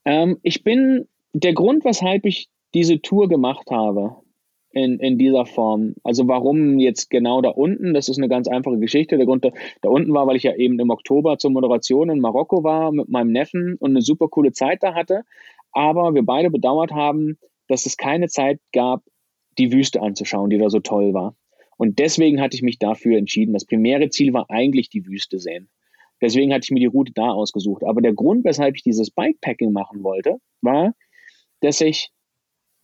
Ähm, 0.06 0.38
ich 0.44 0.64
bin 0.64 1.08
der 1.32 1.54
Grund, 1.54 1.86
weshalb 1.86 2.26
ich 2.26 2.50
diese 2.74 3.02
Tour 3.02 3.30
gemacht 3.30 3.70
habe, 3.72 4.18
in, 4.74 5.00
in 5.00 5.18
dieser 5.18 5.46
Form. 5.46 5.94
Also 6.04 6.28
warum 6.28 6.80
jetzt 6.80 7.10
genau 7.10 7.42
da 7.42 7.50
unten? 7.50 7.94
Das 7.94 8.10
ist 8.10 8.18
eine 8.18 8.28
ganz 8.28 8.48
einfache 8.48 8.80
Geschichte. 8.80 9.18
Der 9.18 9.26
Grund 9.26 9.46
da, 9.46 9.52
da 9.82 9.90
unten 9.90 10.14
war, 10.14 10.28
weil 10.28 10.36
ich 10.36 10.44
ja 10.44 10.56
eben 10.56 10.80
im 10.80 10.90
Oktober 10.90 11.38
zur 11.38 11.52
Moderation 11.52 12.10
in 12.10 12.20
Marokko 12.20 12.64
war 12.64 12.92
mit 12.92 13.08
meinem 13.08 13.32
Neffen 13.32 13.76
und 13.80 13.92
eine 13.92 14.02
super 14.02 14.28
coole 14.28 14.52
Zeit 14.52 14.82
da 14.82 14.96
hatte. 14.96 15.22
Aber 15.72 16.14
wir 16.14 16.24
beide 16.24 16.50
bedauert 16.50 16.92
haben, 16.92 17.38
dass 17.68 17.86
es 17.86 17.98
keine 17.98 18.28
Zeit 18.28 18.60
gab, 18.74 19.04
die 19.58 19.72
Wüste 19.72 20.02
anzuschauen, 20.02 20.50
die 20.50 20.58
da 20.58 20.70
so 20.70 20.80
toll 20.80 21.14
war. 21.14 21.36
Und 21.78 22.00
deswegen 22.00 22.42
hatte 22.42 22.56
ich 22.56 22.64
mich 22.64 22.80
dafür 22.80 23.18
entschieden. 23.18 23.54
Das 23.54 23.66
primäre 23.66 24.10
Ziel 24.10 24.34
war 24.34 24.50
eigentlich 24.50 24.90
die 24.90 25.06
Wüste 25.06 25.40
sehen. 25.40 25.70
Deswegen 26.22 26.54
hatte 26.54 26.66
ich 26.66 26.72
mir 26.72 26.80
die 26.80 26.86
Route 26.86 27.12
da 27.14 27.30
ausgesucht. 27.30 27.84
Aber 27.84 28.02
der 28.02 28.14
Grund, 28.14 28.46
weshalb 28.46 28.76
ich 28.76 28.84
dieses 28.84 29.12
Bikepacking 29.12 29.72
machen 29.72 30.04
wollte, 30.04 30.38
war, 30.62 30.94
dass 31.62 31.82
ich 31.82 32.12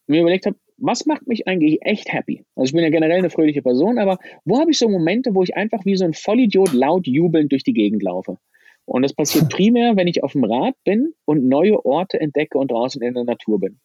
mir 0.08 0.22
überlegt 0.22 0.46
habe, 0.46 0.58
was 0.82 1.06
macht 1.06 1.28
mich 1.28 1.48
eigentlich 1.48 1.80
echt 1.82 2.12
happy? 2.12 2.46
Also 2.56 2.70
ich 2.70 2.74
bin 2.74 2.84
ja 2.84 2.90
generell 2.90 3.20
eine 3.20 3.30
fröhliche 3.30 3.62
Person, 3.62 3.98
aber 4.00 4.18
wo 4.46 4.60
habe 4.60 4.72
ich 4.72 4.78
so 4.78 4.90
Momente, 4.90 5.36
wo 5.36 5.44
ich 5.44 5.56
einfach 5.56 5.86
wie 5.86 5.96
so 5.96 6.06
ein 6.06 6.14
Vollidiot 6.14 6.74
laut 6.74 7.08
jubelnd 7.08 7.52
durch 7.52 7.64
die 7.64 7.74
Gegend 7.74 8.04
laufe? 8.04 8.38
Und 8.86 9.04
das 9.04 9.14
passiert 9.14 9.50
primär, 9.50 9.96
wenn 9.96 10.08
ich 10.08 10.24
auf 10.24 10.34
dem 10.34 10.44
Rad 10.44 10.76
bin 10.84 11.14
und 11.26 11.48
neue 11.48 11.86
Orte 11.86 12.20
entdecke 12.20 12.58
und 12.58 12.72
draußen 12.72 13.02
in 13.02 13.14
der 13.14 13.24
Natur 13.24 13.60
bin. 13.60 13.80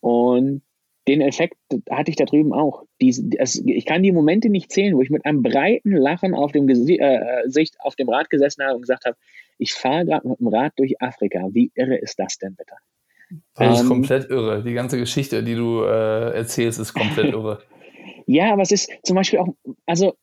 Und 0.00 0.62
den 1.08 1.20
Effekt 1.20 1.56
hatte 1.90 2.10
ich 2.10 2.16
da 2.16 2.24
drüben 2.24 2.52
auch. 2.52 2.84
Die, 3.00 3.12
das, 3.36 3.60
ich 3.64 3.86
kann 3.86 4.02
die 4.02 4.12
Momente 4.12 4.48
nicht 4.48 4.70
zählen, 4.70 4.96
wo 4.96 5.02
ich 5.02 5.10
mit 5.10 5.24
einem 5.26 5.42
breiten 5.42 5.92
Lachen 5.92 6.34
auf 6.34 6.52
dem 6.52 6.66
Gesicht 6.66 7.00
äh, 7.00 7.44
auf 7.80 7.96
dem 7.96 8.08
Rad 8.08 8.30
gesessen 8.30 8.64
habe 8.64 8.76
und 8.76 8.82
gesagt 8.82 9.04
habe, 9.04 9.16
ich 9.58 9.72
fahre 9.74 10.04
gerade 10.04 10.28
mit 10.28 10.38
dem 10.38 10.48
Rad 10.48 10.72
durch 10.76 11.00
Afrika. 11.02 11.48
Wie 11.52 11.72
irre 11.74 11.96
ist 11.96 12.18
das 12.18 12.38
denn 12.38 12.54
bitte? 12.54 12.74
Das 13.54 13.78
ist 13.78 13.82
ähm, 13.82 13.88
komplett 13.88 14.30
irre. 14.30 14.62
Die 14.62 14.74
ganze 14.74 14.98
Geschichte, 14.98 15.42
die 15.42 15.54
du 15.54 15.82
äh, 15.82 16.34
erzählst, 16.34 16.78
ist 16.78 16.94
komplett 16.94 17.26
irre. 17.34 17.62
ja, 18.26 18.52
aber 18.52 18.62
es 18.62 18.72
ist 18.72 18.90
zum 19.02 19.16
Beispiel 19.16 19.38
auch, 19.38 19.48
also 19.86 20.14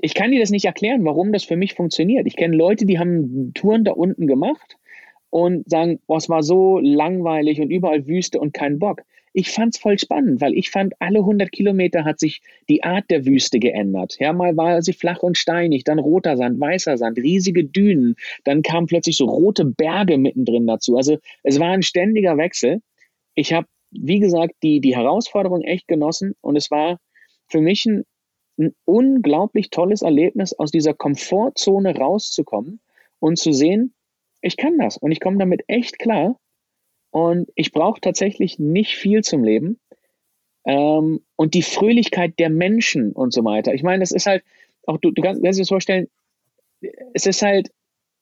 ich 0.00 0.14
kann 0.14 0.32
dir 0.32 0.40
das 0.40 0.50
nicht 0.50 0.64
erklären, 0.64 1.04
warum 1.04 1.32
das 1.32 1.44
für 1.44 1.56
mich 1.56 1.74
funktioniert. 1.74 2.26
Ich 2.26 2.36
kenne 2.36 2.56
Leute, 2.56 2.86
die 2.86 2.98
haben 2.98 3.52
Touren 3.54 3.84
da 3.84 3.92
unten 3.92 4.26
gemacht 4.26 4.76
und 5.30 5.68
sagen, 5.70 6.00
oh, 6.06 6.16
es 6.16 6.28
war 6.28 6.42
so 6.42 6.78
langweilig 6.78 7.60
und 7.60 7.70
überall 7.70 8.06
Wüste 8.06 8.40
und 8.40 8.52
kein 8.52 8.78
Bock. 8.78 9.02
Ich 9.34 9.50
fand 9.50 9.74
es 9.74 9.80
voll 9.80 9.98
spannend, 9.98 10.40
weil 10.40 10.54
ich 10.54 10.70
fand, 10.70 10.94
alle 10.98 11.20
100 11.20 11.50
Kilometer 11.50 12.04
hat 12.04 12.20
sich 12.20 12.42
die 12.68 12.82
Art 12.84 13.10
der 13.10 13.24
Wüste 13.24 13.58
geändert. 13.58 14.16
Ja, 14.20 14.32
mal 14.32 14.56
war 14.56 14.82
sie 14.82 14.92
flach 14.92 15.22
und 15.22 15.38
steinig, 15.38 15.84
dann 15.84 15.98
roter 15.98 16.36
Sand, 16.36 16.60
weißer 16.60 16.98
Sand, 16.98 17.18
riesige 17.18 17.64
Dünen, 17.64 18.16
dann 18.44 18.62
kamen 18.62 18.86
plötzlich 18.86 19.16
so 19.16 19.24
rote 19.24 19.64
Berge 19.64 20.18
mittendrin 20.18 20.66
dazu. 20.66 20.96
Also 20.96 21.18
es 21.42 21.58
war 21.58 21.70
ein 21.70 21.82
ständiger 21.82 22.36
Wechsel. 22.36 22.82
Ich 23.34 23.54
habe, 23.54 23.66
wie 23.90 24.20
gesagt, 24.20 24.54
die, 24.62 24.80
die 24.80 24.96
Herausforderung 24.96 25.62
echt 25.62 25.88
genossen 25.88 26.34
und 26.42 26.56
es 26.56 26.70
war 26.70 26.98
für 27.48 27.60
mich 27.60 27.86
ein, 27.86 28.04
ein 28.58 28.74
unglaublich 28.84 29.70
tolles 29.70 30.02
Erlebnis, 30.02 30.52
aus 30.52 30.70
dieser 30.70 30.92
Komfortzone 30.92 31.96
rauszukommen 31.96 32.80
und 33.18 33.38
zu 33.38 33.52
sehen, 33.52 33.94
ich 34.42 34.56
kann 34.56 34.76
das 34.78 34.98
und 34.98 35.12
ich 35.12 35.20
komme 35.20 35.38
damit 35.38 35.62
echt 35.68 35.98
klar. 35.98 36.36
Und 37.12 37.50
ich 37.54 37.72
brauche 37.72 38.00
tatsächlich 38.00 38.58
nicht 38.58 38.96
viel 38.96 39.22
zum 39.22 39.44
Leben. 39.44 39.78
Ähm, 40.64 41.20
und 41.36 41.54
die 41.54 41.62
Fröhlichkeit 41.62 42.38
der 42.38 42.48
Menschen 42.48 43.12
und 43.12 43.32
so 43.32 43.44
weiter. 43.44 43.74
Ich 43.74 43.82
meine, 43.82 44.00
das 44.00 44.12
ist 44.12 44.26
halt, 44.26 44.42
auch 44.86 44.96
du, 44.96 45.10
du 45.10 45.22
kannst, 45.22 45.42
kannst 45.42 45.58
dir 45.58 45.62
das 45.62 45.68
vorstellen, 45.68 46.08
es 47.12 47.26
ist 47.26 47.42
halt, 47.42 47.70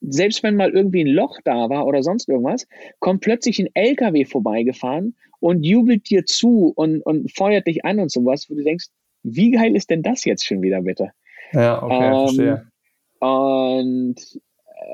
selbst 0.00 0.42
wenn 0.42 0.56
mal 0.56 0.70
irgendwie 0.70 1.02
ein 1.02 1.14
Loch 1.14 1.38
da 1.44 1.68
war 1.68 1.86
oder 1.86 2.02
sonst 2.02 2.28
irgendwas, 2.28 2.66
kommt 2.98 3.20
plötzlich 3.20 3.58
ein 3.60 3.68
LKW 3.74 4.24
vorbeigefahren 4.24 5.14
und 5.38 5.62
jubelt 5.62 6.10
dir 6.10 6.24
zu 6.24 6.72
und, 6.74 7.02
und 7.02 7.30
feuert 7.34 7.66
dich 7.66 7.84
an 7.84 8.00
und 8.00 8.10
sowas, 8.10 8.48
wo 8.50 8.54
du 8.54 8.64
denkst, 8.64 8.86
wie 9.22 9.52
geil 9.52 9.76
ist 9.76 9.90
denn 9.90 10.02
das 10.02 10.24
jetzt 10.24 10.46
schon 10.46 10.62
wieder 10.62 10.82
bitte? 10.82 11.12
Ja, 11.52 11.82
okay, 11.82 11.94
ähm, 11.94 12.26
verstehe. 12.26 12.66
Und 13.20 14.40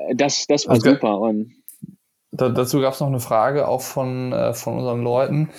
äh, 0.09 0.15
das, 0.15 0.45
das 0.47 0.67
war 0.67 0.75
okay. 0.75 0.91
super. 0.91 1.19
Und 1.19 1.53
da, 2.37 2.49
dazu 2.49 2.79
gab 2.81 2.93
es 2.93 2.99
noch 2.99 3.07
eine 3.07 3.19
Frage 3.19 3.67
auch 3.67 3.81
von, 3.81 4.31
äh, 4.31 4.53
von 4.53 4.77
unseren 4.77 5.01
Leuten. 5.01 5.49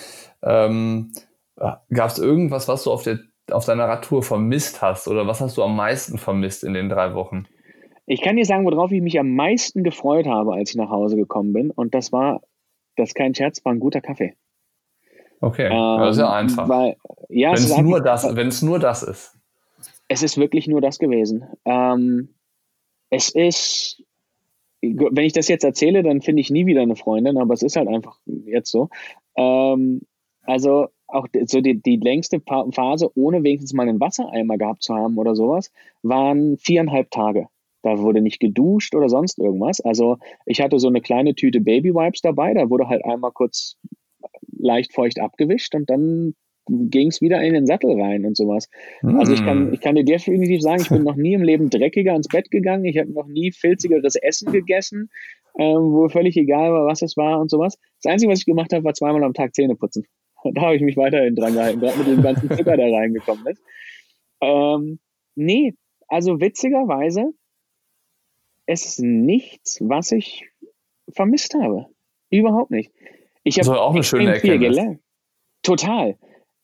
Ähm, 0.41 1.11
gab 1.55 2.09
es 2.09 2.19
irgendwas, 2.19 2.67
was 2.67 2.83
du 2.83 2.91
auf, 2.91 3.03
der, 3.03 3.19
auf 3.51 3.65
deiner 3.65 3.85
Radtour 3.85 4.23
vermisst 4.23 4.81
hast 4.81 5.07
oder 5.07 5.27
was 5.27 5.41
hast 5.41 5.57
du 5.57 5.63
am 5.63 5.75
meisten 5.75 6.17
vermisst 6.17 6.63
in 6.63 6.73
den 6.73 6.89
drei 6.89 7.13
Wochen? 7.13 7.45
Ich 8.05 8.21
kann 8.21 8.37
dir 8.37 8.45
sagen, 8.45 8.65
worauf 8.65 8.91
ich 8.91 9.01
mich 9.01 9.19
am 9.19 9.35
meisten 9.35 9.83
gefreut 9.83 10.25
habe, 10.25 10.53
als 10.53 10.71
ich 10.71 10.75
nach 10.75 10.89
Hause 10.89 11.15
gekommen 11.15 11.53
bin. 11.53 11.69
Und 11.69 11.93
das 11.93 12.11
war, 12.11 12.41
das 12.95 13.09
ist 13.09 13.15
kein 13.15 13.35
Scherz, 13.35 13.63
war 13.63 13.73
ein 13.73 13.79
guter 13.79 14.01
Kaffee. 14.01 14.35
Okay, 15.41 15.67
ähm, 15.67 15.99
das 15.99 16.15
ist 16.15 16.21
ja 16.21 16.33
einfach. 16.33 16.67
Weil, 16.67 16.95
ja, 17.29 17.49
wenn, 17.49 17.63
es 17.63 17.77
nur 17.77 18.01
das, 18.01 18.35
wenn 18.35 18.47
es 18.47 18.61
nur 18.61 18.79
das 18.79 19.03
ist. 19.03 19.37
Es 20.07 20.23
ist 20.23 20.37
wirklich 20.37 20.67
nur 20.67 20.81
das 20.81 20.97
gewesen. 20.97 21.45
Ähm, 21.65 22.35
es 23.09 23.29
ist 23.29 24.03
wenn 24.81 25.25
ich 25.25 25.33
das 25.33 25.47
jetzt 25.47 25.63
erzähle, 25.63 26.03
dann 26.03 26.21
finde 26.21 26.41
ich 26.41 26.49
nie 26.49 26.65
wieder 26.65 26.81
eine 26.81 26.95
Freundin, 26.95 27.37
aber 27.37 27.53
es 27.53 27.63
ist 27.63 27.75
halt 27.75 27.87
einfach 27.87 28.19
jetzt 28.25 28.71
so. 28.71 28.89
Ähm, 29.35 30.01
also 30.43 30.87
auch 31.07 31.27
so 31.45 31.61
die, 31.61 31.81
die 31.81 31.97
längste 31.97 32.39
Phase, 32.39 33.11
ohne 33.15 33.43
wenigstens 33.43 33.73
mal 33.73 33.87
einen 33.87 33.99
Wassereimer 33.99 34.57
gehabt 34.57 34.83
zu 34.83 34.95
haben 34.95 35.17
oder 35.17 35.35
sowas, 35.35 35.71
waren 36.01 36.57
viereinhalb 36.57 37.11
Tage. 37.11 37.47
Da 37.81 37.99
wurde 37.99 38.21
nicht 38.21 38.39
geduscht 38.39 38.93
oder 38.95 39.09
sonst 39.09 39.39
irgendwas. 39.39 39.79
Also 39.79 40.17
ich 40.45 40.61
hatte 40.61 40.79
so 40.79 40.87
eine 40.87 41.01
kleine 41.01 41.33
Tüte 41.33 41.61
Baby 41.61 41.93
Wipes 41.93 42.21
dabei, 42.21 42.53
da 42.53 42.69
wurde 42.69 42.87
halt 42.87 43.05
einmal 43.05 43.31
kurz 43.31 43.77
leicht 44.57 44.93
feucht 44.93 45.19
abgewischt 45.19 45.75
und 45.75 45.89
dann 45.89 46.35
ging 46.89 47.07
es 47.07 47.21
wieder 47.21 47.41
in 47.41 47.53
den 47.53 47.65
Sattel 47.65 47.99
rein 47.99 48.25
und 48.25 48.37
sowas. 48.37 48.69
Mm. 49.01 49.17
Also 49.17 49.33
ich 49.33 49.43
kann, 49.43 49.67
hm. 49.67 49.73
ich 49.73 49.81
kann 49.81 49.95
dir 49.95 50.05
definitiv 50.05 50.61
sagen, 50.61 50.81
ich 50.81 50.89
bin 50.89 51.03
noch 51.03 51.15
nie 51.15 51.33
im 51.33 51.43
Leben 51.43 51.69
dreckiger 51.69 52.15
ins 52.15 52.27
Bett 52.27 52.51
gegangen. 52.51 52.85
Ich 52.85 52.97
habe 52.97 53.11
noch 53.11 53.27
nie 53.27 53.51
filzigeres 53.51 54.15
Essen 54.15 54.51
gegessen, 54.51 55.09
ähm, 55.57 55.91
wo 55.91 56.07
völlig 56.09 56.37
egal 56.37 56.71
war, 56.71 56.85
was 56.85 57.01
es 57.01 57.17
war 57.17 57.39
und 57.39 57.49
sowas. 57.49 57.77
Das 58.01 58.11
Einzige, 58.11 58.31
was 58.31 58.39
ich 58.39 58.45
gemacht 58.45 58.73
habe, 58.73 58.83
war 58.83 58.93
zweimal 58.93 59.23
am 59.23 59.33
Tag 59.33 59.53
Zähne 59.55 59.75
putzen. 59.75 60.05
Da 60.53 60.61
habe 60.61 60.75
ich 60.77 60.81
mich 60.81 60.95
weiterhin 60.95 61.35
dran 61.35 61.53
gehalten, 61.53 61.81
gerade 61.81 61.97
mit 61.97 62.07
dem 62.07 62.21
ganzen 62.21 62.49
Zucker, 62.49 62.77
der 62.77 62.93
reingekommen 62.93 63.45
ist. 63.47 63.61
Ähm, 64.39 64.99
nee, 65.35 65.73
also 66.07 66.39
witzigerweise, 66.39 67.33
es 68.65 68.85
ist 68.85 68.99
nichts, 68.99 69.79
was 69.81 70.13
ich 70.13 70.45
vermisst 71.11 71.55
habe. 71.55 71.87
Überhaupt 72.29 72.71
nicht. 72.71 72.91
Ich 73.43 73.59
habe 73.59 73.81
auch 73.81 73.93
eine 73.93 74.03
schöne 74.03 74.33
Erkenntnis. 74.33 74.77
Gelernt. 74.77 74.99
Total. 75.63 76.17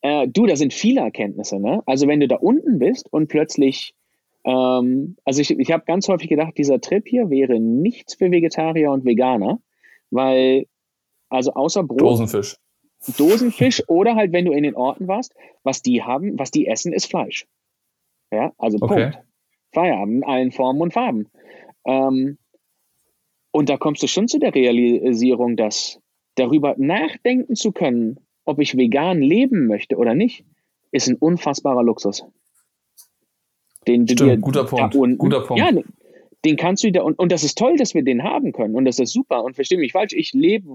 Äh, 0.06 0.28
du, 0.28 0.46
da 0.46 0.56
sind 0.56 0.72
viele 0.72 1.02
Erkenntnisse. 1.02 1.60
Ne? 1.60 1.82
Also 1.88 2.08
wenn 2.08 2.20
du 2.20 2.28
da 2.28 2.36
unten 2.36 2.78
bist 2.78 3.12
und 3.12 3.28
plötzlich, 3.28 3.96
ähm, 4.44 5.18
also 5.26 5.42
ich, 5.42 5.50
ich 5.50 5.72
habe 5.72 5.84
ganz 5.88 6.08
häufig 6.08 6.30
gedacht, 6.30 6.56
dieser 6.60 6.80
Trip 6.80 7.08
hier 7.08 7.32
wäre 7.32 7.60
nichts 7.60 8.14
für 8.14 8.30
Vegetarier 8.30 8.92
und 8.92 9.04
Veganer, 9.04 9.60
weil, 10.12 10.68
also 11.30 11.54
außer 11.54 11.82
Brot. 11.82 12.02
Dosenfisch. 12.02 12.58
Dosenfisch 13.18 13.82
oder 13.88 14.16
halt, 14.16 14.32
wenn 14.32 14.46
du 14.46 14.52
in 14.52 14.62
den 14.62 14.76
Orten 14.76 15.08
warst, 15.08 15.34
was 15.64 15.82
die 15.82 16.04
haben, 16.04 16.38
was 16.38 16.52
die 16.52 16.68
essen, 16.68 16.94
ist 16.94 17.08
Fleisch. 17.08 17.48
Ja, 18.32 18.54
also 18.60 18.78
okay. 18.82 19.10
Punkt. 19.10 19.24
Feierabend 19.74 20.18
in 20.18 20.24
allen 20.24 20.52
Formen 20.52 20.82
und 20.82 20.94
Farben. 20.94 21.30
Ähm, 21.84 22.38
und 23.50 23.70
da 23.70 23.78
kommst 23.78 24.04
du 24.04 24.08
schon 24.08 24.28
zu 24.28 24.38
der 24.38 24.54
Realisierung, 24.54 25.56
dass 25.56 26.00
darüber 26.36 26.76
nachdenken 26.78 27.56
zu 27.56 27.72
können, 27.72 28.20
ob 28.46 28.60
ich 28.60 28.78
vegan 28.78 29.22
leben 29.22 29.68
möchte 29.68 29.98
oder 29.98 30.16
nicht, 30.16 30.46
ist 30.92 31.08
ein 31.08 31.16
unfassbarer 31.16 31.84
Luxus. 31.84 32.26
Den 33.88 34.08
Stimmt, 34.08 34.20
dir 34.20 34.38
guter 34.38 34.64
Punkt. 34.64 34.96
Unten, 34.96 35.18
guter 35.18 35.42
Punkt. 35.42 35.62
Ja, 35.62 35.72
den 36.46 36.56
kannst 36.58 36.84
du 36.84 36.92
da, 36.92 37.02
und, 37.02 37.18
und 37.18 37.32
das 37.32 37.44
ist 37.44 37.58
toll, 37.58 37.76
dass 37.76 37.94
wir 37.96 38.04
den 38.04 38.24
haben 38.24 38.52
können 38.52 38.76
und 38.76 38.86
das 38.86 39.00
ist 39.00 39.12
super 39.12 39.44
und 39.44 39.56
verstehe 39.56 39.80
mich 39.80 39.92
falsch, 39.92 40.14
ich 40.14 40.32
lebe 40.34 40.70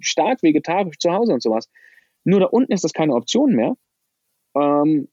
stark 0.00 0.42
vegetarisch 0.42 0.98
zu 0.98 1.12
Hause 1.12 1.34
und 1.34 1.42
sowas. 1.42 1.68
Nur 2.24 2.40
da 2.40 2.46
unten 2.46 2.72
ist 2.72 2.84
das 2.84 2.92
keine 2.92 3.14
Option 3.14 3.54
mehr. 3.54 3.76
Ähm, 4.56 5.08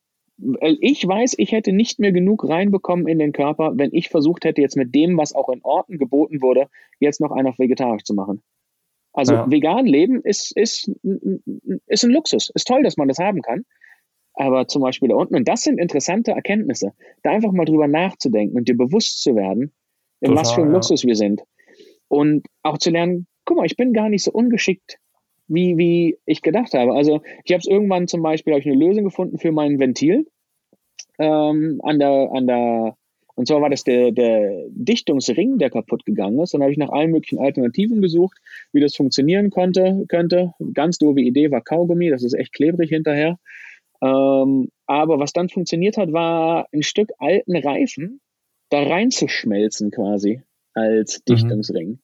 ich 0.61 1.05
weiß, 1.05 1.35
ich 1.37 1.51
hätte 1.51 1.73
nicht 1.73 1.99
mehr 1.99 2.11
genug 2.11 2.47
reinbekommen 2.47 3.07
in 3.07 3.19
den 3.19 3.31
Körper, 3.33 3.73
wenn 3.75 3.89
ich 3.91 4.09
versucht 4.09 4.45
hätte, 4.45 4.61
jetzt 4.61 4.77
mit 4.77 4.93
dem, 4.93 5.17
was 5.17 5.33
auch 5.33 5.49
in 5.49 5.63
Orten 5.63 5.97
geboten 5.97 6.41
wurde, 6.41 6.69
jetzt 6.99 7.19
noch 7.19 7.31
einen 7.31 7.47
auf 7.47 7.59
vegetarisch 7.59 8.03
zu 8.03 8.13
machen. 8.13 8.43
Also 9.17 9.33
ja. 9.33 9.49
vegan 9.49 9.87
leben 9.87 10.21
ist, 10.21 10.55
ist, 10.55 10.91
ist 11.87 12.03
ein 12.03 12.11
Luxus. 12.11 12.51
Ist 12.53 12.67
toll, 12.67 12.83
dass 12.83 12.97
man 12.97 13.07
das 13.07 13.17
haben 13.17 13.41
kann. 13.41 13.65
Aber 14.35 14.67
zum 14.67 14.83
Beispiel 14.83 15.09
da 15.09 15.15
unten, 15.15 15.35
und 15.35 15.47
das 15.47 15.63
sind 15.63 15.79
interessante 15.79 16.33
Erkenntnisse, 16.33 16.93
da 17.23 17.31
einfach 17.31 17.51
mal 17.51 17.65
drüber 17.65 17.87
nachzudenken 17.87 18.55
und 18.55 18.67
dir 18.67 18.77
bewusst 18.77 19.23
zu 19.23 19.35
werden, 19.35 19.73
in 20.21 20.29
Total, 20.29 20.35
was 20.35 20.51
für 20.51 20.61
ein 20.61 20.67
ja. 20.67 20.73
Luxus 20.73 21.03
wir 21.03 21.15
sind. 21.15 21.41
Und 22.07 22.45
auch 22.61 22.77
zu 22.77 22.91
lernen, 22.91 23.25
guck 23.45 23.57
mal, 23.57 23.65
ich 23.65 23.75
bin 23.75 23.91
gar 23.91 24.07
nicht 24.07 24.23
so 24.23 24.31
ungeschickt, 24.31 24.99
wie, 25.47 25.77
wie 25.77 26.19
ich 26.27 26.43
gedacht 26.43 26.75
habe. 26.75 26.93
Also 26.93 27.21
ich 27.43 27.51
habe 27.53 27.61
es 27.61 27.67
irgendwann 27.67 28.07
zum 28.07 28.21
Beispiel, 28.21 28.53
habe 28.53 28.61
ich 28.61 28.67
eine 28.67 28.77
Lösung 28.77 29.03
gefunden 29.03 29.39
für 29.39 29.51
mein 29.51 29.79
Ventil 29.79 30.27
ähm, 31.17 31.81
an 31.83 31.97
der, 31.97 32.29
an 32.33 32.45
der 32.45 32.96
und 33.37 33.47
zwar 33.47 33.61
war 33.61 33.69
das 33.69 33.83
der, 33.83 34.11
der 34.11 34.65
Dichtungsring, 34.71 35.59
der 35.59 35.69
kaputt 35.69 36.05
gegangen 36.05 36.39
ist. 36.39 36.55
Dann 36.55 36.63
habe 36.63 36.71
ich 36.71 36.77
nach 36.79 36.89
allen 36.89 37.11
möglichen 37.11 37.37
Alternativen 37.37 38.01
gesucht, 38.01 38.39
wie 38.73 38.81
das 38.81 38.95
funktionieren 38.95 39.51
konnte, 39.51 40.05
könnte. 40.07 40.53
Ganz 40.73 40.97
doofe 40.97 41.21
Idee 41.21 41.51
war 41.51 41.61
Kaugummi, 41.61 42.09
das 42.09 42.23
ist 42.23 42.33
echt 42.33 42.51
klebrig 42.51 42.89
hinterher. 42.89 43.37
Ähm, 44.01 44.71
aber 44.87 45.19
was 45.19 45.33
dann 45.33 45.49
funktioniert 45.49 45.97
hat, 45.97 46.11
war 46.13 46.67
ein 46.73 46.81
Stück 46.81 47.11
alten 47.19 47.55
Reifen 47.55 48.21
da 48.69 48.81
reinzuschmelzen 48.81 49.91
quasi 49.91 50.41
als 50.73 51.19
mhm. 51.19 51.33
Dichtungsring. 51.33 51.89
Mhm. 51.89 51.99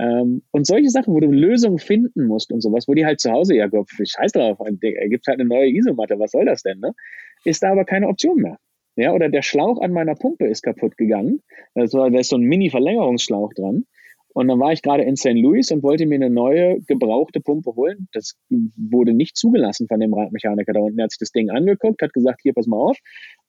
Ähm, 0.00 0.42
und 0.50 0.66
solche 0.66 0.90
Sachen, 0.90 1.14
wo 1.14 1.20
du 1.20 1.30
Lösungen 1.30 1.78
finden 1.78 2.24
musst 2.26 2.50
und 2.50 2.62
sowas, 2.62 2.88
wo 2.88 2.94
die 2.94 3.06
halt 3.06 3.20
zu 3.20 3.30
Hause, 3.30 3.54
ja, 3.54 3.68
scheiß 3.70 4.32
drauf, 4.32 4.58
gibt 4.80 5.28
halt 5.28 5.38
eine 5.38 5.48
neue 5.48 5.70
Isomatte, 5.70 6.18
was 6.18 6.32
soll 6.32 6.46
das 6.46 6.64
denn, 6.64 6.80
ne? 6.80 6.94
Ist 7.44 7.62
da 7.62 7.70
aber 7.70 7.84
keine 7.84 8.08
Option 8.08 8.38
mehr. 8.42 8.58
Ja, 8.98 9.12
oder 9.12 9.28
der 9.28 9.42
Schlauch 9.42 9.80
an 9.80 9.92
meiner 9.92 10.16
Pumpe 10.16 10.46
ist 10.48 10.62
kaputt 10.62 10.96
gegangen. 10.96 11.40
War, 11.74 12.10
da 12.10 12.18
ist 12.18 12.30
so 12.30 12.36
ein 12.36 12.42
Mini-Verlängerungsschlauch 12.42 13.52
dran. 13.54 13.84
Und 14.34 14.48
dann 14.48 14.58
war 14.58 14.72
ich 14.72 14.82
gerade 14.82 15.04
in 15.04 15.16
St. 15.16 15.34
Louis 15.34 15.70
und 15.70 15.84
wollte 15.84 16.04
mir 16.04 16.16
eine 16.16 16.30
neue 16.30 16.80
gebrauchte 16.80 17.40
Pumpe 17.40 17.76
holen. 17.76 18.08
Das 18.12 18.36
wurde 18.50 19.14
nicht 19.14 19.36
zugelassen 19.36 19.86
von 19.86 20.00
dem 20.00 20.14
Radmechaniker 20.14 20.72
da 20.72 20.80
unten. 20.80 20.98
Er 20.98 21.04
hat 21.04 21.12
sich 21.12 21.20
das 21.20 21.30
Ding 21.30 21.48
angeguckt, 21.48 22.02
hat 22.02 22.12
gesagt, 22.12 22.40
hier, 22.42 22.52
pass 22.54 22.66
mal 22.66 22.76
auf, 22.76 22.98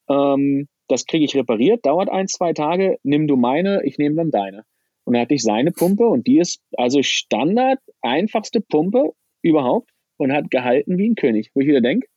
ähm, 0.10 0.68
das 0.88 1.06
kriege 1.06 1.26
ich 1.26 1.36
repariert, 1.36 1.86
dauert 1.86 2.10
ein, 2.10 2.28
zwei 2.28 2.54
Tage, 2.54 2.98
nimm 3.04 3.28
du 3.28 3.36
meine, 3.36 3.82
ich 3.86 3.98
nehme 3.98 4.16
dann 4.16 4.32
deine. 4.32 4.64
Und 5.04 5.14
dann 5.14 5.22
hatte 5.22 5.34
ich 5.34 5.42
seine 5.42 5.72
Pumpe 5.72 6.08
und 6.08 6.28
die 6.28 6.40
ist 6.40 6.62
also 6.78 7.02
Standard, 7.02 7.80
einfachste 8.02 8.62
Pumpe 8.62 9.14
überhaupt 9.42 9.90
und 10.18 10.32
hat 10.32 10.52
gehalten 10.52 10.98
wie 10.98 11.10
ein 11.10 11.16
König. 11.16 11.50
Wo 11.54 11.62
ich 11.62 11.68
wieder 11.68 11.82
denke, 11.82 12.08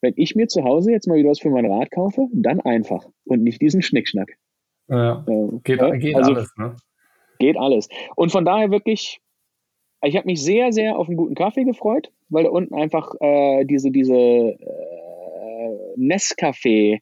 wenn 0.00 0.14
ich 0.16 0.34
mir 0.34 0.48
zu 0.48 0.64
Hause 0.64 0.92
jetzt 0.92 1.06
mal 1.06 1.16
wieder 1.16 1.30
was 1.30 1.40
für 1.40 1.50
mein 1.50 1.66
Rad 1.66 1.90
kaufe, 1.90 2.26
dann 2.32 2.60
einfach 2.60 3.06
und 3.24 3.42
nicht 3.42 3.60
diesen 3.60 3.82
Schnickschnack. 3.82 4.36
Ja, 4.88 5.24
äh, 5.28 5.48
geht, 5.62 5.80
geht 6.00 6.16
also, 6.16 6.32
alles, 6.32 6.52
ne? 6.56 6.76
Geht 7.38 7.56
alles. 7.56 7.88
Und 8.16 8.32
von 8.32 8.44
daher 8.44 8.70
wirklich, 8.70 9.20
ich 10.02 10.16
habe 10.16 10.26
mich 10.26 10.42
sehr, 10.42 10.72
sehr 10.72 10.98
auf 10.98 11.08
einen 11.08 11.16
guten 11.16 11.34
Kaffee 11.34 11.64
gefreut, 11.64 12.10
weil 12.28 12.44
da 12.44 12.50
unten 12.50 12.74
einfach 12.74 13.14
äh, 13.20 13.64
diese, 13.64 13.90
diese 13.90 14.14
äh, 14.14 14.58
Nescafé 15.96 17.00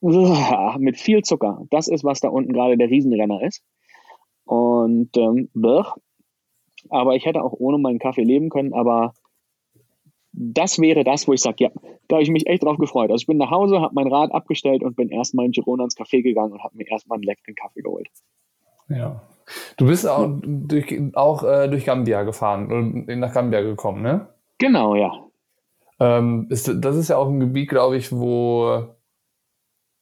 mit 0.00 0.96
viel 0.96 1.22
Zucker, 1.22 1.62
das 1.70 1.88
ist, 1.88 2.04
was 2.04 2.20
da 2.20 2.28
unten 2.28 2.52
gerade 2.52 2.78
der 2.78 2.88
Riesenrenner 2.88 3.42
ist. 3.42 3.62
Und 4.44 5.16
ähm, 5.16 5.50
aber 6.88 7.14
ich 7.16 7.26
hätte 7.26 7.42
auch 7.44 7.52
ohne 7.52 7.78
meinen 7.78 7.98
Kaffee 7.98 8.22
leben 8.22 8.48
können, 8.48 8.72
aber 8.72 9.12
das 10.32 10.78
wäre 10.78 11.04
das, 11.04 11.26
wo 11.26 11.32
ich 11.32 11.40
sage, 11.40 11.64
ja, 11.64 11.70
da 12.08 12.16
habe 12.16 12.22
ich 12.22 12.30
mich 12.30 12.46
echt 12.46 12.62
drauf 12.62 12.78
gefreut. 12.78 13.10
Also 13.10 13.22
ich 13.22 13.26
bin 13.26 13.38
nach 13.38 13.50
Hause, 13.50 13.80
habe 13.80 13.94
mein 13.94 14.08
Rad 14.08 14.32
abgestellt 14.32 14.82
und 14.82 14.96
bin 14.96 15.08
erstmal 15.08 15.46
in 15.46 15.52
Girona 15.52 15.84
ins 15.84 15.96
Café 15.96 16.22
gegangen 16.22 16.52
und 16.52 16.62
habe 16.62 16.76
mir 16.76 16.86
erstmal 16.88 17.16
einen 17.16 17.24
leckeren 17.24 17.54
Kaffee 17.54 17.82
geholt. 17.82 18.08
Ja. 18.88 19.22
Du 19.76 19.86
bist 19.86 20.08
auch 20.08 20.38
durch, 20.42 20.96
auch, 21.14 21.42
äh, 21.42 21.68
durch 21.68 21.84
Gambia 21.84 22.22
gefahren 22.22 22.70
und 22.70 23.08
nach 23.18 23.34
Gambia 23.34 23.62
gekommen, 23.62 24.02
ne? 24.02 24.28
Genau, 24.58 24.94
ja. 24.94 25.12
Ähm, 25.98 26.46
ist, 26.50 26.70
das 26.80 26.96
ist 26.96 27.08
ja 27.08 27.16
auch 27.16 27.28
ein 27.28 27.40
Gebiet, 27.40 27.68
glaube 27.68 27.96
ich, 27.96 28.12
wo 28.12 28.94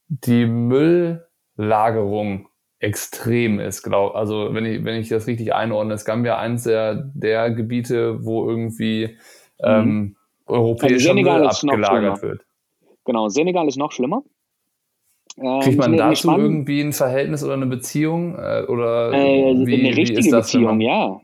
die 0.07 0.45
Mülllagerung 0.45 2.47
extrem 2.79 3.59
ist, 3.59 3.83
glaube 3.83 4.15
Also 4.15 4.53
wenn 4.53 4.65
ich, 4.65 4.85
wenn 4.85 4.95
ich 4.95 5.09
das 5.09 5.27
richtig 5.27 5.53
einordne, 5.53 5.93
ist 5.93 6.05
Gambia 6.05 6.37
eins 6.37 6.63
der, 6.63 7.11
der 7.13 7.51
Gebiete, 7.51 8.23
wo 8.23 8.49
irgendwie 8.49 9.17
ähm, 9.61 9.85
mhm. 9.85 10.15
Europäischer 10.49 11.11
also 11.11 11.21
Müll 11.21 11.47
abgelagert 11.47 12.21
wird. 12.21 12.45
Genau, 13.05 13.29
Senegal 13.29 13.67
ist 13.67 13.77
noch 13.77 13.91
schlimmer. 13.91 14.23
Ähm, 15.37 15.59
Kriegt 15.61 15.77
man 15.77 15.95
dazu 15.95 16.31
irgendwie 16.31 16.81
ein 16.81 16.93
Verhältnis 16.93 17.43
oder 17.43 17.53
eine 17.53 17.67
Beziehung? 17.67 18.35
Äh, 18.35 18.65
oder 18.67 19.13
äh, 19.13 19.55
wie, 19.65 19.79
eine 19.79 19.95
richtige 19.95 20.29
das, 20.29 20.51
Beziehung, 20.51 20.81
ja. 20.81 21.19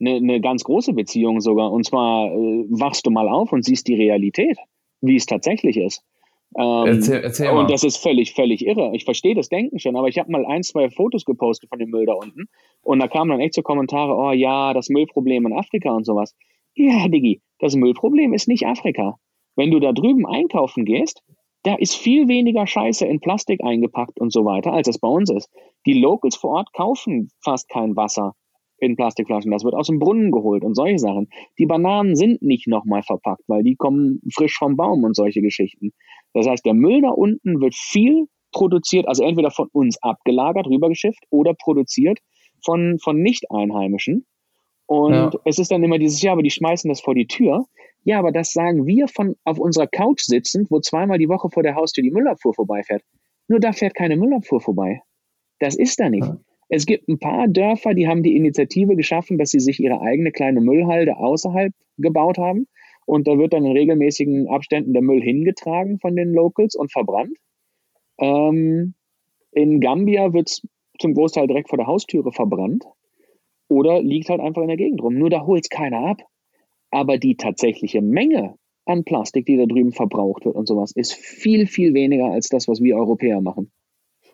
Eine, 0.00 0.16
eine, 0.16 0.40
ganz 0.40 0.64
große 0.64 0.92
Beziehung 0.92 1.40
sogar. 1.40 1.70
Und 1.70 1.84
zwar 1.84 2.26
äh, 2.26 2.64
wachst 2.70 3.06
du 3.06 3.10
mal 3.10 3.28
auf 3.28 3.52
und 3.52 3.64
siehst 3.64 3.86
die 3.86 3.94
Realität, 3.94 4.58
wie 5.00 5.16
es 5.16 5.26
tatsächlich 5.26 5.76
ist. 5.76 6.02
Ähm, 6.56 6.86
erzähl, 6.86 7.20
erzähl 7.22 7.52
mal. 7.52 7.60
Und 7.60 7.70
das 7.70 7.84
ist 7.84 7.98
völlig, 7.98 8.32
völlig 8.34 8.66
irre. 8.66 8.90
Ich 8.94 9.04
verstehe 9.04 9.34
das 9.34 9.48
Denken 9.48 9.78
schon, 9.78 9.96
aber 9.96 10.08
ich 10.08 10.18
habe 10.18 10.32
mal 10.32 10.44
ein, 10.46 10.62
zwei 10.62 10.90
Fotos 10.90 11.24
gepostet 11.24 11.68
von 11.68 11.78
dem 11.78 11.90
Müll 11.90 12.06
da 12.06 12.14
unten. 12.14 12.46
Und 12.82 12.98
da 12.98 13.08
kamen 13.08 13.30
dann 13.30 13.40
echt 13.40 13.54
so 13.54 13.62
Kommentare, 13.62 14.16
oh 14.16 14.32
ja, 14.32 14.74
das 14.74 14.88
Müllproblem 14.88 15.46
in 15.46 15.52
Afrika 15.52 15.90
und 15.90 16.04
sowas. 16.04 16.34
Ja, 16.74 17.06
Diggi, 17.08 17.40
das 17.60 17.76
Müllproblem 17.76 18.32
ist 18.32 18.48
nicht 18.48 18.66
Afrika. 18.66 19.16
Wenn 19.56 19.70
du 19.70 19.80
da 19.80 19.92
drüben 19.92 20.26
einkaufen 20.26 20.84
gehst, 20.84 21.22
da 21.62 21.74
ist 21.74 21.94
viel 21.94 22.28
weniger 22.28 22.66
Scheiße 22.66 23.06
in 23.06 23.20
Plastik 23.20 23.62
eingepackt 23.62 24.18
und 24.18 24.32
so 24.32 24.44
weiter, 24.44 24.72
als 24.72 24.88
es 24.88 24.98
bei 24.98 25.08
uns 25.08 25.30
ist. 25.30 25.50
Die 25.86 26.00
Locals 26.00 26.36
vor 26.36 26.50
Ort 26.50 26.72
kaufen 26.72 27.30
fast 27.42 27.68
kein 27.68 27.96
Wasser 27.96 28.34
in 28.78 28.96
Plastikflaschen. 28.96 29.50
Das 29.50 29.62
wird 29.62 29.74
aus 29.74 29.88
dem 29.88 29.98
Brunnen 29.98 30.30
geholt 30.30 30.64
und 30.64 30.74
solche 30.74 30.98
Sachen. 30.98 31.28
Die 31.58 31.66
Bananen 31.66 32.16
sind 32.16 32.40
nicht 32.40 32.66
nochmal 32.66 33.02
verpackt, 33.02 33.42
weil 33.46 33.62
die 33.62 33.76
kommen 33.76 34.22
frisch 34.34 34.56
vom 34.56 34.76
Baum 34.76 35.04
und 35.04 35.14
solche 35.14 35.42
Geschichten. 35.42 35.92
Das 36.32 36.46
heißt, 36.46 36.64
der 36.64 36.74
Müll 36.74 37.02
da 37.02 37.10
unten 37.10 37.60
wird 37.60 37.74
viel 37.74 38.26
produziert, 38.52 39.06
also 39.06 39.22
entweder 39.22 39.50
von 39.50 39.68
uns 39.72 40.02
abgelagert, 40.02 40.66
rübergeschifft 40.66 41.24
oder 41.28 41.54
produziert 41.54 42.18
von, 42.64 42.98
von 42.98 43.20
Nicht-Einheimischen. 43.20 44.26
Und 44.90 45.12
ja. 45.12 45.30
es 45.44 45.60
ist 45.60 45.70
dann 45.70 45.84
immer 45.84 46.00
dieses, 46.00 46.20
ja, 46.20 46.32
aber 46.32 46.42
die 46.42 46.50
schmeißen 46.50 46.88
das 46.88 47.00
vor 47.00 47.14
die 47.14 47.28
Tür. 47.28 47.64
Ja, 48.02 48.18
aber 48.18 48.32
das 48.32 48.52
sagen 48.52 48.86
wir 48.86 49.06
von 49.06 49.36
auf 49.44 49.60
unserer 49.60 49.86
Couch 49.86 50.22
sitzend, 50.22 50.68
wo 50.68 50.80
zweimal 50.80 51.16
die 51.16 51.28
Woche 51.28 51.48
vor 51.48 51.62
der 51.62 51.76
Haustür 51.76 52.02
die 52.02 52.10
Müllabfuhr 52.10 52.54
vorbeifährt. 52.54 53.04
Nur 53.46 53.60
da 53.60 53.70
fährt 53.70 53.94
keine 53.94 54.16
Müllabfuhr 54.16 54.60
vorbei. 54.60 55.00
Das 55.60 55.76
ist 55.76 56.00
da 56.00 56.10
nicht. 56.10 56.26
Ja. 56.26 56.40
Es 56.70 56.86
gibt 56.86 57.06
ein 57.06 57.20
paar 57.20 57.46
Dörfer, 57.46 57.94
die 57.94 58.08
haben 58.08 58.24
die 58.24 58.34
Initiative 58.34 58.96
geschaffen, 58.96 59.38
dass 59.38 59.52
sie 59.52 59.60
sich 59.60 59.78
ihre 59.78 60.00
eigene 60.00 60.32
kleine 60.32 60.60
Müllhalde 60.60 61.16
außerhalb 61.18 61.72
gebaut 61.98 62.38
haben. 62.38 62.66
Und 63.06 63.28
da 63.28 63.38
wird 63.38 63.52
dann 63.52 63.64
in 63.64 63.76
regelmäßigen 63.76 64.48
Abständen 64.48 64.92
der 64.92 65.02
Müll 65.02 65.22
hingetragen 65.22 66.00
von 66.00 66.16
den 66.16 66.32
Locals 66.32 66.74
und 66.74 66.90
verbrannt. 66.90 67.38
Ähm, 68.18 68.94
in 69.52 69.78
Gambia 69.78 70.32
wird 70.32 70.48
es 70.48 70.66
zum 70.98 71.14
Großteil 71.14 71.46
direkt 71.46 71.68
vor 71.68 71.78
der 71.78 71.86
Haustüre 71.86 72.32
verbrannt 72.32 72.84
oder 73.70 74.02
liegt 74.02 74.28
halt 74.28 74.40
einfach 74.40 74.62
in 74.62 74.68
der 74.68 74.76
Gegend 74.76 75.00
rum. 75.00 75.14
Nur 75.14 75.30
da 75.30 75.46
holt 75.46 75.64
es 75.64 75.70
keiner 75.70 76.00
ab. 76.00 76.22
Aber 76.90 77.18
die 77.18 77.36
tatsächliche 77.36 78.02
Menge 78.02 78.56
an 78.84 79.04
Plastik, 79.04 79.46
die 79.46 79.56
da 79.56 79.66
drüben 79.66 79.92
verbraucht 79.92 80.44
wird 80.44 80.56
und 80.56 80.66
sowas, 80.66 80.90
ist 80.92 81.14
viel, 81.14 81.68
viel 81.68 81.94
weniger 81.94 82.26
als 82.26 82.48
das, 82.48 82.66
was 82.66 82.82
wir 82.82 82.96
Europäer 82.96 83.40
machen. 83.40 83.70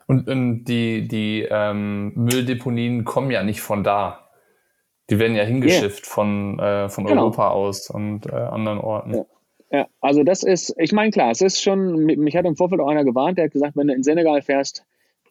Und, 0.07 0.27
und 0.29 0.65
die, 0.65 1.07
die 1.07 1.47
ähm, 1.51 2.13
Mülldeponien 2.15 3.05
kommen 3.05 3.31
ja 3.31 3.43
nicht 3.43 3.61
von 3.61 3.85
da. 3.85 4.31
Die 5.11 5.19
werden 5.19 5.37
ja 5.37 5.45
hingeschifft 5.45 6.07
yeah. 6.07 6.15
von, 6.15 6.59
äh, 6.59 6.89
von 6.89 7.05
genau. 7.05 7.25
Europa 7.25 7.51
aus 7.51 7.91
und 7.91 8.27
äh, 8.27 8.35
anderen 8.35 8.79
Orten. 8.79 9.15
Ja. 9.15 9.25
ja. 9.71 9.87
also 10.01 10.25
das 10.25 10.43
ist, 10.45 10.75
ich 10.79 10.93
meine, 10.93 11.11
klar, 11.11 11.31
es 11.31 11.43
ist 11.43 11.61
schon, 11.61 12.07
mich 12.07 12.37
hat 12.37 12.47
im 12.47 12.57
Vorfeld 12.57 12.81
auch 12.81 12.89
einer 12.89 13.05
gewarnt, 13.05 13.37
der 13.37 13.47
hat 13.47 13.53
gesagt, 13.53 13.77
wenn 13.77 13.89
du 13.89 13.95
in 13.95 14.03
Senegal 14.03 14.41
fährst, 14.41 14.85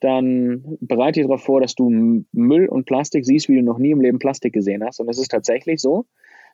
dann 0.06 0.78
bereite 0.82 1.20
dich 1.20 1.28
darauf 1.28 1.44
vor, 1.44 1.62
dass 1.62 1.74
du 1.74 2.24
Müll 2.32 2.68
und 2.68 2.86
Plastik 2.86 3.26
siehst, 3.26 3.50
wie 3.50 3.56
du 3.56 3.64
noch 3.64 3.80
nie 3.80 3.92
im 3.92 4.02
Leben 4.02 4.20
Plastik 4.20 4.54
gesehen 4.54 4.84
hast. 4.86 5.00
Und 5.00 5.08
das 5.08 5.18
ist 5.18 5.30
tatsächlich 5.30 5.82
so. 5.82 6.06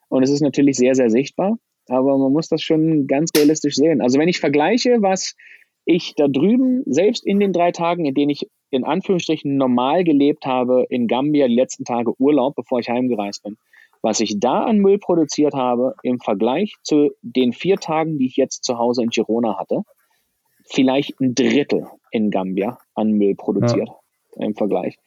Und 0.08 0.24
es 0.24 0.30
ist 0.30 0.42
natürlich 0.42 0.78
sehr, 0.78 0.96
sehr 0.96 1.10
sichtbar, 1.10 1.58
aber 1.88 2.18
man 2.18 2.32
muss 2.32 2.48
das 2.48 2.62
schon 2.62 3.08
ganz 3.08 3.32
realistisch 3.36 3.76
sehen. 3.76 4.02
Also 4.02 4.20
wenn 4.20 4.30
ich 4.30 4.40
vergleiche, 4.40 5.02
was 5.02 5.36
ich 5.86 6.14
da 6.16 6.28
drüben, 6.28 6.84
selbst 6.86 7.26
in 7.26 7.40
den 7.40 7.54
drei 7.54 7.72
Tagen, 7.72 8.06
in 8.06 8.14
denen 8.14 8.30
ich 8.30 8.48
in 8.70 8.86
Anführungsstrichen 8.86 9.58
normal 9.58 10.04
gelebt 10.04 10.46
habe, 10.46 10.86
in 10.90 11.08
Gambia 11.08 11.48
die 11.48 11.56
letzten 11.56 11.84
Tage 11.84 12.14
Urlaub, 12.20 12.56
bevor 12.56 12.80
ich 12.80 12.90
heimgereist 12.90 13.44
bin, 13.44 13.58
was 14.02 14.20
ich 14.20 14.40
da 14.40 14.64
an 14.64 14.80
Müll 14.80 14.98
produziert 14.98 15.54
habe 15.54 15.96
im 16.04 16.20
Vergleich 16.20 16.76
zu 16.84 17.12
den 17.22 17.52
vier 17.52 17.78
Tagen, 17.78 18.18
die 18.18 18.28
ich 18.28 18.38
jetzt 18.38 18.64
zu 18.64 18.78
Hause 18.78 19.04
in 19.04 19.10
Girona 19.10 19.60
hatte, 19.60 19.82
vielleicht 20.66 21.20
ein 21.20 21.36
Drittel 21.36 21.88
in 22.12 22.30
Gambia 22.30 22.78
an 22.94 23.14
Müll 23.14 23.36
produziert 23.36 23.90
ja. 24.36 24.46
im 24.46 24.56
Vergleich. 24.56 24.98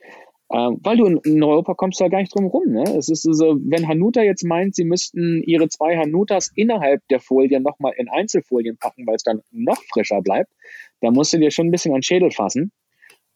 Ähm, 0.52 0.78
weil 0.82 0.98
du 0.98 1.06
in, 1.06 1.18
in, 1.24 1.42
Europa 1.42 1.74
kommst 1.74 2.00
ja 2.00 2.08
gar 2.08 2.20
nicht 2.20 2.34
drum 2.34 2.46
rum. 2.46 2.70
Ne? 2.70 2.82
Es 2.96 3.08
ist 3.08 3.22
so, 3.22 3.56
wenn 3.64 3.88
Hanuta 3.88 4.22
jetzt 4.22 4.44
meint, 4.44 4.74
sie 4.74 4.84
müssten 4.84 5.42
ihre 5.42 5.68
zwei 5.68 5.96
Hanutas 5.96 6.50
innerhalb 6.54 7.00
der 7.08 7.20
Folien 7.20 7.62
nochmal 7.62 7.94
in 7.96 8.08
Einzelfolien 8.08 8.76
packen, 8.76 9.06
weil 9.06 9.16
es 9.16 9.22
dann 9.22 9.40
noch 9.52 9.82
frischer 9.92 10.20
bleibt, 10.20 10.52
dann 11.00 11.14
musst 11.14 11.32
du 11.32 11.38
dir 11.38 11.50
schon 11.50 11.68
ein 11.68 11.70
bisschen 11.70 11.92
an 11.92 11.98
den 11.98 12.02
Schädel 12.02 12.30
fassen. 12.30 12.72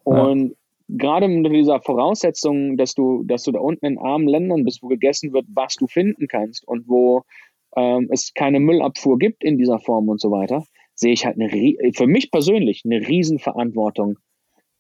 Und 0.05 0.51
ja. 0.51 0.55
gerade 0.89 1.29
mit 1.29 1.51
dieser 1.51 1.81
Voraussetzung, 1.81 2.77
dass 2.77 2.95
du, 2.95 3.25
dass 3.25 3.43
du 3.43 3.53
da 3.53 3.61
unten 3.61 3.87
in 3.87 3.99
armen 3.99 4.29
Ländern 4.29 4.65
bist, 4.65 4.83
wo 4.83 4.89
gegessen 4.89 5.33
wird, 5.33 5.47
was 5.49 5.77
du 5.77 5.87
finden 5.87 6.29
kannst 6.29 6.69
und 6.69 6.89
wo 6.89 7.23
ähm, 7.75 8.09
es 8.13 8.33
keine 8.35 8.61
Müllabfuhr 8.61 9.19
gibt 9.19 9.43
in 9.43 9.57
dieser 9.57 9.79
Form 9.79 10.09
und 10.09 10.21
so 10.21 10.31
weiter, 10.31 10.65
sehe 10.99 11.13
ich 11.13 11.25
halt 11.25 11.41
eine, 11.41 11.49
für 11.93 12.07
mich 12.09 12.31
persönlich 12.31 12.83
eine 12.85 13.07
Riesenverantwortung 13.07 14.19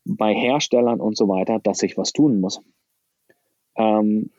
bei 0.05 0.35
Herstellern 0.35 1.01
und 1.01 1.16
so 1.16 1.28
weiter, 1.28 1.61
dass 1.61 1.82
ich 1.82 1.97
was 1.97 2.12
tun 2.12 2.40
muss. 2.40 2.61
Ähm, 3.77 4.31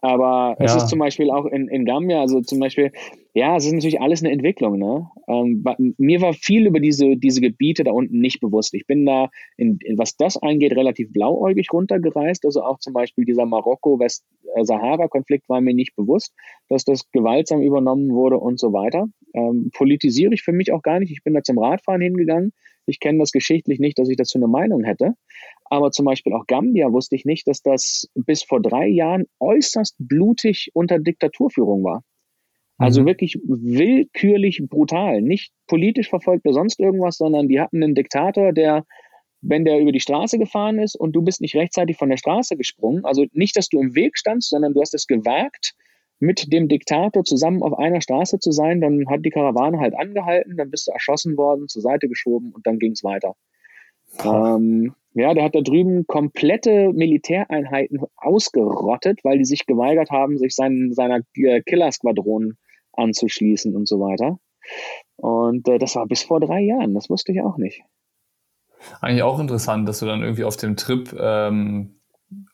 aber 0.00 0.56
ja. 0.58 0.64
es 0.64 0.76
ist 0.76 0.88
zum 0.88 0.98
Beispiel 0.98 1.30
auch 1.30 1.44
in, 1.44 1.68
in 1.68 1.84
Gambia, 1.84 2.20
also 2.20 2.40
zum 2.40 2.58
Beispiel, 2.58 2.90
ja, 3.34 3.56
es 3.56 3.66
ist 3.66 3.72
natürlich 3.72 4.00
alles 4.00 4.22
eine 4.22 4.32
Entwicklung. 4.32 4.78
Ne? 4.78 5.06
Ähm, 5.28 5.64
mir 5.98 6.22
war 6.22 6.32
viel 6.32 6.66
über 6.66 6.80
diese, 6.80 7.16
diese 7.16 7.40
Gebiete 7.40 7.84
da 7.84 7.92
unten 7.92 8.18
nicht 8.18 8.40
bewusst. 8.40 8.72
Ich 8.74 8.86
bin 8.86 9.04
da, 9.04 9.28
in, 9.58 9.78
in, 9.84 9.98
was 9.98 10.16
das 10.16 10.38
angeht, 10.38 10.72
relativ 10.72 11.12
blauäugig 11.12 11.70
runtergereist. 11.72 12.46
Also 12.46 12.62
auch 12.62 12.78
zum 12.78 12.94
Beispiel 12.94 13.26
dieser 13.26 13.44
Marokko-West-Sahara-Konflikt 13.44 15.48
war 15.50 15.60
mir 15.60 15.74
nicht 15.74 15.94
bewusst, 15.96 16.32
dass 16.68 16.84
das 16.84 17.10
gewaltsam 17.10 17.60
übernommen 17.60 18.10
wurde 18.10 18.38
und 18.38 18.58
so 18.58 18.72
weiter. 18.72 19.06
Ähm, 19.34 19.70
politisiere 19.76 20.32
ich 20.32 20.42
für 20.42 20.52
mich 20.52 20.72
auch 20.72 20.82
gar 20.82 20.98
nicht. 20.98 21.12
Ich 21.12 21.22
bin 21.22 21.34
da 21.34 21.42
zum 21.42 21.58
Radfahren 21.58 22.00
hingegangen. 22.00 22.52
Ich 22.86 23.00
kenne 23.00 23.18
das 23.18 23.32
geschichtlich 23.32 23.78
nicht, 23.78 23.98
dass 23.98 24.08
ich 24.08 24.16
dazu 24.16 24.38
eine 24.38 24.48
Meinung 24.48 24.82
hätte. 24.82 25.14
Aber 25.70 25.92
zum 25.92 26.04
Beispiel 26.04 26.34
auch 26.34 26.46
Gambia 26.46 26.92
wusste 26.92 27.16
ich 27.16 27.24
nicht, 27.24 27.46
dass 27.46 27.62
das 27.62 28.08
bis 28.14 28.42
vor 28.42 28.60
drei 28.60 28.88
Jahren 28.88 29.24
äußerst 29.38 29.94
blutig 29.98 30.70
unter 30.74 30.98
Diktaturführung 30.98 31.84
war. 31.84 32.02
Also 32.76 33.02
mhm. 33.02 33.06
wirklich 33.06 33.38
willkürlich 33.44 34.62
brutal. 34.68 35.22
Nicht 35.22 35.52
politisch 35.68 36.08
verfolgt 36.10 36.44
oder 36.44 36.54
sonst 36.54 36.80
irgendwas, 36.80 37.16
sondern 37.16 37.48
die 37.48 37.60
hatten 37.60 37.82
einen 37.82 37.94
Diktator, 37.94 38.52
der 38.52 38.84
wenn 39.42 39.64
der 39.64 39.80
über 39.80 39.92
die 39.92 40.00
Straße 40.00 40.38
gefahren 40.38 40.78
ist 40.78 40.96
und 40.96 41.12
du 41.12 41.22
bist 41.22 41.40
nicht 41.40 41.54
rechtzeitig 41.54 41.96
von 41.96 42.10
der 42.10 42.18
Straße 42.18 42.56
gesprungen, 42.56 43.04
also 43.04 43.24
nicht, 43.32 43.56
dass 43.56 43.68
du 43.68 43.80
im 43.80 43.94
Weg 43.94 44.18
standst, 44.18 44.50
sondern 44.50 44.74
du 44.74 44.80
hast 44.80 44.92
es 44.94 45.06
gewagt, 45.06 45.74
mit 46.18 46.52
dem 46.52 46.68
Diktator 46.68 47.24
zusammen 47.24 47.62
auf 47.62 47.78
einer 47.78 48.02
Straße 48.02 48.38
zu 48.38 48.52
sein, 48.52 48.82
dann 48.82 49.08
hat 49.08 49.24
die 49.24 49.30
Karawane 49.30 49.78
halt 49.78 49.94
angehalten, 49.98 50.58
dann 50.58 50.70
bist 50.70 50.86
du 50.86 50.92
erschossen 50.92 51.38
worden, 51.38 51.68
zur 51.68 51.80
Seite 51.80 52.08
geschoben 52.08 52.52
und 52.52 52.66
dann 52.66 52.78
ging 52.78 52.92
es 52.92 53.02
weiter. 53.02 53.34
Ähm, 54.24 54.94
ja, 55.14 55.34
der 55.34 55.44
hat 55.44 55.54
da 55.54 55.60
drüben 55.60 56.06
komplette 56.06 56.92
Militäreinheiten 56.92 58.00
ausgerottet, 58.16 59.20
weil 59.24 59.38
die 59.38 59.44
sich 59.44 59.66
geweigert 59.66 60.10
haben, 60.10 60.38
sich 60.38 60.54
seinen, 60.54 60.94
seiner 60.94 61.20
äh, 61.34 61.62
Killer-Squadron 61.62 62.56
anzuschließen 62.92 63.74
und 63.74 63.88
so 63.88 63.98
weiter. 64.00 64.38
Und 65.16 65.66
äh, 65.68 65.78
das 65.78 65.96
war 65.96 66.06
bis 66.06 66.22
vor 66.22 66.40
drei 66.40 66.60
Jahren, 66.60 66.94
das 66.94 67.10
wusste 67.10 67.32
ich 67.32 67.42
auch 67.42 67.56
nicht. 67.56 67.82
Eigentlich 69.00 69.22
auch 69.22 69.40
interessant, 69.40 69.88
dass 69.88 69.98
du 69.98 70.06
dann 70.06 70.22
irgendwie 70.22 70.44
auf 70.44 70.56
dem 70.56 70.76
Trip 70.76 71.14
ähm, 71.18 72.00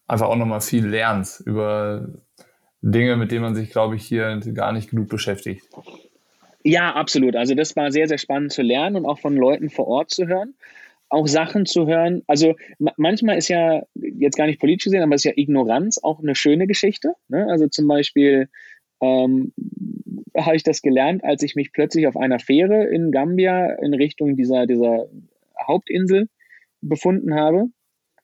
einfach 0.07 0.29
auch 0.29 0.37
nochmal 0.37 0.61
viel 0.61 0.87
lernst 0.87 1.41
über 1.41 2.09
Dinge, 2.81 3.17
mit 3.17 3.31
denen 3.33 3.43
man 3.43 3.55
sich, 3.55 3.71
glaube 3.71 3.97
ich, 3.97 4.05
hier 4.05 4.41
gar 4.55 4.73
nicht 4.73 4.91
genug 4.91 5.09
beschäftigt. 5.09 5.69
Ja, 6.63 6.95
absolut. 6.95 7.37
Also 7.37 7.55
das 7.55 7.77
war 7.77 7.93
sehr, 7.93 8.09
sehr 8.09 8.19
spannend 8.19 8.53
zu 8.53 8.63
lernen 8.63 8.97
und 8.97 9.07
auch 9.07 9.19
von 9.19 9.37
Leuten 9.37 9.71
vor 9.71 9.87
Ort 9.87 10.11
zu 10.11 10.27
hören. 10.27 10.55
Auch 11.09 11.27
Sachen 11.29 11.67
zu 11.67 11.87
hören. 11.87 12.23
Also 12.27 12.55
manchmal 12.97 13.39
ist 13.39 13.49
ja, 13.49 13.83
jetzt 13.95 14.37
gar 14.37 14.47
nicht 14.47 14.61
politisch 14.61 14.85
gesehen, 14.85 15.03
aber 15.03 15.15
ist 15.15 15.25
ja 15.25 15.33
Ignoranz 15.37 15.99
auch 16.03 16.21
eine 16.21 16.35
schöne 16.35 16.67
Geschichte. 16.67 17.15
Ne? 17.29 17.47
Also 17.49 17.69
zum 17.69 17.87
Beispiel 17.87 18.49
ähm, 19.01 19.53
habe 20.37 20.57
ich 20.57 20.63
das 20.63 20.83
gelernt, 20.83 21.25
als 21.25 21.43
ich 21.43 21.55
mich 21.55 21.73
plötzlich 21.73 22.07
auf 22.07 22.17
einer 22.17 22.39
Fähre 22.39 22.85
in 22.85 23.11
Gambia 23.13 23.73
in 23.83 23.95
Richtung 23.95 24.37
dieser, 24.37 24.67
dieser 24.67 25.09
Hauptinsel 25.67 26.29
befunden 26.81 27.35
habe, 27.35 27.67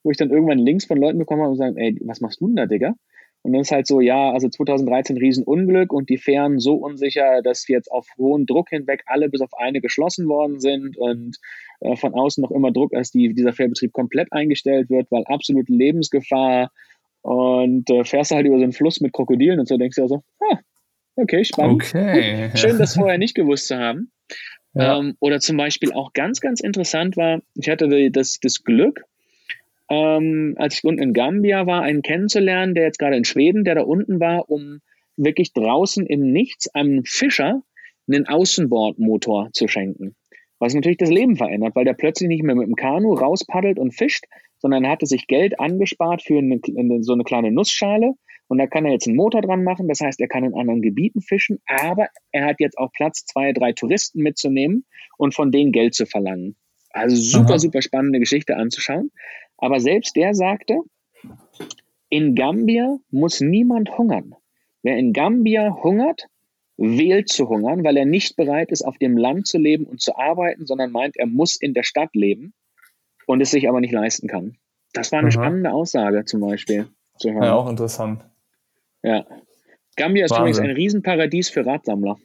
wo 0.03 0.11
ich 0.11 0.17
dann 0.17 0.31
irgendwann 0.31 0.59
Links 0.59 0.85
von 0.85 0.99
Leuten 0.99 1.19
bekommen 1.19 1.43
habe 1.43 1.53
und 1.53 1.59
sagen, 1.59 1.77
ey, 1.77 1.97
was 2.03 2.21
machst 2.21 2.41
du 2.41 2.47
denn 2.47 2.57
da, 2.57 2.67
Digga? 2.67 2.95
Und 3.43 3.53
dann 3.53 3.63
ist 3.63 3.73
halt 3.73 3.89
so, 3.89 4.01
ja, 4.01 4.31
also 4.31 4.49
2013 4.49 5.17
Riesenunglück 5.17 5.93
und 5.93 6.09
die 6.09 6.19
Fähren 6.19 6.61
so 6.61 6.75
unsicher, 6.75 7.43
dass 7.43 7.67
jetzt 7.67 7.91
auf 7.91 8.07
hohen 8.17 8.47
Druck 8.47 8.69
hinweg 8.71 9.03
alle 9.07 9.29
bis 9.29 9.41
auf 9.41 9.51
eine 9.59 9.81
geschlossen 9.81 10.29
worden 10.29 10.61
sind 10.61 10.97
und 10.97 11.39
äh, 11.81 11.97
von 11.97 12.15
außen 12.15 12.41
noch 12.41 12.53
immer 12.53 12.71
Druck, 12.71 12.93
dass 12.93 13.11
die, 13.11 13.35
dieser 13.35 13.53
Fährbetrieb 13.53 13.93
komplett 13.93 14.33
eingestellt 14.33 14.91
wird, 14.91 15.11
weil 15.11 15.25
absolute 15.25 15.73
Lebensgefahr 15.73 16.71
und 17.23 17.91
äh, 17.91 18.05
fährst 18.05 18.31
halt 18.31 18.47
über 18.47 18.59
so 18.59 18.63
einen 18.63 18.73
Fluss 18.73 19.01
mit 19.01 19.13
Krokodilen 19.13 19.59
und 19.59 19.67
so 19.67 19.77
denkst 19.77 19.97
du 19.97 20.03
ja 20.03 20.09
so, 20.09 20.23
ah, 20.41 20.59
okay, 21.17 21.45
spannend. 21.45 21.83
Okay. 21.83 22.51
Schön, 22.55 22.79
das 22.79 22.95
vorher 22.95 23.19
nicht 23.19 23.35
gewusst 23.35 23.67
zu 23.67 23.77
haben. 23.77 24.13
Ja. 24.75 24.99
Ähm, 24.99 25.17
oder 25.21 25.41
zum 25.41 25.57
Beispiel 25.57 25.93
auch 25.93 26.13
ganz, 26.13 26.41
ganz 26.41 26.61
interessant 26.61 27.17
war, 27.17 27.41
ich 27.55 27.69
hatte 27.69 28.11
das, 28.11 28.39
das 28.41 28.63
Glück, 28.63 29.05
ähm, 29.93 30.55
als 30.57 30.77
ich 30.77 30.85
unten 30.85 31.03
in 31.03 31.13
Gambia 31.13 31.67
war, 31.67 31.83
einen 31.83 32.01
kennenzulernen, 32.01 32.75
der 32.75 32.85
jetzt 32.85 32.99
gerade 32.99 33.17
in 33.17 33.27
Schweden, 33.27 33.63
der 33.63 33.75
da 33.75 33.83
unten 33.83 34.21
war, 34.21 34.49
um 34.49 34.81
wirklich 35.19 35.53
draußen 35.53 36.07
im 36.07 36.33
Nichts 36.33 36.75
einem 36.75 37.05
Fischer 37.05 37.61
einen 38.09 38.27
Außenbordmotor 38.27 39.51
zu 39.53 39.69
schenken. 39.69 40.17
Was 40.59 40.73
natürlich 40.73 40.97
das 40.97 41.11
Leben 41.11 41.37
verändert, 41.37 41.77
weil 41.77 41.85
der 41.85 41.93
plötzlich 41.93 42.29
nicht 42.29 42.43
mehr 42.43 42.55
mit 42.55 42.67
dem 42.67 42.75
Kanu 42.75 43.13
rauspaddelt 43.13 43.79
und 43.79 43.93
fischt, 43.93 44.25
sondern 44.59 44.85
er 44.85 44.93
hatte 44.93 45.07
sich 45.07 45.27
Geld 45.27 45.61
angespart 45.61 46.23
für 46.23 46.39
eine, 46.39 46.61
so 47.03 47.13
eine 47.13 47.25
kleine 47.25 47.53
Nussschale 47.53 48.15
und 48.49 48.59
da 48.59 48.67
kann 48.67 48.87
er 48.87 48.93
jetzt 48.93 49.07
einen 49.07 49.17
Motor 49.17 49.43
dran 49.43 49.63
machen. 49.63 49.89
Das 49.89 50.01
heißt, 50.01 50.21
er 50.21 50.29
kann 50.29 50.45
in 50.45 50.55
anderen 50.55 50.81
Gebieten 50.81 51.21
fischen, 51.21 51.61
aber 51.67 52.09
er 52.31 52.47
hat 52.47 52.61
jetzt 52.61 52.79
auch 52.79 52.93
Platz, 52.93 53.27
zwei, 53.27 53.53
drei 53.53 53.73
Touristen 53.73 54.23
mitzunehmen 54.23 54.87
und 55.19 55.35
von 55.35 55.51
denen 55.51 55.73
Geld 55.73 55.95
zu 55.95 56.07
verlangen. 56.07 56.57
Also 56.93 57.17
super, 57.17 57.53
Aha. 57.53 57.59
super 57.59 57.83
spannende 57.83 58.21
Geschichte 58.21 58.57
anzuschauen. 58.57 59.11
Aber 59.63 59.79
selbst 59.79 60.17
der 60.17 60.35
sagte, 60.35 60.81
in 62.09 62.35
Gambia 62.35 62.99
muss 63.11 63.41
niemand 63.41 63.97
hungern. 63.97 64.35
Wer 64.83 64.97
in 64.99 65.13
Gambia 65.13 65.79
hungert, 65.85 66.27
wählt 66.77 67.29
zu 67.29 67.49
hungern, 67.49 67.85
weil 67.85 67.97
er 67.97 68.05
nicht 68.05 68.35
bereit 68.35 68.73
ist, 68.73 68.83
auf 68.83 68.99
dem 68.99 69.17
Land 69.17 69.47
zu 69.47 69.59
leben 69.59 69.85
und 69.85 70.01
zu 70.01 70.17
arbeiten, 70.17 70.67
sondern 70.67 70.91
meint, 70.91 71.17
er 71.17 71.29
muss 71.29 71.55
in 71.55 71.75
der 71.75 71.85
Stadt 71.85 72.11
leben 72.15 72.55
und 73.27 73.41
es 73.41 73.53
sich 73.53 73.69
aber 73.69 73.81
nicht 73.81 73.93
leisten 73.93 74.27
kann. 74.27 74.57
Das 74.95 75.13
war 75.13 75.21
eine 75.21 75.29
Aha. 75.29 75.33
spannende 75.33 75.73
Aussage 75.73 76.25
zum 76.25 76.41
Beispiel. 76.41 76.89
Zu 77.19 77.31
hören. 77.31 77.45
Ja, 77.45 77.55
auch 77.55 77.71
interessant. 77.71 78.25
Ja. 79.05 79.25
Gambia 79.95 80.25
ist 80.25 80.33
Wahnsinn. 80.33 80.43
übrigens 80.43 80.59
ein 80.59 80.75
Riesenparadies 80.75 81.51
für 81.51 81.65
Radsammler. 81.65 82.19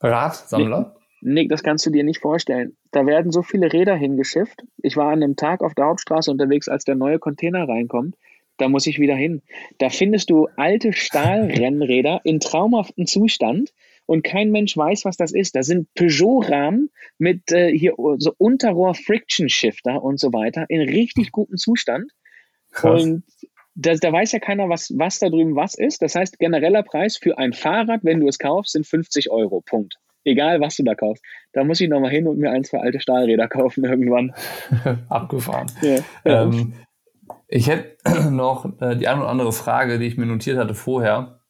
Radsammler? 0.00 0.96
Nick, 1.28 1.48
das 1.48 1.64
kannst 1.64 1.84
du 1.84 1.90
dir 1.90 2.04
nicht 2.04 2.20
vorstellen. 2.20 2.76
Da 2.92 3.04
werden 3.04 3.32
so 3.32 3.42
viele 3.42 3.72
Räder 3.72 3.96
hingeschifft. 3.96 4.62
Ich 4.80 4.96
war 4.96 5.10
an 5.10 5.24
einem 5.24 5.34
Tag 5.34 5.60
auf 5.60 5.74
der 5.74 5.86
Hauptstraße 5.86 6.30
unterwegs, 6.30 6.68
als 6.68 6.84
der 6.84 6.94
neue 6.94 7.18
Container 7.18 7.68
reinkommt. 7.68 8.14
Da 8.58 8.68
muss 8.68 8.86
ich 8.86 9.00
wieder 9.00 9.16
hin. 9.16 9.42
Da 9.78 9.90
findest 9.90 10.30
du 10.30 10.46
alte 10.54 10.92
Stahlrennräder 10.92 12.20
in 12.22 12.38
traumhaftem 12.38 13.06
Zustand 13.06 13.72
und 14.06 14.22
kein 14.22 14.52
Mensch 14.52 14.76
weiß, 14.76 15.04
was 15.04 15.16
das 15.16 15.32
ist. 15.32 15.56
Da 15.56 15.64
sind 15.64 15.92
Peugeot-Rahmen 15.94 16.90
mit 17.18 17.50
äh, 17.50 17.76
hier 17.76 17.94
so 18.18 18.32
Unterrohr-Friction-Shifter 18.38 20.04
und 20.04 20.20
so 20.20 20.32
weiter 20.32 20.66
in 20.68 20.80
richtig 20.80 21.32
gutem 21.32 21.56
Zustand. 21.56 22.12
Krass. 22.70 23.02
Und 23.02 23.24
das, 23.74 23.98
da 23.98 24.12
weiß 24.12 24.30
ja 24.30 24.38
keiner, 24.38 24.68
was, 24.68 24.94
was 24.96 25.18
da 25.18 25.28
drüben 25.28 25.56
was 25.56 25.74
ist. 25.74 26.02
Das 26.02 26.14
heißt, 26.14 26.38
genereller 26.38 26.84
Preis 26.84 27.16
für 27.16 27.36
ein 27.36 27.52
Fahrrad, 27.52 28.04
wenn 28.04 28.20
du 28.20 28.28
es 28.28 28.38
kaufst, 28.38 28.72
sind 28.74 28.86
50 28.86 29.28
Euro. 29.32 29.60
Punkt 29.60 29.98
egal 30.26 30.60
was 30.60 30.76
du 30.76 30.82
da 30.82 30.94
kaufst. 30.94 31.24
Da 31.52 31.64
muss 31.64 31.80
ich 31.80 31.88
nochmal 31.88 32.10
hin 32.10 32.26
und 32.26 32.38
mir 32.38 32.50
ein, 32.50 32.64
zwei 32.64 32.80
alte 32.80 33.00
Stahlräder 33.00 33.48
kaufen 33.48 33.84
irgendwann. 33.84 34.34
Abgefahren. 35.08 35.70
Ja. 35.82 35.98
Ähm, 36.24 36.74
ich 37.48 37.68
hätte 37.68 37.96
noch 38.30 38.80
äh, 38.80 38.96
die 38.96 39.08
eine 39.08 39.20
oder 39.20 39.30
andere 39.30 39.52
Frage, 39.52 39.98
die 39.98 40.06
ich 40.06 40.16
mir 40.16 40.26
notiert 40.26 40.58
hatte 40.58 40.74
vorher. 40.74 41.40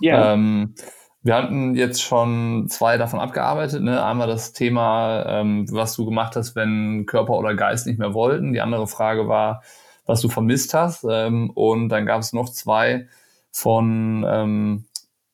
Ja. 0.00 0.34
Ähm, 0.34 0.74
wir 1.22 1.34
hatten 1.34 1.74
jetzt 1.74 2.02
schon 2.02 2.68
zwei 2.68 2.96
davon 2.96 3.20
abgearbeitet. 3.20 3.82
Ne? 3.82 4.02
Einmal 4.02 4.28
das 4.28 4.52
Thema, 4.52 5.26
ähm, 5.26 5.66
was 5.70 5.96
du 5.96 6.04
gemacht 6.04 6.36
hast, 6.36 6.54
wenn 6.54 7.06
Körper 7.06 7.34
oder 7.34 7.54
Geist 7.54 7.86
nicht 7.86 7.98
mehr 7.98 8.14
wollten. 8.14 8.52
Die 8.52 8.60
andere 8.60 8.86
Frage 8.86 9.28
war, 9.28 9.62
was 10.06 10.20
du 10.20 10.28
vermisst 10.28 10.74
hast. 10.74 11.04
Ähm, 11.08 11.50
und 11.50 11.88
dann 11.88 12.06
gab 12.06 12.20
es 12.20 12.32
noch 12.32 12.48
zwei 12.48 13.08
von, 13.50 14.24
ähm, 14.28 14.86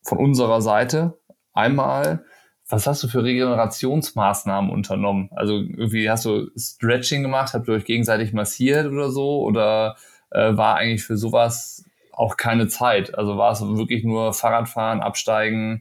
von 0.02 0.18
unserer 0.18 0.62
Seite. 0.62 1.18
Einmal, 1.52 2.24
was 2.68 2.86
hast 2.86 3.02
du 3.02 3.08
für 3.08 3.22
Regenerationsmaßnahmen 3.22 4.70
unternommen? 4.70 5.28
Also 5.34 5.56
irgendwie 5.56 6.08
hast 6.08 6.24
du 6.24 6.48
Stretching 6.56 7.22
gemacht, 7.22 7.52
habt 7.52 7.68
ihr 7.68 7.74
euch 7.74 7.84
gegenseitig 7.84 8.32
massiert 8.32 8.86
oder 8.86 9.10
so? 9.10 9.42
Oder 9.42 9.96
äh, 10.30 10.56
war 10.56 10.76
eigentlich 10.76 11.04
für 11.04 11.16
sowas 11.16 11.84
auch 12.12 12.36
keine 12.36 12.68
Zeit? 12.68 13.16
Also 13.16 13.36
war 13.36 13.52
es 13.52 13.60
wirklich 13.60 14.04
nur 14.04 14.32
Fahrradfahren, 14.32 15.00
absteigen, 15.00 15.80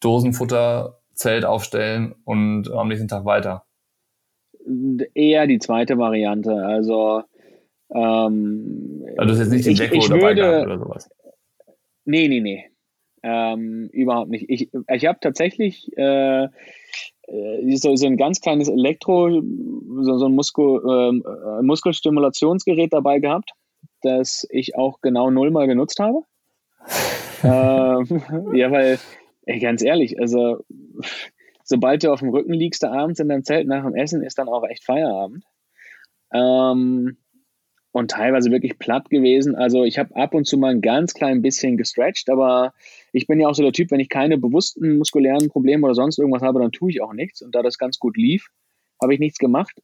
Dosenfutter, 0.00 1.00
Zelt 1.12 1.44
aufstellen 1.44 2.14
und 2.24 2.70
am 2.70 2.88
nächsten 2.88 3.08
Tag 3.08 3.24
weiter? 3.24 3.64
Eher 5.14 5.46
die 5.46 5.58
zweite 5.58 5.98
Variante. 5.98 6.52
Also, 6.64 7.24
ähm, 7.90 9.04
also 9.16 9.24
du 9.24 9.30
hast 9.32 9.38
jetzt 9.40 9.50
nicht 9.50 9.66
den 9.66 9.76
Deko 9.76 10.08
dabei 10.08 10.20
würde, 10.20 10.40
gehabt 10.40 10.66
oder 10.66 10.78
sowas? 10.78 11.10
Nee, 12.04 12.28
nee, 12.28 12.40
nee. 12.40 12.70
Ähm, 13.22 13.88
überhaupt 13.92 14.30
nicht. 14.30 14.46
Ich, 14.48 14.70
ich 14.72 15.06
habe 15.06 15.18
tatsächlich 15.20 15.90
äh, 15.96 16.44
äh, 17.28 17.76
so, 17.76 17.94
so 17.96 18.06
ein 18.06 18.16
ganz 18.16 18.40
kleines 18.40 18.68
Elektro, 18.68 19.30
so, 19.30 20.18
so 20.18 20.26
ein 20.26 20.34
Muskel, 20.34 20.80
ähm, 20.88 21.24
äh, 21.26 21.62
Muskelstimulationsgerät 21.62 22.92
dabei 22.92 23.18
gehabt, 23.18 23.52
das 24.02 24.46
ich 24.50 24.76
auch 24.76 25.00
genau 25.00 25.30
nullmal 25.30 25.66
genutzt 25.66 25.98
habe. 26.00 26.22
ähm, 27.42 28.22
ja, 28.54 28.70
weil, 28.70 28.98
ey, 29.46 29.58
ganz 29.58 29.82
ehrlich, 29.82 30.18
also 30.18 30.64
sobald 31.64 32.02
du 32.02 32.12
auf 32.12 32.20
dem 32.20 32.30
Rücken 32.30 32.54
liegst 32.54 32.84
abends 32.84 33.20
in 33.20 33.28
deinem 33.28 33.44
Zelt 33.44 33.66
nach 33.66 33.84
dem 33.84 33.94
Essen, 33.94 34.22
ist 34.22 34.38
dann 34.38 34.48
auch 34.48 34.64
echt 34.64 34.84
Feierabend. 34.84 35.44
Ähm, 36.32 37.18
und 37.92 38.10
teilweise 38.10 38.50
wirklich 38.50 38.78
platt 38.78 39.10
gewesen. 39.10 39.54
Also 39.54 39.84
ich 39.84 39.98
habe 39.98 40.14
ab 40.14 40.34
und 40.34 40.46
zu 40.46 40.56
mal 40.56 40.70
ein 40.70 40.80
ganz 40.80 41.14
klein 41.14 41.42
bisschen 41.42 41.76
gestretched, 41.76 42.30
aber 42.30 42.72
ich 43.12 43.26
bin 43.26 43.40
ja 43.40 43.48
auch 43.48 43.54
so 43.54 43.62
der 43.62 43.72
Typ, 43.72 43.90
wenn 43.90 44.00
ich 44.00 44.08
keine 44.08 44.38
bewussten 44.38 44.98
muskulären 44.98 45.48
Probleme 45.48 45.84
oder 45.84 45.94
sonst 45.94 46.18
irgendwas 46.18 46.42
habe, 46.42 46.60
dann 46.60 46.72
tue 46.72 46.90
ich 46.90 47.02
auch 47.02 47.12
nichts. 47.12 47.42
Und 47.42 47.54
da 47.54 47.62
das 47.62 47.78
ganz 47.78 47.98
gut 47.98 48.16
lief, 48.16 48.48
habe 49.00 49.14
ich 49.14 49.20
nichts 49.20 49.38
gemacht. 49.38 49.80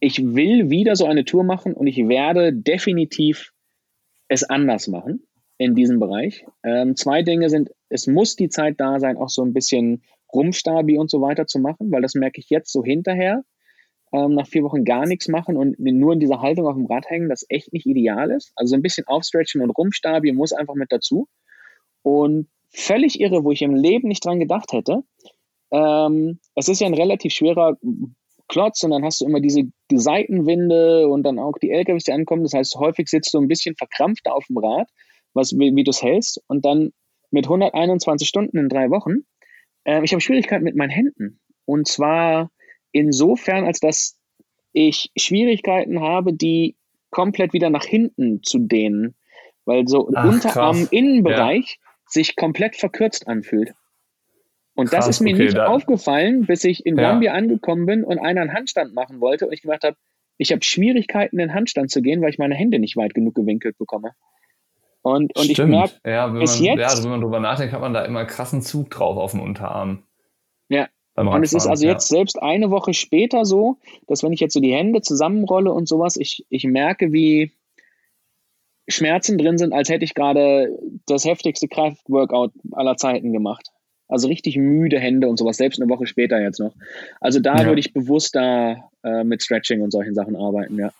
Ich 0.00 0.34
will 0.34 0.70
wieder 0.70 0.96
so 0.96 1.06
eine 1.06 1.24
Tour 1.24 1.44
machen 1.44 1.74
und 1.74 1.86
ich 1.86 2.08
werde 2.08 2.52
definitiv 2.52 3.52
es 4.28 4.42
anders 4.42 4.88
machen 4.88 5.26
in 5.58 5.74
diesem 5.74 6.00
Bereich. 6.00 6.44
Ähm, 6.64 6.96
zwei 6.96 7.22
Dinge 7.22 7.48
sind, 7.50 7.70
es 7.88 8.06
muss 8.06 8.34
die 8.34 8.48
Zeit 8.48 8.80
da 8.80 8.98
sein, 8.98 9.16
auch 9.16 9.28
so 9.28 9.44
ein 9.44 9.52
bisschen 9.52 10.02
Rumpfstabi 10.34 10.98
und 10.98 11.10
so 11.10 11.20
weiter 11.20 11.46
zu 11.46 11.58
machen, 11.60 11.92
weil 11.92 12.02
das 12.02 12.14
merke 12.14 12.40
ich 12.40 12.50
jetzt 12.50 12.72
so 12.72 12.82
hinterher 12.82 13.44
ähm, 14.12 14.34
nach 14.34 14.46
vier 14.46 14.62
Wochen 14.62 14.84
gar 14.84 15.06
nichts 15.06 15.28
machen 15.28 15.56
und 15.56 15.78
nur 15.78 16.12
in 16.12 16.20
dieser 16.20 16.40
Haltung 16.40 16.66
auf 16.66 16.74
dem 16.74 16.86
Rad 16.86 17.08
hängen, 17.08 17.28
das 17.28 17.46
echt 17.48 17.72
nicht 17.72 17.86
ideal 17.86 18.30
ist. 18.30 18.52
Also 18.56 18.70
so 18.70 18.76
ein 18.76 18.82
bisschen 18.82 19.06
aufstretchen 19.06 19.62
und 19.62 19.70
rumstabieren 19.70 20.36
muss 20.36 20.52
einfach 20.52 20.74
mit 20.74 20.90
dazu. 20.90 21.28
Und 22.02 22.48
völlig 22.70 23.20
irre, 23.20 23.44
wo 23.44 23.52
ich 23.52 23.62
im 23.62 23.74
Leben 23.74 24.08
nicht 24.08 24.24
dran 24.24 24.40
gedacht 24.40 24.72
hätte. 24.72 25.02
Ähm, 25.70 26.40
es 26.54 26.68
ist 26.68 26.80
ja 26.80 26.86
ein 26.86 26.94
relativ 26.94 27.32
schwerer 27.32 27.76
Klotz 28.48 28.82
und 28.82 28.90
dann 28.90 29.04
hast 29.04 29.20
du 29.20 29.24
immer 29.24 29.40
diese 29.40 29.62
die 29.90 29.98
Seitenwinde 29.98 31.08
und 31.08 31.22
dann 31.22 31.38
auch 31.38 31.56
die 31.58 31.70
LKWs, 31.70 32.04
die 32.04 32.12
ankommen. 32.12 32.42
Das 32.42 32.54
heißt, 32.54 32.76
häufig 32.76 33.08
sitzt 33.08 33.32
du 33.34 33.38
ein 33.38 33.48
bisschen 33.48 33.76
verkrampft 33.76 34.28
auf 34.28 34.46
dem 34.46 34.58
Rad, 34.58 34.88
was, 35.32 35.52
wie, 35.52 35.74
wie 35.74 35.84
du 35.84 35.90
es 35.90 36.02
hältst. 36.02 36.42
Und 36.48 36.64
dann 36.64 36.92
mit 37.30 37.46
121 37.46 38.28
Stunden 38.28 38.58
in 38.58 38.68
drei 38.68 38.90
Wochen, 38.90 39.24
äh, 39.84 40.02
ich 40.04 40.12
habe 40.12 40.20
Schwierigkeiten 40.20 40.64
mit 40.64 40.76
meinen 40.76 40.90
Händen. 40.90 41.40
Und 41.64 41.88
zwar 41.88 42.50
insofern, 42.92 43.64
als 43.64 43.80
dass 43.80 44.18
ich 44.72 45.10
Schwierigkeiten 45.16 46.00
habe, 46.00 46.34
die 46.34 46.76
komplett 47.10 47.52
wieder 47.52 47.70
nach 47.70 47.84
hinten 47.84 48.42
zu 48.42 48.58
dehnen, 48.58 49.14
weil 49.64 49.86
so 49.86 50.10
Ach, 50.14 50.24
Unterarm-Innenbereich. 50.26 51.78
Sich 52.12 52.36
komplett 52.36 52.76
verkürzt 52.76 53.28
anfühlt. 53.28 53.74
Und 54.74 54.88
krass, 54.88 55.06
das 55.06 55.16
ist 55.16 55.20
mir 55.20 55.34
okay, 55.34 55.44
nicht 55.44 55.58
aufgefallen, 55.58 56.46
bis 56.46 56.64
ich 56.64 56.86
in 56.86 56.98
ja. 56.98 57.10
angekommen 57.10 57.86
bin 57.86 58.04
und 58.04 58.18
einer 58.18 58.40
einen 58.40 58.54
Handstand 58.54 58.94
machen 58.94 59.20
wollte 59.20 59.46
und 59.46 59.52
ich 59.52 59.62
gedacht 59.62 59.84
habe, 59.84 59.96
ich 60.38 60.50
habe 60.50 60.62
Schwierigkeiten, 60.62 61.38
in 61.38 61.48
den 61.48 61.54
Handstand 61.54 61.90
zu 61.90 62.00
gehen, 62.00 62.22
weil 62.22 62.30
ich 62.30 62.38
meine 62.38 62.54
Hände 62.54 62.78
nicht 62.78 62.96
weit 62.96 63.14
genug 63.14 63.34
gewinkelt 63.34 63.76
bekomme. 63.78 64.12
Und, 65.02 65.36
und 65.36 65.50
ich 65.50 65.58
merke, 65.58 65.94
ja, 66.06 66.28
bis 66.28 66.56
man, 66.56 66.64
jetzt. 66.64 66.78
Ja, 66.78 66.86
also 66.86 67.04
wenn 67.04 67.10
man 67.10 67.20
drüber 67.20 67.40
nachdenkt, 67.40 67.74
hat 67.74 67.80
man 67.80 67.92
da 67.92 68.04
immer 68.04 68.24
krassen 68.24 68.62
Zug 68.62 68.90
drauf 68.90 69.16
auf 69.16 69.32
dem 69.32 69.40
Unterarm. 69.40 70.04
Ja. 70.68 70.88
Und 71.14 71.42
es 71.42 71.52
ist 71.52 71.66
also 71.66 71.84
ja. 71.84 71.92
jetzt 71.92 72.08
selbst 72.08 72.40
eine 72.40 72.70
Woche 72.70 72.94
später 72.94 73.44
so, 73.44 73.78
dass 74.06 74.22
wenn 74.22 74.32
ich 74.32 74.40
jetzt 74.40 74.54
so 74.54 74.60
die 74.60 74.72
Hände 74.72 75.02
zusammenrolle 75.02 75.70
und 75.70 75.86
sowas, 75.86 76.16
ich, 76.16 76.46
ich 76.48 76.64
merke, 76.64 77.12
wie 77.12 77.52
Schmerzen 78.88 79.38
drin 79.38 79.58
sind, 79.58 79.72
als 79.72 79.88
hätte 79.88 80.04
ich 80.04 80.14
gerade 80.14 80.76
das 81.06 81.24
heftigste 81.24 81.68
Kraftworkout 81.68 82.50
aller 82.72 82.96
Zeiten 82.96 83.32
gemacht. 83.32 83.70
Also 84.08 84.28
richtig 84.28 84.56
müde 84.56 84.98
Hände 84.98 85.28
und 85.28 85.38
sowas, 85.38 85.56
selbst 85.56 85.80
eine 85.80 85.90
Woche 85.90 86.06
später 86.06 86.40
jetzt 86.40 86.60
noch. 86.60 86.74
Also 87.20 87.40
da 87.40 87.56
ja. 87.56 87.66
würde 87.66 87.80
ich 87.80 87.94
bewusster 87.94 88.90
äh, 89.02 89.24
mit 89.24 89.42
Stretching 89.42 89.80
und 89.80 89.90
solchen 89.90 90.14
Sachen 90.14 90.36
arbeiten, 90.36 90.78
ja. 90.78 90.90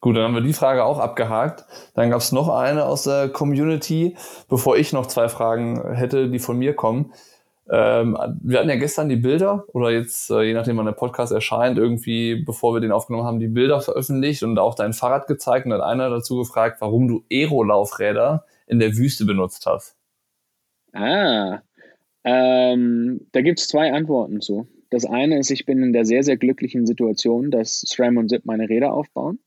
Gut, 0.00 0.16
dann 0.16 0.22
haben 0.22 0.34
wir 0.34 0.42
die 0.42 0.52
Frage 0.52 0.84
auch 0.84 1.00
abgehakt. 1.00 1.64
Dann 1.94 2.10
gab 2.10 2.20
es 2.20 2.30
noch 2.30 2.48
eine 2.48 2.84
aus 2.84 3.02
der 3.02 3.28
Community, 3.28 4.16
bevor 4.48 4.76
ich 4.76 4.92
noch 4.92 5.06
zwei 5.06 5.28
Fragen 5.28 5.94
hätte, 5.94 6.28
die 6.30 6.38
von 6.38 6.56
mir 6.56 6.74
kommen. 6.74 7.12
Ähm, 7.68 8.16
wir 8.42 8.58
hatten 8.58 8.68
ja 8.68 8.76
gestern 8.76 9.08
die 9.08 9.16
Bilder 9.16 9.64
oder 9.72 9.90
jetzt, 9.90 10.30
äh, 10.30 10.42
je 10.42 10.54
nachdem 10.54 10.76
wann 10.76 10.86
der 10.86 10.92
Podcast 10.92 11.32
erscheint, 11.32 11.78
irgendwie, 11.78 12.36
bevor 12.36 12.74
wir 12.74 12.80
den 12.80 12.92
aufgenommen 12.92 13.26
haben, 13.26 13.40
die 13.40 13.48
Bilder 13.48 13.80
veröffentlicht 13.80 14.44
und 14.44 14.58
auch 14.58 14.76
dein 14.76 14.92
Fahrrad 14.92 15.26
gezeigt 15.26 15.66
und 15.66 15.72
hat 15.72 15.80
einer 15.80 16.08
dazu 16.08 16.36
gefragt, 16.36 16.80
warum 16.80 17.08
du 17.08 17.24
Aero-Laufräder 17.30 18.44
in 18.68 18.78
der 18.78 18.96
Wüste 18.96 19.24
benutzt 19.24 19.66
hast. 19.66 19.96
Ah, 20.92 21.60
ähm, 22.24 23.26
da 23.32 23.40
gibt 23.40 23.60
es 23.60 23.68
zwei 23.68 23.92
Antworten 23.92 24.40
zu. 24.40 24.68
Das 24.90 25.04
eine 25.04 25.38
ist, 25.38 25.50
ich 25.50 25.66
bin 25.66 25.82
in 25.82 25.92
der 25.92 26.04
sehr, 26.04 26.22
sehr 26.22 26.36
glücklichen 26.36 26.86
Situation, 26.86 27.50
dass 27.50 27.80
SRAM 27.80 28.16
und 28.16 28.28
ZIP 28.28 28.46
meine 28.46 28.68
Räder 28.68 28.92
aufbauen. 28.92 29.40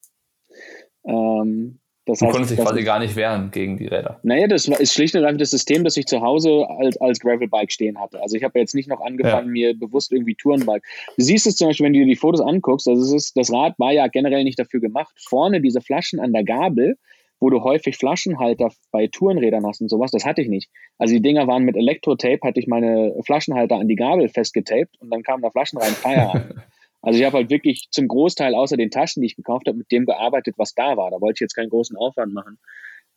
Ähm, 1.05 1.78
das 2.09 2.19
du 2.19 2.25
heißt, 2.25 2.33
konntest 2.33 2.57
dich 2.57 2.65
quasi 2.65 2.83
gar 2.83 2.97
nicht 2.97 3.15
wehren 3.15 3.51
gegen 3.51 3.77
die 3.77 3.85
Räder. 3.85 4.19
Naja, 4.23 4.47
das 4.47 4.67
ist 4.67 4.93
schlicht 4.93 5.15
und 5.15 5.25
einfach 5.25 5.37
das 5.37 5.51
System, 5.51 5.83
das 5.83 5.95
ich 5.95 6.07
zu 6.07 6.21
Hause 6.21 6.65
als, 6.79 6.99
als 6.99 7.19
Gravelbike 7.19 7.71
stehen 7.71 7.99
hatte. 7.99 8.19
Also 8.21 8.35
ich 8.35 8.43
habe 8.43 8.57
jetzt 8.57 8.73
nicht 8.73 8.89
noch 8.89 9.01
angefangen, 9.01 9.55
ja. 9.55 9.73
mir 9.73 9.79
bewusst 9.79 10.11
irgendwie 10.11 10.33
Tourenbike. 10.33 10.83
Du 11.17 11.23
siehst 11.23 11.45
es 11.45 11.55
zum 11.55 11.67
Beispiel, 11.67 11.85
wenn 11.85 11.93
du 11.93 11.99
dir 11.99 12.05
die 12.07 12.15
Fotos 12.15 12.41
anguckst, 12.41 12.87
also 12.87 13.15
ist, 13.15 13.37
das 13.37 13.53
Rad 13.53 13.77
war 13.77 13.91
ja 13.91 14.07
generell 14.07 14.43
nicht 14.43 14.57
dafür 14.57 14.79
gemacht. 14.79 15.13
Vorne 15.17 15.61
diese 15.61 15.81
Flaschen 15.81 16.19
an 16.19 16.33
der 16.33 16.43
Gabel, 16.43 16.97
wo 17.39 17.51
du 17.51 17.61
häufig 17.61 17.95
Flaschenhalter 17.95 18.69
bei 18.91 19.07
Tourenrädern 19.07 19.65
hast 19.65 19.79
und 19.81 19.89
sowas, 19.89 20.09
das 20.09 20.25
hatte 20.25 20.41
ich 20.41 20.49
nicht. 20.49 20.69
Also 20.97 21.13
die 21.13 21.21
Dinger 21.21 21.45
waren 21.47 21.63
mit 21.63 21.77
Elektrotape, 21.77 22.39
hatte 22.43 22.59
ich 22.59 22.67
meine 22.67 23.13
Flaschenhalter 23.23 23.75
an 23.75 23.87
die 23.87 23.95
Gabel 23.95 24.29
festgetaped 24.29 24.99
und 24.99 25.11
dann 25.11 25.21
kamen 25.21 25.43
da 25.43 25.51
Flaschen 25.51 25.79
rein, 25.79 25.91
Feierabend. 25.91 26.55
Also 27.01 27.19
ich 27.19 27.25
habe 27.25 27.37
halt 27.37 27.49
wirklich 27.49 27.87
zum 27.91 28.07
Großteil 28.07 28.55
außer 28.55 28.77
den 28.77 28.91
Taschen, 28.91 29.21
die 29.21 29.27
ich 29.27 29.35
gekauft 29.35 29.67
habe, 29.67 29.77
mit 29.77 29.91
dem 29.91 30.05
gearbeitet, 30.05 30.55
was 30.57 30.73
da 30.73 30.97
war. 30.97 31.11
Da 31.11 31.21
wollte 31.21 31.37
ich 31.37 31.41
jetzt 31.41 31.55
keinen 31.55 31.69
großen 31.69 31.95
Aufwand 31.95 32.33
machen. 32.33 32.59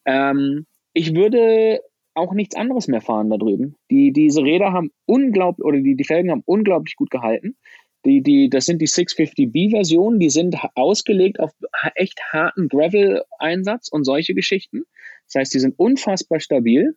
Ähm, 0.05 0.67
ich 0.93 1.15
würde 1.15 1.81
auch 2.15 2.35
nichts 2.35 2.55
anderes 2.55 2.89
mehr 2.89 3.01
fahren 3.01 3.31
da 3.31 3.39
drüben. 3.39 3.77
Die, 3.91 4.13
diese 4.13 4.43
Räder 4.43 4.73
haben 4.73 4.91
unglaublich, 5.07 5.65
oder 5.65 5.81
die, 5.81 5.97
die 5.97 6.05
Felgen 6.05 6.31
haben 6.31 6.43
unglaublich 6.45 6.97
gut 6.97 7.11
gehalten. 7.11 7.57
Die, 8.05 8.21
die, 8.21 8.51
das 8.51 8.67
sind 8.67 8.83
die 8.83 8.89
650B-Versionen, 8.89 10.19
die 10.19 10.31
sind 10.31 10.57
ausgelegt 10.75 11.39
auf 11.39 11.53
echt 11.95 12.21
harten 12.33 12.69
Gravel-Einsatz 12.69 13.89
und 13.89 14.05
solche 14.05 14.35
Geschichten. 14.35 14.83
Das 15.27 15.41
heißt, 15.41 15.55
die 15.55 15.61
sind 15.61 15.79
unfassbar 15.79 16.41
stabil. 16.41 16.97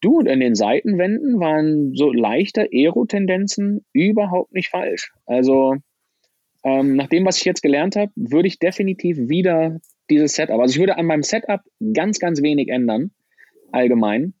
Du, 0.00 0.18
und 0.18 0.26
in 0.26 0.40
den 0.40 0.54
Seitenwänden 0.54 1.40
waren 1.40 1.94
so 1.94 2.12
leichte 2.12 2.68
Aero-Tendenzen 2.72 3.84
überhaupt 3.92 4.52
nicht 4.52 4.68
falsch. 4.68 5.12
Also 5.24 5.76
ähm, 6.66 6.96
nach 6.96 7.06
dem, 7.06 7.24
was 7.24 7.38
ich 7.38 7.44
jetzt 7.44 7.62
gelernt 7.62 7.94
habe, 7.94 8.10
würde 8.16 8.48
ich 8.48 8.58
definitiv 8.58 9.16
wieder 9.28 9.78
dieses 10.10 10.34
Setup, 10.34 10.58
also 10.58 10.74
ich 10.74 10.80
würde 10.80 10.98
an 10.98 11.06
meinem 11.06 11.22
Setup 11.22 11.60
ganz, 11.94 12.18
ganz 12.18 12.42
wenig 12.42 12.68
ändern, 12.68 13.12
allgemein, 13.70 14.34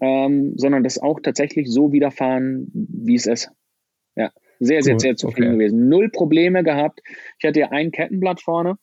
ähm, 0.00 0.54
sondern 0.56 0.82
das 0.82 0.98
auch 0.98 1.20
tatsächlich 1.20 1.70
so 1.70 1.92
wiederfahren, 1.92 2.68
wie 2.72 3.14
es 3.14 3.26
ist. 3.26 3.52
Ja, 4.16 4.32
sehr, 4.58 4.82
sehr, 4.82 4.94
cool. 4.94 5.00
sehr 5.00 5.16
zufrieden 5.16 5.50
okay. 5.50 5.58
gewesen. 5.58 5.88
Null 5.88 6.10
Probleme 6.10 6.64
gehabt. 6.64 7.00
Ich 7.38 7.46
hatte 7.46 7.60
ja 7.60 7.70
ein 7.70 7.92
Kettenblatt 7.92 8.40
vorne, 8.40 8.76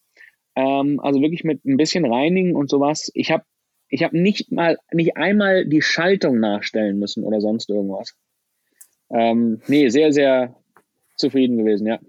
ähm, 0.55 1.01
also 1.01 1.19
wirklich 1.19 1.43
mit 1.43 1.65
ein 1.65 1.75
bisschen 1.75 2.05
reinigen 2.05 2.55
und 2.55 2.69
sowas. 2.69 3.11
Ich 3.13 3.29
habe 3.29 3.43
ich 3.89 4.03
hab 4.03 4.13
nicht 4.13 4.53
mal, 4.53 4.77
nicht 4.93 5.17
einmal 5.17 5.65
die 5.65 5.81
Schaltung 5.81 6.39
nachstellen 6.39 6.97
müssen 6.97 7.25
oder 7.25 7.41
sonst 7.41 7.69
irgendwas. 7.69 8.15
Ähm, 9.09 9.59
nee, 9.67 9.89
sehr, 9.89 10.13
sehr 10.13 10.55
zufrieden 11.17 11.57
gewesen, 11.57 11.87
ja. 11.87 11.99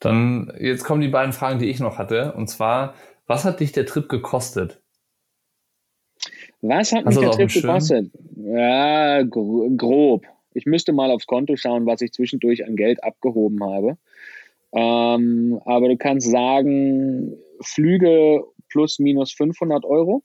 Dann 0.00 0.52
jetzt 0.58 0.84
kommen 0.84 1.00
die 1.00 1.08
beiden 1.08 1.32
Fragen, 1.32 1.58
die 1.58 1.68
ich 1.68 1.80
noch 1.80 1.98
hatte. 1.98 2.32
Und 2.34 2.48
zwar, 2.48 2.94
was 3.26 3.44
hat 3.44 3.60
dich 3.60 3.72
der 3.72 3.86
Trip 3.86 4.08
gekostet? 4.08 4.80
Was 6.60 6.92
hat 6.92 7.04
Hast 7.04 7.16
mich 7.16 7.24
der 7.24 7.30
Trip 7.30 7.52
gekostet? 7.52 8.10
Ja, 8.36 9.22
grob. 9.22 10.26
Ich 10.54 10.66
müsste 10.66 10.92
mal 10.92 11.10
aufs 11.10 11.26
Konto 11.26 11.56
schauen, 11.56 11.86
was 11.86 12.00
ich 12.00 12.12
zwischendurch 12.12 12.64
an 12.66 12.76
Geld 12.76 13.02
abgehoben 13.04 13.62
habe. 13.62 13.96
Ähm, 14.72 15.60
aber 15.64 15.88
du 15.88 15.96
kannst 15.96 16.30
sagen, 16.30 17.36
Flüge 17.60 18.44
plus 18.68 18.98
minus 18.98 19.32
500 19.32 19.84
Euro. 19.84 20.22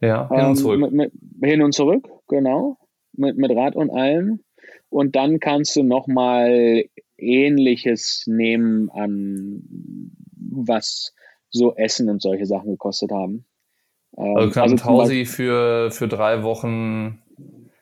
Ja, 0.00 0.28
hin 0.28 0.38
und 0.38 0.48
ähm, 0.48 0.56
zurück. 0.56 0.80
mit, 0.80 0.92
mit, 0.92 1.12
hin 1.42 1.62
und 1.62 1.72
zurück, 1.72 2.08
genau. 2.28 2.78
Mit, 3.12 3.36
mit 3.36 3.50
Rad 3.50 3.76
und 3.76 3.90
allem. 3.90 4.40
Und 4.88 5.16
dann 5.16 5.40
kannst 5.40 5.76
du 5.76 5.82
nochmal 5.82 6.84
Ähnliches 7.18 8.24
nehmen 8.26 8.90
an, 8.90 9.62
was 10.50 11.14
so 11.50 11.74
Essen 11.74 12.08
und 12.10 12.22
solche 12.22 12.46
Sachen 12.46 12.72
gekostet 12.72 13.10
haben. 13.12 13.46
Ähm, 14.16 14.36
also 14.36 14.60
also 14.60 14.76
Tausi 14.76 15.24
für, 15.24 15.90
für 15.90 16.08
drei 16.08 16.42
Wochen 16.42 17.22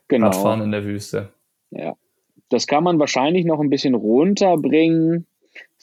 genau. 0.09 0.27
Radfahren 0.27 0.63
in 0.63 0.71
der 0.71 0.85
Wüste. 0.85 1.33
Ja. 1.71 1.97
Das 2.49 2.67
kann 2.67 2.85
man 2.85 2.99
wahrscheinlich 2.99 3.45
noch 3.45 3.61
ein 3.61 3.71
bisschen 3.71 3.95
runterbringen 3.95 5.27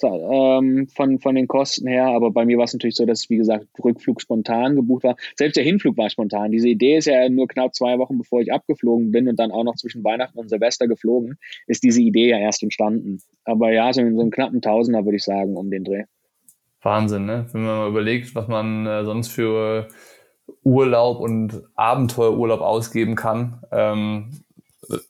ähm, 0.07 0.87
von, 0.87 1.19
von 1.19 1.35
den 1.35 1.47
Kosten 1.47 1.87
her. 1.87 2.07
Aber 2.07 2.31
bei 2.31 2.45
mir 2.45 2.57
war 2.57 2.65
es 2.65 2.73
natürlich 2.73 2.95
so, 2.95 3.05
dass, 3.05 3.29
wie 3.29 3.37
gesagt, 3.37 3.67
Rückflug 3.83 4.21
spontan 4.21 4.75
gebucht 4.75 5.03
war. 5.03 5.15
Selbst 5.35 5.55
der 5.55 5.63
Hinflug 5.63 5.97
war 5.97 6.09
spontan. 6.09 6.51
Diese 6.51 6.67
Idee 6.67 6.97
ist 6.97 7.05
ja 7.05 7.29
nur 7.29 7.47
knapp 7.47 7.75
zwei 7.75 7.97
Wochen, 7.97 8.17
bevor 8.17 8.41
ich 8.41 8.51
abgeflogen 8.51 9.11
bin 9.11 9.27
und 9.27 9.39
dann 9.39 9.51
auch 9.51 9.63
noch 9.63 9.75
zwischen 9.75 10.03
Weihnachten 10.03 10.37
und 10.39 10.49
Silvester 10.49 10.87
geflogen, 10.87 11.37
ist 11.67 11.83
diese 11.83 12.01
Idee 12.01 12.29
ja 12.29 12.37
erst 12.37 12.63
entstanden. 12.63 13.19
Aber 13.43 13.71
ja, 13.71 13.91
so, 13.93 14.01
so 14.01 14.21
einen 14.21 14.31
knappen 14.31 14.61
Tausender 14.61 15.05
würde 15.05 15.17
ich 15.17 15.23
sagen, 15.23 15.55
um 15.57 15.69
den 15.69 15.83
Dreh. 15.83 16.03
Wahnsinn, 16.81 17.25
ne? 17.25 17.45
Wenn 17.51 17.63
man 17.63 17.77
mal 17.77 17.89
überlegt, 17.89 18.33
was 18.33 18.47
man 18.47 18.87
äh, 18.87 19.05
sonst 19.05 19.27
für 19.27 19.87
Urlaub 20.63 21.19
und 21.19 21.63
Abenteuerurlaub 21.75 22.61
ausgeben 22.61 23.15
kann, 23.15 23.61
ähm, 23.71 24.31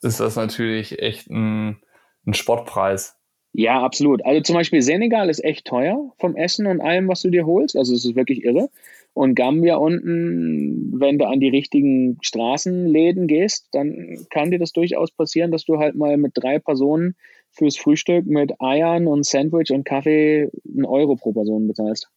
ist 0.01 0.19
das 0.19 0.35
natürlich 0.35 0.99
echt 0.99 1.29
ein, 1.29 1.81
ein 2.25 2.33
Spottpreis. 2.33 3.20
Ja, 3.53 3.81
absolut. 3.81 4.23
Also 4.25 4.41
zum 4.41 4.55
Beispiel 4.55 4.81
Senegal 4.81 5.29
ist 5.29 5.43
echt 5.43 5.65
teuer 5.65 6.13
vom 6.17 6.35
Essen 6.35 6.67
und 6.67 6.79
allem, 6.79 7.09
was 7.09 7.21
du 7.21 7.29
dir 7.29 7.45
holst. 7.45 7.75
Also 7.75 7.93
es 7.93 8.05
ist 8.05 8.15
wirklich 8.15 8.45
irre. 8.45 8.69
Und 9.13 9.35
Gambia 9.35 9.75
unten, 9.75 10.93
wenn 10.97 11.19
du 11.19 11.25
an 11.27 11.41
die 11.41 11.49
richtigen 11.49 12.17
Straßenläden 12.21 13.27
gehst, 13.27 13.67
dann 13.73 14.25
kann 14.29 14.51
dir 14.51 14.59
das 14.59 14.71
durchaus 14.71 15.11
passieren, 15.11 15.51
dass 15.51 15.65
du 15.65 15.79
halt 15.79 15.95
mal 15.95 16.15
mit 16.15 16.31
drei 16.35 16.59
Personen 16.59 17.15
fürs 17.51 17.75
Frühstück 17.75 18.25
mit 18.25 18.53
Eiern 18.61 19.07
und 19.07 19.25
Sandwich 19.25 19.71
und 19.71 19.83
Kaffee 19.83 20.49
einen 20.65 20.85
Euro 20.85 21.17
pro 21.17 21.33
Person 21.33 21.67
bezahlst. 21.67 22.09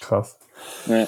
Krass. 0.00 0.38
Ja. 0.86 1.06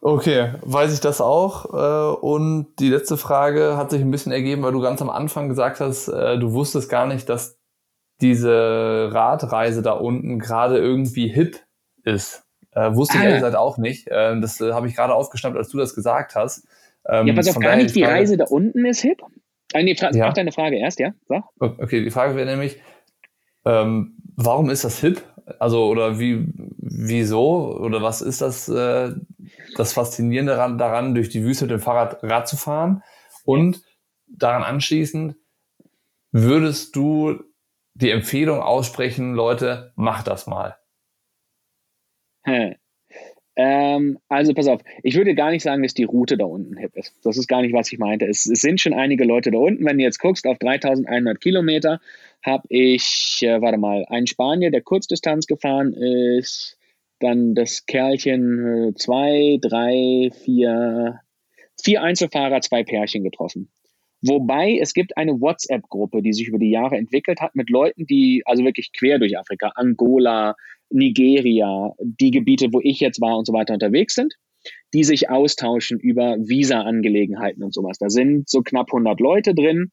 Okay, 0.00 0.54
weiß 0.62 0.92
ich 0.92 1.00
das 1.00 1.20
auch. 1.20 1.66
Äh, 1.72 2.16
und 2.20 2.74
die 2.80 2.88
letzte 2.88 3.16
Frage 3.16 3.76
hat 3.76 3.90
sich 3.90 4.00
ein 4.00 4.10
bisschen 4.10 4.32
ergeben, 4.32 4.62
weil 4.62 4.72
du 4.72 4.80
ganz 4.80 5.00
am 5.00 5.10
Anfang 5.10 5.48
gesagt 5.48 5.78
hast, 5.78 6.08
äh, 6.08 6.38
du 6.38 6.52
wusstest 6.52 6.88
gar 6.88 7.06
nicht, 7.06 7.28
dass 7.28 7.59
diese 8.20 9.10
Radreise 9.12 9.82
da 9.82 9.92
unten 9.92 10.38
gerade 10.38 10.78
irgendwie 10.78 11.28
hip 11.28 11.60
ist. 12.04 12.44
Äh, 12.72 12.94
wusste 12.94 13.16
ich 13.16 13.20
ah. 13.20 13.24
ehrlich 13.24 13.40
gesagt 13.40 13.56
auch 13.56 13.78
nicht. 13.78 14.08
Ähm, 14.10 14.40
das 14.40 14.60
äh, 14.60 14.72
habe 14.72 14.86
ich 14.86 14.94
gerade 14.94 15.14
aufgeschnappt, 15.14 15.56
als 15.56 15.70
du 15.70 15.78
das 15.78 15.94
gesagt 15.94 16.34
hast. 16.34 16.66
Ähm, 17.08 17.26
ja, 17.26 17.34
pass 17.34 17.48
auf, 17.48 17.58
gar 17.58 17.76
nicht 17.76 17.94
die 17.94 18.04
Reise 18.04 18.36
da 18.36 18.44
unten 18.44 18.84
ist 18.84 19.00
hip? 19.00 19.22
Ah, 19.72 19.82
nee, 19.82 19.96
ja. 20.12 20.32
deine 20.32 20.52
Frage 20.52 20.76
erst, 20.76 20.98
ja? 20.98 21.12
Sag. 21.28 21.44
Okay, 21.58 22.02
die 22.04 22.10
Frage 22.10 22.36
wäre 22.36 22.46
nämlich, 22.46 22.80
Ähm, 23.64 24.16
warum 24.36 24.70
ist 24.70 24.84
das 24.84 25.00
hip? 25.00 25.22
Also, 25.58 25.86
oder 25.86 26.18
wie, 26.18 26.46
wieso? 26.78 27.76
Oder 27.78 28.02
was 28.02 28.22
ist 28.22 28.40
das, 28.40 28.68
äh, 28.68 29.12
das 29.76 29.92
Faszinierende 29.92 30.52
daran, 30.52 30.78
daran, 30.78 31.14
durch 31.14 31.28
die 31.28 31.44
Wüste 31.44 31.64
mit 31.64 31.72
dem 31.72 31.80
Fahrrad 31.80 32.22
Rad 32.22 32.48
zu 32.48 32.56
fahren? 32.56 33.02
Und 33.44 33.82
daran 34.28 34.62
anschließend, 34.62 35.34
würdest 36.30 36.94
du 36.94 37.42
die 37.94 38.10
Empfehlung 38.10 38.60
aussprechen, 38.60 39.34
Leute, 39.34 39.92
macht 39.96 40.26
das 40.26 40.46
mal? 40.46 40.76
Hm. 42.44 42.74
Ähm, 43.56 44.18
also 44.28 44.54
pass 44.54 44.68
auf, 44.68 44.80
ich 45.02 45.16
würde 45.16 45.34
gar 45.34 45.50
nicht 45.50 45.62
sagen, 45.62 45.82
dass 45.82 45.92
die 45.92 46.04
Route 46.04 46.38
da 46.38 46.46
unten 46.46 46.76
hip 46.78 46.96
ist. 46.96 47.14
Das 47.24 47.36
ist 47.36 47.48
gar 47.48 47.60
nicht, 47.60 47.74
was 47.74 47.92
ich 47.92 47.98
meinte. 47.98 48.26
Es, 48.26 48.46
es 48.46 48.60
sind 48.60 48.80
schon 48.80 48.94
einige 48.94 49.24
Leute 49.24 49.50
da 49.50 49.58
unten. 49.58 49.84
Wenn 49.84 49.98
du 49.98 50.04
jetzt 50.04 50.18
guckst, 50.18 50.46
auf 50.46 50.58
3100 50.58 51.40
Kilometer 51.40 52.00
habe 52.42 52.64
ich, 52.70 53.40
äh, 53.42 53.60
warte 53.60 53.76
mal, 53.76 54.06
einen 54.08 54.26
Spanier, 54.26 54.70
der 54.70 54.80
Kurzdistanz 54.80 55.46
gefahren 55.46 55.92
ist, 55.92 56.78
dann 57.18 57.54
das 57.54 57.84
Kerlchen 57.84 58.88
äh, 58.88 58.94
zwei, 58.94 59.58
drei, 59.60 60.30
vier, 60.42 61.20
vier 61.82 62.02
Einzelfahrer, 62.02 62.60
zwei 62.62 62.82
Pärchen 62.82 63.24
getroffen. 63.24 63.70
Wobei 64.22 64.78
es 64.80 64.92
gibt 64.92 65.16
eine 65.16 65.40
WhatsApp-Gruppe, 65.40 66.20
die 66.22 66.32
sich 66.32 66.48
über 66.48 66.58
die 66.58 66.70
Jahre 66.70 66.96
entwickelt 66.96 67.40
hat 67.40 67.54
mit 67.54 67.70
Leuten, 67.70 68.06
die 68.06 68.42
also 68.44 68.64
wirklich 68.64 68.92
quer 68.92 69.18
durch 69.18 69.38
Afrika, 69.38 69.72
Angola, 69.74 70.54
Nigeria, 70.90 71.92
die 72.00 72.30
Gebiete, 72.30 72.68
wo 72.72 72.80
ich 72.82 73.00
jetzt 73.00 73.20
war 73.20 73.38
und 73.38 73.46
so 73.46 73.52
weiter 73.52 73.74
unterwegs 73.74 74.14
sind, 74.14 74.34
die 74.92 75.04
sich 75.04 75.30
austauschen 75.30 75.98
über 75.98 76.36
Visa-Angelegenheiten 76.38 77.62
und 77.62 77.72
sowas. 77.72 77.96
Da 77.98 78.10
sind 78.10 78.48
so 78.48 78.60
knapp 78.60 78.88
100 78.88 79.20
Leute 79.20 79.54
drin. 79.54 79.90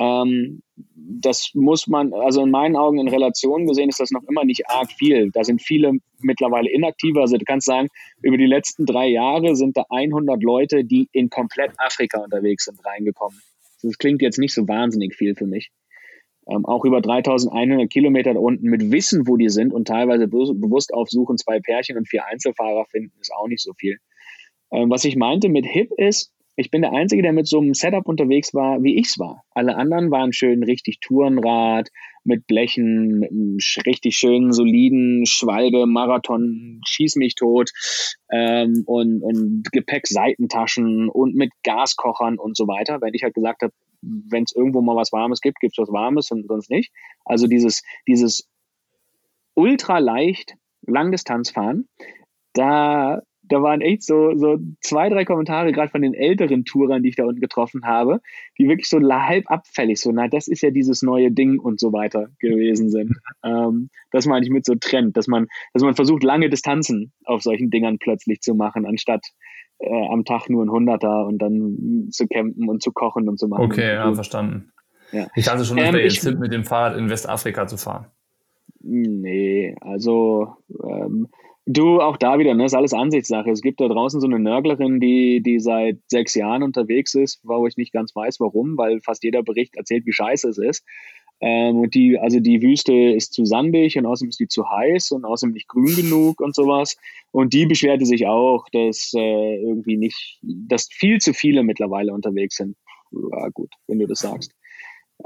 Ähm, 0.00 0.62
das 0.94 1.50
muss 1.54 1.88
man, 1.88 2.14
also 2.14 2.44
in 2.44 2.50
meinen 2.50 2.76
Augen 2.76 2.98
in 2.98 3.08
Relation 3.08 3.66
gesehen, 3.66 3.88
ist 3.88 4.00
das 4.00 4.12
noch 4.12 4.22
immer 4.28 4.44
nicht 4.44 4.70
arg 4.70 4.92
viel. 4.92 5.30
Da 5.32 5.42
sind 5.44 5.60
viele 5.60 5.92
mittlerweile 6.20 6.70
inaktiver. 6.70 7.22
Also 7.22 7.36
du 7.36 7.44
kannst 7.44 7.66
sagen, 7.66 7.88
über 8.22 8.38
die 8.38 8.46
letzten 8.46 8.86
drei 8.86 9.08
Jahre 9.08 9.56
sind 9.56 9.76
da 9.76 9.84
100 9.90 10.42
Leute, 10.42 10.84
die 10.84 11.08
in 11.12 11.28
komplett 11.28 11.72
Afrika 11.78 12.20
unterwegs 12.20 12.64
sind, 12.64 12.78
reingekommen. 12.84 13.38
Das 13.82 13.98
klingt 13.98 14.22
jetzt 14.22 14.38
nicht 14.38 14.54
so 14.54 14.66
wahnsinnig 14.66 15.14
viel 15.14 15.34
für 15.34 15.46
mich. 15.46 15.70
Ähm, 16.48 16.64
auch 16.64 16.84
über 16.84 17.00
3100 17.00 17.90
Kilometer 17.90 18.34
da 18.34 18.40
unten 18.40 18.68
mit 18.68 18.90
Wissen, 18.90 19.26
wo 19.26 19.36
die 19.36 19.50
sind 19.50 19.72
und 19.72 19.86
teilweise 19.86 20.28
bewusst 20.28 20.94
aufsuchen, 20.94 21.36
zwei 21.36 21.60
Pärchen 21.60 21.98
und 21.98 22.08
vier 22.08 22.24
Einzelfahrer 22.26 22.86
finden, 22.86 23.12
ist 23.20 23.32
auch 23.32 23.48
nicht 23.48 23.62
so 23.62 23.74
viel. 23.74 23.98
Ähm, 24.72 24.90
was 24.90 25.04
ich 25.04 25.16
meinte 25.16 25.48
mit 25.48 25.66
Hip 25.66 25.90
ist, 25.96 26.32
ich 26.58 26.72
bin 26.72 26.82
der 26.82 26.92
Einzige, 26.92 27.22
der 27.22 27.32
mit 27.32 27.46
so 27.46 27.60
einem 27.60 27.72
Setup 27.72 28.04
unterwegs 28.08 28.52
war, 28.52 28.82
wie 28.82 28.98
ich 28.98 29.06
es 29.06 29.18
war. 29.20 29.44
Alle 29.54 29.76
anderen 29.76 30.10
waren 30.10 30.32
schön 30.32 30.64
richtig 30.64 30.98
Tourenrad, 31.00 31.88
mit 32.24 32.48
Blechen, 32.48 33.20
mit 33.20 33.30
einem 33.30 33.58
richtig 33.86 34.16
schönen, 34.16 34.52
soliden 34.52 35.24
Schwalbe, 35.24 35.86
Marathon, 35.86 36.80
Schieß 36.84 37.14
mich 37.14 37.36
tot 37.36 37.70
ähm, 38.32 38.82
und, 38.86 39.22
und 39.22 39.70
Gepäck-Seitentaschen 39.70 41.08
und 41.08 41.36
mit 41.36 41.52
Gaskochern 41.62 42.38
und 42.38 42.56
so 42.56 42.66
weiter. 42.66 43.00
Wenn 43.00 43.14
ich 43.14 43.22
halt 43.22 43.34
gesagt 43.34 43.62
habe, 43.62 43.72
wenn 44.02 44.42
es 44.42 44.54
irgendwo 44.54 44.82
mal 44.82 44.96
was 44.96 45.12
Warmes 45.12 45.40
gibt, 45.40 45.60
gibt 45.60 45.78
es 45.78 45.78
was 45.78 45.92
Warmes 45.92 46.32
und 46.32 46.48
sonst 46.48 46.70
nicht. 46.70 46.92
Also 47.24 47.46
dieses, 47.46 47.84
dieses 48.08 48.48
ultra 49.54 49.98
leicht 49.98 50.54
Langdistanzfahren, 50.86 51.86
da 52.52 53.22
da 53.48 53.62
waren 53.62 53.80
echt 53.80 54.02
so, 54.02 54.36
so 54.36 54.58
zwei, 54.80 55.08
drei 55.08 55.24
Kommentare, 55.24 55.72
gerade 55.72 55.90
von 55.90 56.02
den 56.02 56.14
älteren 56.14 56.64
Tourern, 56.64 57.02
die 57.02 57.10
ich 57.10 57.16
da 57.16 57.24
unten 57.24 57.40
getroffen 57.40 57.84
habe, 57.84 58.20
die 58.58 58.68
wirklich 58.68 58.88
so 58.88 58.98
halb 59.00 59.50
abfällig, 59.50 60.00
so, 60.00 60.12
na, 60.12 60.28
das 60.28 60.48
ist 60.48 60.62
ja 60.62 60.70
dieses 60.70 61.02
neue 61.02 61.30
Ding 61.30 61.58
und 61.58 61.80
so 61.80 61.92
weiter 61.92 62.28
gewesen 62.38 62.90
sind. 62.90 63.16
Ähm, 63.44 63.88
das 64.10 64.26
meine 64.26 64.44
ich 64.44 64.50
mit 64.50 64.64
so 64.64 64.74
Trend, 64.74 65.16
dass 65.16 65.28
man, 65.28 65.46
dass 65.72 65.82
man 65.82 65.94
versucht, 65.94 66.24
lange 66.24 66.50
Distanzen 66.50 67.12
auf 67.24 67.42
solchen 67.42 67.70
Dingern 67.70 67.98
plötzlich 67.98 68.40
zu 68.40 68.54
machen, 68.54 68.84
anstatt 68.84 69.24
äh, 69.78 70.08
am 70.08 70.24
Tag 70.24 70.50
nur 70.50 70.64
ein 70.64 70.70
Hunderter 70.70 71.24
und 71.24 71.38
dann 71.38 72.08
zu 72.10 72.26
campen 72.26 72.68
und 72.68 72.82
zu 72.82 72.90
kochen 72.90 73.28
und 73.28 73.38
zu 73.38 73.46
machen. 73.46 73.64
Okay, 73.64 73.94
ja, 73.94 74.12
verstanden. 74.12 74.72
Ja. 75.12 75.28
Ich 75.36 75.44
dachte 75.44 75.64
schon, 75.64 75.76
dass 75.76 75.94
ähm, 75.94 75.96
jetzt 75.96 76.20
Tipp 76.20 76.38
mit 76.38 76.52
dem 76.52 76.64
Fahrrad 76.64 76.98
in 76.98 77.08
Westafrika 77.08 77.68
zu 77.68 77.76
fahren. 77.76 78.06
Nee, 78.80 79.76
also 79.80 80.56
ähm, 80.82 81.28
Du, 81.70 82.00
auch 82.00 82.16
da 82.16 82.38
wieder, 82.38 82.54
ne, 82.54 82.64
ist 82.64 82.72
alles 82.72 82.94
Ansichtssache. 82.94 83.50
Es 83.50 83.60
gibt 83.60 83.78
da 83.78 83.88
draußen 83.88 84.22
so 84.22 84.26
eine 84.26 84.38
Nörglerin, 84.38 85.00
die, 85.00 85.42
die 85.42 85.60
seit 85.60 85.98
sechs 86.06 86.34
Jahren 86.34 86.62
unterwegs 86.62 87.14
ist, 87.14 87.40
wo 87.42 87.66
ich 87.66 87.76
nicht 87.76 87.92
ganz 87.92 88.16
weiß, 88.16 88.40
warum, 88.40 88.78
weil 88.78 89.02
fast 89.02 89.22
jeder 89.22 89.42
Bericht 89.42 89.76
erzählt, 89.76 90.06
wie 90.06 90.12
scheiße 90.14 90.48
es 90.48 90.56
ist. 90.56 90.82
Ähm, 91.42 91.80
und 91.80 91.94
die, 91.94 92.18
also 92.18 92.40
die 92.40 92.62
Wüste 92.62 92.94
ist 92.94 93.34
zu 93.34 93.44
sandig 93.44 93.98
und 93.98 94.06
außerdem 94.06 94.30
ist 94.30 94.40
die 94.40 94.48
zu 94.48 94.70
heiß 94.70 95.10
und 95.10 95.26
außerdem 95.26 95.52
nicht 95.52 95.68
grün 95.68 95.94
genug 95.94 96.40
und 96.40 96.54
sowas. 96.54 96.96
Und 97.32 97.52
die 97.52 97.66
beschwerte 97.66 98.06
sich 98.06 98.26
auch, 98.26 98.64
dass 98.72 99.12
äh, 99.14 99.56
irgendwie 99.60 99.98
nicht, 99.98 100.40
dass 100.40 100.88
viel 100.90 101.18
zu 101.18 101.34
viele 101.34 101.64
mittlerweile 101.64 102.14
unterwegs 102.14 102.56
sind. 102.56 102.78
Ja, 103.12 103.50
gut, 103.50 103.74
wenn 103.86 103.98
du 103.98 104.06
das 104.06 104.20
sagst. 104.20 104.54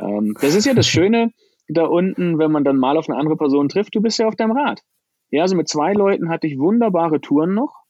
Ähm, 0.01 0.35
das 0.40 0.56
ist 0.56 0.66
ja 0.66 0.74
das 0.74 0.89
Schöne 0.89 1.31
da 1.69 1.85
unten, 1.85 2.39
wenn 2.39 2.51
man 2.51 2.64
dann 2.64 2.78
mal 2.78 2.97
auf 2.97 3.09
eine 3.09 3.19
andere 3.19 3.36
Person 3.36 3.69
trifft, 3.69 3.94
du 3.94 4.01
bist 4.01 4.19
ja 4.19 4.27
auf 4.27 4.36
deinem 4.36 4.52
Rad. 4.52 4.81
Ja, 5.32 5.42
also 5.42 5.56
mit 5.56 5.68
zwei 5.68 5.94
Leuten 5.94 6.28
hatte 6.28 6.46
ich 6.46 6.59
wunderbare 6.59 7.20
Touren 7.20 7.54
noch. 7.54 7.82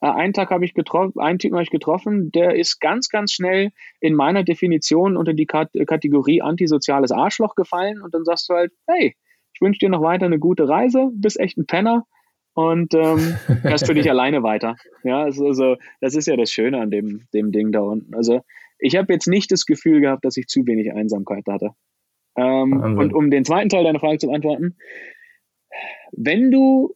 Äh, 0.00 0.06
einen 0.06 0.32
Tag 0.32 0.50
habe 0.50 0.64
ich 0.64 0.72
getroffen, 0.72 1.20
einen 1.20 1.40
Typen 1.40 1.56
habe 1.56 1.64
ich 1.64 1.70
getroffen, 1.70 2.30
der 2.30 2.54
ist 2.54 2.80
ganz, 2.80 3.08
ganz 3.08 3.32
schnell 3.32 3.72
in 4.00 4.14
meiner 4.14 4.44
Definition 4.44 5.16
unter 5.16 5.34
die 5.34 5.46
Kat 5.46 5.70
Kategorie 5.86 6.42
antisoziales 6.42 7.10
Arschloch 7.10 7.56
gefallen 7.56 8.00
und 8.00 8.14
dann 8.14 8.24
sagst 8.24 8.48
du 8.48 8.54
halt, 8.54 8.72
hey, 8.86 9.16
ich 9.52 9.60
wünsche 9.60 9.80
dir 9.80 9.88
noch 9.88 10.00
weiter 10.02 10.26
eine 10.26 10.38
gute 10.38 10.68
Reise, 10.68 11.10
bist 11.12 11.40
echt 11.40 11.58
ein 11.58 11.66
Penner 11.66 12.06
und 12.54 12.94
ähm, 12.94 13.18
fährst 13.62 13.86
für 13.86 13.94
dich 13.94 14.08
alleine 14.08 14.44
weiter. 14.44 14.76
Ja, 15.02 15.22
also, 15.22 15.46
also, 15.46 15.76
das 16.00 16.14
ist 16.14 16.28
ja 16.28 16.36
das 16.36 16.52
Schöne 16.52 16.80
an 16.80 16.92
dem, 16.92 17.26
dem 17.34 17.50
Ding 17.50 17.72
da 17.72 17.80
unten. 17.80 18.14
Also 18.14 18.42
ich 18.78 18.94
habe 18.96 19.12
jetzt 19.12 19.26
nicht 19.26 19.50
das 19.50 19.66
Gefühl 19.66 20.00
gehabt, 20.00 20.24
dass 20.24 20.36
ich 20.36 20.46
zu 20.46 20.64
wenig 20.66 20.92
Einsamkeit 20.92 21.46
hatte. 21.48 21.70
Ähm, 22.36 22.96
und 22.98 23.12
um 23.12 23.30
den 23.30 23.44
zweiten 23.44 23.68
Teil 23.68 23.84
deiner 23.84 24.00
Frage 24.00 24.18
zu 24.18 24.26
beantworten, 24.26 24.76
wenn 26.12 26.50
du 26.50 26.94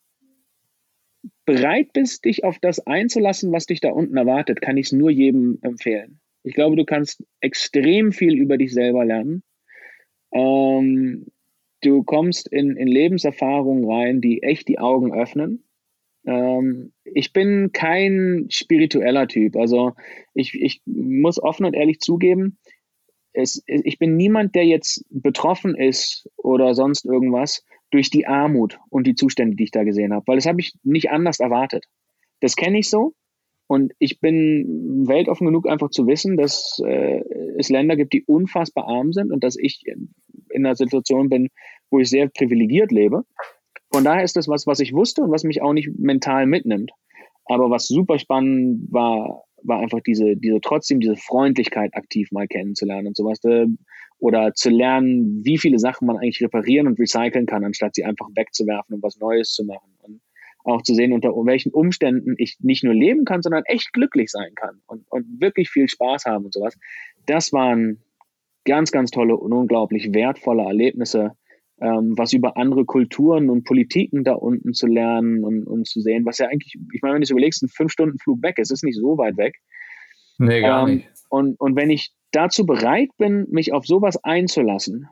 bereit 1.44 1.92
bist, 1.94 2.24
dich 2.24 2.44
auf 2.44 2.59
das 2.59 2.86
einzulassen, 2.86 3.52
was 3.52 3.66
dich 3.66 3.80
da 3.80 3.90
unten 3.90 4.16
erwartet, 4.16 4.60
kann 4.60 4.76
ich 4.76 4.86
es 4.86 4.92
nur 4.92 5.10
jedem 5.10 5.59
empfehlen. 5.62 6.20
Ich 6.42 6.55
glaube, 6.55 6.76
du 6.76 6.84
kannst 6.84 7.24
extrem 7.40 8.12
viel 8.12 8.34
über 8.34 8.59
dich 8.59 8.72
selber 8.72 9.05
lernen. 9.05 9.42
Ähm, 10.32 11.26
du 11.82 12.02
kommst 12.02 12.48
in, 12.48 12.76
in 12.76 12.88
Lebenserfahrungen 12.88 13.90
rein, 13.90 14.20
die 14.20 14.42
echt 14.42 14.68
die 14.68 14.78
Augen 14.78 15.12
öffnen. 15.12 15.64
Ähm, 16.26 16.92
ich 17.05 17.32
bin 17.32 17.70
kein 17.72 18.46
spiritueller 18.50 19.26
Typ. 19.26 19.56
Also 19.56 19.94
ich, 20.34 20.55
ich 20.55 20.82
muss 20.84 21.42
offen 21.42 21.64
und 21.64 21.74
ehrlich 21.74 22.00
zugeben, 22.00 22.59
es, 23.32 23.62
ich 23.66 23.98
bin 23.98 24.16
niemand, 24.16 24.55
der 24.55 24.66
jetzt 24.66 25.05
betroffen 25.10 25.74
ist 25.74 26.28
oder 26.36 26.74
sonst 26.74 27.05
irgendwas 27.05 27.64
durch 27.90 28.10
die 28.10 28.27
Armut 28.27 28.78
und 28.90 29.06
die 29.06 29.15
Zustände, 29.15 29.56
die 29.56 29.65
ich 29.65 29.70
da 29.70 29.85
gesehen 29.85 30.12
habe, 30.12 30.27
weil 30.27 30.36
das 30.36 30.47
habe 30.47 30.60
ich 30.60 30.74
nicht 30.82 31.10
anders 31.10 31.40
erwartet. 31.40 31.85
Das 32.40 32.56
kenne 32.56 32.78
ich 32.78 32.90
so 32.90 33.15
und 33.69 33.93
ich 33.98 34.20
bin 34.20 35.06
weltoffen 35.06 35.47
genug, 35.47 35.69
einfach 35.69 35.90
zu 35.90 36.06
wissen, 36.06 36.36
dass 36.36 36.81
äh, 36.85 37.20
es 37.59 37.69
Länder 37.69 37.97
gibt, 37.97 38.12
die 38.15 38.24
unfassbar 38.24 38.89
arm 38.89 39.12
sind 39.12 39.31
und 39.31 39.44
dass 39.44 39.56
ich 39.56 39.82
in, 39.85 40.15
in 40.51 40.65
einer 40.65 40.74
Situation 40.74 41.28
bin, 41.28 41.48
wo 41.90 41.98
ich 41.98 42.09
sehr 42.09 42.28
privilegiert 42.28 42.93
lebe. 42.93 43.24
Von 43.93 44.05
daher 44.05 44.24
ist 44.24 44.36
das 44.36 44.48
was, 44.48 44.66
was 44.66 44.81
ich 44.81 44.93
wusste 44.93 45.23
und 45.23 45.31
was 45.31 45.44
mich 45.44 45.62
auch 45.62 45.73
nicht 45.73 45.90
mental 45.98 46.47
mitnimmt. 46.47 46.93
Aber 47.44 47.70
was 47.70 47.86
super 47.86 48.19
spannend 48.19 48.93
war, 48.93 49.44
war 49.69 49.81
einfach 49.81 50.01
diese, 50.01 50.36
diese 50.36 50.61
trotzdem 50.61 51.01
diese 51.01 51.16
Freundlichkeit 51.16 51.95
aktiv 51.95 52.31
mal 52.32 52.49
kennenzulernen 52.49 53.09
und 53.09 53.16
sowas. 53.16 53.40
Da, 53.40 53.66
oder 54.19 54.53
zu 54.55 54.70
lernen, 54.70 55.45
wie 55.45 55.59
viele 55.59 55.78
Sachen 55.78 56.07
man 56.07 56.16
eigentlich 56.16 56.43
reparieren 56.43 56.86
und 56.86 56.99
recyceln 56.99 57.47
kann, 57.47 57.65
anstatt 57.65 57.95
sie 57.95 58.05
einfach 58.05 58.28
wegzuwerfen 58.35 58.97
und 58.97 59.03
was 59.03 59.19
Neues 59.19 59.53
zu 59.53 59.65
machen. 59.65 59.90
Und 60.01 60.20
auch 60.65 60.82
zu 60.82 60.95
sehen, 60.95 61.12
unter 61.12 61.31
welchen 61.31 61.73
Umständen 61.73 62.35
ich 62.36 62.57
nicht 62.61 62.85
nur 62.85 62.95
leben 62.95 63.24
kann, 63.24 63.43
sondern 63.43 63.65
echt 63.66 63.93
glücklich 63.93 64.31
sein 64.31 64.55
kann 64.55 64.81
und, 64.86 65.07
und 65.11 65.40
wirklich 65.40 65.70
viel 65.70 65.89
Spaß 65.89 66.24
haben 66.24 66.45
und 66.45 66.53
sowas. 66.53 66.77
Das 67.27 67.53
waren 67.53 68.03
ganz, 68.65 68.90
ganz 68.90 69.11
tolle 69.11 69.36
und 69.36 69.53
unglaublich 69.53 70.12
wertvolle 70.12 70.65
Erlebnisse, 70.65 71.32
ähm, 71.80 72.14
was 72.16 72.32
über 72.32 72.56
andere 72.56 72.84
Kulturen 72.84 73.50
und 73.50 73.64
Politiken 73.64 74.24
da 74.24 74.34
unten 74.34 74.72
zu 74.72 74.86
lernen 74.86 75.44
und, 75.44 75.64
und 75.64 75.86
zu 75.86 76.00
sehen, 76.00 76.24
was 76.26 76.38
ja 76.38 76.48
eigentlich, 76.48 76.74
ich 76.92 77.02
meine, 77.02 77.14
wenn 77.14 77.20
du 77.20 77.24
es 77.24 77.30
überlegst, 77.30 77.62
ein 77.62 77.68
Fünf-Stunden-Flug 77.68 78.42
weg, 78.42 78.56
es 78.59 78.70
ist 78.70 78.84
nicht 78.84 78.96
so 78.96 79.16
weit 79.18 79.36
weg. 79.36 79.56
Nee, 80.38 80.60
gar 80.60 80.88
ähm, 80.88 80.96
nicht. 80.96 81.09
Und, 81.28 81.60
und 81.60 81.76
wenn 81.76 81.90
ich 81.90 82.12
dazu 82.32 82.66
bereit 82.66 83.10
bin, 83.18 83.46
mich 83.50 83.72
auf 83.72 83.86
sowas 83.86 84.22
einzulassen, 84.24 85.09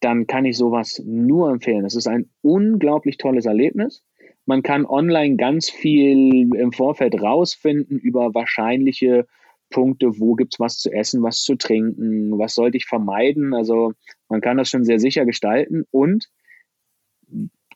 dann 0.00 0.26
kann 0.26 0.44
ich 0.44 0.56
sowas 0.56 1.02
nur 1.04 1.50
empfehlen. 1.50 1.84
Es 1.84 1.96
ist 1.96 2.06
ein 2.06 2.28
unglaublich 2.42 3.16
tolles 3.16 3.46
Erlebnis. 3.46 4.04
Man 4.44 4.62
kann 4.62 4.84
online 4.84 5.36
ganz 5.36 5.70
viel 5.70 6.54
im 6.54 6.72
Vorfeld 6.72 7.20
rausfinden 7.20 7.98
über 7.98 8.34
wahrscheinliche 8.34 9.26
Anhaltspunkte, 9.74 10.18
wo 10.18 10.34
gibt 10.34 10.54
es 10.54 10.60
was 10.60 10.78
zu 10.78 10.90
essen, 10.92 11.22
was 11.22 11.42
zu 11.42 11.56
trinken, 11.56 12.38
was 12.38 12.54
sollte 12.54 12.76
ich 12.76 12.86
vermeiden. 12.86 13.54
Also 13.54 13.92
man 14.28 14.40
kann 14.40 14.56
das 14.56 14.68
schon 14.68 14.84
sehr 14.84 14.98
sicher 14.98 15.24
gestalten 15.24 15.84
und 15.90 16.28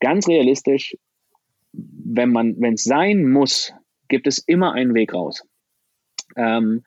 ganz 0.01 0.29
realistisch, 0.29 0.97
wenn 1.73 2.35
wenn 2.35 2.75
es 2.75 2.85
sein 2.85 3.29
muss, 3.29 3.73
gibt 4.09 4.27
es 4.27 4.39
immer 4.39 4.73
einen 4.73 4.95
Weg 4.95 5.13
raus. 5.13 5.45
Ähm, 6.37 6.85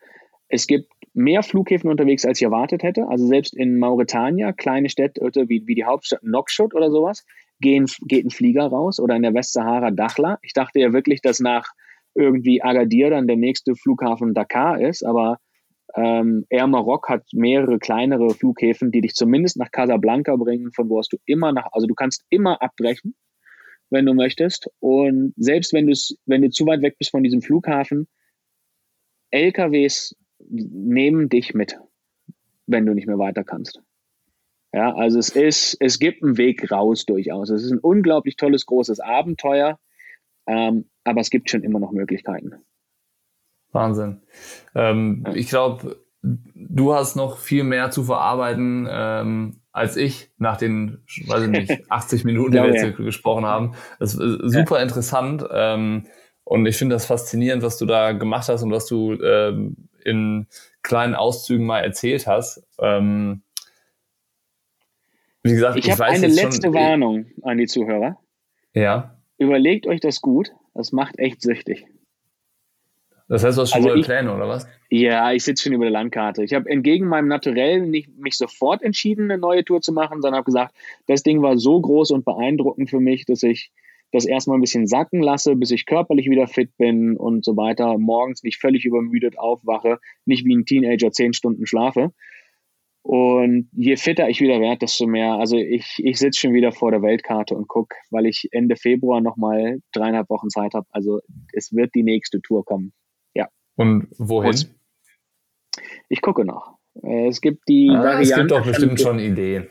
es 0.47 0.67
gibt 0.67 0.87
mehr 1.13 1.43
Flughäfen 1.43 1.89
unterwegs, 1.89 2.25
als 2.25 2.39
ich 2.39 2.45
erwartet 2.45 2.83
hätte. 2.83 3.07
Also 3.07 3.27
selbst 3.27 3.53
in 3.55 3.77
Mauretania, 3.77 4.53
kleine 4.53 4.89
Städte 4.89 5.21
wie, 5.49 5.67
wie 5.67 5.75
die 5.75 5.85
Hauptstadt 5.85 6.23
Nouakchott 6.23 6.73
oder 6.73 6.89
sowas, 6.89 7.25
gehen, 7.59 7.85
geht 8.07 8.25
ein 8.25 8.31
Flieger 8.31 8.67
raus 8.67 8.99
oder 8.99 9.15
in 9.15 9.21
der 9.21 9.33
Westsahara 9.33 9.91
Dachla. 9.91 10.39
Ich 10.41 10.53
dachte 10.53 10.79
ja 10.79 10.93
wirklich, 10.93 11.21
dass 11.21 11.39
nach 11.39 11.73
irgendwie 12.15 12.61
Agadir 12.61 13.09
dann 13.09 13.27
der 13.27 13.37
nächste 13.37 13.75
Flughafen 13.75 14.33
Dakar 14.33 14.81
ist, 14.81 15.03
aber 15.03 15.37
ähm, 15.95 16.45
Air 16.49 16.67
Maroc 16.67 17.09
hat 17.09 17.25
mehrere 17.33 17.79
kleinere 17.79 18.29
Flughäfen, 18.31 18.91
die 18.91 19.01
dich 19.01 19.13
zumindest 19.13 19.57
nach 19.57 19.71
Casablanca 19.71 20.35
bringen, 20.35 20.71
von 20.73 20.89
wo 20.89 20.99
aus 20.99 21.09
du 21.09 21.17
immer 21.25 21.51
nach, 21.51 21.67
also 21.71 21.87
du 21.87 21.95
kannst 21.95 22.23
immer 22.29 22.61
abbrechen, 22.61 23.15
wenn 23.89 24.05
du 24.05 24.13
möchtest. 24.13 24.69
Und 24.79 25.33
selbst 25.35 25.73
wenn 25.73 25.87
du 25.87 25.93
wenn 26.25 26.41
du 26.41 26.49
zu 26.49 26.65
weit 26.65 26.81
weg 26.81 26.95
bist 26.97 27.11
von 27.11 27.23
diesem 27.23 27.41
Flughafen, 27.41 28.07
LKWs 29.31 30.15
nehmen 30.49 31.29
dich 31.29 31.53
mit, 31.53 31.77
wenn 32.67 32.85
du 32.85 32.93
nicht 32.93 33.07
mehr 33.07 33.19
weiter 33.19 33.43
kannst. 33.43 33.81
Ja, 34.73 34.93
also 34.95 35.19
es 35.19 35.29
ist, 35.29 35.75
es 35.81 35.99
gibt 35.99 36.23
einen 36.23 36.37
Weg 36.37 36.71
raus 36.71 37.05
durchaus. 37.05 37.49
Es 37.49 37.63
ist 37.63 37.71
ein 37.71 37.79
unglaublich 37.79 38.37
tolles, 38.37 38.65
großes 38.65 39.01
Abenteuer, 39.01 39.77
ähm, 40.47 40.89
aber 41.03 41.21
es 41.21 41.29
gibt 41.29 41.49
schon 41.49 41.63
immer 41.63 41.79
noch 41.79 41.91
Möglichkeiten. 41.91 42.53
Wahnsinn. 43.71 44.21
Ähm, 44.75 45.23
ja. 45.25 45.33
Ich 45.33 45.47
glaube, 45.47 46.03
du 46.21 46.93
hast 46.93 47.15
noch 47.15 47.37
viel 47.37 47.63
mehr 47.63 47.91
zu 47.91 48.03
verarbeiten 48.03 48.87
ähm, 48.89 49.61
als 49.73 49.95
ich 49.95 50.31
nach 50.37 50.57
den, 50.57 51.03
weiß 51.27 51.43
ich 51.43 51.49
nicht, 51.49 51.81
80 51.91 52.25
Minuten, 52.25 52.51
die 52.51 52.57
wir 52.57 52.67
jetzt 52.67 52.83
ja. 52.83 52.89
gesprochen 52.89 53.45
haben. 53.45 53.73
Das 53.99 54.13
ist 54.13 54.51
super 54.51 54.77
ja. 54.77 54.83
interessant. 54.83 55.45
Ähm, 55.51 56.07
und 56.43 56.65
ich 56.65 56.75
finde 56.75 56.95
das 56.95 57.05
faszinierend, 57.05 57.63
was 57.63 57.77
du 57.77 57.85
da 57.85 58.11
gemacht 58.11 58.49
hast 58.49 58.63
und 58.63 58.71
was 58.71 58.85
du 58.85 59.13
ähm, 59.13 59.87
in 60.03 60.47
kleinen 60.83 61.15
Auszügen 61.15 61.65
mal 61.65 61.79
erzählt 61.79 62.27
hast. 62.27 62.67
Ähm, 62.79 63.43
wie 65.43 65.53
gesagt, 65.53 65.77
ich, 65.77 65.85
ich 65.85 65.91
habe 65.91 66.05
eine 66.05 66.27
letzte 66.27 66.67
schon, 66.67 66.73
Warnung 66.73 67.25
an 67.43 67.57
die 67.57 67.67
Zuhörer. 67.67 68.17
Ja. 68.73 69.17
Überlegt 69.37 69.87
euch 69.87 70.01
das 70.01 70.21
gut. 70.21 70.51
Das 70.73 70.91
macht 70.91 71.19
echt 71.19 71.41
süchtig. 71.41 71.85
Das 73.27 73.45
heißt, 73.45 73.57
du 73.57 73.61
hast 73.61 73.71
schon 73.71 73.87
also 73.87 74.01
Pläne, 74.01 74.35
oder 74.35 74.49
was? 74.49 74.67
Ja, 74.89 75.31
ich 75.31 75.45
sitze 75.45 75.63
schon 75.63 75.73
über 75.73 75.85
der 75.85 75.93
Landkarte. 75.93 76.43
Ich 76.43 76.53
habe 76.53 76.69
entgegen 76.69 77.07
meinem 77.07 77.29
Naturell 77.29 77.79
nicht 77.79 78.09
mich 78.17 78.35
sofort 78.37 78.81
entschieden, 78.83 79.31
eine 79.31 79.39
neue 79.39 79.63
Tour 79.63 79.79
zu 79.79 79.93
machen, 79.93 80.21
sondern 80.21 80.39
habe 80.39 80.45
gesagt, 80.45 80.75
das 81.07 81.23
Ding 81.23 81.41
war 81.41 81.57
so 81.57 81.79
groß 81.79 82.11
und 82.11 82.25
beeindruckend 82.25 82.89
für 82.89 82.99
mich, 82.99 83.25
dass 83.25 83.41
ich 83.43 83.71
das 84.11 84.25
erstmal 84.25 84.57
ein 84.57 84.61
bisschen 84.61 84.87
sacken 84.87 85.21
lasse, 85.21 85.55
bis 85.55 85.71
ich 85.71 85.85
körperlich 85.85 86.29
wieder 86.29 86.47
fit 86.47 86.75
bin 86.77 87.15
und 87.15 87.45
so 87.45 87.55
weiter, 87.55 87.97
morgens 87.97 88.43
nicht 88.43 88.59
völlig 88.59 88.83
übermüdet 88.83 89.39
aufwache, 89.39 89.99
nicht 90.25 90.43
wie 90.43 90.53
ein 90.53 90.65
Teenager 90.65 91.13
zehn 91.13 91.31
Stunden 91.31 91.65
schlafe. 91.65 92.11
Und 93.03 93.69
je 93.73 93.97
fitter 93.97 94.29
ich 94.29 94.41
wieder 94.41 94.59
werde, 94.59 94.79
desto 94.79 95.07
mehr. 95.07 95.33
Also 95.33 95.57
ich, 95.57 95.95
ich 95.97 96.19
sitze 96.19 96.41
schon 96.41 96.53
wieder 96.53 96.71
vor 96.71 96.91
der 96.91 97.01
Weltkarte 97.01 97.55
und 97.55 97.67
gucke, 97.67 97.95
weil 98.11 98.27
ich 98.27 98.47
Ende 98.51 98.75
Februar 98.75 99.21
nochmal 99.21 99.79
dreieinhalb 99.91 100.29
Wochen 100.29 100.49
Zeit 100.49 100.73
habe. 100.73 100.85
Also 100.91 101.19
es 101.53 101.73
wird 101.73 101.95
die 101.95 102.03
nächste 102.03 102.41
Tour 102.41 102.63
kommen. 102.63 102.93
Ja. 103.33 103.47
Und 103.75 104.07
wohin? 104.17 104.51
Und 104.51 104.75
ich 106.09 106.21
gucke 106.21 106.45
noch. 106.45 106.77
Äh, 107.01 107.27
es 107.27 107.41
gibt 107.41 107.67
die 107.67 107.89
ah, 107.89 108.03
Variante. 108.03 108.21
Es 108.21 108.35
gibt 108.35 108.51
doch 108.51 108.65
bestimmt 108.65 109.01
schon 109.01 109.19
Ideen. 109.19 109.67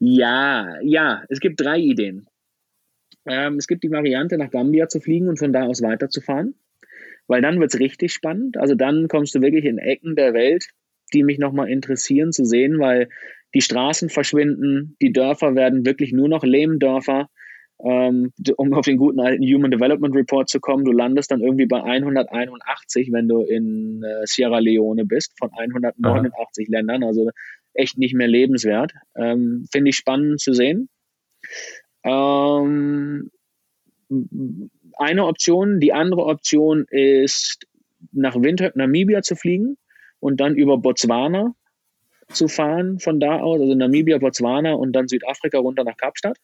Ja, 0.00 0.80
ja, 0.82 1.22
es 1.28 1.38
gibt 1.38 1.60
drei 1.60 1.78
Ideen. 1.78 2.26
Ähm, 3.24 3.56
es 3.56 3.68
gibt 3.68 3.84
die 3.84 3.90
Variante, 3.90 4.36
nach 4.36 4.50
Gambia 4.50 4.88
zu 4.88 5.00
fliegen 5.00 5.28
und 5.28 5.38
von 5.38 5.52
da 5.52 5.66
aus 5.66 5.80
weiterzufahren, 5.80 6.56
weil 7.28 7.40
dann 7.40 7.60
wird 7.60 7.72
es 7.72 7.78
richtig 7.78 8.12
spannend. 8.12 8.56
Also 8.56 8.74
dann 8.74 9.06
kommst 9.06 9.34
du 9.34 9.40
wirklich 9.40 9.64
in 9.64 9.78
Ecken 9.78 10.16
der 10.16 10.34
Welt, 10.34 10.66
die 11.12 11.22
mich 11.22 11.38
nochmal 11.38 11.70
interessieren 11.70 12.32
zu 12.32 12.44
sehen, 12.44 12.78
weil 12.78 13.08
die 13.54 13.60
Straßen 13.60 14.08
verschwinden, 14.08 14.96
die 15.02 15.12
Dörfer 15.12 15.54
werden 15.54 15.84
wirklich 15.84 16.12
nur 16.12 16.28
noch 16.28 16.44
Lehmdörfer. 16.44 17.28
Ähm, 17.84 18.32
um 18.56 18.72
auf 18.74 18.84
den 18.84 18.96
guten 18.96 19.18
alten 19.18 19.42
Human 19.42 19.72
Development 19.72 20.14
Report 20.14 20.48
zu 20.48 20.60
kommen, 20.60 20.84
du 20.84 20.92
landest 20.92 21.32
dann 21.32 21.40
irgendwie 21.40 21.66
bei 21.66 21.82
181, 21.82 23.10
wenn 23.10 23.26
du 23.26 23.42
in 23.42 24.04
äh, 24.04 24.24
Sierra 24.24 24.60
Leone 24.60 25.04
bist, 25.04 25.32
von 25.36 25.50
189 25.52 26.68
Aha. 26.68 26.78
Ländern, 26.78 27.02
also 27.02 27.30
echt 27.74 27.98
nicht 27.98 28.14
mehr 28.14 28.28
lebenswert. 28.28 28.92
Ähm, 29.16 29.66
Finde 29.72 29.90
ich 29.90 29.96
spannend 29.96 30.40
zu 30.40 30.52
sehen. 30.52 30.88
Ähm, 32.04 33.30
eine 34.96 35.26
Option. 35.26 35.80
Die 35.80 35.92
andere 35.92 36.26
Option 36.26 36.84
ist, 36.88 37.66
nach 38.12 38.36
Windhoek, 38.36 38.76
Namibia 38.76 39.22
zu 39.22 39.34
fliegen 39.34 39.76
und 40.22 40.40
dann 40.40 40.54
über 40.54 40.78
Botswana 40.78 41.54
zu 42.28 42.46
fahren 42.46 43.00
von 43.00 43.18
da 43.18 43.40
aus, 43.40 43.60
also 43.60 43.74
Namibia, 43.74 44.18
Botswana 44.18 44.72
und 44.72 44.92
dann 44.92 45.08
Südafrika 45.08 45.58
runter 45.58 45.82
nach 45.82 45.96
Kapstadt. 45.96 46.38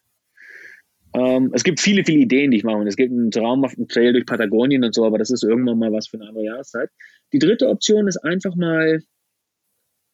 Ähm, 1.14 1.52
es 1.55 1.62
gibt 1.62 1.80
viele, 1.80 2.05
viele 2.05 2.18
Ideen, 2.18 2.50
die 2.50 2.59
ich 2.59 2.64
mache. 2.64 2.82
Es 2.82 2.96
gibt 2.96 3.12
einen 3.12 3.30
traumhaften 3.30 3.86
Trail 3.86 4.12
durch 4.12 4.26
Patagonien 4.26 4.84
und 4.84 4.94
so, 4.94 5.06
aber 5.06 5.16
das 5.16 5.30
ist 5.30 5.44
irgendwann 5.44 5.78
mal 5.78 5.92
was 5.92 6.09
für 6.09 6.18
eine 6.18 6.28
andere 6.28 6.44
Jahreszeit. 6.44 6.90
Die 7.32 7.38
dritte 7.38 7.68
Option 7.68 8.09
ist 8.09 8.18
einfach 8.18 8.56
mal 8.56 9.00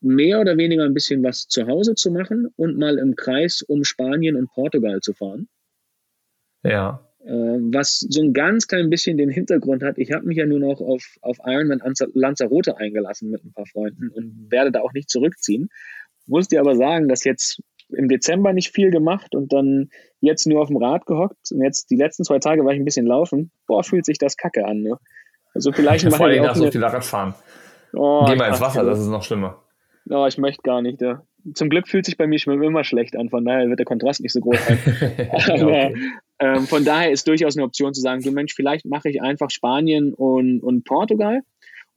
mehr 0.02 0.40
oder 0.40 0.58
weniger 0.58 0.84
ein 0.84 0.94
bisschen 0.94 1.22
was 1.22 1.48
zu 1.48 1.66
Hause 1.66 1.94
zu 1.94 2.10
machen 2.10 2.52
und 2.56 2.76
mal 2.76 2.98
im 2.98 3.16
Kreis 3.16 3.62
um 3.62 3.82
Spanien 3.82 4.36
und 4.36 4.50
Portugal 4.50 5.00
zu 5.00 5.14
fahren. 5.14 5.48
Ja. 6.62 7.00
Äh, 7.26 7.58
was 7.72 8.00
so 8.00 8.22
ein 8.22 8.34
ganz 8.34 8.66
klein 8.66 8.90
bisschen 8.90 9.16
den 9.16 9.30
Hintergrund 9.30 9.82
hat, 9.82 9.96
ich 9.96 10.12
habe 10.12 10.26
mich 10.26 10.36
ja 10.36 10.44
nun 10.44 10.62
auch 10.62 10.80
auf, 10.80 11.16
auf 11.22 11.38
Ironman 11.44 11.80
Lanzarote 12.12 12.76
eingelassen 12.76 13.30
mit 13.30 13.42
ein 13.44 13.52
paar 13.52 13.66
Freunden 13.66 14.10
und 14.10 14.48
werde 14.50 14.72
da 14.72 14.80
auch 14.80 14.92
nicht 14.92 15.08
zurückziehen. 15.08 15.70
Muss 16.26 16.48
dir 16.48 16.60
aber 16.60 16.76
sagen, 16.76 17.08
dass 17.08 17.24
jetzt 17.24 17.62
im 17.88 18.08
Dezember 18.08 18.52
nicht 18.52 18.74
viel 18.74 18.90
gemacht 18.90 19.34
und 19.34 19.52
dann 19.52 19.88
jetzt 20.20 20.46
nur 20.46 20.60
auf 20.60 20.68
dem 20.68 20.76
Rad 20.76 21.06
gehockt 21.06 21.50
und 21.50 21.62
jetzt 21.62 21.90
die 21.90 21.96
letzten 21.96 22.24
zwei 22.24 22.38
Tage 22.38 22.64
war 22.64 22.72
ich 22.72 22.78
ein 22.78 22.84
bisschen 22.84 23.06
laufen. 23.06 23.50
Boah, 23.66 23.82
fühlt 23.82 24.04
sich 24.04 24.18
das 24.18 24.36
kacke 24.36 24.66
an. 24.66 24.82
Ne? 24.82 24.98
Also 25.54 25.72
vielleicht 25.72 26.04
mal. 26.04 26.10
Vor 26.16 26.26
allem 26.26 26.42
nach 26.42 26.56
so 26.56 26.70
viel 26.70 26.84
Radfahren. 26.84 27.34
Oh, 27.94 28.26
Geh 28.26 28.36
mal 28.36 28.48
ins 28.48 28.60
Wasser, 28.60 28.84
das 28.84 29.00
ist 29.00 29.08
noch 29.08 29.22
schlimmer. 29.22 29.62
Oh, 30.10 30.26
ich 30.26 30.36
möchte 30.36 30.62
gar 30.62 30.82
nicht. 30.82 31.00
Ja. 31.00 31.22
Zum 31.54 31.68
Glück 31.68 31.88
fühlt 31.88 32.04
sich 32.04 32.16
bei 32.16 32.26
mir 32.26 32.38
Schwimmen 32.38 32.62
immer 32.62 32.84
schlecht 32.84 33.16
an, 33.16 33.30
von 33.30 33.44
daher 33.44 33.68
wird 33.68 33.78
der 33.78 33.86
Kontrast 33.86 34.20
nicht 34.20 34.32
so 34.32 34.40
groß 34.40 34.58
sein. 34.66 34.78
Aber 35.50 35.66
okay. 35.66 35.94
Ähm, 36.38 36.66
von 36.66 36.84
daher 36.84 37.10
ist 37.10 37.28
durchaus 37.28 37.56
eine 37.56 37.64
Option 37.64 37.94
zu 37.94 38.00
sagen, 38.00 38.22
du 38.22 38.32
Mensch, 38.32 38.54
vielleicht 38.54 38.86
mache 38.86 39.08
ich 39.08 39.22
einfach 39.22 39.50
Spanien 39.50 40.12
und, 40.14 40.60
und 40.60 40.84
Portugal. 40.84 41.42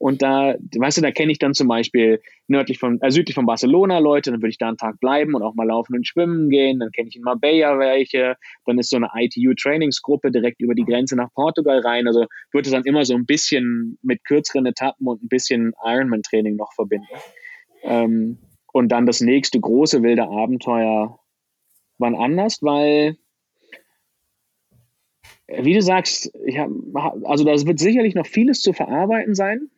Und 0.00 0.22
da, 0.22 0.54
weißt 0.76 0.98
du, 0.98 1.02
da 1.02 1.10
kenne 1.10 1.32
ich 1.32 1.40
dann 1.40 1.54
zum 1.54 1.66
Beispiel 1.66 2.20
nördlich 2.46 2.78
von, 2.78 3.00
äh, 3.00 3.10
südlich 3.10 3.34
von 3.34 3.46
Barcelona 3.46 3.98
Leute, 3.98 4.30
dann 4.30 4.40
würde 4.40 4.50
ich 4.50 4.58
da 4.58 4.68
einen 4.68 4.76
Tag 4.76 5.00
bleiben 5.00 5.34
und 5.34 5.42
auch 5.42 5.56
mal 5.56 5.66
laufen 5.66 5.96
und 5.96 6.06
schwimmen 6.06 6.50
gehen. 6.50 6.78
Dann 6.78 6.92
kenne 6.92 7.08
ich 7.08 7.16
in 7.16 7.22
Marbella 7.22 7.80
welche. 7.80 8.36
Dann 8.64 8.78
ist 8.78 8.90
so 8.90 8.96
eine 8.96 9.10
ITU-Trainingsgruppe 9.12 10.30
direkt 10.30 10.60
über 10.60 10.76
die 10.76 10.84
Grenze 10.84 11.16
nach 11.16 11.32
Portugal 11.34 11.80
rein. 11.80 12.06
Also 12.06 12.26
würde 12.52 12.70
dann 12.70 12.84
immer 12.84 13.04
so 13.04 13.14
ein 13.14 13.26
bisschen 13.26 13.98
mit 14.02 14.24
kürzeren 14.24 14.66
Etappen 14.66 15.08
und 15.08 15.24
ein 15.24 15.28
bisschen 15.28 15.72
Ironman-Training 15.84 16.54
noch 16.54 16.72
verbinden. 16.74 17.08
Ähm, 17.82 18.38
und 18.72 18.90
dann 18.90 19.04
das 19.04 19.20
nächste 19.20 19.58
große 19.58 20.04
wilde 20.04 20.28
Abenteuer 20.28 21.18
wann 21.98 22.14
anders, 22.14 22.62
weil, 22.62 23.16
wie 25.48 25.74
du 25.74 25.82
sagst, 25.82 26.32
hab, 26.56 26.70
also 27.24 27.44
da 27.44 27.52
wird 27.52 27.78
sicherlich 27.78 28.14
noch 28.14 28.26
vieles 28.26 28.60
zu 28.60 28.72
verarbeiten 28.72 29.34
sein. 29.34 29.70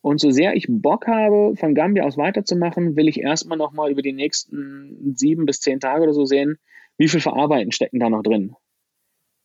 Und 0.00 0.20
so 0.20 0.32
sehr 0.32 0.56
ich 0.56 0.66
Bock 0.68 1.06
habe, 1.06 1.54
von 1.54 1.76
Gambia 1.76 2.04
aus 2.04 2.16
weiterzumachen, 2.16 2.96
will 2.96 3.06
ich 3.06 3.20
erstmal 3.20 3.56
nochmal 3.56 3.92
über 3.92 4.02
die 4.02 4.12
nächsten 4.12 5.14
sieben 5.16 5.46
bis 5.46 5.60
zehn 5.60 5.78
Tage 5.78 6.02
oder 6.02 6.12
so 6.12 6.24
sehen, 6.24 6.58
wie 6.98 7.06
viel 7.06 7.20
Verarbeiten 7.20 7.70
stecken 7.70 8.00
da 8.00 8.10
noch 8.10 8.24
drin. 8.24 8.56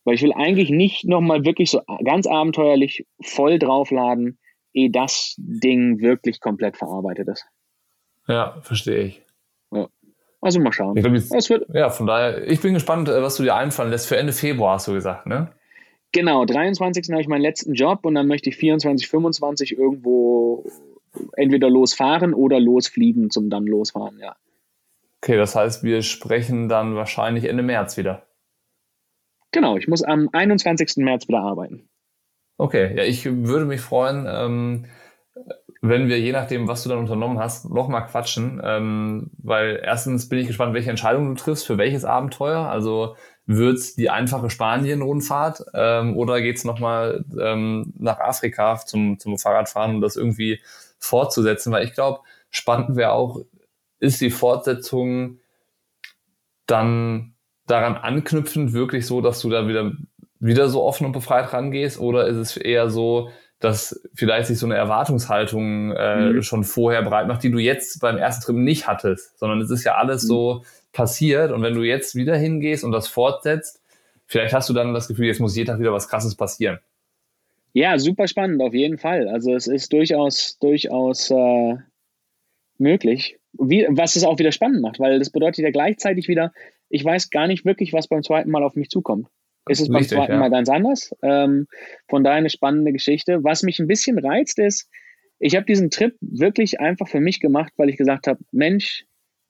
Weil 0.04 0.16
ich 0.16 0.22
will 0.22 0.32
eigentlich 0.32 0.70
nicht 0.70 1.04
nochmal 1.04 1.44
wirklich 1.44 1.70
so 1.70 1.80
ganz 2.04 2.26
abenteuerlich 2.26 3.06
voll 3.22 3.60
draufladen, 3.60 4.38
ehe 4.72 4.90
das 4.90 5.36
Ding 5.38 6.00
wirklich 6.00 6.40
komplett 6.40 6.76
verarbeitet 6.76 7.28
ist. 7.28 7.46
Ja, 8.26 8.60
verstehe 8.62 9.04
ich. 9.04 9.22
Ja. 9.70 9.88
Also 10.40 10.60
mal 10.60 10.72
schauen. 10.72 10.96
Ich 10.96 11.02
glaub, 11.02 11.14
jetzt, 11.14 11.50
wird 11.50 11.66
ja, 11.74 11.90
von 11.90 12.06
daher, 12.06 12.46
ich 12.46 12.60
bin 12.60 12.74
gespannt, 12.74 13.08
äh, 13.08 13.22
was 13.22 13.36
du 13.36 13.42
dir 13.42 13.56
einfallen 13.56 13.90
lässt. 13.90 14.06
Für 14.06 14.16
Ende 14.16 14.32
Februar 14.32 14.74
hast 14.74 14.88
du 14.88 14.92
gesagt, 14.92 15.26
ne? 15.26 15.50
Genau, 16.12 16.44
23. 16.44 17.10
habe 17.10 17.20
ich 17.20 17.28
meinen 17.28 17.42
letzten 17.42 17.74
Job 17.74 18.04
und 18.04 18.14
dann 18.14 18.28
möchte 18.28 18.48
ich 18.48 18.56
24, 18.56 19.08
25 19.08 19.76
irgendwo 19.76 20.64
entweder 21.36 21.68
losfahren 21.68 22.34
oder 22.34 22.60
losfliegen 22.60 23.30
zum 23.30 23.50
dann 23.50 23.66
losfahren, 23.66 24.18
ja. 24.18 24.36
Okay, 25.22 25.36
das 25.36 25.56
heißt, 25.56 25.82
wir 25.82 26.02
sprechen 26.02 26.68
dann 26.68 26.94
wahrscheinlich 26.94 27.44
Ende 27.44 27.62
März 27.62 27.96
wieder. 27.96 28.22
Genau, 29.50 29.76
ich 29.76 29.88
muss 29.88 30.02
am 30.02 30.28
21. 30.32 30.98
März 30.98 31.26
wieder 31.26 31.40
arbeiten. 31.40 31.88
Okay, 32.58 32.96
ja, 32.96 33.02
ich 33.02 33.24
würde 33.24 33.64
mich 33.64 33.80
freuen, 33.80 34.26
ähm, 34.28 34.84
wenn 35.80 36.08
wir 36.08 36.18
je 36.18 36.32
nachdem, 36.32 36.66
was 36.66 36.82
du 36.82 36.88
dann 36.88 36.98
unternommen 36.98 37.38
hast, 37.38 37.70
nochmal 37.70 38.06
quatschen, 38.06 38.60
ähm, 38.64 39.30
weil 39.38 39.80
erstens 39.84 40.28
bin 40.28 40.40
ich 40.40 40.48
gespannt, 40.48 40.74
welche 40.74 40.90
Entscheidung 40.90 41.28
du 41.28 41.40
triffst, 41.40 41.66
für 41.66 41.78
welches 41.78 42.04
Abenteuer. 42.04 42.68
Also 42.68 43.16
wird's 43.46 43.94
die 43.94 44.10
einfache 44.10 44.50
Spanien-Rundfahrt 44.50 45.62
ähm, 45.74 46.16
oder 46.16 46.40
geht's 46.40 46.64
nochmal 46.64 47.24
ähm, 47.40 47.92
nach 47.96 48.18
Afrika 48.18 48.76
zum, 48.84 49.18
zum 49.18 49.38
Fahrradfahren, 49.38 49.96
um 49.96 50.00
das 50.00 50.16
irgendwie 50.16 50.60
fortzusetzen? 50.98 51.72
Weil 51.72 51.84
ich 51.84 51.94
glaube, 51.94 52.20
spannend 52.50 52.96
wäre 52.96 53.12
auch, 53.12 53.40
ist 54.00 54.20
die 54.20 54.30
Fortsetzung 54.30 55.38
dann 56.66 57.34
daran 57.66 57.96
anknüpfend 57.96 58.72
wirklich 58.72 59.06
so, 59.06 59.20
dass 59.20 59.40
du 59.40 59.48
da 59.48 59.68
wieder, 59.68 59.92
wieder 60.40 60.68
so 60.68 60.82
offen 60.82 61.06
und 61.06 61.12
befreit 61.12 61.52
rangehst 61.52 62.00
oder 62.00 62.26
ist 62.26 62.36
es 62.36 62.56
eher 62.56 62.90
so, 62.90 63.30
dass 63.60 64.00
vielleicht 64.14 64.46
sich 64.46 64.58
so 64.58 64.66
eine 64.66 64.76
Erwartungshaltung 64.76 65.92
äh, 65.92 66.32
mhm. 66.32 66.42
schon 66.42 66.64
vorher 66.64 67.02
bereit 67.02 67.26
macht, 67.26 67.42
die 67.42 67.50
du 67.50 67.58
jetzt 67.58 68.00
beim 68.00 68.16
ersten 68.16 68.44
Trip 68.44 68.56
nicht 68.56 68.86
hattest, 68.86 69.38
sondern 69.38 69.60
es 69.60 69.70
ist 69.70 69.84
ja 69.84 69.96
alles 69.96 70.24
mhm. 70.24 70.28
so 70.28 70.64
passiert 70.92 71.50
und 71.50 71.62
wenn 71.62 71.74
du 71.74 71.82
jetzt 71.82 72.14
wieder 72.14 72.36
hingehst 72.36 72.84
und 72.84 72.92
das 72.92 73.08
fortsetzt, 73.08 73.82
vielleicht 74.26 74.54
hast 74.54 74.68
du 74.68 74.74
dann 74.74 74.94
das 74.94 75.08
Gefühl, 75.08 75.26
jetzt 75.26 75.40
muss 75.40 75.56
jeden 75.56 75.66
Tag 75.66 75.80
wieder 75.80 75.92
was 75.92 76.08
Krasses 76.08 76.36
passieren. 76.36 76.78
Ja, 77.72 77.98
super 77.98 78.26
spannend, 78.28 78.62
auf 78.62 78.74
jeden 78.74 78.98
Fall. 78.98 79.28
Also 79.28 79.54
es 79.54 79.66
ist 79.66 79.92
durchaus, 79.92 80.58
durchaus 80.58 81.30
äh, 81.30 81.76
möglich. 82.78 83.38
Wie, 83.52 83.86
was 83.90 84.16
es 84.16 84.24
auch 84.24 84.38
wieder 84.38 84.52
spannend 84.52 84.82
macht, 84.82 85.00
weil 85.00 85.18
das 85.18 85.30
bedeutet 85.30 85.64
ja 85.64 85.70
gleichzeitig 85.70 86.28
wieder, 86.28 86.52
ich 86.88 87.04
weiß 87.04 87.30
gar 87.30 87.46
nicht 87.46 87.64
wirklich, 87.64 87.92
was 87.92 88.08
beim 88.08 88.22
zweiten 88.22 88.50
Mal 88.50 88.62
auf 88.62 88.76
mich 88.76 88.88
zukommt. 88.88 89.28
Ist 89.68 89.80
es 89.80 89.88
beim 89.88 89.96
Richtig, 89.96 90.16
zweiten 90.16 90.32
ja. 90.32 90.38
Mal 90.38 90.50
ganz 90.50 90.68
anders? 90.68 91.14
Ähm, 91.22 91.66
von 92.08 92.24
daher 92.24 92.38
eine 92.38 92.50
spannende 92.50 92.92
Geschichte. 92.92 93.42
Was 93.44 93.62
mich 93.62 93.78
ein 93.78 93.86
bisschen 93.86 94.18
reizt, 94.18 94.58
ist, 94.58 94.88
ich 95.38 95.54
habe 95.54 95.66
diesen 95.66 95.90
Trip 95.90 96.16
wirklich 96.20 96.80
einfach 96.80 97.08
für 97.08 97.20
mich 97.20 97.40
gemacht, 97.40 97.72
weil 97.76 97.88
ich 97.88 97.96
gesagt 97.96 98.26
habe, 98.26 98.40
Mensch, 98.50 99.04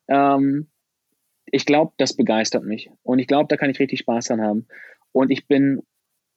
ähm, 0.08 0.68
ich 1.46 1.64
glaube, 1.64 1.92
das 1.96 2.14
begeistert 2.14 2.64
mich. 2.64 2.90
Und 3.02 3.18
ich 3.18 3.26
glaube, 3.26 3.46
da 3.48 3.56
kann 3.56 3.70
ich 3.70 3.80
richtig 3.80 4.00
Spaß 4.00 4.26
dran 4.26 4.42
haben. 4.42 4.66
Und 5.12 5.30
ich 5.30 5.46
bin 5.46 5.82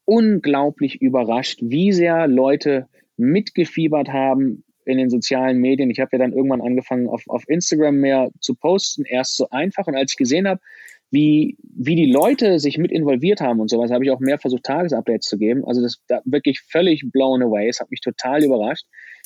unglaublich 0.05 1.01
überrascht, 1.01 1.59
wie 1.61 1.91
sehr 1.91 2.27
Leute 2.27 2.87
mitgefiebert 3.17 4.09
haben 4.09 4.63
in 4.85 4.97
den 4.97 5.09
sozialen 5.09 5.59
Medien. 5.59 5.89
Ich 5.89 5.99
habe 5.99 6.09
ja 6.13 6.17
dann 6.17 6.33
irgendwann 6.33 6.61
angefangen, 6.61 7.07
auf, 7.07 7.23
auf 7.27 7.47
Instagram 7.47 7.95
mehr 7.95 8.29
zu 8.39 8.55
posten, 8.55 9.05
erst 9.05 9.37
so 9.37 9.49
einfach. 9.49 9.87
Und 9.87 9.95
als 9.95 10.13
ich 10.13 10.17
gesehen 10.17 10.47
habe, 10.47 10.61
wie, 11.11 11.57
wie 11.61 11.95
die 11.95 12.11
Leute 12.11 12.59
sich 12.59 12.77
mit 12.77 12.91
involviert 12.91 13.41
haben 13.41 13.59
und 13.59 13.69
sowas, 13.69 13.91
habe 13.91 14.05
ich 14.05 14.11
auch 14.11 14.19
mehr 14.19 14.39
versucht, 14.39 14.63
Tagesupdates 14.63 15.27
zu 15.27 15.37
geben. 15.37 15.65
Also 15.65 15.81
das 15.81 16.01
da 16.07 16.21
wirklich 16.25 16.61
völlig 16.61 17.03
blown 17.11 17.43
away. 17.43 17.67
Es 17.67 17.79
hat 17.79 17.91
mich 17.91 17.99
total 17.99 18.43
überrascht. 18.43 18.85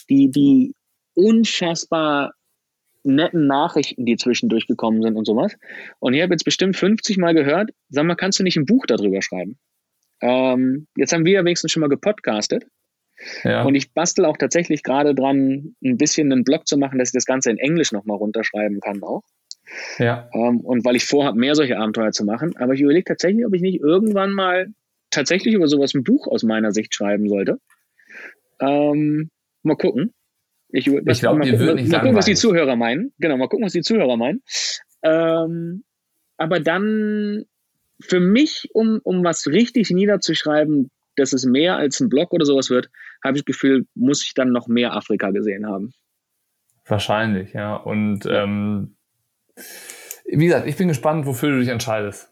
Die, 0.10 0.30
die 0.30 0.74
unfassbar 1.14 2.34
netten 3.04 3.46
Nachrichten, 3.46 4.06
die 4.06 4.18
zwischendurch 4.18 4.66
gekommen 4.66 5.04
sind 5.04 5.16
und 5.16 5.26
sowas. 5.26 5.56
Und 6.00 6.16
ich 6.16 6.22
habe 6.24 6.34
jetzt 6.34 6.44
bestimmt 6.44 6.76
50 6.76 7.18
Mal 7.18 7.36
gehört, 7.36 7.70
sag 7.90 8.04
mal, 8.06 8.16
kannst 8.16 8.40
du 8.40 8.44
nicht 8.44 8.58
ein 8.58 8.66
Buch 8.66 8.86
darüber 8.88 9.22
schreiben? 9.22 9.60
Ähm, 10.22 10.88
jetzt 10.98 11.14
haben 11.14 11.26
wir 11.26 11.34
ja 11.34 11.46
wenigstens 11.46 11.72
schon 11.72 11.82
mal 11.82 11.90
gepodcastet. 11.90 12.66
Ja. 13.44 13.64
Und 13.64 13.76
ich 13.76 13.94
bastel 13.94 14.26
auch 14.26 14.38
tatsächlich 14.38 14.82
gerade 14.82 15.14
dran, 15.14 15.76
ein 15.84 15.98
bisschen 15.98 16.32
einen 16.32 16.44
Blog 16.44 16.68
zu 16.68 16.78
machen, 16.78 16.98
dass 16.98 17.10
ich 17.10 17.14
das 17.14 17.26
Ganze 17.26 17.52
in 17.52 17.58
Englisch 17.58 17.92
nochmal 17.92 18.18
runterschreiben 18.18 18.80
kann 18.80 19.04
auch. 19.04 19.22
Ja. 19.98 20.30
Ähm, 20.34 20.60
und 20.62 20.86
weil 20.86 20.96
ich 20.96 21.06
vorhabe, 21.06 21.38
mehr 21.38 21.56
solche 21.56 21.78
Abenteuer 21.78 22.12
zu 22.12 22.26
machen. 22.26 22.56
Aber 22.58 22.74
ich 22.74 22.82
überlege 22.82 23.06
tatsächlich, 23.06 23.46
ob 23.46 23.54
ich 23.54 23.62
nicht 23.62 23.80
irgendwann 23.80 24.32
mal 24.32 24.68
tatsächlich 25.10 25.54
über 25.54 25.68
sowas 25.68 25.94
ein 25.94 26.04
Buch 26.04 26.28
aus 26.28 26.44
meiner 26.44 26.72
Sicht 26.72 26.94
schreiben 26.94 27.28
sollte. 27.30 27.60
Ähm, 28.60 29.30
mal 29.64 29.78
gucken. 29.78 30.14
Ich, 30.70 30.88
ich 30.88 31.20
glaube, 31.20 31.40
mal, 31.40 31.50
gucken, 31.50 31.68
mal, 31.68 31.88
mal 31.88 32.00
gucken, 32.00 32.16
was 32.16 32.26
die 32.26 32.36
Zuhörer 32.36 32.76
meinen. 32.76 33.14
Genau, 33.20 33.38
mal 33.38 33.48
gucken, 33.48 33.66
was 33.66 33.74
die 33.74 33.82
Zuhörer 33.82 34.18
meinen. 34.18 34.42
Ähm, 35.04 35.84
aber 36.38 36.60
dann 36.60 37.46
für 38.02 38.20
mich, 38.20 38.70
um, 38.74 39.00
um 39.04 39.24
was 39.24 39.48
richtig 39.48 39.90
niederzuschreiben, 39.92 40.92
dass 41.16 41.32
es 41.32 41.46
mehr 41.46 41.78
als 41.78 42.02
ein 42.02 42.10
Blog 42.10 42.34
oder 42.34 42.46
sowas 42.46 42.70
wird, 42.70 42.90
habe 43.24 43.38
ich 43.38 43.44
das 43.44 43.54
Gefühl, 43.54 43.86
muss 43.96 44.24
ich 44.26 44.34
dann 44.34 44.52
noch 44.52 44.68
mehr 44.68 44.94
Afrika 44.94 45.32
gesehen 45.32 45.66
haben. 45.66 45.94
Wahrscheinlich, 46.86 47.54
ja. 47.54 47.76
Und 47.76 48.26
ähm, 48.30 48.95
wie 50.26 50.46
gesagt, 50.46 50.68
ich 50.68 50.76
bin 50.76 50.88
gespannt, 50.88 51.26
wofür 51.26 51.52
du 51.52 51.60
dich 51.60 51.70
entscheidest. 51.70 52.32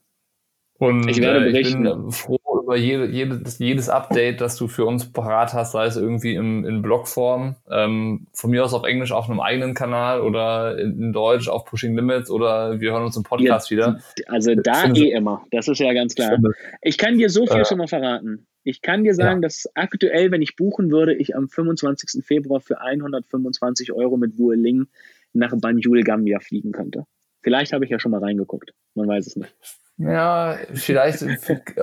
Und 0.79 1.07
ich, 1.07 1.21
werde 1.21 1.45
äh, 1.45 1.59
ich 1.59 1.73
bin 1.73 2.11
froh 2.11 2.39
über 2.63 2.75
jede, 2.75 3.05
jedes, 3.07 3.59
jedes 3.59 3.89
Update, 3.89 4.41
das 4.41 4.55
du 4.55 4.67
für 4.67 4.85
uns 4.85 5.11
parat 5.11 5.53
hast, 5.53 5.73
sei 5.73 5.85
es 5.85 5.97
irgendwie 5.97 6.33
im, 6.33 6.65
in 6.65 6.81
Blogform, 6.81 7.55
ähm, 7.69 8.27
von 8.33 8.51
mir 8.51 8.63
aus 8.63 8.73
auf 8.73 8.83
Englisch 8.83 9.11
auf 9.11 9.29
einem 9.29 9.39
eigenen 9.39 9.73
Kanal 9.73 10.21
oder 10.21 10.77
in, 10.77 11.13
Deutsch 11.13 11.47
auf 11.47 11.65
Pushing 11.65 11.95
Limits 11.95 12.29
oder 12.29 12.79
wir 12.79 12.91
hören 12.91 13.03
uns 13.03 13.15
im 13.15 13.23
Podcast 13.23 13.69
ja, 13.69 13.77
wieder. 13.77 13.99
Also 14.27 14.55
da 14.55 14.91
eh 14.93 15.11
immer, 15.11 15.45
das 15.51 15.67
ist 15.67 15.79
ja 15.79 15.93
ganz 15.93 16.15
klar. 16.15 16.37
Ich 16.81 16.97
kann 16.97 17.17
dir 17.17 17.29
so 17.29 17.45
viel 17.45 17.61
äh, 17.61 17.65
schon 17.65 17.77
mal 17.77 17.87
verraten. 17.87 18.47
Ich 18.63 18.81
kann 18.81 19.03
dir 19.03 19.13
sagen, 19.13 19.41
ja. 19.41 19.47
dass 19.47 19.69
aktuell, 19.75 20.31
wenn 20.31 20.41
ich 20.41 20.55
buchen 20.55 20.89
würde, 20.89 21.13
ich 21.13 21.35
am 21.35 21.49
25. 21.49 22.25
Februar 22.25 22.61
für 22.61 22.81
125 22.81 23.91
Euro 23.91 24.17
mit 24.17 24.37
Wueling 24.37 24.87
nach 25.33 25.53
Banjul, 25.59 26.03
Gambia 26.03 26.39
fliegen 26.39 26.71
könnte. 26.71 27.05
Vielleicht 27.41 27.73
habe 27.73 27.85
ich 27.85 27.91
ja 27.91 27.99
schon 27.99 28.11
mal 28.11 28.23
reingeguckt. 28.23 28.71
Man 28.95 29.07
weiß 29.07 29.27
es 29.27 29.35
nicht. 29.35 29.53
Ja, 29.97 30.57
vielleicht, 30.73 31.23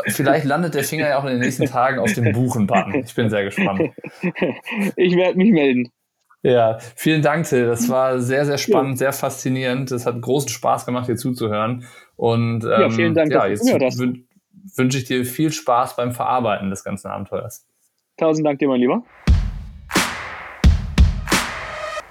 vielleicht 0.07 0.45
landet 0.45 0.75
der 0.75 0.83
Finger 0.83 1.09
ja 1.09 1.19
auch 1.19 1.25
in 1.25 1.31
den 1.31 1.41
nächsten 1.41 1.67
Tagen 1.67 2.01
auf 2.01 2.13
dem 2.13 2.33
Buchen-Button. 2.33 2.95
Ich 3.05 3.15
bin 3.15 3.31
sehr 3.31 3.45
gespannt. 3.45 3.81
Ich 4.97 5.15
werde 5.17 5.37
mich 5.37 5.53
melden. 5.53 5.91
Ja, 6.43 6.79
vielen 6.97 7.23
Dank, 7.23 7.47
Till. 7.47 7.67
Das 7.67 7.89
war 7.89 8.19
sehr, 8.19 8.47
sehr 8.47 8.59
spannend, 8.59 8.99
sehr 8.99 9.13
faszinierend. 9.13 9.91
Es 9.93 10.07
hat 10.07 10.21
großen 10.21 10.49
Spaß 10.49 10.87
gemacht, 10.87 11.09
dir 11.09 11.17
zuzuhören. 11.17 11.85
Und 12.17 12.65
ähm, 12.65 12.71
ja, 12.71 12.91
vielen 12.91 13.15
Dank, 13.15 13.31
ja, 13.31 13.47
jetzt 13.47 13.69
wün 13.99 14.27
wünsche 14.77 14.99
ich 14.99 15.05
dir 15.05 15.25
viel 15.25 15.53
Spaß 15.53 15.97
beim 15.97 16.13
Verarbeiten 16.13 16.71
des 16.71 16.85
ganzen 16.85 17.09
Abenteuers. 17.09 17.67
Tausend 18.17 18.47
Dank 18.47 18.59
dir, 18.59 18.69
mein 18.69 18.81
Lieber. 18.81 19.03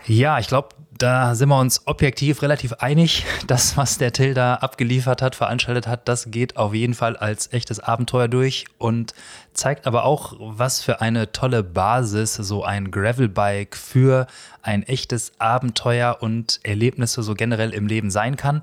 Ja, 0.05 0.39
ich 0.39 0.47
glaube, 0.47 0.69
da 0.99 1.33
sind 1.33 1.49
wir 1.49 1.59
uns 1.59 1.87
objektiv 1.87 2.41
relativ 2.41 2.73
einig. 2.73 3.25
Das, 3.47 3.77
was 3.77 3.97
der 3.97 4.11
Till 4.11 4.33
da 4.33 4.55
abgeliefert 4.55 5.21
hat, 5.21 5.33
veranstaltet 5.33 5.87
hat, 5.87 6.07
das 6.07 6.29
geht 6.29 6.57
auf 6.57 6.73
jeden 6.73 6.93
Fall 6.93 7.15
als 7.15 7.51
echtes 7.53 7.79
Abenteuer 7.79 8.27
durch 8.27 8.65
und 8.77 9.13
zeigt 9.53 9.87
aber 9.87 10.03
auch, 10.03 10.33
was 10.39 10.81
für 10.81 11.01
eine 11.01 11.31
tolle 11.31 11.63
Basis 11.63 12.35
so 12.35 12.63
ein 12.63 12.91
Gravelbike 12.91 13.75
für 13.75 14.27
ein 14.61 14.83
echtes 14.83 15.31
Abenteuer 15.39 16.17
und 16.19 16.59
Erlebnisse 16.63 17.23
so 17.23 17.33
generell 17.33 17.73
im 17.73 17.87
Leben 17.87 18.11
sein 18.11 18.35
kann. 18.35 18.61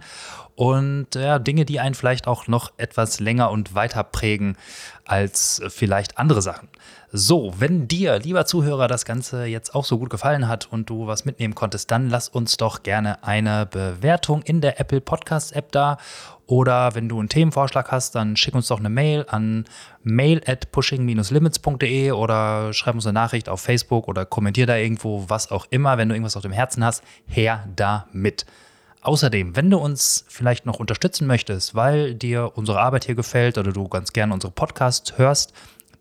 Und 0.55 1.15
ja, 1.15 1.39
Dinge, 1.39 1.65
die 1.65 1.81
einen 1.81 1.95
vielleicht 1.95 2.27
auch 2.27 2.49
noch 2.49 2.73
etwas 2.77 3.19
länger 3.19 3.51
und 3.51 3.75
weiter 3.75 4.05
prägen 4.05 4.57
als 5.05 5.63
vielleicht 5.69 6.19
andere 6.19 6.43
Sachen. 6.43 6.69
So, 7.13 7.55
wenn 7.59 7.87
dir, 7.87 8.19
lieber 8.19 8.47
Zuhörer, 8.47 8.89
das 8.89 9.05
Ganze 9.05 9.45
jetzt 9.45 9.77
auch 9.77 9.85
so 9.85 9.99
gut 9.99 10.11
gefallen 10.11 10.49
hat 10.49 10.67
und 10.73 10.91
du 10.91 11.07
was 11.07 11.25
mitnehmen 11.25 11.55
konntest, 11.55 11.91
dann 11.93 12.11
lass 12.11 12.29
uns 12.29 12.57
doch 12.57 12.83
gerne 12.83 13.23
eine 13.23 13.65
Bewertung 13.67 14.43
in 14.43 14.61
der 14.61 14.81
Apple 14.81 15.01
Podcast 15.01 15.55
App 15.55 15.71
da. 15.71 15.99
Oder 16.47 16.95
wenn 16.97 17.09
du 17.09 17.19
einen 17.21 17.29
Themenvorschlag 17.29 17.93
hast, 17.93 18.17
dann 18.17 18.37
schick 18.37 18.55
uns 18.55 18.69
doch 18.69 18.81
eine 18.81 18.89
Mail 18.89 19.25
an 19.29 19.67
mail 20.03 20.43
at 20.47 20.73
pushing-limits.de 20.73 22.11
oder 22.11 22.73
schreib 22.73 22.95
uns 22.97 23.07
eine 23.07 23.13
Nachricht 23.13 23.49
auf 23.49 23.61
Facebook 23.61 24.09
oder 24.09 24.27
kommentier 24.27 24.67
da 24.67 24.77
irgendwo, 24.77 25.25
was 25.29 25.51
auch 25.53 25.67
immer. 25.71 25.99
Wenn 25.99 26.09
du 26.09 26.15
irgendwas 26.15 26.37
auf 26.37 26.43
dem 26.43 26.53
Herzen 26.53 26.85
hast, 26.85 27.05
her 27.29 27.69
damit. 27.77 28.47
Außerdem, 29.03 29.55
wenn 29.55 29.71
du 29.71 29.79
uns 29.79 30.25
vielleicht 30.27 30.67
noch 30.67 30.81
unterstützen 30.81 31.29
möchtest, 31.29 31.77
weil 31.77 32.17
dir 32.17 32.53
unsere 32.57 32.81
Arbeit 32.81 33.05
hier 33.05 33.15
gefällt 33.15 33.57
oder 33.59 33.71
du 33.71 33.87
ganz 33.87 34.13
gerne 34.13 34.35
unsere 34.35 34.53
Podcasts 34.53 35.17
hörst, 35.17 35.53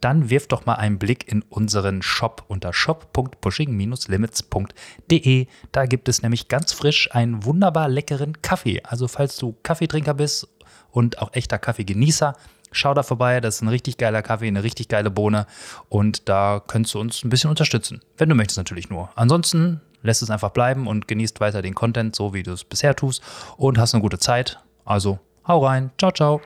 dann 0.01 0.29
wirf 0.29 0.47
doch 0.47 0.65
mal 0.65 0.75
einen 0.75 0.99
Blick 0.99 1.31
in 1.31 1.41
unseren 1.43 2.01
Shop 2.01 2.43
unter 2.47 2.73
shop.pushing-limits.de. 2.73 5.47
Da 5.71 5.85
gibt 5.85 6.09
es 6.09 6.21
nämlich 6.21 6.47
ganz 6.47 6.73
frisch 6.73 7.09
einen 7.13 7.45
wunderbar 7.45 7.89
leckeren 7.89 8.41
Kaffee. 8.41 8.81
Also 8.83 9.07
falls 9.07 9.37
du 9.37 9.55
Kaffeetrinker 9.63 10.13
bist 10.13 10.47
und 10.91 11.19
auch 11.19 11.33
echter 11.33 11.59
Kaffeegenießer, 11.59 12.35
schau 12.71 12.93
da 12.93 13.03
vorbei. 13.03 13.41
Das 13.41 13.55
ist 13.55 13.61
ein 13.61 13.69
richtig 13.69 13.97
geiler 13.97 14.21
Kaffee, 14.21 14.47
eine 14.47 14.63
richtig 14.63 14.87
geile 14.87 15.09
Bohne. 15.09 15.47
Und 15.89 16.29
da 16.29 16.61
könntest 16.65 16.95
du 16.95 16.99
uns 16.99 17.23
ein 17.23 17.29
bisschen 17.29 17.49
unterstützen. 17.49 18.01
Wenn 18.17 18.29
du 18.29 18.35
möchtest 18.35 18.57
natürlich 18.57 18.89
nur. 18.89 19.09
Ansonsten 19.15 19.81
lässt 20.01 20.21
es 20.21 20.29
einfach 20.29 20.51
bleiben 20.51 20.87
und 20.87 21.07
genießt 21.07 21.39
weiter 21.39 21.61
den 21.61 21.75
Content, 21.75 22.15
so 22.15 22.33
wie 22.33 22.43
du 22.43 22.51
es 22.51 22.63
bisher 22.63 22.95
tust. 22.95 23.21
Und 23.57 23.77
hast 23.77 23.93
eine 23.93 24.01
gute 24.01 24.19
Zeit. 24.19 24.59
Also 24.85 25.19
hau 25.47 25.65
rein. 25.65 25.91
Ciao, 25.97 26.11
ciao. 26.11 26.41